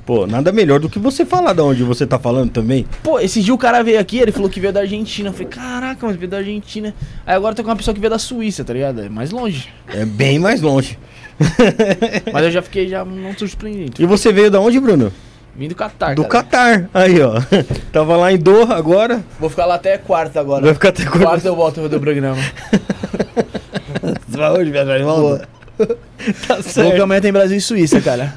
[0.07, 2.87] Pô, nada melhor do que você falar de onde você tá falando também.
[3.03, 5.31] Pô, esse dia o cara veio aqui, ele falou que veio da Argentina.
[5.31, 6.95] Eu falei, caraca, mas veio da Argentina.
[7.27, 9.01] Aí agora tô com uma pessoa que veio da Suíça, tá ligado?
[9.01, 9.69] É mais longe.
[9.89, 10.99] É bem mais longe.
[12.33, 14.01] Mas eu já fiquei já não surpreendido.
[14.01, 15.13] E você veio da onde, Bruno?
[15.57, 16.45] Vim do Catar, Do cara.
[16.45, 16.91] Catar.
[16.95, 17.41] Aí, ó.
[17.93, 19.21] Tava lá em Doha agora.
[19.41, 20.65] Vou ficar lá até quarta agora.
[20.65, 21.49] Vai ficar até Quarta quarta.
[21.49, 22.37] eu volto do programa.
[24.29, 25.49] Você vai hoje, viajar de volta?
[25.77, 25.87] Tá
[26.57, 27.03] Bom que certo.
[27.03, 28.35] amanhã tem Brasil e Suíça, cara.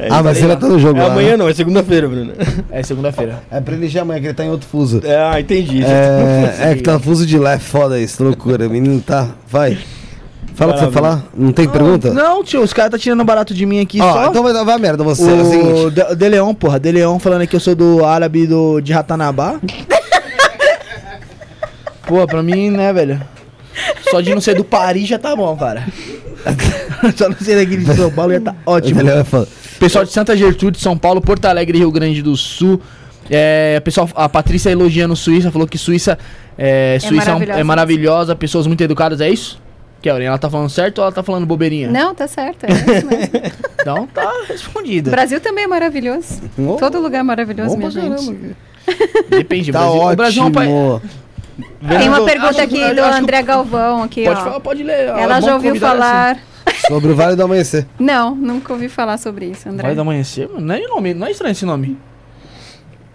[0.00, 0.56] É, Ah, mas ele ó.
[0.56, 1.36] tá no jogo é lá, amanhã né?
[1.36, 2.32] não, é segunda-feira, Bruno.
[2.70, 3.42] É segunda-feira.
[3.50, 5.00] É pra ele já amanhã, que ele tá em outro fuso.
[5.04, 5.84] É, ah, entendi.
[5.84, 8.68] É, é que tá fuso de lá, é foda isso, loucura.
[8.68, 9.78] Menino, tá, vai.
[10.54, 11.24] Fala o que você vai falar?
[11.34, 12.12] Não tem pergunta?
[12.12, 14.26] Não, tio, os caras tá tirando barato de mim aqui Ó, só.
[14.26, 15.90] então vai, vai a merda você, é o o seguinte.
[15.94, 16.78] De, De Leon, porra.
[16.78, 19.58] De Leon falando que eu sou do árabe do, de Ratanabá.
[22.06, 23.20] Pô, pra mim, né, velho?
[24.10, 25.84] Só de não ser do Paris já tá bom, cara.
[27.16, 29.00] Só não ser daqui de São Paulo já tá ótimo.
[29.00, 29.48] Ele é foda.
[29.80, 32.80] Pessoal de Santa Gertrude, São Paulo, Porto Alegre, Rio Grande do Sul.
[33.30, 36.18] É, pessoal, a Patrícia elogiando Suíça, falou que Suíça,
[36.58, 37.60] é, Suíça é, um- maravilhosa.
[37.60, 39.60] é maravilhosa, pessoas muito educadas, é isso?
[40.02, 41.90] Kellen, ela tá falando certo ou ela tá falando bobeirinha?
[41.90, 42.64] Não, tá certo.
[42.64, 43.30] É isso mesmo.
[43.80, 45.10] Então tá O respondido.
[45.10, 46.42] Brasil também é maravilhoso.
[46.58, 48.54] Oh, Todo lugar é maravilhoso, bom minha gente.
[49.30, 50.12] Depende, Tá Brasil, ótimo.
[50.12, 50.70] o Brasil é um país.
[51.88, 54.44] Tem uma pergunta aqui do André Galvão aqui, Pode ó.
[54.44, 55.08] falar, pode ler.
[55.08, 56.38] Ela é já ouviu convidar falar.
[56.86, 57.86] Sobre o Vale do Amanhecer.
[57.98, 59.68] Não, nunca ouvi falar sobre isso.
[59.68, 59.82] André.
[59.82, 61.96] Vale do Amanhecer, é, nome, não é estranho esse nome.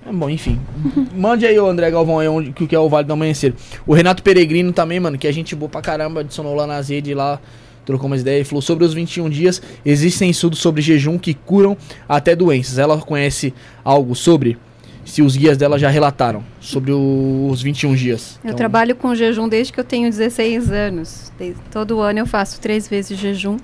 [0.08, 0.60] É bom, enfim.
[1.16, 3.54] Mande aí, o André Galvão, aí onde, que que é o Vale do Amanhecer.
[3.88, 7.16] O Renato Peregrino também, mano, que a gente boa pra caramba, adicionou lá nas redes
[7.16, 7.40] lá,
[7.86, 9.62] trocou umas ideias e falou sobre os 21 dias.
[9.84, 11.76] Existem estudos sobre jejum que curam
[12.08, 12.78] até doenças.
[12.78, 13.54] Ela conhece
[13.84, 14.58] algo sobre?
[15.06, 18.40] Se os guias dela já relataram sobre o- os 21 dias.
[18.44, 21.32] Eu Então, trabalho com jejum desde que eu tenho 16 anos.
[21.38, 23.58] Desde- todo ano eu faço três vezes jejum.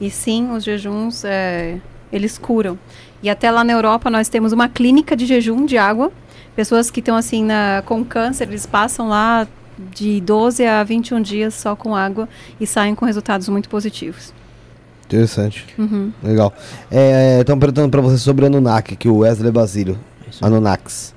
[0.00, 1.76] E sim, os jejuns, é,
[2.12, 2.78] eles curam.
[3.22, 6.10] E até lá na Europa nós temos uma clínica de jejum de água.
[6.54, 9.46] Pessoas que estão assim na, com câncer, eles passam lá
[9.94, 12.26] de 12 a 21 dias só com água
[12.58, 14.32] e saem com resultados muito positivos.
[15.04, 15.66] Interessante.
[15.78, 16.10] Uhum.
[16.22, 16.52] Legal.
[17.40, 19.98] Estão perguntando pra você sobre o Anunnaki, aqui o Wesley Basílio.
[20.40, 21.14] Anunnakis.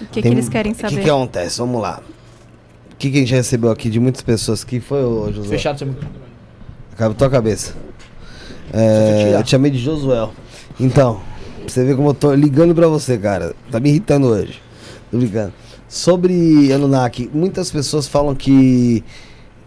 [0.00, 1.02] O que, que Tem- eles querem O que, saber?
[1.02, 1.58] que acontece?
[1.58, 2.00] Vamos lá.
[2.92, 5.48] O que, que a gente recebeu aqui de muitas pessoas que foi, ô José?
[5.48, 6.14] Fechado seu microfone.
[6.92, 7.74] Acaba tua cabeça.
[8.72, 10.32] É, eu te chamei de Josuel.
[10.78, 11.20] Então,
[11.60, 13.54] pra você ver como eu tô ligando pra você, cara.
[13.70, 14.60] Tá me irritando hoje.
[15.10, 15.52] Tô brincando.
[15.88, 19.04] Sobre Anunnaki, muitas pessoas falam que,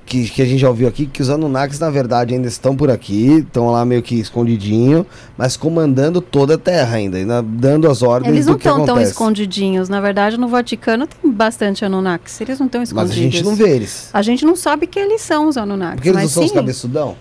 [0.09, 0.29] que.
[0.29, 3.37] que a gente já ouviu aqui, que os Anunnakis, na verdade, ainda estão por aqui,
[3.47, 5.05] estão lá meio que escondidinho,
[5.37, 9.87] mas comandando toda a Terra ainda, ainda dando as ordens Eles não estão tão escondidinhos.
[9.87, 12.41] Na verdade, no Vaticano tem bastante Anunnakis.
[12.41, 13.17] Eles não estão Mas escondidos.
[13.17, 14.09] a gente não vê eles.
[14.11, 15.95] A gente não sabe que eles são os Anunnakis.
[15.95, 17.15] Porque eles mas não são os sim, cabeçudão?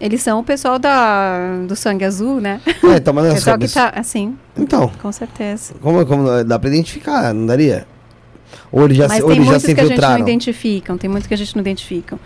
[0.00, 2.60] eles são o pessoal da, do sangue azul, né?
[2.66, 5.74] É, então, mas é O os pessoal que tá assim, Então, com certeza.
[5.80, 7.86] como, como dá pra identificar, não daria?
[8.70, 9.96] Ou eles já, Mas se, ou tem eles já muitos se que a gente não
[9.96, 10.22] infiltraram?
[10.28, 10.98] identificam.
[10.98, 12.18] Tem muitos que a gente não identifica.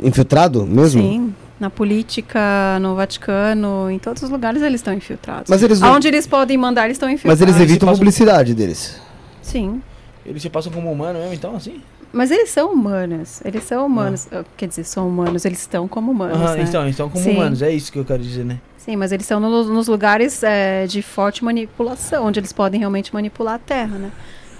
[0.00, 1.02] Infiltrado mesmo?
[1.02, 1.34] Sim.
[1.58, 5.48] Na política, no Vaticano, em todos os lugares eles estão infiltrados.
[5.48, 7.40] Mas eles, não- Aonde eles podem mandar, eles estão mas infiltrados.
[7.42, 9.00] eles Ah, evitam a eles publicidade deles.
[9.40, 9.80] Sim.
[10.26, 11.80] Eles se passam como humano mesmo, então, assim?
[12.12, 13.40] Mas eles são humanos.
[13.44, 14.26] Eles são humanos.
[14.32, 15.44] Ah, Quer dizer, são humanos.
[15.44, 16.62] Eles estão como humanos, Aham, né?
[16.68, 17.32] então, então como Sim.
[17.36, 18.58] humanos, é isso que eu quero dizer, né?
[18.76, 23.12] Sim, mas eles estão no- nos lugares é, de forte manipulação, onde eles podem realmente
[23.14, 24.10] manipular a Terra, né?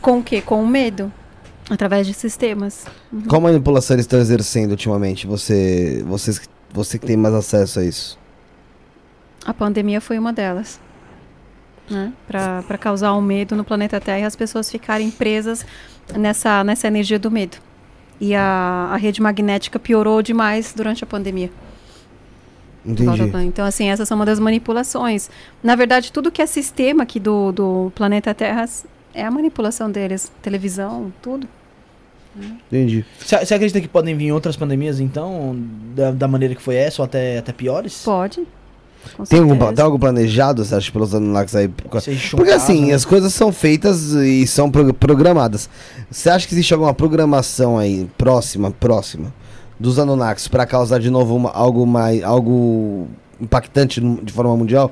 [0.04, 0.40] Com o quê?
[0.40, 1.10] Com o medo.
[1.70, 2.84] Através de sistemas.
[3.26, 5.26] Qual manipulação eles estão exercendo ultimamente?
[5.26, 6.38] Você, vocês,
[6.70, 8.18] você que tem mais acesso a isso.
[9.46, 10.78] A pandemia foi uma delas.
[11.88, 12.12] Né?
[12.26, 15.64] Para causar o medo no planeta Terra e as pessoas ficarem presas
[16.14, 17.56] nessa, nessa energia do medo.
[18.20, 21.50] E a, a rede magnética piorou demais durante a pandemia.
[22.84, 23.26] Entendi.
[23.30, 25.30] da- Então, assim, essas são uma das manipulações.
[25.62, 28.66] Na verdade, tudo que é sistema aqui do, do planeta Terra
[29.14, 30.30] é a manipulação deles.
[30.42, 31.46] Televisão, tudo.
[32.66, 33.04] Entendi.
[33.20, 35.56] Você acredita que podem vir outras pandemias, então,
[35.94, 38.02] da, da maneira que foi essa, ou até, até piores?
[38.04, 38.42] Pode.
[39.28, 41.70] Tem, algum, tem algo planejado, você acha, pelos Anunnakis aí?
[41.92, 42.94] Você Porque assim, né?
[42.94, 45.68] as coisas são feitas e são pro- programadas.
[46.10, 49.32] Você acha que existe alguma programação aí próxima, próxima
[49.78, 53.06] dos Anunnakis pra causar de novo uma- algo mais algo
[53.38, 54.90] impactante de forma mundial?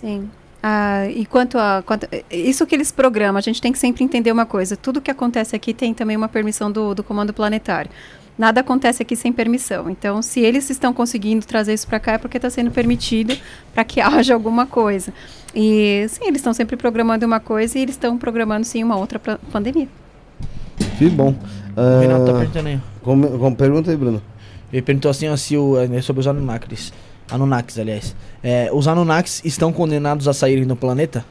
[0.00, 0.30] Sim.
[0.62, 4.30] Ah, e quanto a, quanto Isso que eles programam, a gente tem que sempre entender
[4.30, 4.76] uma coisa.
[4.76, 7.90] Tudo que acontece aqui tem também uma permissão do, do comando planetário.
[8.38, 9.90] Nada acontece aqui sem permissão.
[9.90, 13.36] Então, se eles estão conseguindo trazer isso para cá, é porque está sendo permitido
[13.74, 15.12] para que haja alguma coisa.
[15.54, 19.18] E sim, eles estão sempre programando uma coisa e eles estão programando sim uma outra
[19.18, 19.88] pandemia.
[20.96, 21.34] Que bom.
[21.76, 22.80] O Renato tá Ah, perguntando aí.
[23.02, 24.22] como, como pergunta aí, Bruno?
[24.72, 26.92] Ele perguntou assim, ó, se o, é, sobre os Anunnakis.
[27.32, 28.14] Anunnakis, aliás.
[28.42, 31.24] É, os Anunnakis estão condenados a saírem do planeta?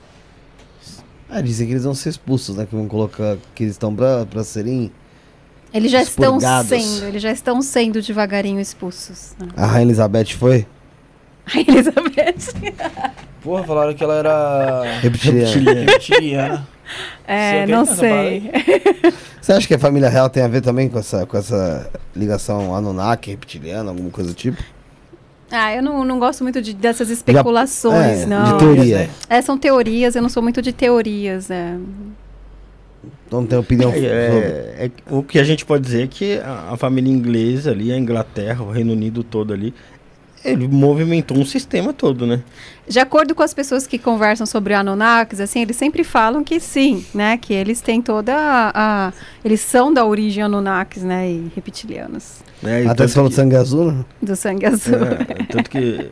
[1.29, 2.65] Ah, dizem que eles vão ser expulsos, né?
[2.65, 3.37] Que vão colocar.
[3.55, 4.91] Que eles estão pra, pra serem.
[5.73, 6.67] Eles já estão Expurgados.
[6.69, 9.33] sendo, eles já estão sendo devagarinho expulsos.
[9.39, 9.47] né?
[9.55, 10.65] A Rainha Elizabeth foi?
[11.47, 12.53] A Elizabeth.
[13.41, 15.91] Porra, falaram que ela era Reptiliana.
[15.91, 16.67] reptiliana.
[17.25, 18.51] É, não sei.
[19.41, 22.75] Você acha que a família real tem a ver também com essa, com essa ligação
[22.75, 24.61] Anunnaki, reptiliana, alguma coisa do tipo?
[25.51, 28.53] Ah, eu não, não gosto muito de, dessas especulações, é, não.
[28.53, 29.09] de teoria.
[29.29, 31.51] É, são teorias, eu não sou muito de teorias.
[31.51, 31.75] É.
[33.31, 34.07] Não tem opinião É, sobre.
[34.07, 37.91] é- é- o que a gente pode dizer é que a, a família inglesa ali,
[37.91, 39.73] a Inglaterra, o Reino Unido todo ali,
[40.43, 42.41] ele movimentou um sistema todo, né?
[42.87, 47.05] De acordo com as pessoas que conversam sobre Anunnakis, assim, eles sempre falam que sim,
[47.13, 47.37] né?
[47.37, 48.71] Que eles têm toda a...
[49.07, 49.13] a-
[49.45, 51.29] eles são da origem Anunnakis, né?
[51.29, 52.41] E reptilianos.
[52.61, 52.83] né?
[52.83, 54.05] E Até tanto você falou que- sangue azul, né?
[54.21, 54.95] Do sangue azul.
[54.95, 56.09] É, tanto que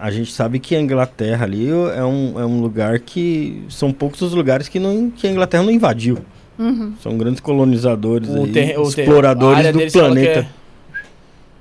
[0.00, 4.20] a gente sabe que a Inglaterra ali é um, é um lugar que são poucos
[4.22, 6.18] os lugares que, não, que a Inglaterra não invadiu.
[6.58, 6.94] Uhum.
[7.02, 10.46] São grandes colonizadores, O aí, exploradores do planeta, é-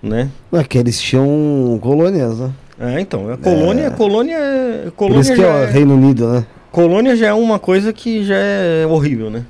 [0.02, 0.30] né?
[0.52, 2.52] Não é que eles tinham colônias, né?
[2.80, 4.38] É, então, a colônia, colônia,
[4.86, 6.46] Por colônia isso que é o é, Reino Unido, né?
[6.72, 9.44] colônia já é uma coisa que já é horrível, né?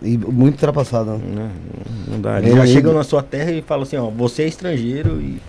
[0.00, 1.50] E muito ultrapassado, né?
[2.06, 2.38] Não, não dá.
[2.38, 5.40] Eles já chegam na sua terra e falam assim, ó, você é estrangeiro e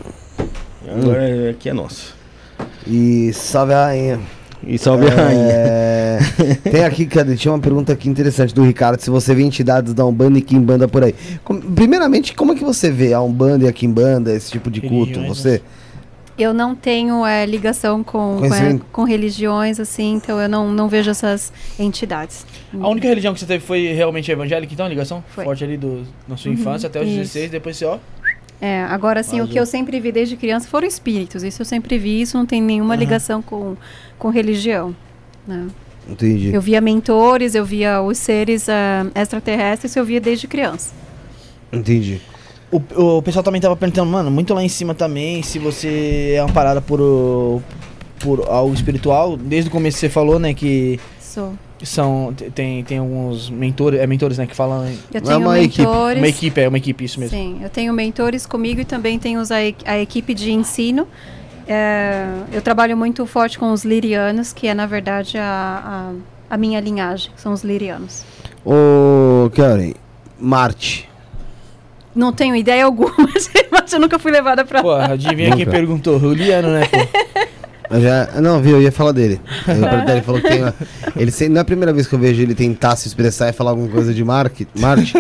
[0.90, 2.16] agora é- aqui é nosso.
[2.88, 4.20] E salve a rainha.
[4.70, 5.52] E salve a rainha.
[5.52, 6.20] É,
[6.70, 7.36] Tem aqui, cadê?
[7.36, 9.00] Tinha uma pergunta aqui interessante do Ricardo.
[9.02, 11.16] Se você vê entidades da Umbanda e Kimbanda por aí.
[11.44, 14.80] Como- primeiramente, como é que você vê a Umbanda e a Kimbanda, esse tipo de
[14.82, 15.20] culto?
[15.20, 15.62] Religiões, Você.
[16.38, 18.86] Eu não tenho é, ligação com, com, Conhecimento.
[18.94, 22.46] com religiões, assim, então eu não, não vejo essas entidades.
[22.80, 25.22] A única religião que você teve foi realmente evangélica, então, a ligação?
[25.36, 25.44] Foi.
[25.44, 27.18] Forte ali do, na sua Uhum, infância até os isso.
[27.18, 27.98] 16, depois você, ó.
[28.62, 31.44] É, agora sim, o que eu sempre vi desde criança foram espíritos.
[31.44, 33.00] Isso eu sempre vi, isso não tem nenhuma Aham.
[33.00, 33.76] ligação com,
[34.18, 34.94] com religião.
[35.48, 35.68] né?
[36.08, 36.54] Entendi.
[36.54, 40.92] Eu via mentores, eu via os seres ah, extraterrestres, eu via desde criança.
[41.72, 42.20] Entendi.
[42.72, 46.40] O, o pessoal também tava perguntando, mano, muito lá em cima também, se você é
[46.40, 47.62] amparada por, o-
[48.20, 49.38] por algo espiritual.
[49.38, 51.54] Desde o começo você falou, né, que Sou.
[51.86, 54.86] São, te- tem, tem alguns mentores, é mentores, né, que falam...
[54.86, 56.18] Eu é tenho uma equipe, mentores.
[56.22, 57.38] Uma equipe, é uma equipe, isso mesmo.
[57.38, 61.08] Sim, eu tenho mentores comigo e também tenho os- a, a equipe de ensino.
[61.68, 66.14] É, eu trabalho muito forte com os lirianos, que é na verdade a,
[66.50, 68.26] a, a minha linhagem, são os lirianos.
[68.66, 69.94] Ô, Karen,
[70.40, 71.08] Marte.
[72.16, 73.14] Não tenho ideia alguma,
[73.72, 75.72] mas eu nunca fui levada pra Pô, adivinha quem Nunca.
[75.72, 76.20] perguntou?
[76.20, 76.98] Juliano, né, pô?
[77.90, 79.42] Eu já, não, viu, eu ia falar dele.
[79.68, 80.62] Ele falou que tem.
[80.62, 80.74] uma-
[81.16, 83.54] Ele, se- não é a primeira vez que eu vejo ele tentar se expressar e
[83.54, 85.14] falar alguma coisa de Marte, Marte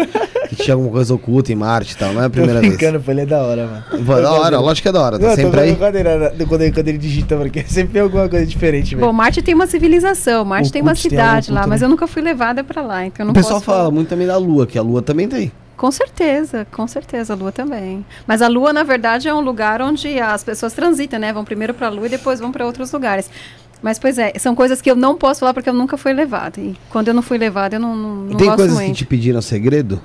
[0.49, 2.13] que tinha alguma coisa oculta em Marte e tal.
[2.13, 2.75] Não é a primeira Tô vez.
[2.77, 4.05] brincando, pô, ele é da hora, mano.
[4.05, 5.19] Pô, da hora, lógico que é da hora.
[5.19, 5.75] Tá Não, sempre aí.
[5.75, 6.09] Quando ele,
[6.47, 9.07] quando, ele, quando ele digita, porque sempre tem alguma coisa diferente, velho.
[9.07, 11.85] Bom, Marte tem uma civilização, Marte O tem uma tem cidade lá, mas né?
[11.85, 13.91] eu nunca fui levada pra lá, então eu não O pessoal posso fala falar.
[13.91, 15.51] muito também da Lua, que a Lua também tem.
[15.79, 18.05] Com certeza, com certeza, a Lua também.
[18.27, 21.31] Mas a Lua, na verdade, é um lugar onde as pessoas transitam, né?
[21.31, 23.31] Vão primeiro pra Lua e depois vão pra outros lugares.
[23.81, 26.59] Mas, pois é, são coisas que eu não posso falar porque eu nunca fui levada.
[26.59, 28.89] E quando eu não fui levada, eu não, não, não tem gosto coisas muito.
[28.89, 30.01] que te pediram segredo?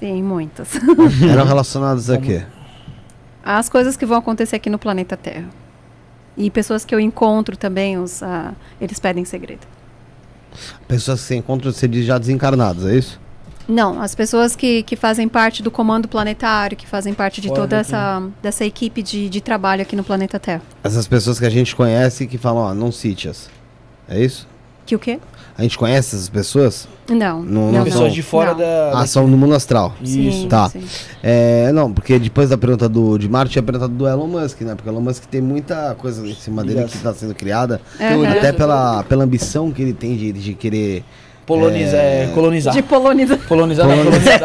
[0.00, 0.70] Sim, muitas.
[1.30, 2.42] Eram relacionadas a quê?
[3.44, 5.50] As coisas que vão acontecer aqui no planeta Terra.
[6.38, 9.66] E pessoas que eu encontro também, os, ah, eles pedem segredo.
[10.86, 13.27] Pessoas que você encontra, você diz já desencarnadas, é isso?
[13.68, 17.60] Não, as pessoas que, que fazem parte do comando planetário, que fazem parte de Fora
[17.60, 17.90] toda daqui.
[17.90, 20.62] essa dessa equipe de, de trabalho aqui no planeta Terra.
[20.82, 23.50] Essas pessoas que a gente conhece que falam, ó, não cite as.
[24.08, 24.48] É isso?
[24.86, 25.20] Que o quê?
[25.56, 26.88] A gente conhece essas pessoas?
[27.10, 27.42] Não.
[27.42, 28.10] Não- não, não Pessoas não.
[28.10, 28.58] de fora Não.
[28.58, 28.92] da.
[29.00, 29.92] Ah, são no mundo astral.
[30.02, 30.46] Sim, Isso.
[30.46, 30.68] Tá.
[30.70, 30.82] sim.
[31.22, 34.60] É, não, porque depois da pergunta do, de Marte, tinha a pergunta do Elon Musk,
[34.62, 34.74] né?
[34.74, 37.80] Porque o Elon Musk tem muita coisa em cima dele que está sendo criada.
[38.00, 38.28] Aham.
[38.30, 41.04] Até pela, pela ambição que ele tem de, de querer.
[41.48, 42.24] Poloniza, É.
[42.24, 42.74] é, colonizar.
[42.74, 43.38] De polonizar.
[43.48, 44.40] Colonizar, não, colonizar.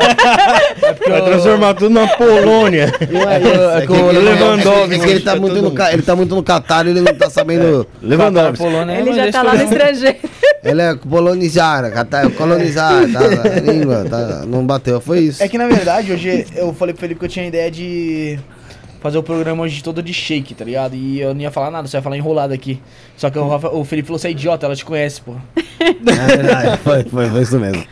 [0.82, 2.92] é porque Vai eu- transformar tudo na Polônia.
[3.02, 6.86] É é ele- Lewandowski é ele tá é muito no, ele tá muito no Catar
[6.88, 7.86] e ele não tá sabendo.
[8.02, 8.58] Lewandowski.
[8.58, 10.18] Polônia, Ele já tá lá no estrangeiro.
[10.64, 13.20] Ele é polonizar, Catar, colonizar, tá?
[13.20, 14.44] A língua, tá?
[14.48, 15.44] Não bateu, foi isso.
[15.44, 18.40] É que na verdade, hoje eu falei pro Felipe que eu tinha a ideia de
[19.04, 20.96] fazer o programa hoje todo de shake, tá ligado?
[20.96, 22.82] E eu não ia falar nada, só ia falar enrolado aqui.
[23.18, 25.36] Só que o, Rafa- o Felipe falou, você é idiota, ela te conhece, pô.
[25.84, 27.84] É verdade, foi, foi, foi isso mesmo.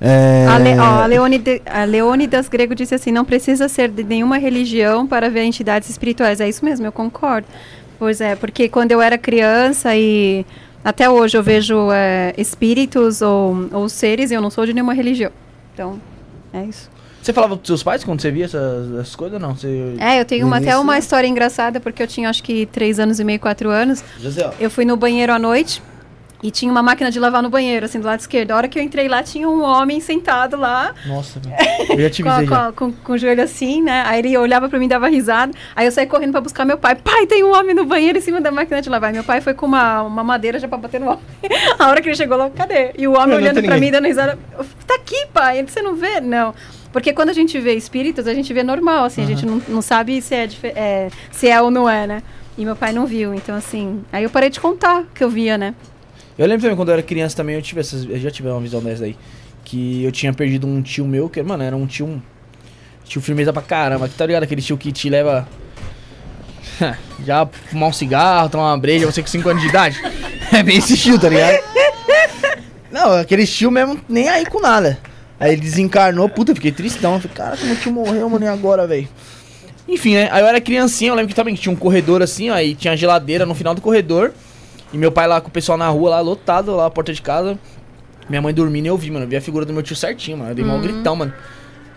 [0.00, 0.46] É...
[0.48, 4.36] A, Le, ó, a, Leônide- a Leônidas Grego disse assim: não precisa ser de nenhuma
[4.36, 6.40] religião para ver entidades espirituais.
[6.40, 7.46] É isso mesmo, eu concordo.
[8.00, 10.44] Pois é, porque quando eu era criança e
[10.84, 14.92] até hoje eu vejo é, espíritos ou, ou seres e eu não sou de nenhuma
[14.94, 15.30] religião.
[15.72, 16.00] Então,
[16.52, 16.90] é isso.
[17.26, 19.56] Você falava pros seus pais quando você via essas, essas coisas ou não?
[19.56, 19.96] Você...
[19.98, 21.00] É, eu tenho uma, até uma né?
[21.00, 24.04] história engraçada, porque eu tinha acho que três anos e meio, quatro anos.
[24.20, 24.48] José.
[24.60, 25.82] Eu fui no banheiro à noite
[26.40, 28.52] e tinha uma máquina de lavar no banheiro, assim, do lado esquerdo.
[28.52, 31.40] A hora que eu entrei lá, tinha um homem sentado lá, Nossa.
[31.90, 34.04] Eu já te com, a- com, a- com- com o joelho assim, né?
[34.06, 35.52] Aí ele olhava pra mim e dava risada.
[35.74, 36.94] Aí eu saí correndo pra buscar meu pai.
[36.94, 39.12] Pai, tem um homem no banheiro em cima da máquina de lavar.
[39.12, 41.20] Meu pai foi com uma, uma madeira já pra bater no homem.
[41.76, 42.92] A hora que ele chegou lá, cadê?
[42.96, 43.80] E o homem Não, olhando pra ninguém.
[43.80, 44.38] mim, dando risada.
[44.56, 45.64] "Eu, Tá aqui, pai.
[45.66, 46.20] Você não vê?
[46.20, 46.54] Não.
[46.96, 49.22] Porque quando a gente vê espíritos, a gente vê normal, assim.
[49.22, 52.22] A gente não, não sabe se é, é, se é ou não é, né?
[52.56, 53.34] E meu pai não viu.
[53.34, 54.02] Então, assim...
[54.10, 55.74] Aí eu parei de contar que eu via, né?
[56.38, 58.08] Eu lembro também quando eu era criança também, eu tive essas.
[58.08, 59.14] Eu já tive uma visão dessa aí.
[59.62, 62.06] Que eu tinha perdido um tio meu, que, mano, era um tio.
[62.06, 62.22] um
[63.04, 64.08] Tio firmeza pra caramba.
[64.08, 64.44] Que tá ligado?
[64.44, 65.46] Aquele tio que te leva.
[67.26, 70.00] já fumar um cigarro, tomar uma breja, você com 5 anos de idade.
[70.50, 71.58] É bem esse tio, tá ligado?
[72.90, 74.98] Não, aquele tio mesmo, nem aí com nada.
[75.38, 77.14] Aí ele desencarnou, puta, fiquei tristão.
[77.14, 79.08] Eu falei, cara, meu tio morreu, mano, e agora, velho?
[79.88, 80.28] Enfim, né?
[80.32, 82.92] Aí eu era criancinha, eu lembro que também tinha um corredor assim, ó, aí tinha
[82.92, 84.32] a geladeira no final do corredor.
[84.92, 87.20] E meu pai lá com o pessoal na rua, lá lotado, lá a porta de
[87.20, 87.58] casa.
[88.28, 89.24] Minha mãe dormindo e eu vi, mano.
[89.24, 90.50] Eu vi a figura do meu tio certinho, mano.
[90.50, 90.70] Eu dei Uhum.
[90.72, 91.32] mal gritão, mano.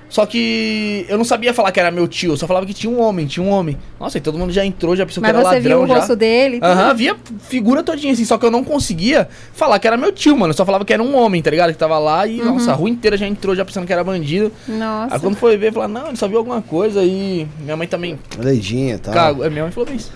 [0.10, 2.92] Só que eu não sabia falar que era meu tio, eu só falava que tinha
[2.92, 3.78] um homem, tinha um homem.
[4.00, 5.88] Nossa, e todo mundo já entrou, já pensou Mas que era você viu ladrão o
[5.88, 5.94] já.
[6.00, 6.60] rosto dele?
[6.64, 7.16] Aham, via
[7.48, 10.50] figura todinha assim, só que eu não conseguia falar que era meu tio, mano.
[10.52, 11.72] Eu só falava que era um homem, tá ligado?
[11.72, 12.54] Que tava lá e, Uhum.
[12.56, 14.52] nossa, a rua inteira já entrou já pensando que era bandido.
[14.68, 15.14] Nossa.
[15.14, 18.18] Aí quando foi ver, falou, não, ele só viu alguma coisa e minha mãe também
[18.40, 19.14] Leidinha e tal.
[19.14, 19.46] cagou.
[19.46, 20.12] É, Minha mãe falou isso.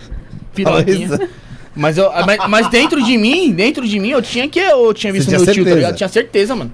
[0.64, 1.06] Falou Piroquinha.
[1.06, 1.30] isso.
[1.76, 5.14] Mas, eu, mas, mas dentro de mim, dentro de mim, eu tinha que eu tinha
[5.14, 5.76] visto Você meu tinha tio, tá certeza?
[5.76, 5.98] ligado?
[5.98, 6.72] Tinha certeza, mano.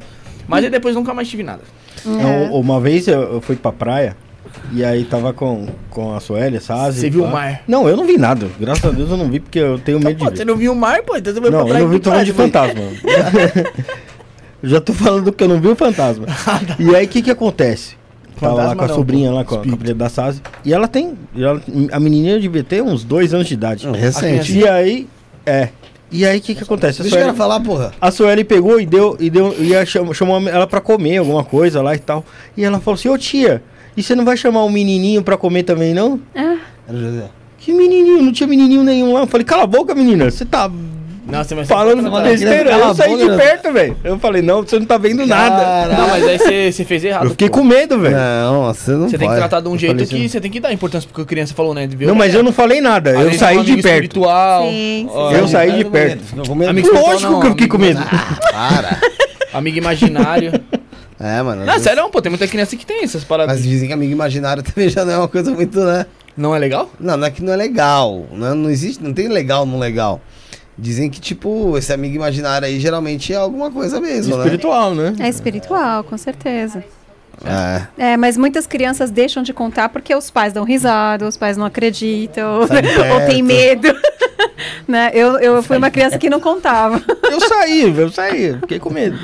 [0.47, 1.61] Mas aí depois nunca mais tive nada.
[2.05, 2.09] É.
[2.09, 4.15] Um- Uma vez eu, eu fui pra praia
[4.73, 6.93] e aí tava com, com a Sueli, sabe?
[6.95, 7.61] Você viu o mar?
[7.67, 8.47] Não, eu não vi nada.
[8.59, 10.51] Graças a Deus eu não vi porque eu tenho medo Pô, de você ver.
[10.51, 11.15] não viu o mar, pô?
[11.17, 12.81] Então você foi Não, pra eu não vi, tô falando de fantasma.
[12.81, 13.69] eu
[14.69, 16.25] já tô falando que eu não vi o fantasma.
[16.77, 17.97] E aí o que que acontece?
[18.39, 19.35] Tava lá Fantasma com a não, sobrinha pô.
[19.35, 20.41] lá, com a, com a filha da Sazi.
[20.63, 21.13] E ela tem.
[21.37, 21.61] ela-
[21.91, 23.87] a menininha devia ter uns dois anos de idade.
[23.91, 24.57] Recente.
[24.57, 25.07] E aí.
[25.45, 25.69] É.
[26.11, 27.01] E aí o que que acontece?
[27.01, 27.93] A Deixa Sueli- falar, porra.
[28.01, 31.81] a Sueli pegou e deu, e deu, ia chamou, chamou ela pra comer alguma coisa
[31.81, 32.25] lá e tal.
[32.57, 33.61] E ela falou assim, ô tia,
[33.95, 36.19] e você não vai chamar o menininho pra comer também, não?
[36.35, 36.57] Ah,
[36.87, 37.29] Era o José.
[37.59, 38.21] Que menininho?
[38.23, 39.19] Não tinha menininho nenhum lá.
[39.21, 40.31] Eu falei, cala a boca, menina.
[40.31, 40.71] Você tá
[41.29, 42.71] Não, você vai falando não, besteira.
[42.71, 43.37] Eu saí de né?
[43.37, 43.97] perto, velho.
[44.03, 45.87] Eu falei, não, você não tá vendo nada.
[45.95, 47.25] não, mas aí você, você fez errado.
[47.25, 47.59] Eu fiquei pô.
[47.59, 48.15] com medo, velho.
[48.15, 50.41] Não, você não Você tem que tratar de um Eu jeito falei que assim- você
[50.41, 51.85] tem que dar importância porque a criança falou, né?
[51.87, 53.11] de ver Não, mas eu não falei nada.
[53.11, 53.87] Eu saí de perto.
[53.87, 55.09] Espiritual, Sim, sim.
[55.11, 56.23] ó, Eu saí de perto.
[56.67, 58.01] Amigo Lógico não, que eu fiquei com medo.
[58.51, 58.99] Para.
[59.53, 60.51] Amigo imaginário.
[61.19, 61.65] É, mano.
[61.65, 63.55] não, sério, não, pô, tem muita criança que tem essas paradas.
[63.57, 66.05] Mas dizem que amigo imaginário também já não é uma coisa muito, né?
[66.37, 66.89] Não é legal?
[66.99, 68.25] Não, não é que não é legal.
[68.31, 70.21] Não, não existe, não tem legal no legal.
[70.81, 74.45] Dizem que, tipo, esse amigo imaginário aí geralmente é alguma coisa mesmo, né?
[74.45, 75.15] Espiritual, né?
[75.19, 76.83] é espiritual, com certeza.
[77.45, 78.11] É.
[78.13, 81.65] É, mas muitas crianças deixam de contar porque os pais dão risada, os pais não
[81.65, 83.43] acreditam, ou tem perto.
[83.43, 83.99] medo.
[84.87, 85.11] né?
[85.13, 87.01] Eu, eu fui uma criança que não contava.
[87.23, 88.57] Eu saí, eu saí.
[88.61, 89.17] Fiquei com medo.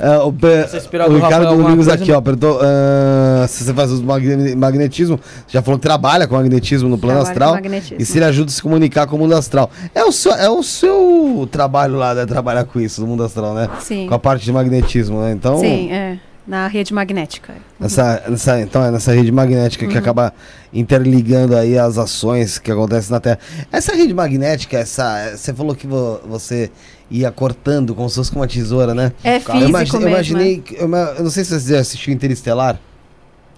[0.00, 0.34] É, o,
[0.76, 4.02] esperar o do Ricardo alguma Domingos coisa, aqui, ó, perguntou ah, se você faz uso
[4.02, 5.18] do magne- magnetismo.
[5.48, 7.56] Já falou que trabalha com magnetismo no plano astral.
[7.98, 9.70] E se ele ajuda a se comunicar com o mundo astral.
[9.94, 12.26] É o seu, é o seu trabalho lá, né?
[12.26, 13.68] Trabalhar com isso, no mundo astral, né?
[13.80, 14.06] Sim.
[14.06, 15.32] Com a parte de magnetismo, né?
[15.32, 16.18] Então, Sim, é.
[16.46, 17.54] Na rede magnética.
[17.78, 19.90] nessa, nessa, então é nessa rede magnética Uhum.
[19.92, 20.32] que acaba
[20.72, 23.38] interligando aí as ações que acontecem na Terra.
[23.70, 26.70] Essa rede magnética, essa, você falou que vo- você
[27.10, 29.12] ia cortando como se fosse com uma tesoura, né?
[29.22, 30.08] É eu, físico imagi- eu mesmo.
[30.14, 32.80] imaginei, que- eu, ima- eu não sei se você já assistiu Interestelar.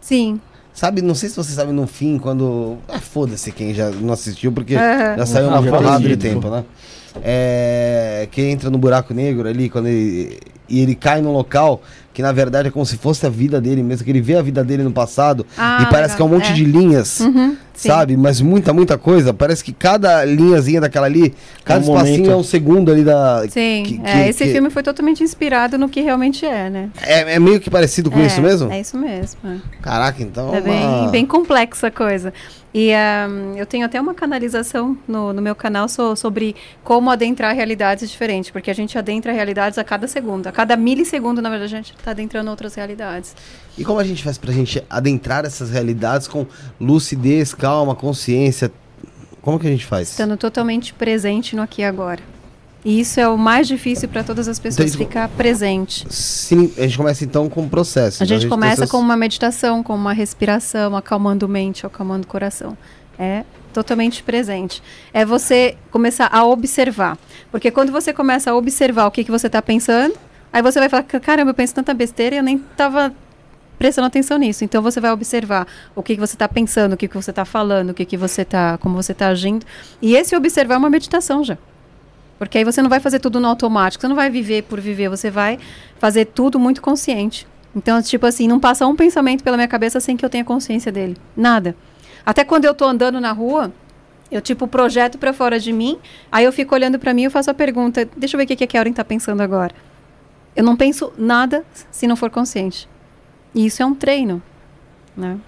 [0.00, 0.40] Sim.
[0.74, 2.78] Sabe, não sei se você sabe no fim, quando.
[2.88, 5.16] Ah, foda-se quem já não assistiu, porque Aham.
[5.18, 6.64] já saiu Ah, uma porrada de tempo, né?
[7.22, 10.38] É, que entra no buraco negro ali, quando ele.
[10.68, 11.82] E ele cai num local
[12.12, 14.42] que na verdade é como se fosse a vida dele mesmo, que ele vê a
[14.42, 16.16] vida dele no passado Ah, e parece legal.
[16.16, 16.52] que é um monte É.
[16.54, 17.20] de linhas.
[17.20, 17.88] Uhum, sim.
[17.88, 18.16] Sabe?
[18.16, 19.34] Mas muita, muita coisa.
[19.34, 22.30] Parece que cada linhazinha daquela ali, cada um espacinho momento.
[22.30, 23.42] é um segundo ali da.
[23.48, 26.90] Sim, que- é, que- esse que- filme foi totalmente inspirado no que realmente é, né?
[27.02, 28.70] É, é meio que parecido com É, isso mesmo?
[28.72, 29.38] É isso mesmo.
[29.44, 29.56] é.
[29.82, 30.54] Caraca, então.
[30.54, 32.32] É bem, uma- bem complexa a coisa.
[32.74, 32.90] E
[33.28, 38.10] um, eu tenho até uma canalização no, no meu canal so, sobre como adentrar realidades
[38.10, 40.46] diferentes, porque a gente adentra realidades a cada segundo.
[40.46, 43.36] A cada milissegundo, na verdade, a gente está adentrando outras realidades.
[43.76, 46.46] E como a gente faz pra gente adentrar essas realidades com
[46.80, 48.70] lucidez, calma, consciência?
[49.40, 50.10] Como que a gente faz?
[50.10, 52.20] Estando totalmente presente no aqui e agora.
[52.84, 56.04] E isso é o mais difícil para todas as pessoas, Então, ficar presente.
[56.12, 58.22] Sim, a gente começa então com o processo.
[58.22, 62.24] A Então, gente começa tem essas- com uma meditação, com uma respiração, acalmando mente, acalmando
[62.24, 62.76] o coração.
[63.18, 64.82] É totalmente presente.
[65.14, 67.16] É você começar a observar.
[67.52, 70.14] Porque quando você começa a observar o que, que você está pensando,
[70.52, 73.12] aí você vai falar, caramba, eu penso tanta besteira e eu nem estava
[73.82, 74.62] prestando atenção nisso.
[74.62, 77.44] Então você vai observar o que, que você está pensando, o que, que você está
[77.44, 79.66] falando, o que, que você tá, como você está agindo.
[80.00, 81.58] E esse observar é uma meditação já.
[82.38, 85.08] Porque aí você não vai fazer tudo no automático, você não vai viver por viver,
[85.08, 85.58] você vai
[85.98, 87.44] fazer tudo muito consciente.
[87.74, 90.92] Então, tipo assim, não passa um pensamento pela minha cabeça sem que eu tenha consciência
[90.92, 91.16] dele.
[91.36, 91.74] Nada.
[92.24, 93.72] Até quando eu tô andando na rua,
[94.30, 95.98] eu tipo projeto para fora de mim,
[96.30, 98.54] aí eu fico olhando para mim e faço a pergunta: deixa eu ver o que,
[98.54, 99.74] que a Karen tá pensando agora.
[100.54, 102.91] Eu não penso nada se não for consciente.
[103.54, 104.42] E isso é um treino,
[105.16, 105.38] né?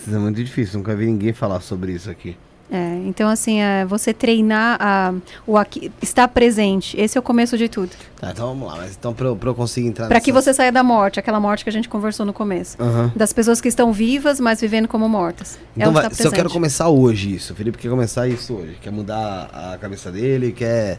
[0.00, 2.36] Isso é muito difícil, nunca vi ninguém falar sobre isso aqui.
[2.74, 5.12] É, então, assim, é, você treinar a,
[5.46, 7.90] o aqui, estar presente, esse é o começo de tudo.
[8.18, 10.44] Tá, então vamos lá, mas então pra eu, pra eu conseguir entrar Para que nessas-
[10.46, 12.80] você saia da morte, aquela morte que a gente conversou no começo.
[12.80, 13.12] Aham.
[13.14, 15.56] Das pessoas que estão vivas, mas vivendo como mortas.
[15.56, 18.26] é Então o vai, estar se eu quero começar hoje isso, o Felipe quer começar
[18.26, 20.98] isso hoje, quer mudar a cabeça dele, quer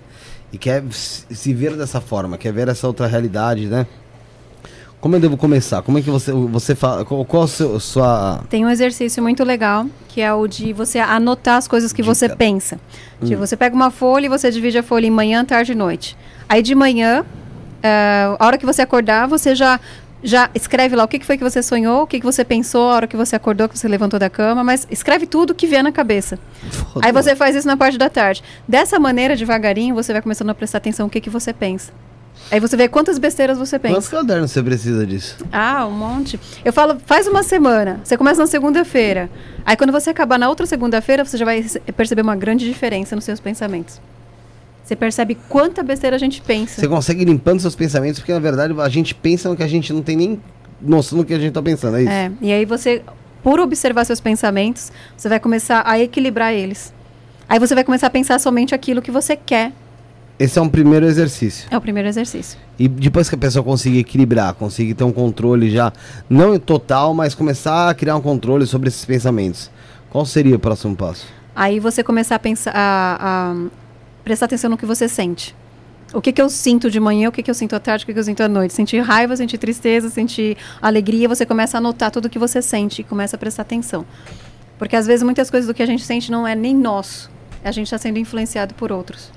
[0.52, 3.88] e quer se ver dessa forma, quer ver essa outra realidade, né?
[5.04, 5.82] Como eu devo começar?
[5.82, 7.04] Como é que você você fala?
[7.04, 10.98] Qual, qual a seu- sua Tem um exercício muito legal, que é o de você
[10.98, 12.38] anotar as coisas que você Dica.
[12.38, 12.80] pensa.
[13.22, 13.26] Hum.
[13.26, 16.16] Tipo, você pega uma folha e você divide a folha em manhã, tarde e noite.
[16.48, 17.26] Aí de manhã,
[17.84, 19.78] eh, a hora que você acordar, você já
[20.24, 22.90] já escreve lá o que, que foi que você sonhou, o que, que você pensou
[22.90, 25.84] a hora que você acordou, que você levantou da cama, mas escreve tudo que vier
[25.84, 26.40] na cabeça.
[27.02, 28.42] Aí você faz isso na parte da tarde.
[28.66, 31.92] Dessa maneira, devagarinho, você vai começando a prestar atenção no que, que você pensa.
[32.52, 33.96] Aí você vê quantas besteiras você pensa.
[33.96, 35.38] Quantos cadernos você precisa disso?
[35.52, 36.40] Ah, um monte.
[36.64, 38.00] Eu falo, faz uma semana.
[38.04, 39.30] Você começa na segunda-feira.
[39.66, 41.66] Aí quando você acabar na outra segunda-feira, você já vai
[41.96, 44.00] perceber uma grande diferença nos seus pensamentos.
[44.84, 46.82] Você percebe quanta besteira a gente pensa.
[46.82, 49.94] Você consegue limpando seus pensamentos, porque na verdade a gente pensa no que a gente
[49.94, 50.42] não tem nem
[50.82, 52.12] noção do que a gente tá pensando, é isso?
[52.12, 53.02] É, e aí você,
[53.42, 56.94] por observar seus pensamentos, você vai começar a equilibrar eles.
[57.48, 59.72] Aí você vai começar a pensar somente aquilo que você quer.
[60.40, 61.68] Esse é um primeiro exercício.
[61.70, 62.58] É o primeiro exercício.
[62.78, 65.94] E depois que a pessoa conseguir equilibrar, conseguir ter um controle já,
[66.30, 69.70] não em total, mas começar a criar um controle sobre esses pensamentos,
[70.10, 71.28] qual seria o próximo passo?
[71.56, 73.56] Aí você começar a pensar, a, a
[74.24, 75.56] prestar atenção no que você sente.
[76.14, 78.08] O que, que eu sinto de manhã, o que, que eu sinto à tarde, o
[78.08, 78.74] que, que eu sinto à noite.
[78.74, 83.04] Sentir raiva, sentir tristeza, sentir alegria, você começa a anotar tudo que você sente e
[83.04, 84.06] começa a prestar atenção.
[84.78, 87.32] Porque às vezes muitas coisas do que a gente sente não é nem nosso.
[87.64, 89.32] A gente está sendo influenciado por outros.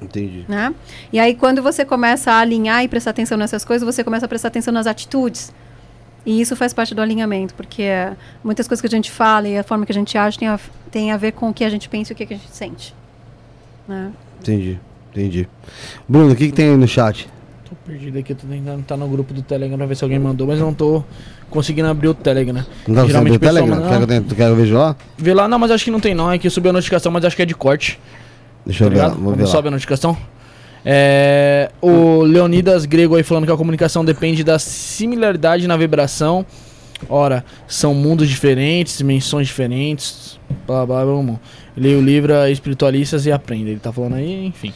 [0.00, 0.44] Entendi.
[0.48, 0.74] Né?
[1.12, 4.28] E aí, quando você começa a alinhar e prestar atenção nessas coisas, você começa a
[4.28, 5.52] prestar atenção nas atitudes.
[6.24, 8.12] E isso faz parte do alinhamento, porque eh,
[8.44, 10.60] muitas coisas que a gente fala e a forma que a gente age tem a,
[10.90, 12.94] tem a ver com o que a gente pensa e o que, a gente sente.
[13.88, 14.10] Né?
[14.40, 14.78] Entendi,
[15.10, 15.48] entendi.
[16.08, 17.28] Bruno, o que, que tem aí no chat?
[17.68, 20.46] Tô perdido aqui, tô tentando estar no grupo do Telegram pra ver se alguém mandou,
[20.46, 21.02] mas não tô
[21.48, 22.64] conseguindo abrir o Telegram.
[22.86, 23.76] Não tá Geralmente no o Telegram?
[23.76, 24.96] manda- Quer que eu, tente- quer que eu veja lá?
[25.16, 27.24] Vê lá, não, mas acho que não tem não, é que subiu a notificação, mas
[27.24, 27.98] acho que é de corte.
[28.64, 29.14] Deixa eu tá ver ligado?
[29.16, 30.16] vou Quando ver sobe a notificação.
[30.84, 36.46] É, o Leonidas Grego aí falando que a comunicação depende da similaridade na vibração.
[37.08, 40.38] Ora, são mundos diferentes, dimensões diferentes.
[40.66, 41.22] Blá blá blá.
[41.22, 41.40] blá.
[41.76, 43.70] Leia o livro Espiritualistas e aprenda.
[43.70, 44.72] Ele tá falando aí, enfim.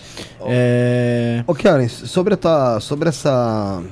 [0.47, 3.83] É, Ô, Karen, sobre, a tua, sobre essa.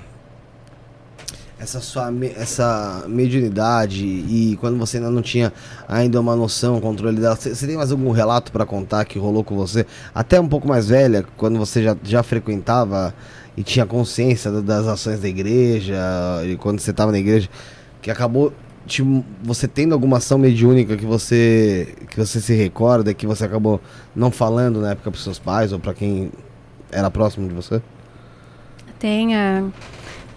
[1.60, 5.52] Essa sua essa mediunidade e quando você ainda não tinha
[5.86, 9.54] ainda uma noção, controle dela, você tem mais algum relato pra contar que rolou com
[9.54, 9.84] você?
[10.14, 13.14] Até um pouco mais velha, quando você já, já frequentava
[13.58, 15.98] e tinha consciência da- das ações da igreja,
[16.46, 17.46] e quando você tava na igreja,
[18.00, 18.54] que acabou
[18.86, 19.04] te-
[19.42, 23.78] você tendo alguma ação mediúnica que você que você se recorda, que você acabou
[24.16, 26.32] não falando na época pros seus pais ou pra quem
[26.90, 27.82] era próximo de você?
[29.62, 29.62] É,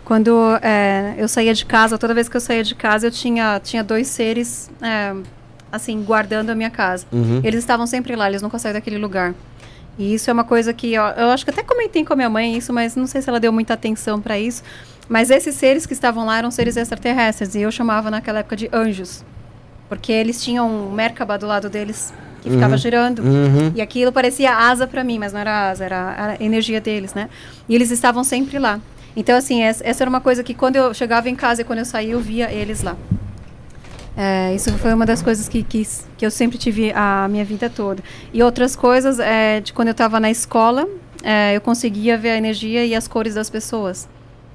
[0.06, 3.60] quando é, eu saía de casa, toda vez que eu saía de casa, eu tinha,
[3.64, 5.14] tinha dois seres, é,
[5.72, 7.06] assim, guardando a minha casa.
[7.12, 7.42] Uhum.
[7.44, 9.34] Eles estavam sempre lá, eles nunca saíram daquele lugar.
[9.98, 12.30] E isso é uma coisa que ó, eu acho que até comentei com a minha
[12.30, 14.64] mãe isso, mas não sei se ela deu muita atenção para isso.
[15.08, 18.70] Mas esses seres que estavam lá eram seres extraterrestres e eu chamava naquela época de
[18.74, 19.24] anjos,
[19.88, 22.78] porque eles tinham um Merkaba do lado deles que ficava Uhum.
[22.78, 23.20] girando.
[23.22, 23.72] Uhum.
[23.76, 27.30] E aquilo parecia asa para mim, mas não era asa, era a energia deles, né?
[27.70, 28.80] E eles estavam sempre lá.
[29.16, 31.80] Então, assim, essa, essa era uma coisa que quando eu chegava em casa e quando
[31.80, 32.98] eu saía, eu via eles lá.
[34.16, 37.70] É, isso foi uma das coisas que, que, que eu sempre tive a minha vida
[37.70, 38.04] toda.
[38.32, 40.88] E outras coisas, é, de quando eu estava na escola,
[41.24, 44.08] é, eu conseguia ver a energia e as cores das pessoas.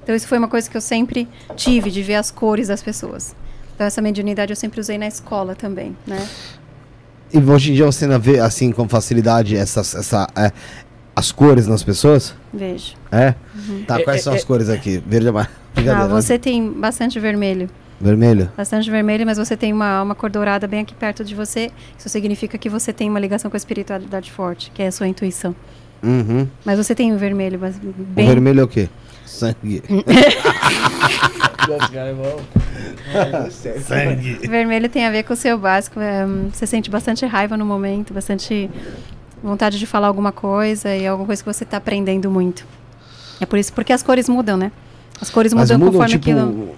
[0.02, 3.34] Então isso foi uma coisa que eu sempre tive, de ver as cores das pessoas.
[3.74, 6.26] Então essa mediunidade eu sempre usei na escola também, né?
[7.32, 10.50] E hoje em dia você não vê assim com facilidade essas, essa, é,
[11.18, 12.34] as cores nas pessoas?
[12.54, 12.94] Vejo.
[13.10, 13.34] É?
[13.86, 15.02] Tá, É, quais é, são as é- cores aqui?
[15.06, 15.52] Verde e amarelo.
[15.78, 16.08] Ah, né?
[16.08, 17.68] você tem bastante vermelho.
[18.00, 18.50] Vermelho?
[18.56, 21.70] Bastante vermelho, mas você tem uma, uma cor dourada bem aqui perto de você.
[21.98, 25.06] Isso significa que você tem uma ligação com a espiritualidade forte, que é a sua
[25.08, 25.54] intuição.
[26.02, 26.46] Uhum.
[26.64, 28.26] Mas você tem o vermelho mas O bem.
[28.28, 28.88] vermelho é o quê?
[29.26, 29.82] Sangue.
[33.14, 33.50] É.
[33.80, 34.34] Sangue.
[34.48, 36.00] Vermelho tem a ver com o seu básico.
[36.00, 38.70] é, hum, você sente bastante raiva no momento, bastante
[39.42, 42.66] vontade de falar alguma coisa e alguma coisa que você está aprendendo muito.
[43.40, 44.72] É por isso, porque as cores mudam, né?
[45.20, 46.76] As cores Mas mudam mudam, conforme tipo, aquilo.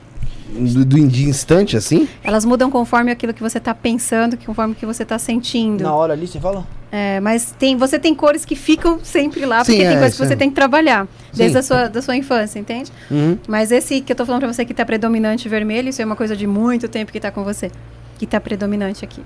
[0.74, 2.08] do, do de instante, assim?
[2.22, 5.84] Elas mudam conforme aquilo que você está pensando, conforme que você está sentindo.
[5.84, 6.66] Na hora ali, você fala?
[6.92, 10.18] É, mas tem, você tem cores que ficam sempre lá, Sim, porque tem é, coisas
[10.18, 11.58] que você tem que trabalhar desde Sim.
[11.58, 12.90] a sua, da sua infância, entende?
[13.08, 13.38] Uhum.
[13.46, 16.16] Mas esse que eu tô falando pra você que tá predominante vermelho, isso é uma
[16.16, 17.70] coisa de muito tempo que tá com você.
[18.18, 19.22] Que tá predominante aqui.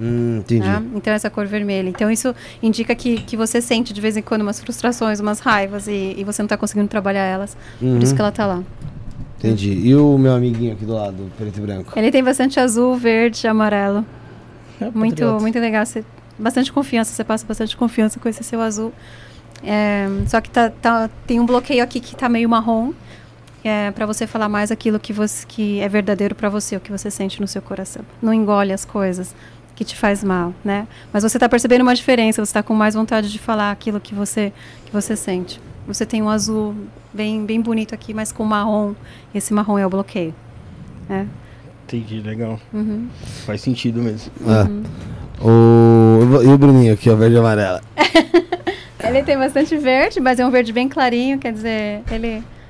[0.00, 0.64] Hum, entendi.
[0.66, 0.82] Tá?
[0.94, 1.88] Então essa cor vermelha.
[1.88, 5.86] Então isso indica que, que você sente de vez em quando umas frustrações, umas raivas
[5.86, 7.56] e, e você não tá conseguindo trabalhar elas.
[7.82, 7.94] Uhum.
[7.96, 8.62] Por isso que ela tá lá.
[9.38, 9.72] Entendi.
[9.72, 11.92] E o meu amiguinho aqui do lado, preto e branco?
[11.98, 14.04] Ele tem bastante azul, verde, amarelo.
[14.80, 15.84] É, Muito, muito legal.
[15.84, 16.04] Você,
[16.38, 18.92] bastante confiança, você passa bastante confiança com esse seu azul.
[19.62, 22.92] É, só que tá, tá- tem um bloqueio aqui que tá meio marrom.
[23.62, 26.90] É, para você falar mais aquilo que, você, que é verdadeiro para você, o que
[26.90, 28.02] você sente no seu coração.
[28.22, 29.34] Não engole as coisas
[29.80, 30.86] que te faz mal, né?
[31.10, 34.14] Mas você tá percebendo uma diferença, você tá com mais vontade de falar aquilo que
[34.14, 34.52] você,
[34.84, 35.58] que você sente.
[35.86, 36.74] Você tem um azul
[37.14, 38.92] bem, bem bonito aqui, mas com marrom.
[39.34, 40.34] Esse marrom é o bloqueio.
[41.08, 41.26] né?
[41.84, 42.60] Entendi, legal.
[42.74, 43.08] Uhum.
[43.46, 44.30] Faz sentido mesmo.
[44.46, 45.42] É.
[45.42, 46.42] O...
[46.44, 47.80] E o Bruninho aqui, ó, verde e amarelo.
[49.02, 52.28] Ele tem bastante verde, mas é um verde bem clarinho, quer dizer, ele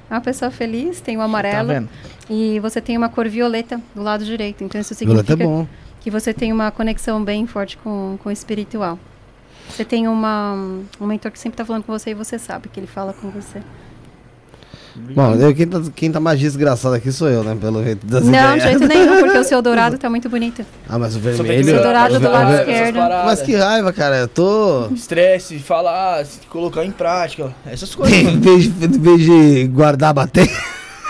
[0.08, 1.88] é uma pessoa feliz, tem o Tá amarelo vendo?
[2.30, 4.62] e você tem uma cor violeta do lado direito.
[4.62, 5.66] Então isso Violeta significa é bom.
[6.00, 8.98] Que você tem uma conexão bem forte com, com o espiritual.
[9.68, 10.54] Você tem uma,
[11.00, 13.30] um mentor que sempre está falando com você e você sabe que ele fala com
[13.30, 13.62] você.
[15.14, 17.56] Bom, eu, quem, tá, quem tá mais desgraçado aqui sou eu, né?
[17.58, 18.80] Pelo jeito das Não, de ideias.
[18.80, 20.64] jeito nenhum, porque o seu dourado tá muito bonito.
[20.88, 21.64] Ah, mas o vermelho...
[21.64, 22.98] Seu dourado o do lado o esquerdo.
[22.98, 24.18] Mas que raiva, cara.
[24.18, 24.88] Eu tô...
[24.92, 28.16] Estresse, falar, colocar em prática, essas coisas.
[28.18, 28.40] em mano.
[28.40, 30.50] vez, de, em vez de guardar, bater...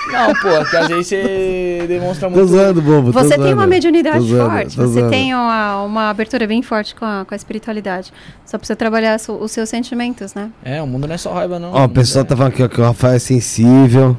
[0.09, 2.49] Não, pô, é que às vezes você demonstra Tô muito.
[2.51, 3.13] zoando, bobo.
[3.13, 6.63] tô Você tem uma mediunidade Tô zoando, forte, tô você tem uma, uma abertura bem
[6.63, 8.13] forte com a, com a espiritualidade.
[8.45, 10.51] Só precisa trabalhar su- os seus sentimentos, né?
[10.65, 11.73] É, o mundo não é só raiva, não.
[11.73, 12.29] Ó, o pessoal é.
[12.29, 14.17] tá falando aqui, ó, que o Rafael é sensível.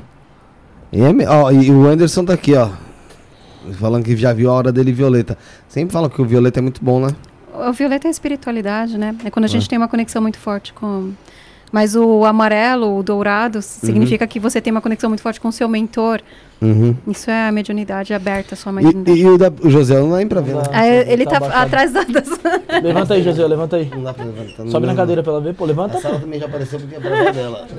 [0.94, 2.70] E, é ó, e o Anderson tá aqui, ó.
[3.74, 5.38] Falando que já viu a hora dele violeta.
[5.68, 7.10] Sempre falam que o violeta é muito bom, né?
[7.54, 9.16] O violeta é a espiritualidade, né?
[9.26, 9.70] É quando a gente É.
[9.70, 11.12] tem uma conexão muito forte com.
[11.72, 15.52] Mas o amarelo, o dourado, significa que você tem uma conexão muito forte com o
[15.52, 16.22] seu mentor.
[16.62, 16.96] Uhum.
[17.08, 19.18] Isso é a mediunidade aberta, sua E, mediunidade.
[19.20, 20.62] e o, da, o José não dá nem pra ver, né?
[20.64, 20.70] Não dá.
[20.78, 22.28] Ah, ele Tá tá, atrás da, das.
[22.84, 23.90] Levanta aí, José, levanta aí.
[23.90, 24.68] Não dá pra levantar.
[24.68, 27.68] Sobe na cadeira pra ela ver, pô, levanta, A também já apareceu porque é dela.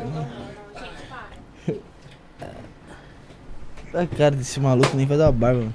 [3.95, 5.61] A cara desse maluco nem vai dar barba.
[5.61, 5.75] mano.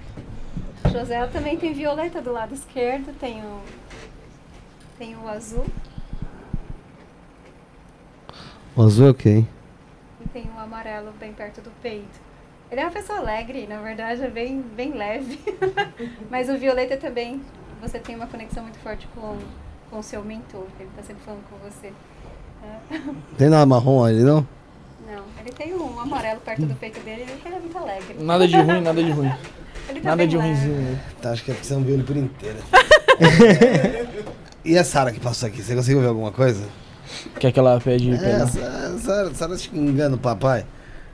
[0.92, 3.60] José também tem violeta do lado esquerdo, tem o.
[4.98, 5.66] Tem o azul
[8.78, 9.46] O azul é ok.
[10.24, 12.20] e tem o amarelo bem perto do peito.
[12.72, 15.40] Ele é uma pessoa alegre, na verdade, é bem, bem leve.
[16.30, 17.42] Mas o violeta também,
[17.82, 19.38] você tem uma conexão muito forte com,
[19.90, 21.92] com o seu mentor, ele tá sempre falando com você.
[22.64, 23.00] É.
[23.38, 24.46] Tem nada marrom ali, não?
[25.08, 28.18] Não, ele tem um amarelo perto do peito dele e ele é muito alegre.
[28.20, 29.32] Nada de ruim, nada de ruim.
[29.90, 30.50] Ele tá Nada bem de leve.
[30.50, 31.00] ruimzinho.
[31.22, 32.58] Tá, acho que é porque você não viu ele por inteiro.
[34.66, 35.64] e a Sara que passou aqui?
[35.64, 36.68] Você conseguiu ver alguma coisa?
[37.40, 38.48] Quer que ela pede É, a
[39.00, 40.66] Sara, Sara xingando o papai.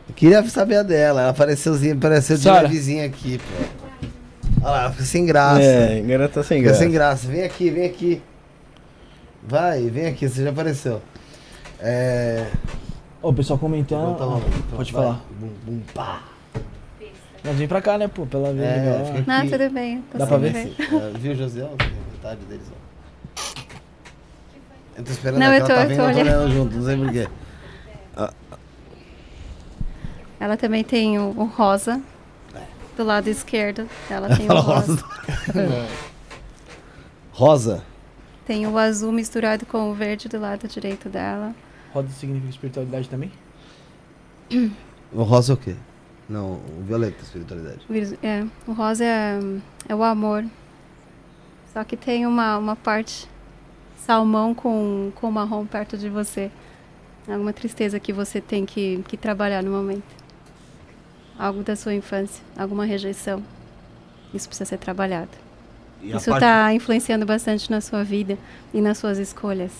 [0.08, 1.22] Eu queria saber a dela.
[1.22, 4.08] Ela apareceu, apareceu de levezinha aqui, pô.
[4.62, 5.62] Olha lá, ela fica sem graça.
[5.62, 6.84] É, agora tá sem Fica graça.
[6.84, 7.28] sem graça.
[7.28, 8.22] Vem aqui, vem aqui.
[9.46, 11.02] Vai, vem aqui, você já apareceu.
[11.80, 12.46] É.
[13.22, 14.14] Ô, o pessoal comentando.
[14.16, 15.04] Então tá então Pode vai.
[15.04, 15.22] falar.
[15.40, 16.24] Bum, bum, pá.
[17.44, 18.64] Mas vem pra cá, né, pô, pra ela ver.
[18.64, 19.06] É, legal.
[19.18, 20.04] fica- Não, tudo bem.
[20.14, 20.56] Dá pra ver?
[20.56, 21.62] É, viu, José?
[21.78, 22.83] Tem metade deles, ó.
[24.96, 26.28] Eu tô esperando Não, é eu que ela tô- tá eu tô eu tô olhando.
[26.44, 27.30] olhando junto, não sei porquê.
[30.40, 32.02] Ela também tem o, o rosa.
[32.98, 35.04] Do lado esquerdo, ela tem o Fala rosa.
[35.52, 35.88] rosa.
[37.32, 37.84] rosa?
[38.46, 41.56] Tem o azul misturado com o verde do lado direito dela.
[41.92, 43.32] Roda significa espiritualidade também?
[45.16, 45.76] O rosa é o quê?
[46.28, 47.82] Não, o violeta, espiritualidade.
[47.88, 49.38] O vírus- É, o rosa é,
[49.88, 50.44] é o amor.
[51.72, 53.30] Só que tem uma, uma parte
[54.08, 56.52] salmão com, com marrom perto de você.
[57.28, 60.04] Alguma tristeza que você tem que, que trabalhar no momento.
[61.40, 63.42] Algo da sua infância, alguma rejeição.
[64.34, 65.30] Isso precisa ser trabalhado.
[66.02, 68.38] E Isso parte- está influenciando bastante na sua vida
[68.74, 69.72] e nas suas escolhas.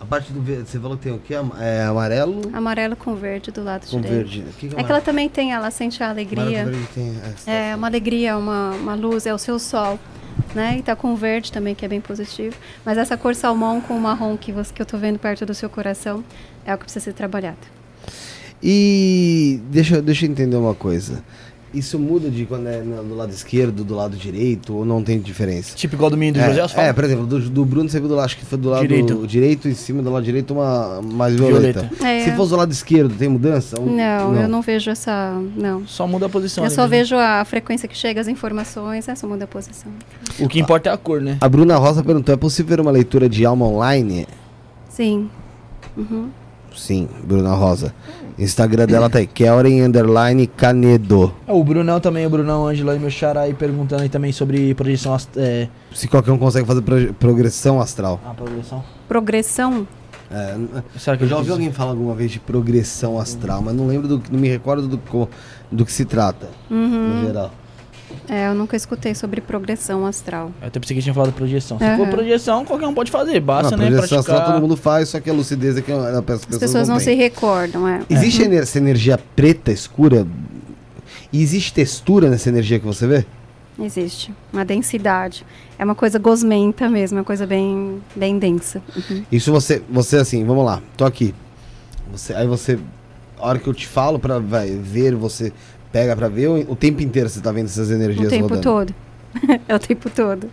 [0.00, 1.40] A parte do verde, você falou que tem o?
[1.40, 4.28] Am- É amarelo Amarelo com verde do lado com direito.
[4.28, 4.44] verde.
[4.58, 6.68] Que que É que ela também tem, ela sente a alegria.
[6.94, 7.14] tem,
[7.46, 9.98] É uma alegria, uma, uma luz, é o seu sol.
[10.54, 10.78] Né?
[10.78, 12.56] E tá com verde também, que é bem positivo.
[12.84, 15.68] Mas essa cor salmão com marrom que, você, que eu tô vendo perto do seu
[15.68, 16.24] coração
[16.64, 17.58] é o que precisa ser trabalhado.
[18.62, 21.22] E deixa, deixa eu entender uma coisa.
[21.74, 25.20] Isso muda de quando é no- do lado esquerdo, do lado direito, ou não tem
[25.20, 25.76] diferença?
[25.76, 26.88] Tipo igual do menino do José É, Osvaldo.
[26.88, 28.80] é, por exemplo, do, do Bruno você viu do lado, acho que foi do lado
[28.88, 29.26] Direito.
[29.26, 31.80] direito, em cima do lado direito uma mais violeta.
[31.82, 32.06] Violeta.
[32.08, 32.24] É.
[32.24, 33.78] Se fosse do lado esquerdo, tem mudança?
[33.78, 35.38] Ou- Não, eu não vejo essa.
[35.56, 35.86] Não.
[35.86, 36.64] Só muda a posição.
[36.64, 36.96] Eu ali só mesmo.
[36.96, 39.92] vejo a frequência que chega, as informações, é só muda a posição.
[40.40, 41.36] O que importa é a cor, né?
[41.40, 44.26] A Bruna Rosa perguntou: é possível ver uma leitura de alma online?
[44.88, 45.28] Sim.
[45.96, 46.28] Uhum.
[46.74, 47.92] Sim, Bruna Rosa.
[48.38, 51.34] Instagram dela tá aí, Kelren Underline Canedo.
[51.46, 54.74] É, O Brunão também, o Brunão Ângelo aí, meu xará aí, perguntando aí também sobre
[54.74, 58.20] projeção ast- é, Se qualquer um consegue fazer pro- progressão astral.
[58.24, 58.84] a progressão.
[59.08, 59.88] Progressão?
[60.30, 60.56] É,
[60.98, 64.06] Será que eu já ouvi alguém falar alguma vez de progressão astral, mas não lembro
[64.06, 65.28] do não me recordo do,
[65.72, 67.14] do que se trata, Uhum.
[67.20, 67.50] no geral.
[68.28, 70.52] É, eu nunca escutei sobre progressão astral.
[70.60, 71.78] Eu até pensei que tinha falado projeção.
[71.78, 71.96] Se Aham.
[71.96, 73.90] for projeção, qualquer um pode fazer, basta, Não, né?
[73.90, 76.88] projeção astral todo mundo faz, só que a lucidez é que as pessoas, As pessoas
[76.88, 77.16] não se têm.
[77.16, 78.02] recordam, é.
[78.10, 80.26] Existe essa energia preta, escura?
[81.32, 83.24] E existe textura nessa energia que você vê?
[83.80, 84.34] Existe.
[84.52, 85.46] Uma densidade.
[85.78, 88.82] É uma coisa gosmenta mesmo, é uma coisa bem, bem densa.
[88.96, 89.24] Uhum.
[89.30, 91.34] Isso você, você assim, vamos lá, tô aqui.
[92.10, 92.78] Você, aí você,
[93.38, 95.52] a hora que eu te falo pra vai, ver, você
[95.92, 98.62] pega pra ver, o tempo inteiro você tá vendo essas energias O tempo rodando?
[98.62, 98.94] todo.
[99.68, 100.50] é o tempo todo.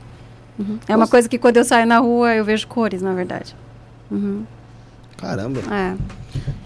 [0.58, 0.80] Uhum.
[0.88, 3.56] É uma coisa que quando eu saio na rua eu vejo cores, na verdade.
[4.10, 4.44] Uhum.
[5.18, 5.62] Caramba.
[5.74, 5.96] É.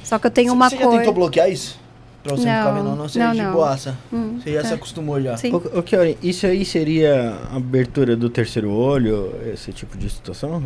[0.03, 0.91] Só que eu tenho uma você cor.
[0.91, 1.79] já tentou bloquear isso?
[2.23, 3.53] Pra você não, ficar vendo, não, você não, de não.
[3.53, 3.97] boaça.
[4.11, 4.63] Hum, Você já é.
[4.63, 5.37] se acostumou já.
[5.37, 5.53] Sim.
[5.53, 10.63] Ô, ô, Kiori, isso aí seria a abertura do terceiro olho, esse tipo de situação?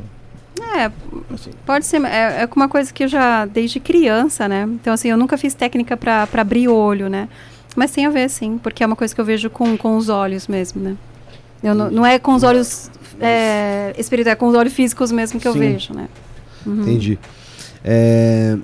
[0.76, 0.92] É,
[1.32, 2.04] Assim, pode ser.
[2.06, 4.64] É, é uma coisa que eu já, desde criança, né?
[4.64, 7.30] Então, assim, eu nunca fiz técnica pra pra abrir o olho, né?
[7.76, 10.10] Mas tem a ver, sim, porque é uma coisa que eu vejo com, com os
[10.10, 10.96] olhos mesmo, né?
[11.64, 15.40] Eu não, não é com os olhos é, espirituais, é com os olhos físicos mesmo
[15.40, 15.60] que eu Sim.
[15.60, 16.10] vejo, né?
[16.66, 16.82] Uhum.
[16.82, 17.18] Entendi.
[17.84, 18.58] É,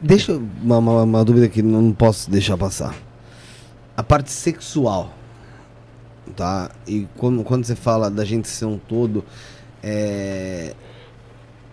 [0.00, 2.94] Deixa uma, uma, uma dúvida que não posso deixar passar.
[3.96, 5.12] A parte sexual,
[6.36, 6.70] tá?
[6.86, 9.24] E quando, quando você fala da gente ser um todo,
[9.82, 10.72] é,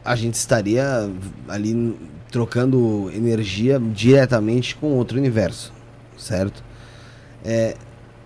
[0.03, 1.07] a gente estaria
[1.47, 1.95] ali
[2.39, 5.71] trocando energia diretamente com outro universo,
[6.17, 6.61] certo?
[7.45, 7.75] É,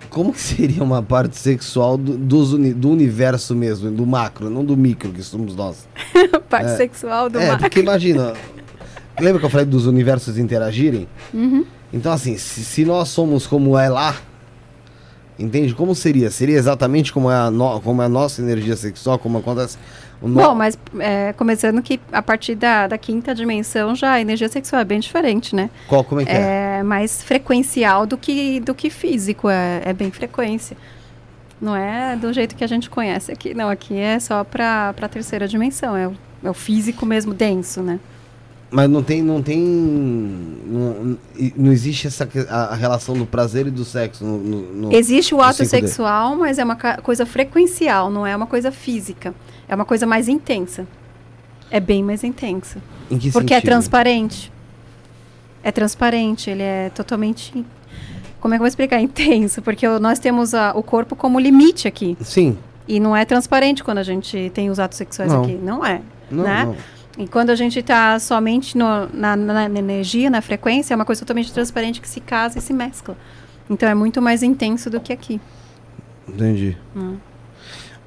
[0.10, 4.66] como que seria uma parte sexual do, dos uni- do universo mesmo, do macro, não
[4.66, 5.88] do micro que somos nós?
[6.50, 6.76] Parte É.
[6.78, 7.60] sexual do é, mar.
[7.60, 8.34] porque imagina.
[9.20, 11.08] lembra que eu falei dos universos interagirem?
[11.32, 11.64] Uhum.
[11.94, 14.16] Então, assim, se, se nós somos como é lá,
[15.38, 15.76] entende?
[15.76, 16.32] Como seria?
[16.32, 19.78] Seria exatamente como é a, no- como é a nossa energia sexual, como acontece.
[20.22, 24.50] No- Bom, mas é, começando que a partir da, da quinta dimensão já a energia
[24.50, 25.70] sexual é bem diferente, né?
[25.88, 26.78] Qual, como é que é?
[26.80, 30.76] É mais frequencial do que, do que físico, é, é bem frequência.
[31.62, 33.70] Não é do jeito que a gente conhece aqui, não.
[33.70, 38.00] Aqui é só para a terceira dimensão, é o, é o físico mesmo denso, né?
[38.72, 39.22] Mas não tem.
[39.24, 39.58] Não tem.
[39.60, 41.18] Não,
[41.58, 44.24] não existe essa a, a relação do prazer e do sexo.
[44.24, 45.66] No, no- no- Existe o ato 5D.
[45.66, 49.34] sexual, mas é uma coisa frequencial, não é uma coisa física.
[49.70, 50.86] É uma coisa mais intensa.
[51.72, 52.82] É bem mais intensa.
[53.10, 53.70] em que Porque é sentido?
[53.72, 54.52] transparente.
[55.64, 57.66] É transparente, ele é totalmente.
[58.42, 59.00] Como é que eu vou explicar?
[59.02, 62.18] Intenso, porque nós temos a- o corpo como limite aqui.
[62.22, 62.58] Sim.
[62.88, 65.44] E não é transparente quando a gente tem os atos sexuais Não.
[65.44, 65.54] aqui.
[65.54, 66.02] Não é.
[66.32, 66.66] Não, Né?
[66.66, 66.76] não.
[67.24, 71.06] E quando a gente está somente no- na, na- na energia, na frequência, é uma
[71.06, 73.16] coisa totalmente transparente que se casa e se mescla.
[73.70, 75.40] Então é muito mais intenso do que aqui.
[76.28, 76.78] Entendi.
[76.96, 77.18] Hum.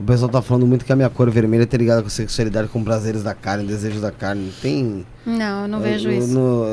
[0.03, 2.83] O pessoal tá falando muito que a minha cor vermelha tá ligada com sexualidade, com
[2.83, 4.53] prazeres da carne, desejos da carne.
[4.61, 5.07] Tem.
[5.25, 6.27] Não, eu não vejo isso.
[6.35, 6.65] no-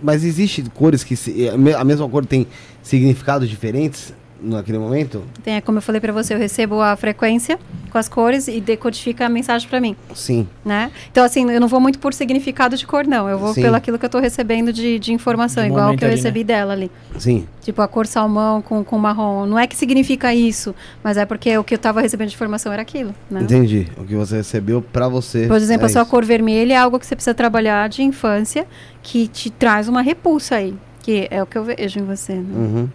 [0.00, 2.46] mas existe cores que se- a mesma cor tem
[2.84, 4.14] significados diferentes
[4.46, 5.22] naquele momento?
[5.42, 7.58] Tem, é como eu falei para você, eu recebo a frequência
[7.90, 9.96] com as cores e decodifica a mensagem para mim.
[10.14, 10.46] Sim.
[10.64, 10.90] né?
[11.10, 13.28] Então, assim, eu não vou muito por significado de cor, não.
[13.28, 13.62] Eu vou Sim.
[13.62, 16.44] pelo aquilo que eu tô recebendo de, de informação, De igual que eu ali, recebi
[16.44, 16.90] dela ali.
[17.18, 17.46] Sim.
[17.62, 19.46] Tipo, a cor salmão com, com marrom.
[19.46, 22.72] Não é que significa isso, mas é porque o que eu tava recebendo de informação
[22.72, 23.40] era aquilo, né?
[23.42, 23.88] Entendi.
[23.96, 25.46] O que você recebeu pra você.
[25.46, 26.10] Por exemplo, é a sua isso.
[26.10, 28.66] cor vermelha é algo que você precisa trabalhar de infância,
[29.02, 30.74] que te traz uma repulsa aí.
[31.02, 32.54] Que é o que eu vejo em você, né?
[32.54, 32.88] Uhum.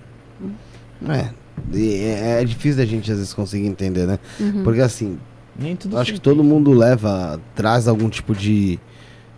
[1.10, 1.41] É.
[1.73, 4.19] É, é difícil da gente às vezes conseguir entender, né?
[4.40, 4.64] Uhum.
[4.64, 5.17] Porque assim,
[5.59, 8.80] Nem tudo acho que todo mundo leva, traz algum tipo de,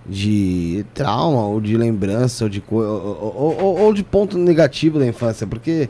[0.08, 5.08] de trauma, ou de lembrança, ou de, ou, ou- ou- ou de ponto negativo da
[5.08, 5.90] infância, porque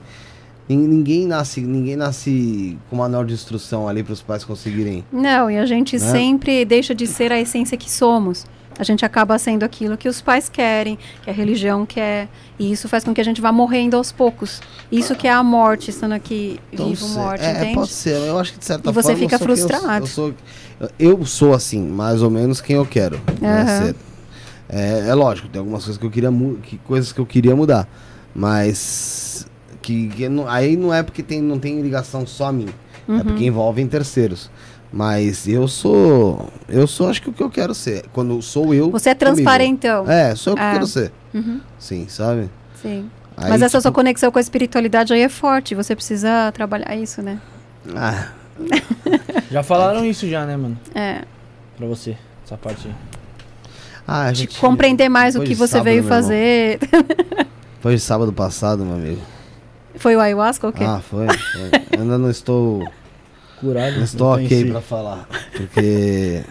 [0.69, 5.03] nin- ninguém nasce, ninguém nasce com manual de instrução ali para os pais conseguirem.
[5.11, 6.11] Não, e a gente Né?
[6.11, 8.45] sempre deixa de ser a essência que somos.
[8.77, 12.27] A gente acaba sendo aquilo que os pais querem, que a religião quer.
[12.57, 14.61] E isso faz com que a gente vá morrendo aos poucos.
[14.91, 17.15] Isso que é a morte, estando aqui vivo, sei.
[17.15, 17.73] morte, é, entende?
[17.75, 18.15] pode ser.
[18.27, 19.17] Eu acho que de certa E você forma.
[19.23, 20.03] eu fica sou quem eu- frustrado.
[20.03, 20.33] Eu, sou,
[20.99, 23.19] eu sou assim, mais ou menos quem eu quero.
[23.85, 23.95] ser.
[24.69, 26.31] É, é lógico, tem algumas coisas que eu queria
[26.63, 27.87] que coisas que eu queria mudar,
[28.53, 29.45] mas
[29.81, 32.67] que, que não- aí não é porque tem, não tem ligação só a mim,
[33.07, 33.19] é Uhum.
[33.23, 34.49] porque envolvem terceiros.
[34.95, 38.05] Mas eu sou, eu sou acho que o que eu quero ser.
[38.13, 38.91] Quando sou eu.
[38.91, 39.35] Você é comigo.
[39.35, 40.07] transparentão.
[40.09, 40.73] É, sou o que eu É.
[40.73, 41.11] quero ser.
[41.33, 42.47] Uhum, Sim, sabe?
[42.79, 43.09] sim.
[43.35, 45.73] Aí, Mas essa sua tipo, conexão com a espiritualidade aí é forte.
[45.73, 47.39] Você precisa trabalhar isso, né?
[47.95, 48.27] ah,
[49.49, 50.77] Já falaram isso já, né, mano?
[50.93, 51.21] É.
[51.75, 52.15] Pra você,
[52.45, 52.93] essa parte aí.
[54.07, 56.77] ah, a gente- compreender mais o foi que de você sábado, veio fazer.
[57.81, 59.21] Foi sábado passado, meu amigo.
[59.95, 60.83] Foi o ayahuasca ou o quê?
[60.83, 61.25] Ah, foi.
[61.27, 61.71] foi.
[61.97, 62.87] Eu ainda não estou,
[63.63, 63.95] Curado.
[63.97, 64.71] não estou não ok conheci.
[64.71, 65.27] pra falar.
[65.55, 66.41] Porque.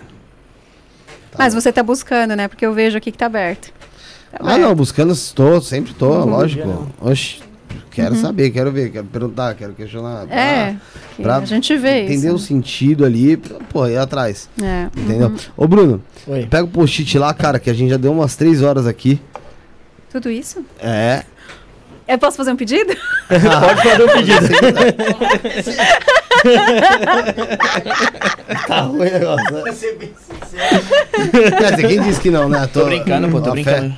[1.30, 1.60] tá Mas bom.
[1.60, 2.48] você tá buscando, né?
[2.48, 3.66] Porque eu vejo aqui que tá aberto.
[4.30, 4.60] Tá Ah, aberto.
[4.60, 6.90] não, buscando estou, sempre estou, Não, lógico.
[7.00, 7.40] Oxi,
[7.90, 10.26] quero saber, quero ver, quero perguntar, quero questionar.
[10.26, 10.40] pra- Uhum.
[10.40, 10.76] É,
[11.20, 12.46] pra a gente vê Entender o isso.
[12.46, 14.48] sentido ali, pra- pô, ir atrás.
[14.62, 14.88] É.
[14.98, 15.28] Entendeu?
[15.28, 15.36] uhum.
[15.56, 16.46] Ô, Bruno, Oi.
[16.46, 19.20] pega o post-it lá, cara, que a gente já deu umas três horas aqui.
[20.10, 20.64] Tudo isso?
[20.80, 21.24] É.
[22.06, 22.94] Eu posso fazer um pedido?
[23.28, 24.48] Pode fazer o pedido.
[28.66, 29.62] tá ruim o negócio, né?
[31.58, 32.68] Quer dizer, quem disse que não, né?
[32.72, 33.90] Tô brincando, pô, tô a brincando.
[33.90, 33.96] fé.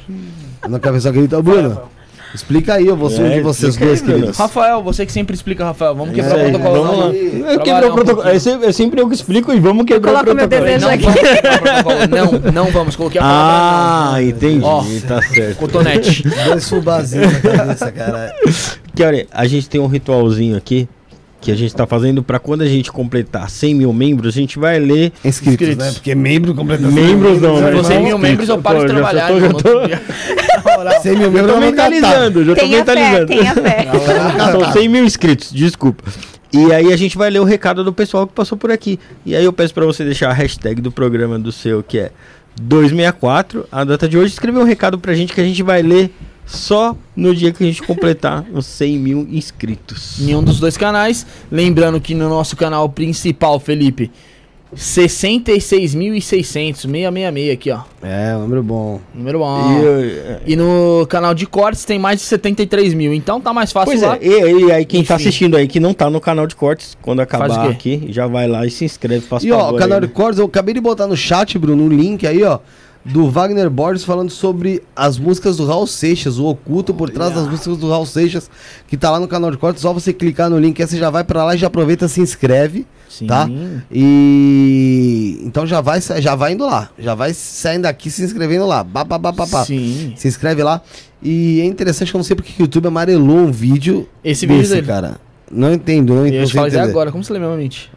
[0.69, 1.15] Não quero pessoa.
[1.39, 1.83] Ô, Bruno,
[2.35, 4.37] explica aí, eu vou ser um É, de vocês explica dois, aí, queridos.
[4.37, 5.95] Rafael, você que sempre explica, Rafael.
[5.95, 6.83] Vamos quebrar É, o protocolo.
[6.85, 7.07] vamos não,
[7.45, 7.53] lá.
[7.53, 8.29] É, quebrar o protocolo.
[8.29, 10.47] É sempre, é sempre eu que explico e vamos quebrar o protocolo.
[10.49, 12.09] desejo Não quebrar.
[12.09, 12.97] Não, não vamos.
[12.97, 14.23] Coloquei a palavra Ah, não.
[14.23, 15.01] entendi.
[15.07, 15.57] Tá certo.
[15.57, 16.25] Cotonete.
[16.47, 18.35] Dois fubazinhos na cabeça, cara.
[18.95, 20.89] Que olha, a gente tem um ritualzinho aqui
[21.41, 24.57] que a gente tá fazendo pra quando a gente completar 100 mil membros, a gente
[24.59, 25.13] vai ler.
[25.25, 25.77] Inscritos, Inscritos.
[25.85, 25.93] né?
[25.93, 26.95] Porque membro completamente.
[26.95, 27.71] Membros não, né?
[27.71, 29.27] Se você é Não, mil membros, eu paro de já trabalhar.
[29.29, 30.44] tô- irmão, já tô-
[30.85, 31.03] moral.
[31.03, 31.91] 100 mil Eu membros tô eu catar.
[31.91, 33.27] mentalizando, já tô Tenha fé, mentalizando.
[33.27, 33.87] tenha fé.
[34.53, 36.05] São 100 mil inscritos, desculpa.
[36.53, 38.99] E aí a gente vai ler o recado do pessoal que passou por aqui.
[39.27, 42.13] E aí eu peço pra você deixar a hashtag do programa do seu, que é
[42.61, 46.13] 264, a data de hoje, escrever um recado pra gente que a gente vai ler
[46.47, 50.21] só no dia que a gente completar os 100 mil inscritos.
[50.21, 51.27] Em um dos dois canais.
[51.51, 54.11] Lembrando que no nosso canal principal, Felipe,
[54.77, 57.81] 66.600, 666 aqui, ó.
[58.03, 59.01] É, um número bom.
[59.15, 59.73] Número E, bom.
[59.81, 63.13] eu- E no canal de cortes tem mais de 73 mil.
[63.13, 64.17] Então tá mais fácil Pois lá.
[64.17, 65.23] é, e, e aí quem tá Enfim.
[65.25, 68.27] assistindo aí que não tá no canal de cortes, quando Faz o acabar aqui, já
[68.27, 70.13] vai lá e se inscreve, faça E ó, o canal aí, de né?
[70.15, 72.59] cortes, eu acabei de botar no chat, Bruno, um link aí, ó.
[73.07, 77.47] Do Wagner Borges falando sobre as músicas do Raul Seixas, o oculto por trás das
[77.47, 78.51] músicas do Raul Seixas,
[78.89, 79.83] que tá lá no canal de cortes.
[79.83, 82.23] Só você clicar no link, aí você já vai pra lá e já aproveita, se
[82.23, 82.87] inscreve,
[83.19, 83.27] Sim.
[83.27, 83.49] tá?
[84.29, 88.83] E então já vai, já vai indo lá, já vai saindo daqui se inscrevendo lá.
[88.83, 89.65] Bá, bá, bá.
[89.65, 90.13] Sim.
[90.17, 90.81] Se inscreve lá.
[91.23, 94.47] E é interessante que eu não sei porque que o YouTube amarelou um vídeo Esse
[94.47, 94.87] vídeo desse, dele.
[94.87, 95.17] cara.
[95.51, 96.51] Não entendo, não, Eu entendo.
[96.51, 97.11] falar isso agora.
[97.13, 97.91] Como você lembra minha mente?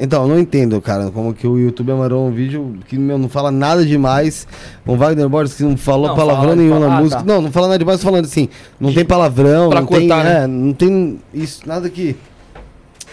[0.00, 3.50] Então, não entendo, cara, como que o YouTube amarou um vídeo que meu, não fala
[3.52, 4.48] nada demais.
[4.86, 7.20] O Wagner Borges que não falou Não, palavrão fala- nenhum na fala- ah, música.
[7.20, 7.26] tá.
[7.26, 8.48] Não, não fala nada demais, falando assim,
[8.80, 10.44] não tem palavrão, Pra não tem, cortar, né?
[10.44, 12.16] é, não tem isso, nada que...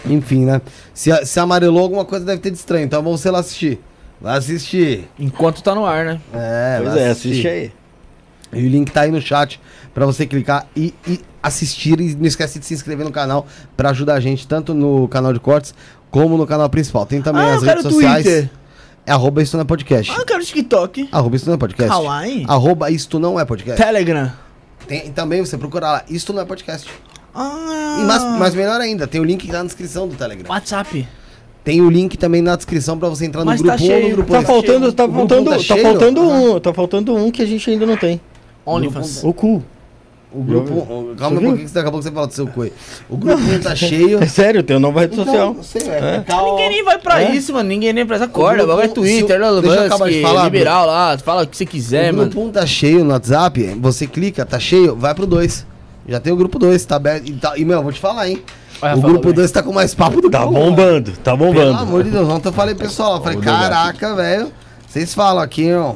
[0.06, 0.61] Enfim, né?
[0.94, 3.80] Se, se amarelou alguma coisa deve ter de estranho, então vamos lá assistir.
[4.22, 5.08] Vai assistir.
[5.18, 6.22] Enquanto tá no ar, né?
[6.34, 7.72] É, Pois vai é, assiste aí.
[8.52, 9.60] E o link tá aí no chat
[9.94, 12.00] pra você clicar e, e assistir.
[12.00, 13.45] E não esquece de se inscrever no canal
[13.78, 15.74] pra ajudar a gente, tanto no canal de cortes
[16.10, 17.06] como no canal principal.
[17.06, 18.24] Tem também ah, as redes sociais.
[18.24, 18.50] Twitter.
[19.06, 20.11] É arroba isto não é podcast.
[20.11, 21.10] Ah, eu quero TikTok.
[21.11, 21.92] Arroba isto não é podcast.
[21.92, 22.45] Kawaii.
[22.48, 23.82] Arroba isto não é podcast.
[23.82, 24.32] Telegram.
[24.88, 26.90] Tem, e também você procurar lá, isto não é podcast.
[27.42, 27.98] Ah.
[28.01, 30.50] E mas, mas melhor ainda, tem o link na descrição do Telegram.
[30.50, 31.08] WhatsApp.
[31.64, 33.92] Tem o link também na descrição pra você entrar no Mas grupo tá 1 ou
[33.92, 35.84] cheio, no grupo Tá faltando, tá o grupo faltando, tá tá cheio?
[35.84, 38.19] faltando um, tá faltando um que a gente ainda não tem.
[38.66, 39.24] OnlyFans.
[39.24, 39.64] O cu.
[40.32, 40.74] O grupo.
[40.74, 42.72] o- calma um pouquinho que você acabou que você fala do seu coi.
[43.09, 44.19] O grupo 1 tá cheio.
[44.24, 45.53] É sério, tem uma nova rede social.
[45.56, 46.24] Não sei, é.
[46.27, 47.32] Cal- Ninguém nem vai pra É?
[47.35, 47.68] isso, mano.
[47.68, 48.64] Ninguém nem pra essa corda.
[48.64, 51.18] grupo- Vai Twitter, o- Elon deixa eu acabar de Musk, falar, liberal lá.
[51.18, 52.30] Fala o que você quiser, o mano.
[52.30, 55.66] grupo 1 tá cheio no WhatsApp, você clica, tá cheio, vai pro 2.
[56.10, 57.28] Já tem o grupo 2, tá aberto.
[57.30, 58.42] E, tá, e meu, vou te falar, hein?
[58.82, 59.36] Olha, o grupo velho.
[59.36, 61.78] 2 tá com mais papo do Tá que o bombando, tá Pelo bombando.
[61.78, 64.52] amor de Deus, ontem eu falei pessoal, eu falei, caraca, velho.
[64.88, 65.94] Vocês falam aqui, ó.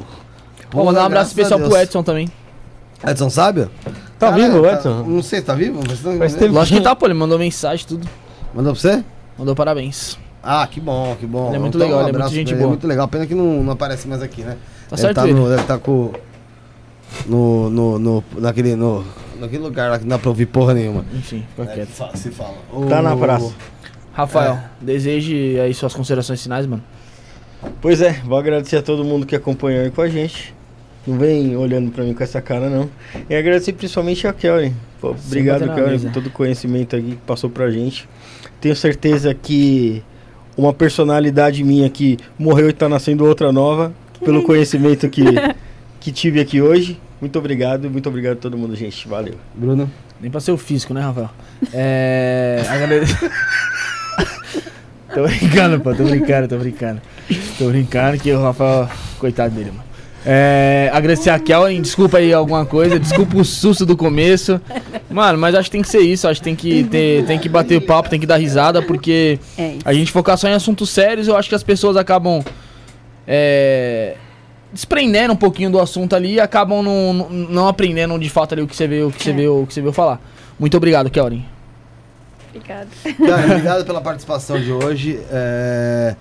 [0.70, 1.76] Vou mandar um abraço especial pro.
[1.76, 2.28] Edson também.
[3.06, 3.70] Edson Sábio?
[4.18, 5.02] Tá Caralho, vivo, Edson?
[5.06, 5.80] Não sei, tá vivo?
[5.86, 6.54] Mas não- Faz tempo.
[6.54, 7.06] Lógico que tá, pô.
[7.06, 8.08] Ele mandou mensagem, tudo.
[8.54, 9.04] Mandou pra você?
[9.38, 10.16] Mandou parabéns.
[10.42, 11.48] Ah, que bom, que bom.
[11.48, 12.64] Ele é muito Então, legal, um ele é muito abraço gente boa.
[12.64, 13.08] É muito legal.
[13.08, 14.56] Pena que não, não aparece mais aqui, né?
[14.88, 15.34] Tá Deve certo tá ele.
[15.34, 16.12] no, Deve estar com...
[17.26, 19.04] No, no, no, naquele, no,
[19.38, 21.04] naquele lugar lá que não dá pra ouvir porra nenhuma.
[21.14, 21.88] Enfim, fica É, quieto.
[21.88, 22.54] fa- se fala.
[22.88, 23.52] Tá na praça.
[24.12, 26.82] Rafael, deseje aí suas considerações finais, mano.
[27.80, 30.54] Pois é, vou agradecer a todo mundo que acompanhou aí com a gente.
[31.06, 32.88] Não vem olhando pra mim com essa cara, não.
[33.28, 34.72] E agradecer principalmente a Kelly.
[35.00, 36.06] Pô, obrigado, bater na Kelly, mesa.
[36.08, 38.08] por todo o conhecimento aqui que passou pra gente.
[38.60, 40.02] Tenho certeza que
[40.56, 43.92] uma personalidade minha que morreu e tá nascendo outra nova,
[44.24, 45.22] pelo conhecimento que,
[46.00, 46.98] que tive aqui hoje.
[47.20, 49.08] Muito obrigado, muito obrigado a todo mundo, gente.
[49.08, 49.34] Valeu.
[49.54, 49.90] Bruno.
[50.20, 51.30] Nem pra ser o físico, né, Rafael?
[51.72, 52.62] É.
[52.68, 53.06] Agrade...
[55.14, 57.02] tô brincando, pô, tô brincando, tô brincando.
[57.58, 58.88] Tô brincando que o Rafael.
[59.18, 59.84] Coitado dele, mano.
[60.26, 64.58] É, agradecer a Kelly, desculpa aí alguma coisa, desculpa o susto do começo.
[65.10, 67.48] Mano, mas acho que tem que ser isso, acho que tem que, ter, tem que
[67.48, 70.88] bater o papo, tem que dar risada, porque É a gente focar só em assuntos
[70.88, 72.42] sérios, eu acho que as pessoas acabam
[73.26, 74.16] é,
[74.74, 78.66] desprendendo um pouquinho do assunto ali e acabam não, não- aprendendo de fato ali o
[78.66, 79.32] que você veio, o que você É.
[79.32, 80.20] veio, o que você veio falar.
[80.58, 81.42] Muito obrigado, Kelly.
[82.54, 82.88] Obrigada.
[83.26, 85.18] Cara, obrigado pela participação de hoje.
[85.30, 86.14] É,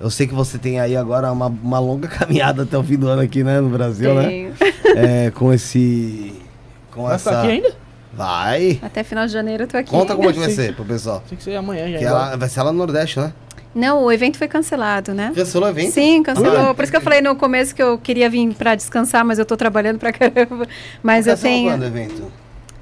[0.00, 3.06] Eu sei que você tem aí agora uma, uma longa caminhada até o fim do
[3.08, 4.28] ano aqui, né, no Brasil, né?
[4.28, 4.54] Tenho.
[4.96, 6.32] É, com esse...
[6.90, 7.30] Com Vai essa...
[7.30, 7.74] ficar aqui ainda?
[8.12, 8.78] Vai!
[8.82, 9.90] Até final de janeiro eu tô aqui.
[9.90, 11.22] Conta como é que vai ser pro pessoal.
[11.28, 11.98] Tem que ser amanhã já.
[11.98, 13.32] Que ela, vai ser lá no Nordeste, né?
[13.74, 15.32] Não, o evento foi cancelado, né?
[15.34, 15.92] Cancelou o evento?
[15.92, 16.70] Sim, cancelou.
[16.70, 19.38] Ah, Por isso que eu falei no começo que eu queria vir pra descansar, mas
[19.38, 20.66] eu tô trabalhando pra caramba.
[21.02, 21.70] Mas eu tenho.
[21.70, 22.32] quando o evento?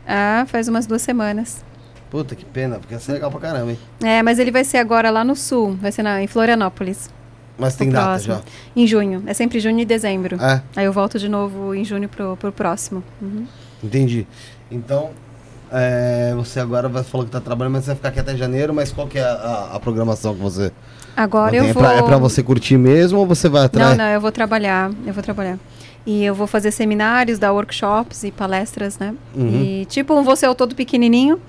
[0.06, 1.62] Ah, faz umas duas semanas.
[2.10, 3.78] Puta, que pena, porque ia ser legal pra caramba, hein?
[4.02, 7.10] É, mas ele vai ser agora lá no sul, vai ser na, em Florianópolis,
[7.58, 8.34] Mas tem data próximo.
[8.36, 8.40] já.
[8.74, 9.22] em junho.
[9.26, 10.42] É sempre junho e dezembro.
[10.42, 13.04] É, Aí eu volto de novo em junho pro, pro próximo.
[13.20, 13.46] Uhum.
[13.84, 14.26] entendi.
[14.70, 15.10] Então,
[15.72, 18.72] é, você agora vai, falou que tá trabalhando, mas você vai ficar aqui até janeiro,
[18.74, 20.72] mas qual que é a, a programação que você
[21.16, 21.82] Agora eu É vou.
[21.82, 23.96] pra, é pra você curtir mesmo ou você vai Não, atrás?
[23.98, 24.90] não, eu vou trabalhar.
[25.04, 25.58] Eu vou trabalhar.
[26.06, 29.14] E eu vou fazer seminários, dar workshops e palestras, né?
[29.34, 29.48] Uhum.
[29.62, 31.40] E tipo um você é o todo pequenininho,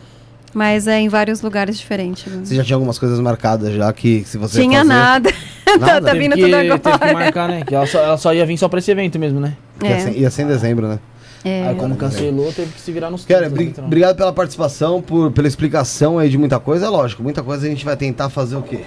[0.56, 2.25] mas é em vários lugares diferentes.
[2.33, 2.41] né?
[2.43, 4.89] Você já tinha algumas coisas marcadas já que se você Tinha fazer...
[4.89, 5.31] nada.
[5.64, 6.01] tá, Nada?
[6.01, 7.14] tá Teve vindo que, tudo Teve que agora.
[7.14, 7.64] marcar, né?
[7.64, 9.53] Que ela só, ela só ia vir só pra esse evento mesmo, né?
[9.83, 10.99] Ia, É, ser, ia ser em dezembro, né?
[11.43, 11.67] É.
[11.69, 13.85] Aí como cancelou, teve que se virar nos Cara, tempos, então.
[13.85, 16.85] obrigado pela participação, por, pela explicação aí de muita coisa.
[16.85, 18.81] É lógico, muita coisa a gente vai tentar fazer o quê?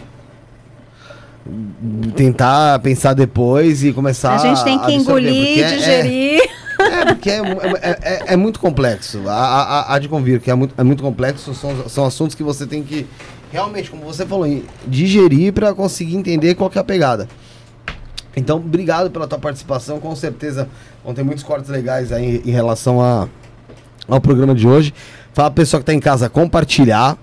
[2.14, 6.40] Tentar pensar depois e começar A gente tem que engolir, porque é- digerir.
[6.78, 9.22] É, porque é, é- é- é muito complexo.
[9.28, 11.52] Há, há- há de convir que é muito, é muito complexo.
[11.54, 13.06] São, são assuntos que você tem que,
[13.52, 14.46] realmente, como você falou,
[14.86, 17.28] digerir para conseguir entender qual que é a pegada.
[18.36, 20.00] Então, obrigado pela tua participação.
[20.00, 20.68] Com certeza
[21.04, 23.28] vão ter muitos cortes legais aí em, relação a,
[24.08, 24.94] ao programa de hoje.
[25.32, 27.16] Fala pra pessoa que tá em casa compartilhar.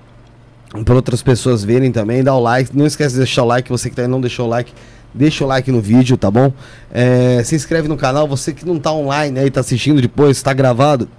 [0.86, 2.78] Para outras pessoas verem também, dá o like.
[2.78, 3.70] Não esquece de deixar o like.
[3.70, 4.72] Você que tá aí não deixou o like,
[5.12, 6.54] deixa o like no vídeo, tá bom?
[6.92, 8.28] É, se inscreve no canal.
[8.28, 11.10] Você que não tá online aí, tá assistindo depois, tá gravado.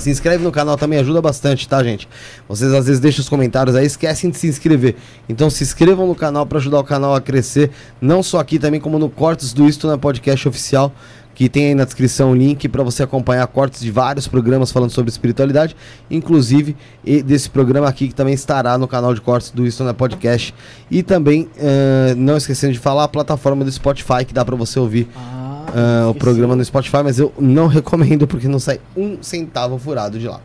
[0.00, 2.08] Se inscreve no canal também, ajuda bastante, tá, gente?
[2.48, 4.96] Vocês às vezes deixam os comentários aí, esquecem de se inscrever.
[5.28, 7.70] Então se inscrevam no canal para ajudar o canal a crescer,
[8.00, 10.92] não só aqui também como no Cortes do Isto na Podcast Oficial,
[11.34, 14.90] que tem aí na descrição o link para você acompanhar cortes de vários programas falando
[14.90, 15.74] sobre espiritualidade,
[16.10, 16.76] inclusive
[17.24, 20.54] desse programa aqui que também estará no canal de cortes do Isto na Podcast.
[20.90, 24.78] E também, eh, não esquecendo de falar, a plataforma do Spotify que dá para você
[24.78, 25.39] ouvir Ah,
[25.74, 30.18] ah, o programa no Spotify, mas eu não recomendo porque não sai um centavo furado
[30.18, 30.40] de lá.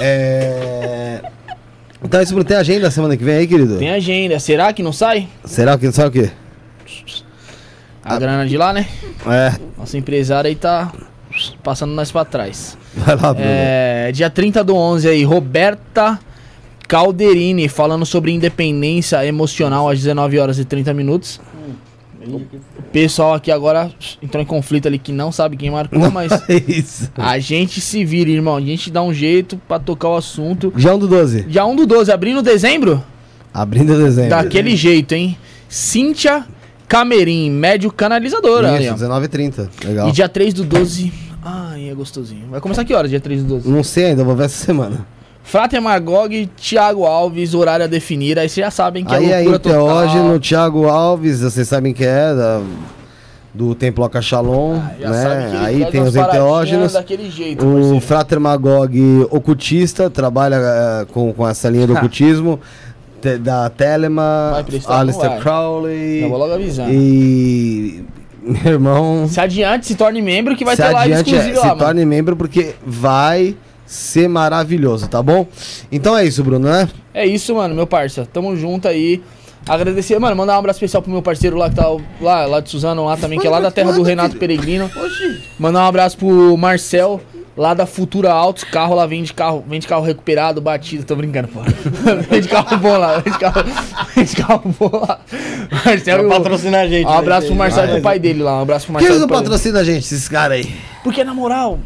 [0.00, 1.20] É...
[2.02, 3.78] Então, isso não tem agenda semana que vem aí, querido?
[3.78, 4.38] Tem agenda.
[4.38, 5.28] Será que não sai?
[5.44, 6.30] Será que não sabe o quê?
[8.04, 8.86] A grana de lá, né?
[9.26, 10.92] É, Nossa empresária aí tá
[11.62, 12.78] passando nós pra trás.
[12.94, 13.50] vai lá, Bruno.
[13.50, 16.18] É, dia 30 do 11 aí, Roberta
[16.86, 21.38] Calderini falando sobre independência emocional às 19 horas e 30 minutos.
[22.26, 23.90] O pessoal aqui agora
[24.22, 28.30] entrou em conflito ali que não sabe quem marcou, mas É a gente se vira,
[28.30, 28.56] irmão.
[28.56, 30.72] A gente dá um jeito pra tocar o assunto.
[30.76, 31.42] Já um do 12.
[31.42, 33.02] Dia 1 do 12, abrindo dezembro?
[33.52, 34.30] Abrindo dezembro.
[34.30, 35.36] Daquele jeito, hein?
[35.68, 36.44] Cíntia
[36.88, 38.80] Camerim, médio canalizadora.
[38.80, 38.96] Isso, ó.
[38.96, 39.68] 19h30.
[39.84, 40.08] Legal.
[40.08, 41.12] E dia 3 do 12.
[41.42, 42.48] Ai, é gostosinho.
[42.50, 43.70] Vai começar que horas, dia 3 do 12?
[43.70, 45.06] Não sei ainda, vou ver essa semana.
[45.50, 48.38] Frater Magog, Thiago Alves, horário a definir.
[48.38, 52.06] Aí vocês já sabem que aí é é loucura Teógeno, Thiago Alves, vocês sabem quem
[52.06, 52.60] é, da-
[53.54, 55.58] do Templo Acachalon, Ah, né?
[55.64, 56.94] Aí tem os enteógenos.
[57.30, 57.98] jeito, O.
[57.98, 62.60] Frater Magog ocultista, trabalha eh, com, com essa linha do ocultismo.
[63.22, 65.40] te- da Telema, Alistair.
[65.40, 66.20] Crowley.
[66.20, 66.90] Já vou logo avisando.
[66.92, 68.04] E.
[68.44, 69.26] Meu irmão.
[69.28, 71.78] Se adiante, se torne membro que vai se ter live é, exclusiva se lá, mano.
[71.80, 73.56] torne membro porque vai
[73.88, 75.46] ser maravilhoso, tá bom?
[75.90, 76.88] Então é isso, Bruno, né?
[77.14, 78.28] É isso, mano, meu parça.
[78.30, 79.22] Tamo junto aí.
[79.66, 81.86] Agradecer, mano, mandar um abraço especial pro meu parceiro lá que tá
[82.20, 84.90] lá, lá de Suzano, lá também, que é lá da terra do Renato Peregrino.
[85.58, 87.20] Mandar um abraço pro Marcel,
[87.56, 91.60] lá da Futura Autos, carro lá vende carro, vende carro recuperado, batido, tô brincando, pô.
[92.30, 93.62] vende carro bom lá, vende carro,
[94.16, 95.20] vende carro bom lá.
[95.84, 97.56] Marcel, Pra patrocinar a gente, Um né, abraço pro?
[97.56, 99.16] Marcel e pro pai dele lá, um abraço pro Por que Marcel.
[99.16, 100.74] eles e não patrocinam a gente, esses caras aí?
[101.04, 101.78] Porque na moral,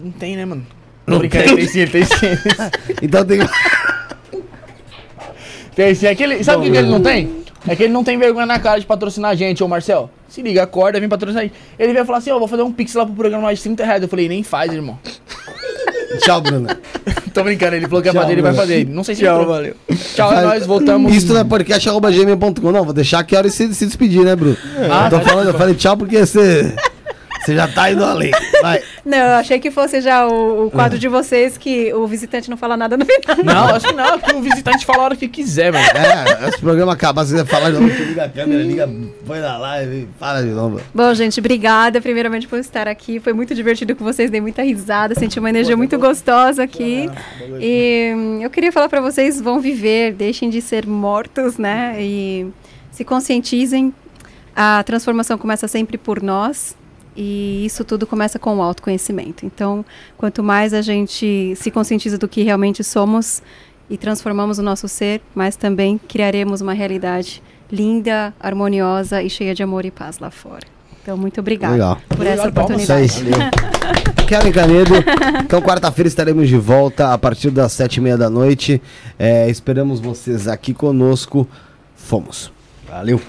[0.00, 0.66] não tem, né, mano?
[1.06, 2.26] Tô brincando, tem sim, tem sim.
[3.02, 3.40] Então tem.
[5.74, 6.06] Tem sim.
[6.06, 7.42] É que ele, sabe o que, que ele não tem?
[7.66, 10.10] É que ele não tem vergonha na cara de patrocinar a gente, ô Marcel.
[10.28, 11.54] Se liga, acorda, vem patrocinar a gente.
[11.78, 13.84] Ele veio falar assim, ó, vou fazer um pix lá pro programa mais de 30
[13.84, 14.02] reais.
[14.02, 14.98] Eu falei, nem faz, irmão.
[16.20, 16.68] Tchau, Bruno.
[17.32, 18.86] Tô brincando, ele falou que ia fazer, ele vai fazer.
[18.86, 19.54] Não sei se Tchau, ele falou.
[19.54, 19.76] valeu.
[20.14, 21.14] Tchau, é nóis, voltamos.
[21.14, 22.84] Isso não é podcast.gmail.com, não.
[22.84, 24.56] Vou deixar que a hora se, se despedir, né, Bruno?
[24.90, 26.74] Ah, eu tô tá falando, eu falei tchau porque você.
[27.44, 28.30] Você já tá indo além.
[28.60, 28.82] Vai.
[29.04, 32.56] Não, eu achei que fosse já o, o quadro de vocês que o visitante não
[32.56, 33.36] fala nada no final.
[33.44, 35.74] Não, acho que não, que o visitante fala a hora que quiser.
[35.74, 38.88] É, esse programa acabar, você falar de novo, você liga a câmera, liga,
[39.26, 40.80] põe na live, fala de novo.
[40.94, 43.18] Bom, gente, obrigada primeiramente por estar aqui.
[43.18, 47.10] Foi muito divertido com vocês, dei muita risada, senti uma energia muito gostosa aqui.
[47.60, 51.96] E hum, eu queria falar para vocês, vão viver, deixem de ser mortos, né?
[51.98, 52.46] E
[52.90, 53.92] se conscientizem.
[54.54, 56.76] A transformação começa sempre por nós.
[57.16, 59.44] E isso tudo começa com o autoconhecimento.
[59.44, 59.84] Então,
[60.16, 63.42] quanto mais a gente se conscientiza do que realmente somos
[63.90, 69.62] e transformamos o nosso ser, mais também criaremos uma realidade linda, harmoniosa e cheia de
[69.62, 70.66] amor e paz lá fora.
[71.02, 72.00] Então, muito obrigada Legal.
[72.08, 72.34] por essa.
[72.34, 72.48] Isso aí.
[72.48, 73.24] oportunidade.
[74.28, 74.94] Kevin Canedo.
[75.44, 78.80] Então, quarta-feira estaremos de volta a partir das sete e meia da noite.
[79.18, 81.46] É, esperamos vocês aqui conosco.
[81.96, 82.52] Fomos.
[82.88, 83.20] Valeu.